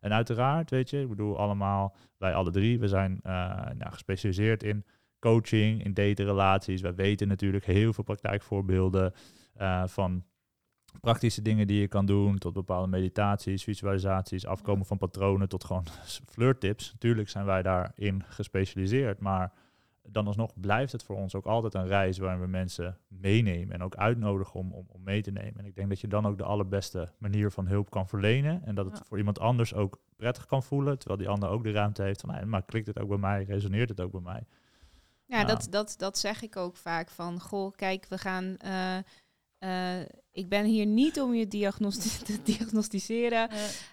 En 0.00 0.12
uiteraard, 0.12 0.70
weet 0.70 0.90
je, 0.90 1.00
ik 1.00 1.08
bedoel 1.08 1.38
allemaal, 1.38 1.96
wij 2.18 2.34
alle 2.34 2.50
drie, 2.50 2.78
we 2.78 2.88
zijn 2.88 3.20
eh, 3.22 3.32
nou, 3.54 3.92
gespecialiseerd 3.92 4.62
in 4.62 4.84
coaching, 5.18 5.84
in 5.84 5.94
daterelaties. 5.94 6.80
Wij 6.80 6.94
weten 6.94 7.28
natuurlijk 7.28 7.64
heel 7.64 7.92
veel 7.92 8.04
praktijkvoorbeelden 8.04 9.12
eh, 9.54 9.86
van 9.86 10.24
praktische 11.00 11.42
dingen 11.42 11.66
die 11.66 11.80
je 11.80 11.88
kan 11.88 12.06
doen, 12.06 12.38
tot 12.38 12.52
bepaalde 12.52 12.88
meditaties, 12.88 13.64
visualisaties, 13.64 14.46
afkomen 14.46 14.86
van 14.86 14.98
patronen, 14.98 15.48
tot 15.48 15.64
gewoon 15.64 15.86
flirttips. 16.32 16.92
Natuurlijk 16.92 17.28
zijn 17.28 17.44
wij 17.44 17.62
daarin 17.62 18.24
gespecialiseerd, 18.26 19.20
maar 19.20 19.52
dan 20.10 20.26
alsnog 20.26 20.60
blijft 20.60 20.92
het 20.92 21.02
voor 21.02 21.16
ons 21.16 21.34
ook 21.34 21.44
altijd 21.46 21.74
een 21.74 21.86
reis 21.86 22.18
waarin 22.18 22.40
we 22.40 22.46
mensen 22.46 22.98
meenemen 23.08 23.74
en 23.74 23.82
ook 23.82 23.96
uitnodigen 23.96 24.60
om, 24.60 24.72
om, 24.72 24.86
om 24.88 25.02
mee 25.02 25.22
te 25.22 25.30
nemen. 25.30 25.58
En 25.58 25.64
ik 25.66 25.74
denk 25.74 25.88
dat 25.88 26.00
je 26.00 26.08
dan 26.08 26.26
ook 26.26 26.38
de 26.38 26.44
allerbeste 26.44 27.12
manier 27.18 27.50
van 27.50 27.66
hulp 27.66 27.90
kan 27.90 28.08
verlenen 28.08 28.64
en 28.64 28.74
dat 28.74 28.84
het 28.86 28.96
Ja. 28.98 29.04
voor 29.04 29.18
iemand 29.18 29.38
anders 29.40 29.74
ook 29.74 29.98
prettig 30.16 30.46
kan 30.46 30.62
voelen, 30.62 30.98
terwijl 30.98 31.20
die 31.20 31.28
ander 31.28 31.48
ook 31.48 31.62
de 31.62 31.70
ruimte 31.70 32.02
heeft 32.02 32.20
van, 32.20 32.30
nou, 32.30 32.46
maar 32.46 32.62
klikt 32.62 32.86
het 32.86 32.98
ook 32.98 33.08
bij 33.08 33.18
mij, 33.18 33.44
resoneert 33.44 33.88
het 33.88 34.00
ook 34.00 34.12
bij 34.12 34.20
mij. 34.20 34.46
Ja, 35.24 35.38
Ja. 35.38 35.44
Dat, 35.44 35.66
dat, 35.70 35.94
dat 35.98 36.18
zeg 36.18 36.42
ik 36.42 36.56
ook 36.56 36.76
vaak 36.76 37.10
van, 37.10 37.40
goh, 37.40 37.72
kijk, 37.76 38.06
we 38.08 38.18
gaan... 38.18 38.56
eh, 38.56 38.96
eh, 39.58 40.00
ik 40.32 40.48
ben 40.48 40.64
hier 40.64 40.86
niet 40.86 41.20
om 41.20 41.34
je 41.34 41.48
diagnosti 41.48 42.10
te 42.24 42.38
diagnosticeren. 42.42 43.48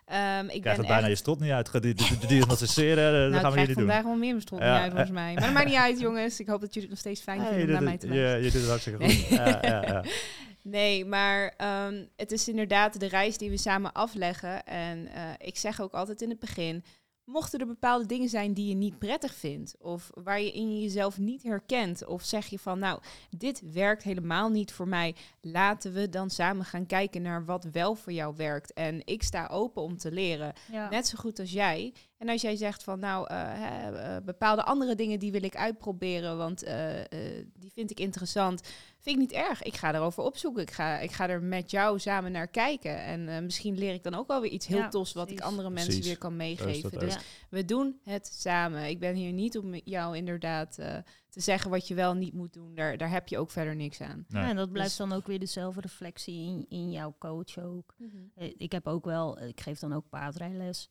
Ehm, 0.06 0.46
ik 0.46 0.62
Krijg 0.62 0.62
ben 0.62 0.72
het 0.72 0.82
bijna 0.88 0.98
echt- 1.02 1.10
je 1.10 1.16
strot 1.16 1.40
niet 1.40 1.52
uit, 1.52 1.70
ga 1.70 1.80
die- 1.80 1.94
die- 1.94 2.18
die 2.18 2.28
diagnosticeren, 2.28 3.14
nou, 3.14 3.32
dat 3.32 3.42
gaan 3.42 3.52
we 3.52 3.58
hier 3.58 3.68
niet 3.68 3.78
doen. 3.78 3.86
vandaag 3.86 4.04
wel 4.04 4.16
meer 4.16 4.30
mijn 4.30 4.42
strot 4.42 4.60
Ja, 4.60 4.72
niet 4.74 4.82
uit, 4.82 4.90
volgens 4.90 5.10
eh. 5.10 5.16
mij. 5.16 5.34
Maar 5.34 5.44
dat 5.44 5.54
maakt 5.54 5.66
niet 5.68 5.76
uit, 5.76 6.00
jongens. 6.00 6.40
Ik 6.40 6.48
hoop 6.48 6.62
dat 6.62 6.74
jullie 6.74 6.90
het 6.90 6.90
nog 6.90 7.00
steeds 7.00 7.22
fijn 7.22 7.40
vinden 7.42 7.66
om 7.66 7.72
naar 7.72 7.84
mij 7.84 7.98
te 7.98 8.08
luisteren. 8.08 8.38
je, 8.40 8.46
je 8.46 8.52
doet 8.52 8.62
het 8.62 8.70
hartstikke 8.70 9.04
goed. 9.04 9.28
Ja, 9.28 9.58
ja, 9.62 9.82
ja. 9.88 10.04
Nee, 10.62 11.06
maar 11.06 11.54
ehm, 11.58 12.04
het 12.16 12.32
is 12.32 12.48
inderdaad 12.50 13.00
de 13.00 13.06
reis 13.08 13.38
die 13.38 13.50
we 13.50 13.58
samen 13.58 13.92
afleggen. 13.94 14.66
En 14.66 15.08
eh, 15.08 15.22
ik 15.38 15.58
zeg 15.58 15.82
ook 15.82 15.94
altijd 15.94 16.22
in 16.22 16.30
het 16.30 16.40
begin, 16.40 16.84
mochten 17.26 17.60
er 17.60 17.66
bepaalde 17.68 18.06
dingen 18.06 18.30
zijn 18.30 18.54
die 18.54 18.68
je 18.68 18.76
niet 18.76 18.98
prettig 19.00 19.36
vindt, 19.36 19.76
of 19.80 20.12
waar 20.14 20.42
je 20.42 20.52
in 20.52 20.82
jezelf 20.82 21.18
niet 21.18 21.44
herkent, 21.44 22.06
of 22.06 22.24
zeg 22.24 22.46
je 22.46 22.60
van, 22.60 22.80
nou, 22.80 23.00
dit 23.30 23.62
werkt 23.72 24.04
helemaal 24.04 24.50
niet 24.50 24.72
voor 24.74 24.88
mij, 24.88 25.16
laten 25.42 25.94
we 25.94 26.10
dan 26.10 26.30
samen 26.30 26.66
gaan 26.66 26.86
kijken 26.86 27.22
naar 27.22 27.46
wat 27.46 27.64
wel 27.64 27.96
voor 27.96 28.12
jou 28.14 28.34
werkt. 28.36 28.74
En 28.74 29.02
ik 29.06 29.24
sta 29.24 29.48
open 29.48 29.82
om 29.82 29.98
te 29.98 30.12
leren, 30.12 30.54
Ja. 30.72 30.90
net 30.90 31.08
zo 31.08 31.18
goed 31.18 31.40
als 31.40 31.52
jij. 31.52 31.94
En 32.26 32.32
als 32.32 32.42
jij 32.42 32.56
zegt 32.56 32.84
van, 32.84 33.00
nou, 33.00 33.28
eh, 33.28 33.38
hè, 33.46 33.92
eh, 33.92 34.24
bepaalde 34.26 34.64
andere 34.64 34.96
dingen 34.96 35.20
die 35.20 35.32
wil 35.32 35.44
ik 35.44 35.56
uitproberen, 35.56 36.38
want 36.38 36.64
eh, 36.64 37.00
eh, 37.00 37.46
die 37.56 37.72
vind 37.74 37.92
ik 37.92 38.00
interessant, 38.00 38.62
vind 39.00 39.16
ik 39.16 39.22
niet 39.22 39.32
erg. 39.32 39.64
Ik 39.64 39.76
ga 39.76 39.94
erover 39.94 40.24
opzoeken. 40.24 40.62
Ik 40.62 40.72
ga, 40.72 41.00
ik 41.00 41.12
ga 41.12 41.30
er 41.30 41.42
met 41.44 41.72
jou 41.72 42.00
samen 42.00 42.32
naar 42.32 42.48
kijken. 42.48 43.04
En 43.04 43.28
eh, 43.30 43.42
misschien 43.42 43.78
leer 43.78 43.94
ik 43.94 44.04
dan 44.04 44.14
ook 44.16 44.28
wel 44.28 44.42
weer 44.42 44.52
iets 44.52 44.68
heel 44.68 44.78
Ja, 44.78 44.88
tofs 44.90 45.14
wat 45.14 45.32
ik 45.32 45.42
andere 45.42 45.70
mensen 45.70 45.88
Precies. 45.88 46.08
weer 46.08 46.18
kan 46.18 46.36
meegeven. 46.36 47.00
Dus 47.00 47.14
Ja. 47.14 47.20
we 47.50 47.66
doen 47.66 48.00
het 48.04 48.28
samen. 48.40 48.86
Ik 48.90 49.00
ben 49.00 49.16
hier 49.16 49.32
niet 49.32 49.58
om 49.58 49.76
jou 49.84 50.18
inderdaad 50.18 50.78
eh, 50.78 50.98
te 51.30 51.40
zeggen 51.42 51.70
wat 51.72 51.88
je 51.88 51.96
wel 51.96 52.14
niet 52.14 52.34
moet 52.34 52.54
doen. 52.54 52.76
Daar, 52.76 52.98
daar 52.98 53.10
heb 53.10 53.28
je 53.28 53.38
ook 53.38 53.52
verder 53.52 53.76
niks 53.76 54.02
aan. 54.02 54.26
Nee. 54.28 54.42
Ja, 54.44 54.50
en 54.50 54.56
dat 54.56 54.72
blijft 54.72 54.98
Dus- 54.98 55.08
dan 55.08 55.14
ook 55.18 55.28
weer 55.28 55.40
dezelfde 55.40 55.82
reflectie 55.82 56.46
in, 56.48 56.66
in 56.70 56.92
jouw 56.92 57.16
coach 57.20 57.58
ook. 57.60 57.96
Eh, 58.36 58.54
Ik 58.58 58.72
heb 58.72 58.88
ook 58.88 59.06
wel, 59.06 59.42
ik 59.42 59.62
geef 59.62 59.80
dan 59.80 59.94
ook 59.94 60.10
paardrijles. 60.10 60.90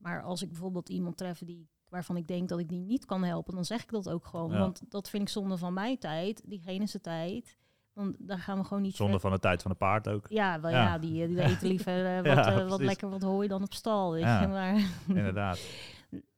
Maar 0.00 0.22
als 0.22 0.42
ik 0.42 0.48
bijvoorbeeld 0.48 0.88
iemand 0.88 1.16
tref 1.16 1.38
die, 1.38 1.68
waarvan 1.88 2.16
ik 2.16 2.26
denk 2.26 2.48
dat 2.48 2.58
ik 2.58 2.68
die 2.68 2.80
niet 2.80 3.04
kan 3.04 3.24
helpen, 3.24 3.54
dan 3.54 3.64
zeg 3.64 3.82
ik 3.82 3.90
dat 3.90 4.08
ook 4.10 4.26
gewoon. 4.26 4.50
Ja. 4.50 4.58
Want 4.58 4.80
dat 4.88 5.10
vind 5.10 5.22
ik 5.22 5.28
zonde 5.28 5.56
van 5.56 5.72
mijn 5.72 5.98
tijd, 5.98 6.42
diegene 6.46 6.86
zijn 6.86 7.02
tijd. 7.02 7.58
Want 7.92 8.16
daar 8.18 8.38
gaan 8.38 8.58
we 8.58 8.64
gewoon 8.64 8.82
niet 8.82 8.94
Zonde 8.96 9.12
ver- 9.12 9.20
van 9.20 9.30
de 9.32 9.38
tijd 9.38 9.62
van 9.62 9.70
de 9.70 9.76
paard 9.76 10.08
ook. 10.08 10.26
Ja, 10.28 10.60
wel, 10.60 10.70
Ja. 10.70 10.82
ja. 10.82 10.98
die, 10.98 11.26
die 11.28 11.42
eten 11.50 11.68
liever 11.68 12.06
eh, 12.16 12.34
wat, 12.36 12.46
eh, 12.46 12.68
wat 12.68 12.80
lekker 12.80 13.10
wat 13.10 13.22
hooi 13.22 13.48
dan 13.48 13.62
op 13.62 13.74
stal. 13.74 14.12
Weet 14.12 14.22
Ja. 14.22 14.40
je? 14.40 14.46
Maar, 14.48 14.74
Inderdaad. 15.18 15.60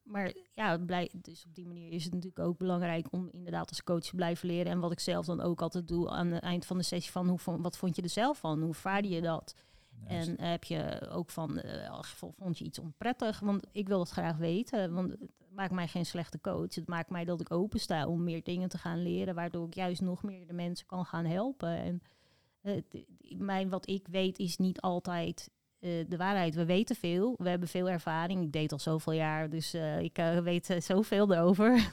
maar 0.02 0.32
ja, 0.52 0.78
blij, 0.78 1.10
dus 1.22 1.44
op 1.46 1.54
die 1.54 1.66
manier 1.66 1.92
is 1.92 2.04
het 2.04 2.12
natuurlijk 2.14 2.40
ook 2.48 2.58
belangrijk 2.58 3.06
om 3.10 3.28
inderdaad 3.32 3.68
als 3.68 3.82
coach 3.82 4.00
te 4.02 4.14
blijven 4.16 4.48
leren. 4.48 4.72
En 4.72 4.80
wat 4.80 4.92
ik 4.92 5.00
zelf 5.00 5.26
dan 5.26 5.40
ook 5.40 5.62
altijd 5.62 5.88
doe 5.88 6.10
aan 6.10 6.26
het 6.26 6.42
eind 6.42 6.66
van 6.66 6.76
de 6.78 6.82
sessie 6.82 7.12
van 7.12 7.28
hoe, 7.28 7.38
wat 7.60 7.76
vond 7.76 7.96
je 7.96 8.02
er 8.02 8.08
zelf 8.08 8.38
van? 8.38 8.62
Hoe 8.62 8.74
vaarde 8.74 9.08
je 9.08 9.20
dat? 9.20 9.54
Juist. 10.08 10.28
En 10.28 10.40
heb 10.50 10.64
je 10.64 11.08
ook 11.10 11.30
van, 11.30 11.58
eh, 11.58 11.98
vo- 12.02 12.34
vond 12.38 12.58
je 12.58 12.64
iets 12.64 12.78
onprettig? 12.78 13.40
Want 13.40 13.66
ik 13.72 13.88
wil 13.88 14.00
het 14.00 14.10
graag 14.10 14.36
weten. 14.36 14.94
Want 14.94 15.10
het 15.10 15.20
maakt 15.54 15.72
mij 15.72 15.88
geen 15.88 16.06
slechte 16.06 16.40
coach. 16.40 16.74
Het 16.74 16.88
maakt 16.88 17.10
mij 17.10 17.24
dat 17.24 17.40
ik 17.40 17.50
open 17.52 17.80
sta 17.80 18.06
om 18.06 18.24
meer 18.24 18.42
dingen 18.42 18.68
te 18.68 18.78
gaan 18.78 19.02
leren. 19.02 19.34
Waardoor 19.34 19.66
ik 19.66 19.74
juist 19.74 20.00
nog 20.00 20.22
meer 20.22 20.46
de 20.46 20.52
mensen 20.52 20.86
kan 20.86 21.04
gaan 21.04 21.24
helpen. 21.24 21.76
En 21.76 22.02
eh, 22.62 22.82
mijn, 23.38 23.68
wat 23.68 23.88
ik 23.88 24.06
weet 24.10 24.38
is 24.38 24.56
niet 24.56 24.80
altijd 24.80 25.50
eh, 25.78 25.90
de 26.08 26.16
waarheid. 26.16 26.54
We 26.54 26.64
weten 26.64 26.96
veel. 26.96 27.34
We 27.38 27.48
hebben 27.48 27.68
veel 27.68 27.88
ervaring. 27.88 28.42
Ik 28.42 28.52
deed 28.52 28.72
al 28.72 28.78
zoveel 28.78 29.12
jaar. 29.12 29.50
Dus 29.50 29.74
ik 30.00 30.16
weet 30.42 30.76
zoveel 30.78 31.32
erover. 31.32 31.78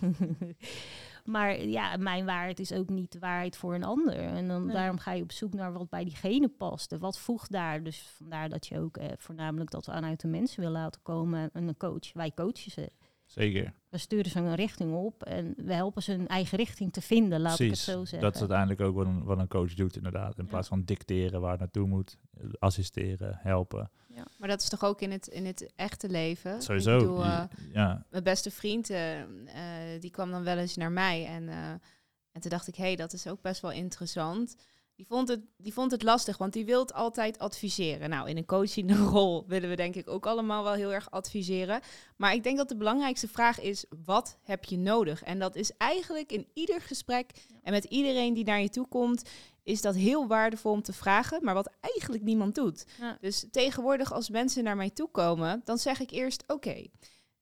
Maar 1.26 1.66
ja, 1.66 1.98
mijn 1.98 2.26
waarheid 2.26 2.60
is 2.60 2.72
ook 2.74 2.90
niet 2.90 3.12
de 3.12 3.20
waarheid 3.20 3.58
voor 3.58 3.76
een 3.76 3.84
ander. 3.84 4.16
En 4.16 4.48
dan, 4.48 4.66
Nee. 4.66 4.76
daarom 4.76 4.98
ga 5.00 5.12
je 5.12 5.24
op 5.24 5.32
zoek 5.32 5.54
naar 5.54 5.74
wat 5.74 5.90
bij 5.90 6.04
diegene 6.04 6.48
past. 6.48 6.92
En 6.92 7.00
wat 7.00 7.20
voegt 7.20 7.52
daar? 7.52 7.84
Dus 7.84 8.00
vandaar 8.18 8.50
dat 8.50 8.68
je 8.68 8.80
ook 8.80 8.98
eh, 8.98 9.08
voornamelijk 9.18 9.72
dat 9.72 9.86
we 9.86 9.92
aan 9.92 10.06
uit 10.06 10.22
de 10.22 10.28
mensen 10.28 10.62
wil 10.62 10.72
laten 10.72 11.02
komen. 11.02 11.50
En 11.54 11.68
een 11.68 11.78
coach, 11.78 12.14
wij 12.14 12.32
coachen 12.36 12.72
ze. 12.72 12.90
Zeker. 13.26 13.74
We 13.90 13.98
sturen 13.98 14.32
ze 14.32 14.40
een 14.40 14.56
richting 14.56 14.94
op 14.94 15.24
en 15.24 15.54
we 15.58 15.74
helpen 15.74 16.02
ze 16.04 16.12
hun 16.12 16.28
eigen 16.28 16.58
richting 16.58 16.94
te 16.94 17.02
vinden, 17.02 17.42
laat 17.42 17.60
ik 17.60 17.70
het 17.70 17.78
zo 17.78 18.00
zeggen. 18.00 18.20
Dat 18.20 18.34
is 18.34 18.40
uiteindelijk 18.40 18.82
ook 18.82 18.96
wat 18.96 19.06
een, 19.06 19.24
wat 19.24 19.38
een 19.40 19.48
coach 19.48 19.74
doet, 19.74 19.96
inderdaad. 19.96 20.38
In 20.38 20.46
plaats 20.46 20.68
van 20.68 20.84
dicteren 20.84 21.42
waar 21.42 21.52
het 21.52 21.60
naartoe 21.60 21.88
moet, 21.88 22.18
assisteren, 22.60 23.38
helpen. 23.42 23.90
Ja. 24.16 24.26
Maar 24.38 24.50
dat 24.50 24.62
is 24.62 24.70
toch 24.70 24.84
ook 24.84 25.02
in 25.02 25.12
het, 25.12 25.28
in 25.28 25.46
het 25.46 25.72
echte 25.76 26.10
leven? 26.10 26.62
Sowieso. 26.62 26.94
Ik 26.94 27.00
bedoel, 27.00 27.24
je- 27.24 27.30
eh, 27.32 27.44
ja, 27.74 28.06
mijn 28.10 28.24
beste 28.24 28.52
vriend, 28.52 28.90
eh, 28.90 29.20
eh, 29.22 29.28
die 30.02 30.12
kwam 30.12 30.32
dan 30.32 30.44
wel 30.44 30.58
eens 30.58 30.76
naar 30.76 30.92
mij. 30.92 31.26
En, 31.26 31.50
eh, 31.50 31.70
en 32.32 32.42
toen 32.42 32.50
dacht 32.50 32.68
ik, 32.68 32.76
hé, 32.76 32.84
hey, 32.84 32.96
dat 32.96 33.14
is 33.14 33.28
ook 33.28 33.42
best 33.42 33.62
wel 33.62 33.72
interessant. 33.72 34.56
Die 34.96 35.08
vond, 35.08 35.28
het, 35.28 35.40
die 35.58 35.74
vond 35.74 35.92
het 35.92 36.04
lastig, 36.04 36.38
want 36.38 36.54
die 36.54 36.66
wil 36.66 36.90
altijd 36.90 37.40
adviseren. 37.40 38.10
Nou, 38.10 38.30
in 38.30 38.38
een 38.38 38.46
coaching 38.46 38.96
rol 39.12 39.44
willen 39.48 39.70
we 39.70 39.76
denk 39.76 39.96
ik 39.96 40.10
ook 40.10 40.26
allemaal 40.26 40.64
wel 40.64 40.74
heel 40.74 40.94
erg 40.94 41.12
adviseren. 41.12 41.80
Maar 42.16 42.34
ik 42.34 42.44
denk 42.44 42.58
dat 42.58 42.70
de 42.70 42.76
belangrijkste 42.76 43.28
vraag 43.28 43.60
is, 43.60 43.86
wat 44.06 44.38
heb 44.44 44.64
je 44.64 44.78
nodig? 44.78 45.24
En 45.24 45.40
dat 45.40 45.56
is 45.56 45.72
eigenlijk 45.78 46.32
in 46.32 46.48
ieder 46.54 46.82
gesprek 46.82 47.32
en 47.64 47.72
met 47.72 47.84
iedereen 47.84 48.34
die 48.34 48.44
naar 48.46 48.62
je 48.62 48.70
toe 48.70 48.88
komt, 48.88 49.30
is 49.70 49.82
dat 49.82 49.96
heel 49.96 50.28
waardevol 50.28 50.72
om 50.72 50.82
te 50.82 50.94
vragen, 50.94 51.44
maar 51.44 51.54
wat 51.54 51.72
eigenlijk 51.82 52.24
niemand 52.24 52.56
doet. 52.56 52.86
Ja. 53.00 53.18
Dus 53.22 53.46
tegenwoordig 53.52 54.14
als 54.14 54.30
mensen 54.30 54.64
naar 54.64 54.76
mij 54.76 54.90
toe 54.90 55.10
komen, 55.12 55.62
dan 55.64 55.78
zeg 55.78 56.00
ik 56.00 56.12
eerst, 56.12 56.44
oké, 56.48 56.86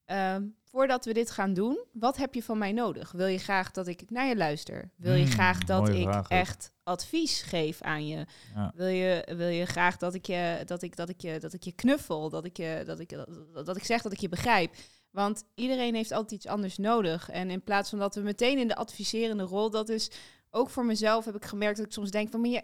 ehm, 0.05 0.43
voordat 0.63 1.05
we 1.05 1.13
dit 1.13 1.31
gaan 1.31 1.53
doen, 1.53 1.79
wat 1.93 2.17
heb 2.17 2.33
je 2.33 2.43
van 2.43 2.57
mij 2.57 2.71
nodig? 2.71 3.11
Wil 3.11 3.27
je 3.27 3.37
graag 3.37 3.71
dat 3.71 3.87
ik 3.87 4.09
naar 4.09 4.27
je 4.27 4.35
luister? 4.35 4.91
Wil 4.95 5.13
je 5.13 5.23
Hmm, 5.23 5.31
graag 5.31 5.63
dat 5.63 5.89
ik 5.89 6.09
echt 6.27 6.71
advies 6.83 7.41
geef 7.41 7.81
aan 7.81 8.07
je? 8.07 8.25
ja. 8.55 8.71
Wil 8.75 8.87
je, 8.87 9.33
wil 9.35 9.47
je 9.47 9.65
graag 9.65 9.97
dat 9.97 10.13
ik 10.13 10.25
je, 10.25 10.61
dat 10.65 10.81
ik, 10.81 10.95
dat 10.95 11.09
ik 11.09 11.21
je, 11.21 11.39
dat 11.39 11.53
ik 11.53 11.63
je 11.63 11.71
knuffel? 11.71 12.29
Dat 12.29 12.45
ik, 12.45 12.57
je, 12.57 12.83
dat, 12.85 12.99
ik, 12.99 13.09
dat, 13.53 13.65
dat 13.65 13.77
ik 13.77 13.83
zeg 13.83 14.01
dat 14.01 14.11
ik 14.11 14.19
je 14.19 14.29
begrijp? 14.29 14.75
Want 15.11 15.43
iedereen 15.55 15.95
heeft 15.95 16.11
altijd 16.11 16.31
iets 16.31 16.51
anders 16.51 16.77
nodig. 16.77 17.29
En 17.29 17.49
in 17.49 17.63
plaats 17.63 17.89
van 17.89 17.99
dat 17.99 18.15
we 18.15 18.21
meteen 18.21 18.57
in 18.57 18.67
de 18.67 18.75
adviserende 18.75 19.43
rol, 19.43 19.69
dat 19.69 19.89
is 19.89 20.11
ook 20.51 20.69
voor 20.69 20.85
mezelf 20.85 21.25
heb 21.25 21.35
ik 21.35 21.45
gemerkt 21.45 21.77
dat 21.77 21.85
ik 21.85 21.91
soms 21.91 22.11
denk 22.11 22.31
van, 22.31 22.41
maar 22.41 22.49
je, 22.49 22.63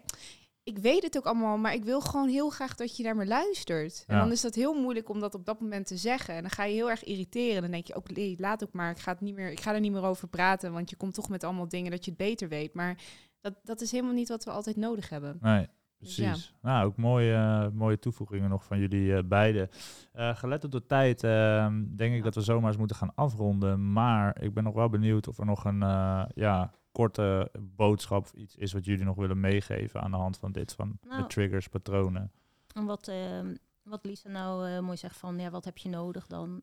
ik 0.64 0.78
weet 0.78 1.02
het 1.02 1.16
ook 1.16 1.26
allemaal, 1.26 1.58
maar 1.58 1.74
ik 1.74 1.84
wil 1.84 2.00
gewoon 2.00 2.28
heel 2.28 2.50
graag 2.50 2.74
dat 2.74 2.96
je 2.96 3.02
naar 3.02 3.16
me 3.16 3.26
luistert. 3.26 4.04
En 4.06 4.18
dan 4.18 4.32
is 4.32 4.40
dat 4.40 4.54
heel 4.54 4.80
moeilijk 4.80 5.08
om 5.08 5.20
dat 5.20 5.34
op 5.34 5.44
dat 5.44 5.60
moment 5.60 5.86
te 5.86 5.96
zeggen. 5.96 6.34
En 6.34 6.40
dan 6.40 6.50
ga 6.50 6.64
je 6.64 6.74
heel 6.74 6.90
erg 6.90 7.04
irriteren. 7.04 7.62
Dan 7.62 7.70
denk 7.70 7.86
je 7.86 7.94
ook, 7.94 8.10
nee, 8.10 8.34
laat 8.38 8.62
ook 8.64 8.72
maar. 8.72 8.90
Ik 8.90 8.98
ga, 8.98 9.12
het 9.12 9.20
niet 9.20 9.34
meer, 9.34 9.50
ik 9.50 9.60
ga 9.60 9.74
er 9.74 9.80
niet 9.80 9.92
meer 9.92 10.04
over 10.04 10.28
praten, 10.28 10.72
want 10.72 10.90
je 10.90 10.96
komt 10.96 11.14
toch 11.14 11.28
met 11.28 11.44
allemaal 11.44 11.68
dingen 11.68 11.90
dat 11.90 12.04
je 12.04 12.10
het 12.10 12.20
beter 12.20 12.48
weet. 12.48 12.74
Maar 12.74 12.96
dat, 13.40 13.54
dat 13.62 13.80
is 13.80 13.90
helemaal 13.90 14.14
niet 14.14 14.28
wat 14.28 14.44
we 14.44 14.50
altijd 14.50 14.76
nodig 14.76 15.08
hebben. 15.08 15.38
Nee, 15.40 15.68
Dus 15.98 16.16
ja. 16.16 16.30
precies. 16.30 16.54
Nou, 16.62 16.86
ook 16.86 16.96
mooie, 16.96 17.34
eh, 17.34 17.68
mooie 17.72 17.98
toevoegingen 17.98 18.50
nog 18.50 18.64
van 18.64 18.78
jullie 18.78 19.14
eh, 19.16 19.22
beiden. 19.24 19.68
Eh, 20.12 20.36
gelet 20.36 20.64
op 20.64 20.72
de 20.72 20.86
tijd, 20.86 21.24
ehm, 21.24 21.84
denk 21.96 22.14
ik 22.14 22.22
dat 22.22 22.34
we 22.34 22.40
zomaar 22.40 22.68
eens 22.68 22.78
moeten 22.78 22.96
gaan 22.96 23.14
afronden. 23.14 23.92
Maar 23.92 24.42
ik 24.42 24.54
ben 24.54 24.64
nog 24.64 24.74
wel 24.74 24.88
benieuwd 24.88 25.28
of 25.28 25.38
er 25.38 25.46
nog 25.46 25.64
een 25.64 25.78
ja, 25.78 26.30
ja, 26.34 26.74
korte 26.94 27.50
boodschap 27.60 28.28
iets 28.34 28.56
is 28.56 28.72
wat 28.72 28.84
jullie 28.84 29.04
nog 29.04 29.16
willen 29.16 29.40
meegeven 29.40 30.00
aan 30.00 30.10
de 30.10 30.16
hand 30.16 30.38
van 30.38 30.52
dit, 30.52 30.72
van 30.72 30.98
de 31.00 31.08
Nou. 31.08 31.28
triggers, 31.28 31.68
patronen. 31.68 32.32
En 32.74 32.84
wat, 32.84 33.08
ehm, 33.08 33.54
wat 33.82 34.04
Lisa 34.04 34.28
nou 34.28 34.68
eh, 34.68 34.78
mooi 34.80 34.96
zegt 34.96 35.16
van, 35.16 35.38
ja, 35.38 35.50
wat 35.50 35.64
heb 35.64 35.78
je 35.78 35.88
nodig 35.88 36.26
dan? 36.26 36.62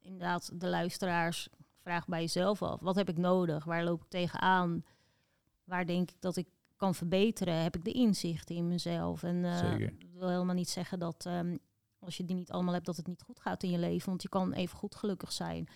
Inderdaad, 0.00 0.60
de 0.60 0.68
luisteraars, 0.68 1.48
vraag 1.82 2.06
bij 2.06 2.20
jezelf 2.20 2.62
af. 2.62 2.80
Wat 2.80 2.94
heb 2.96 3.08
ik 3.08 3.16
nodig? 3.16 3.64
Waar 3.64 3.84
loop 3.84 4.02
ik 4.02 4.08
tegenaan? 4.08 4.84
Waar 5.64 5.86
denk 5.86 6.10
ik 6.10 6.16
dat 6.20 6.36
ik 6.36 6.48
kan 6.76 6.94
verbeteren? 6.94 7.62
Heb 7.62 7.76
ik 7.76 7.84
de 7.84 7.92
inzichten 7.92 8.54
in 8.56 8.68
mezelf? 8.68 9.22
En 9.22 9.42
dat 9.42 9.90
wil 10.12 10.28
helemaal 10.28 10.54
niet 10.54 10.68
zeggen 10.70 10.98
dat 10.98 11.26
ehm, 11.26 11.56
als 11.98 12.16
je 12.16 12.24
die 12.24 12.36
niet 12.36 12.50
allemaal 12.52 12.74
hebt, 12.74 12.86
dat 12.86 12.96
het 12.96 13.06
niet 13.06 13.22
goed 13.22 13.40
gaat 13.40 13.62
in 13.62 13.70
je 13.70 13.78
leven. 13.78 14.08
Want 14.08 14.22
je 14.22 14.28
kan 14.28 14.52
even 14.52 14.76
goed 14.78 14.94
gelukkig 14.94 15.32
zijn. 15.32 15.68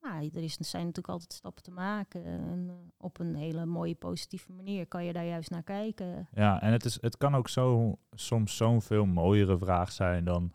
Maar 0.00 0.22
er 0.22 0.42
is, 0.42 0.54
zijn 0.56 0.82
natuurlijk 0.86 1.08
altijd 1.14 1.32
stappen 1.32 1.62
te 1.62 1.70
maken. 1.70 2.24
En 2.24 2.66
eh, 2.68 2.74
op 2.98 3.18
een 3.18 3.34
hele 3.34 3.66
mooie, 3.66 3.94
positieve 3.94 4.52
manier 4.52 4.86
kan 4.86 5.04
je 5.04 5.12
daar 5.12 5.24
juist 5.26 5.50
naar 5.50 5.62
kijken. 5.62 6.28
Ja, 6.32 6.62
en 6.62 6.72
het, 6.72 6.84
is, 6.84 6.98
het 7.00 7.16
kan 7.16 7.34
ook 7.34 7.48
zo, 7.48 7.96
soms 8.12 8.56
zo'n 8.56 8.82
veel 8.82 9.06
mooiere 9.06 9.58
vraag 9.58 9.92
zijn 9.92 10.24
dan 10.24 10.52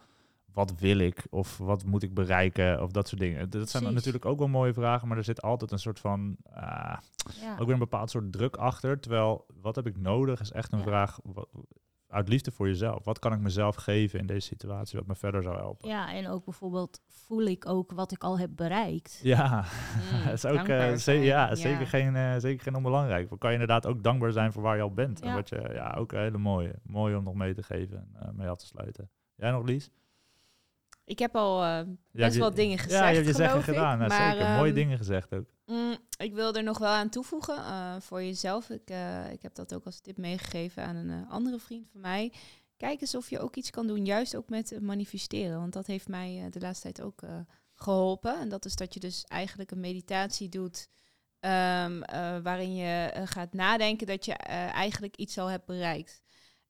wat 0.54 0.80
wil 0.80 0.98
ik 0.98 1.28
of 1.30 1.58
wat 1.58 1.86
moet 1.86 2.04
ik 2.04 2.14
bereiken 2.14 2.82
of 2.84 2.92
dat 2.92 3.08
soort 3.08 3.22
dingen. 3.22 3.50
Dat 3.50 3.70
zijn 3.70 3.94
natuurlijk 3.94 4.26
ook 4.26 4.38
wel 4.40 4.48
mooie 4.48 4.74
vragen, 4.74 5.08
maar 5.08 5.18
er 5.18 5.24
zit 5.24 5.42
altijd 5.42 5.72
een 5.72 5.80
soort 5.80 6.00
van, 6.00 6.38
ah, 6.54 6.98
Ja. 7.42 7.52
ook 7.54 7.64
weer 7.66 7.74
een 7.74 7.80
bepaald 7.80 8.10
soort 8.10 8.32
druk 8.32 8.56
achter. 8.56 9.00
Terwijl, 9.00 9.46
wat 9.62 9.76
heb 9.76 9.88
ik 9.88 9.98
nodig 9.98 10.40
is 10.40 10.52
echt 10.52 10.72
een 10.72 10.78
Ja. 10.80 10.84
vraag 10.86 11.20
wat, 11.24 11.48
uit 12.16 12.28
liefde 12.30 12.52
voor 12.52 12.68
jezelf. 12.68 13.04
Wat 13.04 13.20
kan 13.20 13.34
ik 13.34 13.40
mezelf 13.40 13.76
geven 13.76 14.20
in 14.20 14.26
deze 14.26 14.48
situatie 14.48 14.98
wat 14.98 15.08
me 15.08 15.16
verder 15.16 15.44
zou 15.44 15.56
helpen? 15.58 15.90
Ja, 15.90 16.14
en 16.14 16.28
ook 16.30 16.46
bijvoorbeeld 16.46 17.02
voel 17.08 17.42
ik 17.46 17.68
ook 17.70 17.92
wat 17.92 18.12
ik 18.12 18.24
al 18.24 18.40
heb 18.40 18.50
bereikt. 18.56 19.20
Ja, 19.24 19.66
Mm, 20.12 20.24
dat 20.26 20.34
is 20.34 20.46
ook 20.46 20.68
eh, 20.68 20.90
ze- 20.92 20.98
zijn, 20.98 21.20
ja, 21.22 21.48
ja. 21.50 21.56
Zeker, 21.56 21.88
geen, 21.88 22.16
eh, 22.16 22.36
zeker 22.38 22.64
geen 22.64 22.76
onbelangrijk. 22.76 23.30
Dan 23.30 23.38
kan 23.38 23.50
je 23.50 23.60
inderdaad 23.60 23.86
ook 23.86 24.04
dankbaar 24.04 24.32
zijn 24.32 24.52
voor 24.52 24.62
waar 24.62 24.76
je 24.76 24.82
al 24.82 24.94
bent. 24.94 25.22
En 25.22 25.28
Ja. 25.30 25.34
wat 25.36 25.50
je, 25.50 25.70
ja, 25.74 25.96
ook 25.98 26.12
een 26.12 26.20
hele 26.20 26.38
mooie. 26.38 26.74
Mooi 26.84 27.16
om 27.16 27.24
nog 27.24 27.34
mee 27.36 27.54
te 27.54 27.64
geven 27.64 27.98
en 27.98 28.10
eh, 28.28 28.30
mee 28.34 28.48
af 28.50 28.58
te 28.58 28.66
sluiten. 28.66 29.10
Jij 29.36 29.52
nog, 29.52 29.66
Lies? 29.66 29.90
Ik 31.06 31.20
heb 31.20 31.36
al 31.36 31.62
eh, 31.64 31.68
Ja, 31.68 31.86
best 32.12 32.34
je- 32.34 32.40
wel 32.40 32.54
dingen 32.54 32.78
gezegd, 32.78 33.02
Ja, 33.04 33.08
je 33.10 33.16
hebt 33.16 33.28
je 33.28 33.34
zeggen 33.34 33.60
ik. 33.60 33.66
gedaan. 33.66 33.98
nou, 33.98 34.10
Maar, 34.10 34.32
zeker, 34.32 34.48
mooie 34.50 34.66
ehm, 34.66 34.74
dingen 34.76 34.98
gezegd 34.98 35.34
ook. 35.34 35.46
Mm, 35.66 35.96
ik 36.18 36.34
wil 36.34 36.54
er 36.54 36.64
nog 36.64 36.78
wel 36.78 36.90
aan 36.90 37.10
toevoegen 37.10 37.58
eh, 37.58 37.96
voor 38.00 38.24
jezelf. 38.24 38.70
Ik, 38.70 38.90
eh, 38.90 39.32
ik 39.32 39.42
heb 39.42 39.56
dat 39.56 39.74
ook 39.74 39.86
als 39.86 40.00
tip 40.00 40.18
meegegeven 40.18 40.84
aan 40.84 40.96
een 40.96 41.10
eh, 41.10 41.32
andere 41.32 41.60
vriend 41.60 41.88
van 41.92 42.02
mij. 42.02 42.34
Kijk 42.78 43.02
eens 43.02 43.16
of 43.16 43.30
je 43.30 43.40
ook 43.40 43.56
iets 43.56 43.70
kan 43.70 43.88
doen, 43.88 44.06
juist 44.06 44.36
ook 44.36 44.50
met 44.50 44.82
manifesteren. 44.82 45.60
Want 45.60 45.74
dat 45.74 45.88
heeft 45.88 46.08
mij 46.08 46.48
de 46.52 46.60
laatste 46.60 46.92
tijd 46.92 47.02
ook 47.08 47.22
eh, 47.22 47.40
geholpen. 47.74 48.40
En 48.40 48.50
dat 48.50 48.66
is 48.66 48.76
dat 48.76 48.94
je 48.94 49.00
dus 49.00 49.24
eigenlijk 49.24 49.72
een 49.72 49.80
meditatie 49.80 50.50
doet. 50.50 50.88
ehm, 51.40 52.02
eh, 52.02 52.38
waarin 52.44 52.76
je 52.76 53.12
gaat 53.26 53.54
nadenken 53.54 54.08
dat 54.08 54.26
je 54.26 54.34
eigenlijk 54.34 55.16
iets 55.16 55.38
al 55.38 55.48
hebt 55.48 55.66
bereikt. 55.66 56.22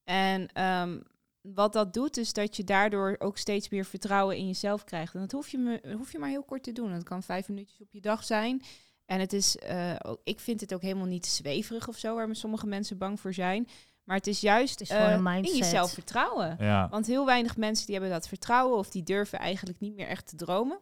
En 0.04 0.48
ehm, 0.48 1.00
wat 1.41 1.74
dat 1.74 1.93
doet, 1.93 2.18
is 2.18 2.34
dat 2.34 2.56
je 2.56 2.64
daardoor 2.64 3.16
ook 3.20 3.38
steeds 3.38 3.70
meer 3.70 3.86
vertrouwen 3.86 4.38
in 4.38 4.48
jezelf 4.48 4.84
krijgt. 4.84 5.14
En 5.14 5.20
dat 5.20 5.32
hoef 5.32 5.50
je, 5.50 5.82
hoef 5.98 6.12
je 6.12 6.20
maar 6.20 6.30
heel 6.30 6.43
kort 6.43 6.64
te 6.64 6.72
doen. 6.72 6.91
Het 6.91 7.04
kan 7.04 7.24
vijf 7.24 7.48
minuutjes 7.50 7.82
op 7.82 7.93
je 7.93 8.02
dag 8.02 8.24
zijn. 8.24 8.64
En 9.06 9.20
het 9.20 9.34
is, 9.34 9.58
eh, 9.58 9.95
ook- 10.06 10.22
ik 10.24 10.39
vind 10.39 10.62
het 10.62 10.74
ook 10.74 10.82
helemaal 10.82 11.06
niet 11.06 11.26
zweverig 11.26 11.88
of 11.88 11.97
zo, 11.97 12.16
waar 12.16 12.36
sommige 12.36 12.68
mensen 12.68 12.97
bang 12.97 13.20
voor 13.20 13.34
zijn. 13.34 13.68
Maar 14.03 14.18
het 14.18 14.28
is 14.28 14.39
juist 14.41 14.80
Het 14.80 14.89
is 14.89 14.95
eh, 14.95 15.12
een 15.12 15.24
mindset. 15.24 15.53
in 15.53 15.60
jezelf 15.60 15.91
vertrouwen. 15.91 16.56
Ja, 16.60 16.88
Want 16.89 17.06
heel 17.08 17.26
weinig 17.26 17.58
mensen 17.58 17.86
die 17.86 17.95
hebben 17.95 18.14
dat 18.14 18.28
vertrouwen 18.28 18.78
of 18.78 18.89
die 18.89 19.03
durven 19.03 19.39
eigenlijk 19.39 19.80
niet 19.80 19.95
meer 19.95 20.08
echt 20.08 20.28
te 20.28 20.36
dromen. 20.36 20.80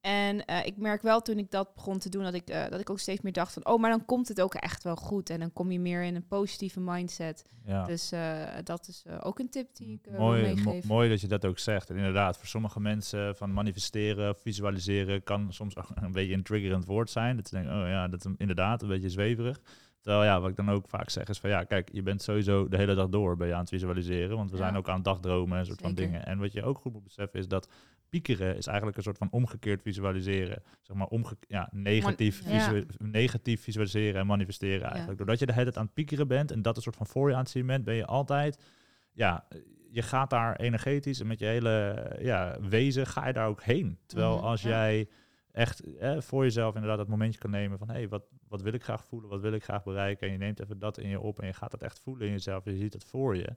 En 0.00 0.44
eh, 0.44 0.66
ik 0.66 0.76
merk 0.76 1.02
wel 1.02 1.20
toen 1.20 1.38
ik 1.38 1.50
dat 1.50 1.74
begon 1.74 1.98
te 1.98 2.08
doen, 2.08 2.22
dat 2.22 2.34
ik, 2.34 2.48
eh, 2.48 2.68
dat 2.68 2.80
ik 2.80 2.90
ook 2.90 2.98
steeds 2.98 3.20
meer 3.20 3.32
dacht 3.32 3.52
van, 3.52 3.66
oh, 3.66 3.80
maar 3.80 3.90
dan 3.90 4.04
komt 4.04 4.28
het 4.28 4.40
ook 4.40 4.54
echt 4.54 4.82
wel 4.84 4.96
goed. 4.96 5.30
En 5.30 5.40
dan 5.40 5.52
kom 5.52 5.70
je 5.70 5.80
meer 5.80 6.02
in 6.02 6.14
een 6.14 6.26
positieve 6.26 6.80
mindset. 6.80 7.44
ja. 7.64 7.84
Dus 7.84 8.12
eh, 8.12 8.42
dat 8.64 8.88
is 8.88 9.04
ook 9.20 9.38
een 9.38 9.50
tip 9.50 9.68
die 9.76 10.00
ik 10.02 10.18
mooi, 10.18 10.42
meegeven. 10.42 10.88
mooi 10.88 11.08
dat 11.08 11.20
je 11.20 11.26
dat 11.28 11.44
ook 11.44 11.58
zegt. 11.58 11.90
En 11.90 11.96
inderdaad, 11.96 12.36
voor 12.36 12.46
sommige 12.46 12.80
mensen 12.80 13.36
van 13.36 13.52
manifesteren, 13.52 14.36
visualiseren, 14.36 15.22
kan 15.22 15.52
soms 15.52 15.76
ook 15.76 15.88
een 15.94 16.12
beetje 16.12 16.34
een 16.34 16.42
triggerend 16.42 16.84
woord 16.84 17.10
zijn. 17.10 17.36
Dat 17.36 17.48
ze 17.48 17.54
denken, 17.54 17.82
oh 17.82 17.88
ja, 17.88 18.08
dat 18.08 18.24
is 18.24 18.32
inderdaad 18.36 18.82
een 18.82 18.88
beetje 18.88 19.10
zweverig. 19.10 19.60
Terwijl 20.00 20.24
ja, 20.24 20.40
wat 20.40 20.50
ik 20.50 20.56
dan 20.56 20.70
ook 20.70 20.88
vaak 20.88 21.10
zeg 21.10 21.28
is 21.28 21.38
van 21.38 21.50
ja, 21.50 21.64
kijk, 21.64 21.88
je 21.92 22.02
bent 22.02 22.22
sowieso 22.22 22.68
de 22.68 22.76
hele 22.76 22.94
dag 22.94 23.08
door 23.08 23.36
ben 23.36 23.46
je 23.48 23.52
aan 23.54 23.60
het 23.60 23.68
visualiseren. 23.68 24.36
Want 24.36 24.50
we 24.50 24.56
Ja. 24.56 24.62
zijn 24.62 24.76
ook 24.76 24.88
aan 24.88 24.94
het 24.94 25.04
dagdromen 25.04 25.58
en 25.58 25.66
soort 25.66 25.80
van 25.80 25.94
dingen. 25.94 26.26
En 26.26 26.38
wat 26.38 26.52
je 26.52 26.62
ook 26.62 26.78
goed 26.78 26.92
moet 26.92 27.04
beseffen 27.04 27.38
is 27.38 27.48
dat 27.48 27.68
piekeren 28.08 28.56
is 28.56 28.66
eigenlijk 28.66 28.96
een 28.96 29.02
soort 29.02 29.18
van 29.18 29.28
omgekeerd 29.30 29.82
visualiseren. 29.82 30.62
Zeg 30.82 30.96
maar 30.96 31.06
omge 31.06 31.36
ja, 31.48 31.68
negatief, 31.72 32.44
Man- 32.44 32.54
ja. 32.54 32.60
visu- 32.70 32.86
negatief 32.98 33.62
visualiseren 33.62 34.20
en 34.20 34.26
manifesteren 34.26 34.88
eigenlijk. 34.88 35.18
Doordat 35.18 35.38
je 35.38 35.46
de 35.46 35.52
hele 35.52 35.64
tijd 35.64 35.76
aan 35.76 35.84
het 35.84 35.94
piekeren 35.94 36.28
bent 36.28 36.50
en 36.50 36.62
dat 36.62 36.76
een 36.76 36.82
soort 36.82 36.96
van 36.96 37.06
voor 37.06 37.28
je 37.28 37.34
aan 37.34 37.40
het 37.42 37.50
zien 37.50 37.66
bent, 37.66 37.84
ben 37.84 37.94
je 37.94 38.06
altijd, 38.06 38.64
ja, 39.12 39.48
je 39.90 40.02
gaat 40.02 40.30
daar 40.30 40.56
energetisch 40.56 41.20
en 41.20 41.26
met 41.26 41.38
je 41.38 41.44
hele 41.46 42.16
ja, 42.20 42.56
wezen 42.60 43.06
ga 43.06 43.26
je 43.26 43.32
daar 43.32 43.48
ook 43.48 43.62
heen. 43.62 43.98
Terwijl 44.06 44.36
Mhm, 44.36 44.44
als 44.44 44.62
jij 44.62 45.08
echt 45.52 45.96
eh, 45.96 46.20
voor 46.20 46.42
jezelf 46.42 46.74
inderdaad 46.74 46.98
dat 46.98 47.08
momentje 47.08 47.38
kan 47.38 47.50
nemen 47.50 47.78
van 47.78 47.88
hé, 47.88 47.94
hey, 47.94 48.08
wat, 48.08 48.22
wat 48.48 48.62
wil 48.62 48.72
ik 48.72 48.82
graag 48.82 49.04
voelen, 49.04 49.30
wat 49.30 49.40
wil 49.40 49.52
ik 49.52 49.64
graag 49.64 49.84
bereiken 49.84 50.26
en 50.26 50.32
je 50.32 50.38
neemt 50.38 50.60
even 50.60 50.78
dat 50.78 50.98
in 50.98 51.08
je 51.08 51.20
op 51.20 51.40
en 51.40 51.46
je 51.46 51.52
gaat 51.52 51.70
dat 51.70 51.82
echt 51.82 52.00
voelen 52.00 52.26
in 52.26 52.32
jezelf 52.32 52.66
en 52.66 52.72
je 52.72 52.78
ziet 52.78 52.92
het 52.92 53.04
voor 53.04 53.36
je. 53.36 53.48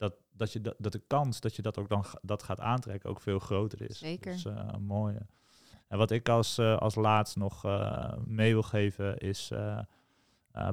Dat, 0.00 0.14
dat, 0.32 0.52
je 0.52 0.60
dat, 0.60 0.74
dat 0.78 0.92
de 0.92 1.02
kans 1.06 1.40
dat 1.40 1.56
je 1.56 1.62
dat 1.62 1.78
ook 1.78 1.88
dan 1.88 2.04
dat 2.22 2.42
gaat 2.42 2.60
aantrekken 2.60 3.10
ook 3.10 3.20
veel 3.20 3.38
groter 3.38 3.82
is. 3.90 3.98
Zeker. 3.98 4.32
Dus 4.32 4.44
eh 4.44 4.76
mooi. 4.76 5.16
En 5.88 5.98
wat 5.98 6.10
ik 6.10 6.28
als, 6.28 6.58
eh, 6.58 6.76
als 6.76 6.94
laatst 6.94 7.36
nog 7.36 7.64
eh, 7.64 8.12
mee 8.24 8.52
wil 8.52 8.62
geven 8.62 9.18
is 9.18 9.52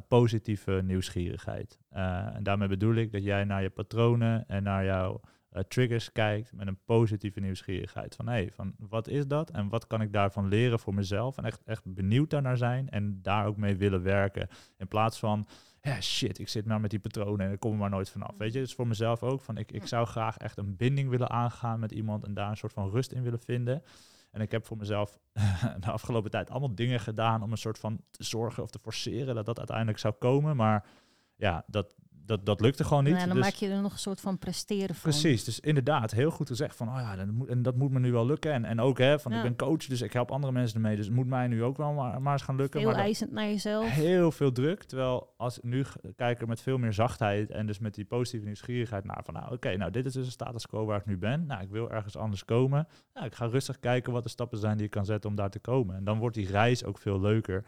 positieve 0.07 0.81
nieuwsgierigheid. 0.83 1.79
En 1.89 2.43
daarmee 2.43 2.67
bedoel 2.67 2.95
ik 2.95 3.11
dat 3.11 3.23
jij 3.23 3.43
naar 3.43 3.61
je 3.61 3.69
patronen 3.69 4.47
en 4.47 4.63
naar 4.63 4.85
jouw 4.85 5.21
triggers 5.67 6.11
kijkt 6.11 6.53
met 6.53 6.67
een 6.67 6.79
positieve 6.85 7.39
nieuwsgierigheid. 7.39 8.15
Van 8.15 8.27
hé, 8.27 8.33
hey, 8.33 8.51
van 8.51 8.73
wat 8.77 9.07
is 9.07 9.27
dat 9.27 9.49
en 9.49 9.69
wat 9.69 9.87
kan 9.87 10.01
ik 10.01 10.13
daarvan 10.13 10.47
leren 10.47 10.79
voor 10.79 10.93
mezelf? 10.93 11.37
En 11.37 11.45
echt, 11.45 11.63
echt 11.63 11.93
benieuwd 11.93 12.29
daarnaar 12.29 12.57
zijn 12.57 12.89
en 12.89 13.19
daar 13.21 13.45
ook 13.45 13.57
mee 13.57 13.75
willen 13.75 14.03
werken. 14.03 14.47
In 14.77 14.87
plaats 14.87 15.19
van, 15.19 15.47
ja 15.81 16.01
shit, 16.01 16.39
ik 16.39 16.49
zit 16.49 16.65
maar 16.65 16.79
met 16.79 16.89
die 16.89 16.99
patronen 16.99 17.45
en 17.45 17.51
ik 17.51 17.59
kom 17.59 17.71
er 17.71 17.77
maar 17.77 17.89
nooit 17.89 18.09
vanaf. 18.09 18.37
Weet 18.37 18.53
je, 18.53 18.59
dus 18.59 18.73
voor 18.73 18.87
mezelf 18.87 19.23
ook 19.23 19.41
van 19.41 19.57
ik, 19.57 19.71
ik 19.71 19.87
zou 19.87 20.05
graag 20.05 20.37
echt 20.37 20.57
een 20.57 20.75
binding 20.75 21.09
willen 21.09 21.29
aangaan 21.29 21.79
met 21.79 21.91
iemand 21.91 22.23
en 22.23 22.33
daar 22.33 22.49
een 22.49 22.57
soort 22.57 22.73
van 22.73 22.89
rust 22.89 23.11
in 23.11 23.23
willen 23.23 23.39
vinden. 23.39 23.83
En 24.31 24.41
ik 24.41 24.51
heb 24.51 24.65
voor 24.65 24.77
mezelf 24.77 25.19
de 25.79 25.91
afgelopen 25.91 26.31
tijd 26.31 26.49
allemaal 26.49 26.75
dingen 26.75 26.99
gedaan 26.99 27.43
om 27.43 27.51
een 27.51 27.57
soort 27.57 27.79
van 27.79 28.01
te 28.11 28.23
zorgen 28.23 28.63
of 28.63 28.69
te 28.69 28.79
forceren 28.79 29.35
dat 29.35 29.45
dat 29.45 29.57
uiteindelijk 29.57 29.99
zou 29.99 30.13
komen. 30.13 30.55
Maar 30.55 30.85
ja, 31.35 31.63
dat, 31.67 31.95
dat, 32.27 32.45
dat 32.45 32.61
lukte 32.61 32.83
gewoon 32.83 33.03
niet. 33.03 33.13
Ja, 33.13 33.25
dan 33.25 33.35
Dus- 33.35 33.43
maak 33.45 33.53
je 33.53 33.69
er 33.69 33.81
nog 33.81 33.91
een 33.93 33.97
soort 33.99 34.21
van 34.21 34.37
presteren 34.37 34.95
van. 34.95 35.09
Precies, 35.11 35.43
dus 35.43 35.59
inderdaad, 35.59 36.11
heel 36.11 36.31
goed 36.31 36.47
gezegd 36.47 36.75
van, 36.75 36.87
oh 36.87 36.95
ja, 36.95 37.15
dat 37.15 37.27
moet, 37.27 37.47
en 37.47 37.61
dat 37.61 37.75
moet 37.75 37.91
me 37.91 37.99
nu 37.99 38.11
wel 38.11 38.25
lukken. 38.25 38.51
En, 38.53 38.65
en 38.65 38.79
ook, 38.79 38.97
hè, 38.97 39.19
van 39.19 39.31
Ja. 39.31 39.37
ik 39.37 39.43
ben 39.43 39.55
coach, 39.55 39.85
dus 39.85 40.01
ik 40.01 40.13
help 40.13 40.31
andere 40.31 40.53
mensen 40.53 40.75
ermee, 40.75 40.95
dus 40.95 41.05
het 41.05 41.15
moet 41.15 41.27
mij 41.27 41.47
nu 41.47 41.63
ook 41.63 41.77
wel 41.77 41.93
maar, 41.93 42.21
maar 42.21 42.33
eens 42.33 42.41
gaan 42.41 42.55
lukken. 42.55 42.83
Maar 42.83 42.93
dat- 42.93 43.01
eisend 43.03 43.31
naar 43.31 43.45
jezelf. 43.45 43.89
heel 43.89 44.31
veel 44.31 44.51
druk, 44.51 44.83
terwijl 44.83 45.33
als 45.37 45.59
nu 45.61 45.83
g- 45.83 45.95
kijk 46.15 46.41
er 46.41 46.47
met 46.47 46.61
veel 46.61 46.77
meer 46.77 46.93
zachtheid 46.93 47.51
en 47.51 47.65
dus 47.65 47.79
met 47.79 47.93
die 47.95 48.05
positieve 48.05 48.45
nieuwsgierigheid 48.45 49.03
naar 49.05 49.21
van, 49.23 49.33
nou 49.33 49.53
oké, 49.53 49.77
nou 49.77 49.91
dit 49.91 50.05
is 50.05 50.13
dus 50.13 50.25
een 50.25 50.31
status 50.31 50.65
quo 50.67 50.85
waar 50.85 50.99
ik 50.99 51.05
nu 51.05 51.17
ben. 51.17 51.45
Nou, 51.45 51.61
ik 51.61 51.69
wil 51.69 51.91
ergens 51.91 52.17
anders 52.17 52.45
komen. 52.45 52.87
Nou, 53.13 53.25
ik 53.25 53.35
ga 53.35 53.45
rustig 53.45 53.79
kijken 53.79 54.13
wat 54.13 54.23
de 54.23 54.29
stappen 54.29 54.57
zijn 54.57 54.75
die 54.77 54.85
ik 54.85 54.91
kan 54.91 55.05
zetten 55.05 55.29
om 55.29 55.35
daar 55.35 55.49
te 55.49 55.59
komen. 55.59 55.95
En 55.95 56.03
dan 56.03 56.17
wordt 56.19 56.35
die 56.35 56.47
reis 56.47 56.83
ook 56.83 56.97
veel 56.97 57.19
leuker. 57.21 57.65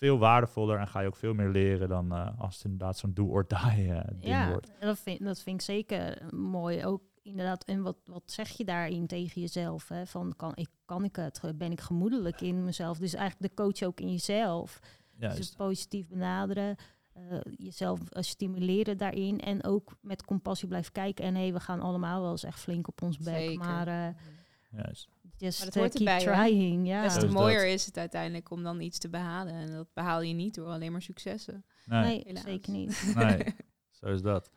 Veel 0.00 0.18
waardevoller 0.18 0.78
en 0.78 0.88
ga 0.88 1.00
je 1.00 1.06
ook 1.06 1.16
veel 1.16 1.34
meer 1.34 1.48
leren 1.48 1.88
dan 1.88 2.12
eh, 2.12 2.40
als 2.40 2.54
het 2.54 2.64
inderdaad 2.64 2.98
zo'n 2.98 3.14
do 3.14 3.26
or 3.26 3.46
die 3.48 3.58
eh, 3.92 4.00
ding 4.08 4.24
Ja, 4.24 4.48
wordt. 4.48 4.70
dat 4.80 4.98
vind, 4.98 5.24
dat 5.24 5.40
vind 5.40 5.56
ik 5.60 5.66
zeker 5.66 6.18
eh, 6.18 6.28
mooi. 6.30 6.84
Ook 6.84 7.02
inderdaad, 7.22 7.64
en 7.64 7.82
wat, 7.82 7.96
wat 8.04 8.22
zeg 8.26 8.48
je 8.48 8.64
daarin 8.64 9.06
tegen 9.06 9.40
jezelf? 9.40 9.88
Hè? 9.88 10.06
Van, 10.06 10.32
kan 10.36 10.52
ik, 10.54 10.68
kan 10.84 11.04
ik 11.04 11.16
het? 11.16 11.40
Ben 11.54 11.70
ik 11.72 11.80
gemoedelijk 11.80 12.40
in 12.40 12.64
mezelf? 12.64 12.98
Dus 12.98 13.14
eigenlijk 13.14 13.54
de 13.56 13.62
coach 13.62 13.82
ook 13.88 14.00
in 14.00 14.10
jezelf. 14.10 14.78
Dus 14.82 15.32
Juist. 15.32 15.56
positief 15.56 16.08
benaderen. 16.08 16.76
eh, 17.12 17.22
jezelf 17.56 18.00
stimuleren 18.10 18.96
daarin. 18.98 19.40
En 19.40 19.64
ook 19.64 19.92
met 20.00 20.24
compassie 20.24 20.68
blijven 20.68 20.92
kijken. 20.92 21.24
En 21.24 21.34
hé, 21.34 21.52
we 21.52 21.60
gaan 21.60 21.80
allemaal 21.80 22.20
wel 22.22 22.30
eens 22.30 22.44
echt 22.44 22.60
flink 22.60 22.88
op 22.88 23.02
ons 23.02 23.18
bek. 23.18 23.34
Zeker. 23.34 23.58
Maar 23.58 23.86
eh 23.86 24.14
Juist. 24.70 25.08
Just 25.40 25.58
Maar 25.58 25.70
dat 25.70 25.74
hoort 25.74 25.92
keep 25.92 26.08
erbij, 26.08 26.48
trying. 26.48 26.86
Ja. 26.86 27.02
Des 27.02 27.14
te 27.14 27.26
is 27.26 27.32
mooier 27.32 27.64
dat. 27.64 27.72
is 27.72 27.86
het 27.86 27.98
uiteindelijk 27.98 28.50
om 28.50 28.62
dan 28.62 28.80
iets 28.80 28.98
te 28.98 29.08
behalen. 29.08 29.52
En 29.52 29.70
dat 29.70 29.92
behaal 29.92 30.22
je 30.22 30.34
niet 30.34 30.54
door 30.54 30.66
alleen 30.66 30.92
maar 30.92 31.02
successen. 31.02 31.64
Nee, 31.84 32.24
nee, 32.24 32.42
zeker 32.44 32.72
niet. 32.72 33.12
nee. 33.14 33.44
zo 34.00 34.06
is 34.06 34.22
dat. 34.22 34.50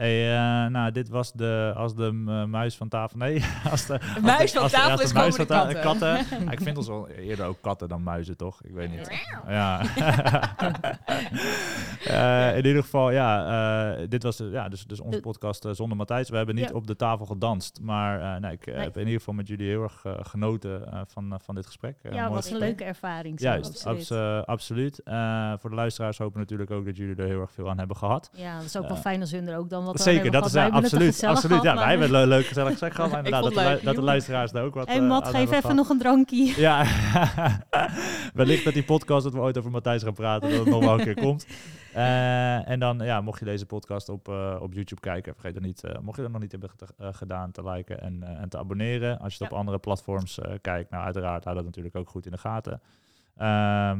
Hey, 0.00 0.32
eh, 0.32 0.70
nou, 0.70 0.90
dit 0.92 1.08
was 1.08 1.32
de, 1.32 1.72
als 1.76 1.94
de 1.94 2.12
muis 2.48 2.76
van 2.76 2.88
tafel. 2.88 3.18
Nee, 3.18 3.44
als 3.70 3.86
de, 3.86 3.92
als 4.00 4.20
muis 4.20 4.52
van 4.52 4.64
de- 4.64 4.70
tafel 4.70 4.96
de 4.96 5.02
is 5.02 5.12
muis 5.12 5.36
komen 5.36 5.46
van 5.56 5.68
de 5.68 5.74
ta- 5.74 5.80
katten. 5.80 6.18
Ik 6.54 6.60
vind 6.60 6.76
ons 6.76 6.86
wel 6.88 7.08
eerder 7.08 7.46
ook 7.46 7.58
katten 7.60 7.88
dan 7.88 8.02
muizen, 8.02 8.36
toch? 8.36 8.62
Ik 8.62 8.74
weet 8.74 8.90
niet. 8.90 9.20
Ja. 9.48 9.80
Eh, 12.06 12.56
in 12.56 12.66
ieder 12.66 12.82
geval, 12.82 13.10
ja, 13.10 13.98
eh, 13.98 14.06
dit 14.08 14.22
was 14.22 14.36
ja, 14.50 14.68
dus, 14.68 14.84
dus 14.84 15.00
onze 15.00 15.20
podcast 15.20 15.66
zonder 15.70 15.96
Matthijs. 15.96 16.28
We 16.28 16.36
hebben 16.36 16.54
niet 16.54 16.68
Ja. 16.68 16.74
op 16.74 16.86
de 16.86 16.96
tafel 16.96 17.26
gedanst, 17.26 17.78
maar 17.82 18.20
eh, 18.20 18.40
nee, 18.40 18.52
ik 18.52 18.66
Nee. 18.66 18.76
heb 18.76 18.94
in 18.96 19.04
ieder 19.04 19.18
geval 19.18 19.34
met 19.34 19.48
jullie 19.48 19.68
heel 19.68 19.82
erg 19.82 20.02
genoten 20.20 20.92
eh, 20.92 21.00
van, 21.06 21.40
van 21.44 21.54
dit 21.54 21.66
gesprek. 21.66 21.96
Ja, 22.02 22.10
mooi 22.10 22.22
was 22.22 22.30
een 22.30 22.42
gesprek. 22.42 22.60
leuke 22.60 22.84
ervaring. 22.84 23.40
zo, 23.40 23.46
Juist, 23.46 23.66
absoluut. 23.86 23.98
abs- 23.98 24.10
eh, 24.10 24.42
absoluut. 24.42 25.02
Eh, 25.02 25.52
voor 25.58 25.70
de 25.70 25.76
luisteraars 25.76 26.18
hopen 26.18 26.34
we 26.34 26.40
natuurlijk 26.40 26.70
ook 26.70 26.84
dat 26.84 26.96
jullie 26.96 27.16
er 27.16 27.26
heel 27.26 27.40
erg 27.40 27.52
veel 27.52 27.70
aan 27.70 27.78
hebben 27.78 27.96
gehad. 27.96 28.30
Ja, 28.32 28.56
dat 28.56 28.64
is 28.64 28.76
ook 28.76 28.88
wel 28.88 28.96
fijn 28.96 29.20
als 29.20 29.30
hun 29.30 29.48
er 29.48 29.56
ook 29.56 29.70
dan 29.70 29.84
wat 29.92 30.00
Zeker, 30.00 30.30
dat 30.30 30.46
is 30.46 30.52
ja, 30.52 30.68
absoluut. 30.68 31.24
absoluut. 31.24 31.62
Ja, 31.62 31.74
wij 31.74 31.74
maar- 31.74 31.88
hebben 31.98 32.20
een 32.20 32.28
leuk 32.28 32.46
gezellig 32.46 32.70
gesprek 32.70 32.94
gehad. 32.94 33.10
Maar 33.10 33.18
inderdaad, 33.24 33.42
dat, 33.42 33.52
vond 33.52 33.66
de, 33.66 33.84
dat 33.84 33.94
de 33.94 34.00
leuk. 34.00 34.08
luisteraars 34.10 34.52
er 34.52 34.62
ook 34.62 34.74
wat 34.74 34.86
Hey 34.88 34.96
eh, 34.98 35.06
Mat, 35.08 35.24
aan 35.24 35.30
geef 35.34 35.50
even 35.52 35.74
nog 35.74 35.88
een 35.88 35.98
drankje. 35.98 36.54
Ja, 36.66 36.84
wellicht 38.34 38.64
dat 38.64 38.74
die 38.74 38.84
podcast 38.84 39.24
dat 39.24 39.32
we 39.32 39.38
ooit 39.40 39.58
over 39.58 39.70
Matthijs 39.70 40.02
gaan 40.02 40.12
praten, 40.14 40.50
dat 40.50 40.58
het 40.58 40.68
nog 40.68 40.84
wel 40.84 40.98
een 40.98 41.04
keer 41.04 41.14
komt. 41.20 41.46
Eh, 41.94 42.68
en 42.68 42.80
dan, 42.80 42.98
ja, 42.98 43.20
mocht 43.20 43.38
je 43.38 43.44
deze 43.44 43.66
podcast 43.66 44.08
op, 44.08 44.28
eh, 44.28 44.56
op 44.60 44.72
YouTube 44.74 45.00
kijken, 45.00 45.32
vergeet 45.34 45.54
dan 45.54 45.62
niet, 45.62 45.84
eh, 45.84 45.98
mocht 46.02 46.16
je 46.16 46.22
dat 46.22 46.30
nog 46.30 46.40
niet 46.40 46.50
hebben 46.52 46.70
ged- 46.70 46.92
eh, 46.98 47.08
gedaan, 47.12 47.50
te 47.50 47.62
liken 47.70 48.00
en, 48.00 48.22
eh, 48.22 48.42
en 48.42 48.48
te 48.48 48.58
abonneren. 48.58 49.18
Als 49.18 49.32
je 49.36 49.38
het 49.38 49.48
Ja. 49.48 49.54
op 49.56 49.60
andere 49.62 49.78
platforms 49.78 50.38
eh, 50.38 50.52
kijkt, 50.60 50.90
nou 50.90 51.04
uiteraard, 51.04 51.44
hou 51.44 51.56
dat 51.56 51.64
natuurlijk 51.64 51.96
ook 51.96 52.08
goed 52.08 52.24
in 52.26 52.32
de 52.32 52.38
gaten. 52.38 52.80
Ehm 53.36 53.98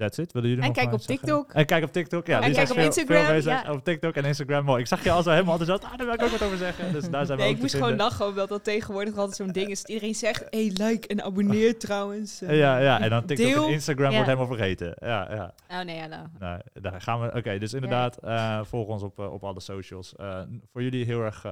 that's 0.00 0.18
it. 0.18 0.32
Willen 0.32 0.48
jullie 0.48 0.64
En 0.64 0.70
nog 0.70 0.78
kijk 0.78 0.92
op 0.92 1.00
zeggen? 1.00 1.16
TikTok. 1.26 1.52
En 1.52 1.66
kijk 1.66 1.84
op 1.84 1.92
TikTok, 1.92 2.26
ja. 2.26 2.36
En 2.40 2.42
die 2.44 2.54
kijk 2.54 2.66
zijn 2.66 2.68
op 2.70 2.76
veel- 2.76 2.84
Instagram, 3.04 3.24
veel 3.26 3.34
bezig. 3.34 3.62
ja. 3.62 3.72
Op 3.72 3.84
TikTok 3.84 4.14
en 4.14 4.24
Instagram. 4.24 4.64
Mooi. 4.64 4.80
Ik 4.80 4.86
zag 4.86 5.04
je 5.04 5.10
al 5.10 5.22
zo 5.22 5.30
helemaal 5.30 5.58
enthousiast. 5.58 5.92
Ah, 5.92 5.98
daar 5.98 6.06
wil 6.06 6.14
ik 6.14 6.22
ook 6.22 6.30
wat 6.30 6.42
over 6.42 6.56
zeggen. 6.58 6.92
Dus 6.92 7.10
daar 7.10 7.26
zijn 7.26 7.38
we 7.38 7.42
Nee, 7.44 7.52
ook 7.52 7.56
ik 7.56 7.62
moest 7.62 7.74
gewoon 7.74 7.96
lachen, 7.96 8.26
omdat 8.26 8.48
dat 8.48 8.64
tegenwoordig 8.64 9.16
altijd 9.16 9.36
zo'n 9.36 9.48
ding 9.52 9.68
is. 9.70 9.80
dat 9.80 9.88
Iedereen 9.90 10.14
zegt, 10.14 10.44
hey, 10.50 10.72
like 10.74 11.08
en 11.08 11.22
abonneer 11.24 11.78
trouwens. 11.88 12.38
Ja, 12.38 12.78
ja, 12.78 13.00
en 13.00 13.10
dan 13.10 13.24
TikTok 13.24 13.46
Deel. 13.46 13.66
en 13.66 13.72
Instagram 13.72 14.10
Ja. 14.10 14.14
wordt 14.16 14.26
helemaal 14.26 14.56
vergeten. 14.56 14.94
Ja, 15.00 15.28
ja. 15.34 15.54
Oh 15.78 15.84
nee, 15.84 15.96
ja, 15.96 16.06
nou. 16.06 16.26
Nou, 16.38 16.60
daar 16.72 17.00
gaan 17.00 17.20
we. 17.20 17.32
Oké, 17.36 17.58
dus 17.58 17.74
inderdaad, 17.74 18.16
eh, 18.16 18.60
volg 18.64 18.88
ons 18.88 19.02
op, 19.02 19.18
eh, 19.18 19.32
op 19.32 19.44
alle 19.44 19.60
socials. 19.60 20.16
Eh, 20.16 20.40
voor 20.72 20.82
jullie 20.82 21.04
heel 21.04 21.22
erg 21.22 21.42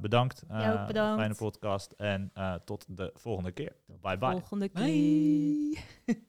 bedankt. 0.00 0.42
Eh, 0.48 0.86
bedankt. 0.86 1.18
Fijne 1.20 1.34
podcast 1.34 1.92
en 1.96 2.30
eh, 2.34 2.54
tot 2.64 2.84
de 2.88 3.10
volgende 3.14 3.52
keer. 3.52 3.72
Bye 4.02 4.18
bye. 4.18 4.30
Volgende 4.30 4.68
keer. 4.68 4.84
Bye. 4.84 6.28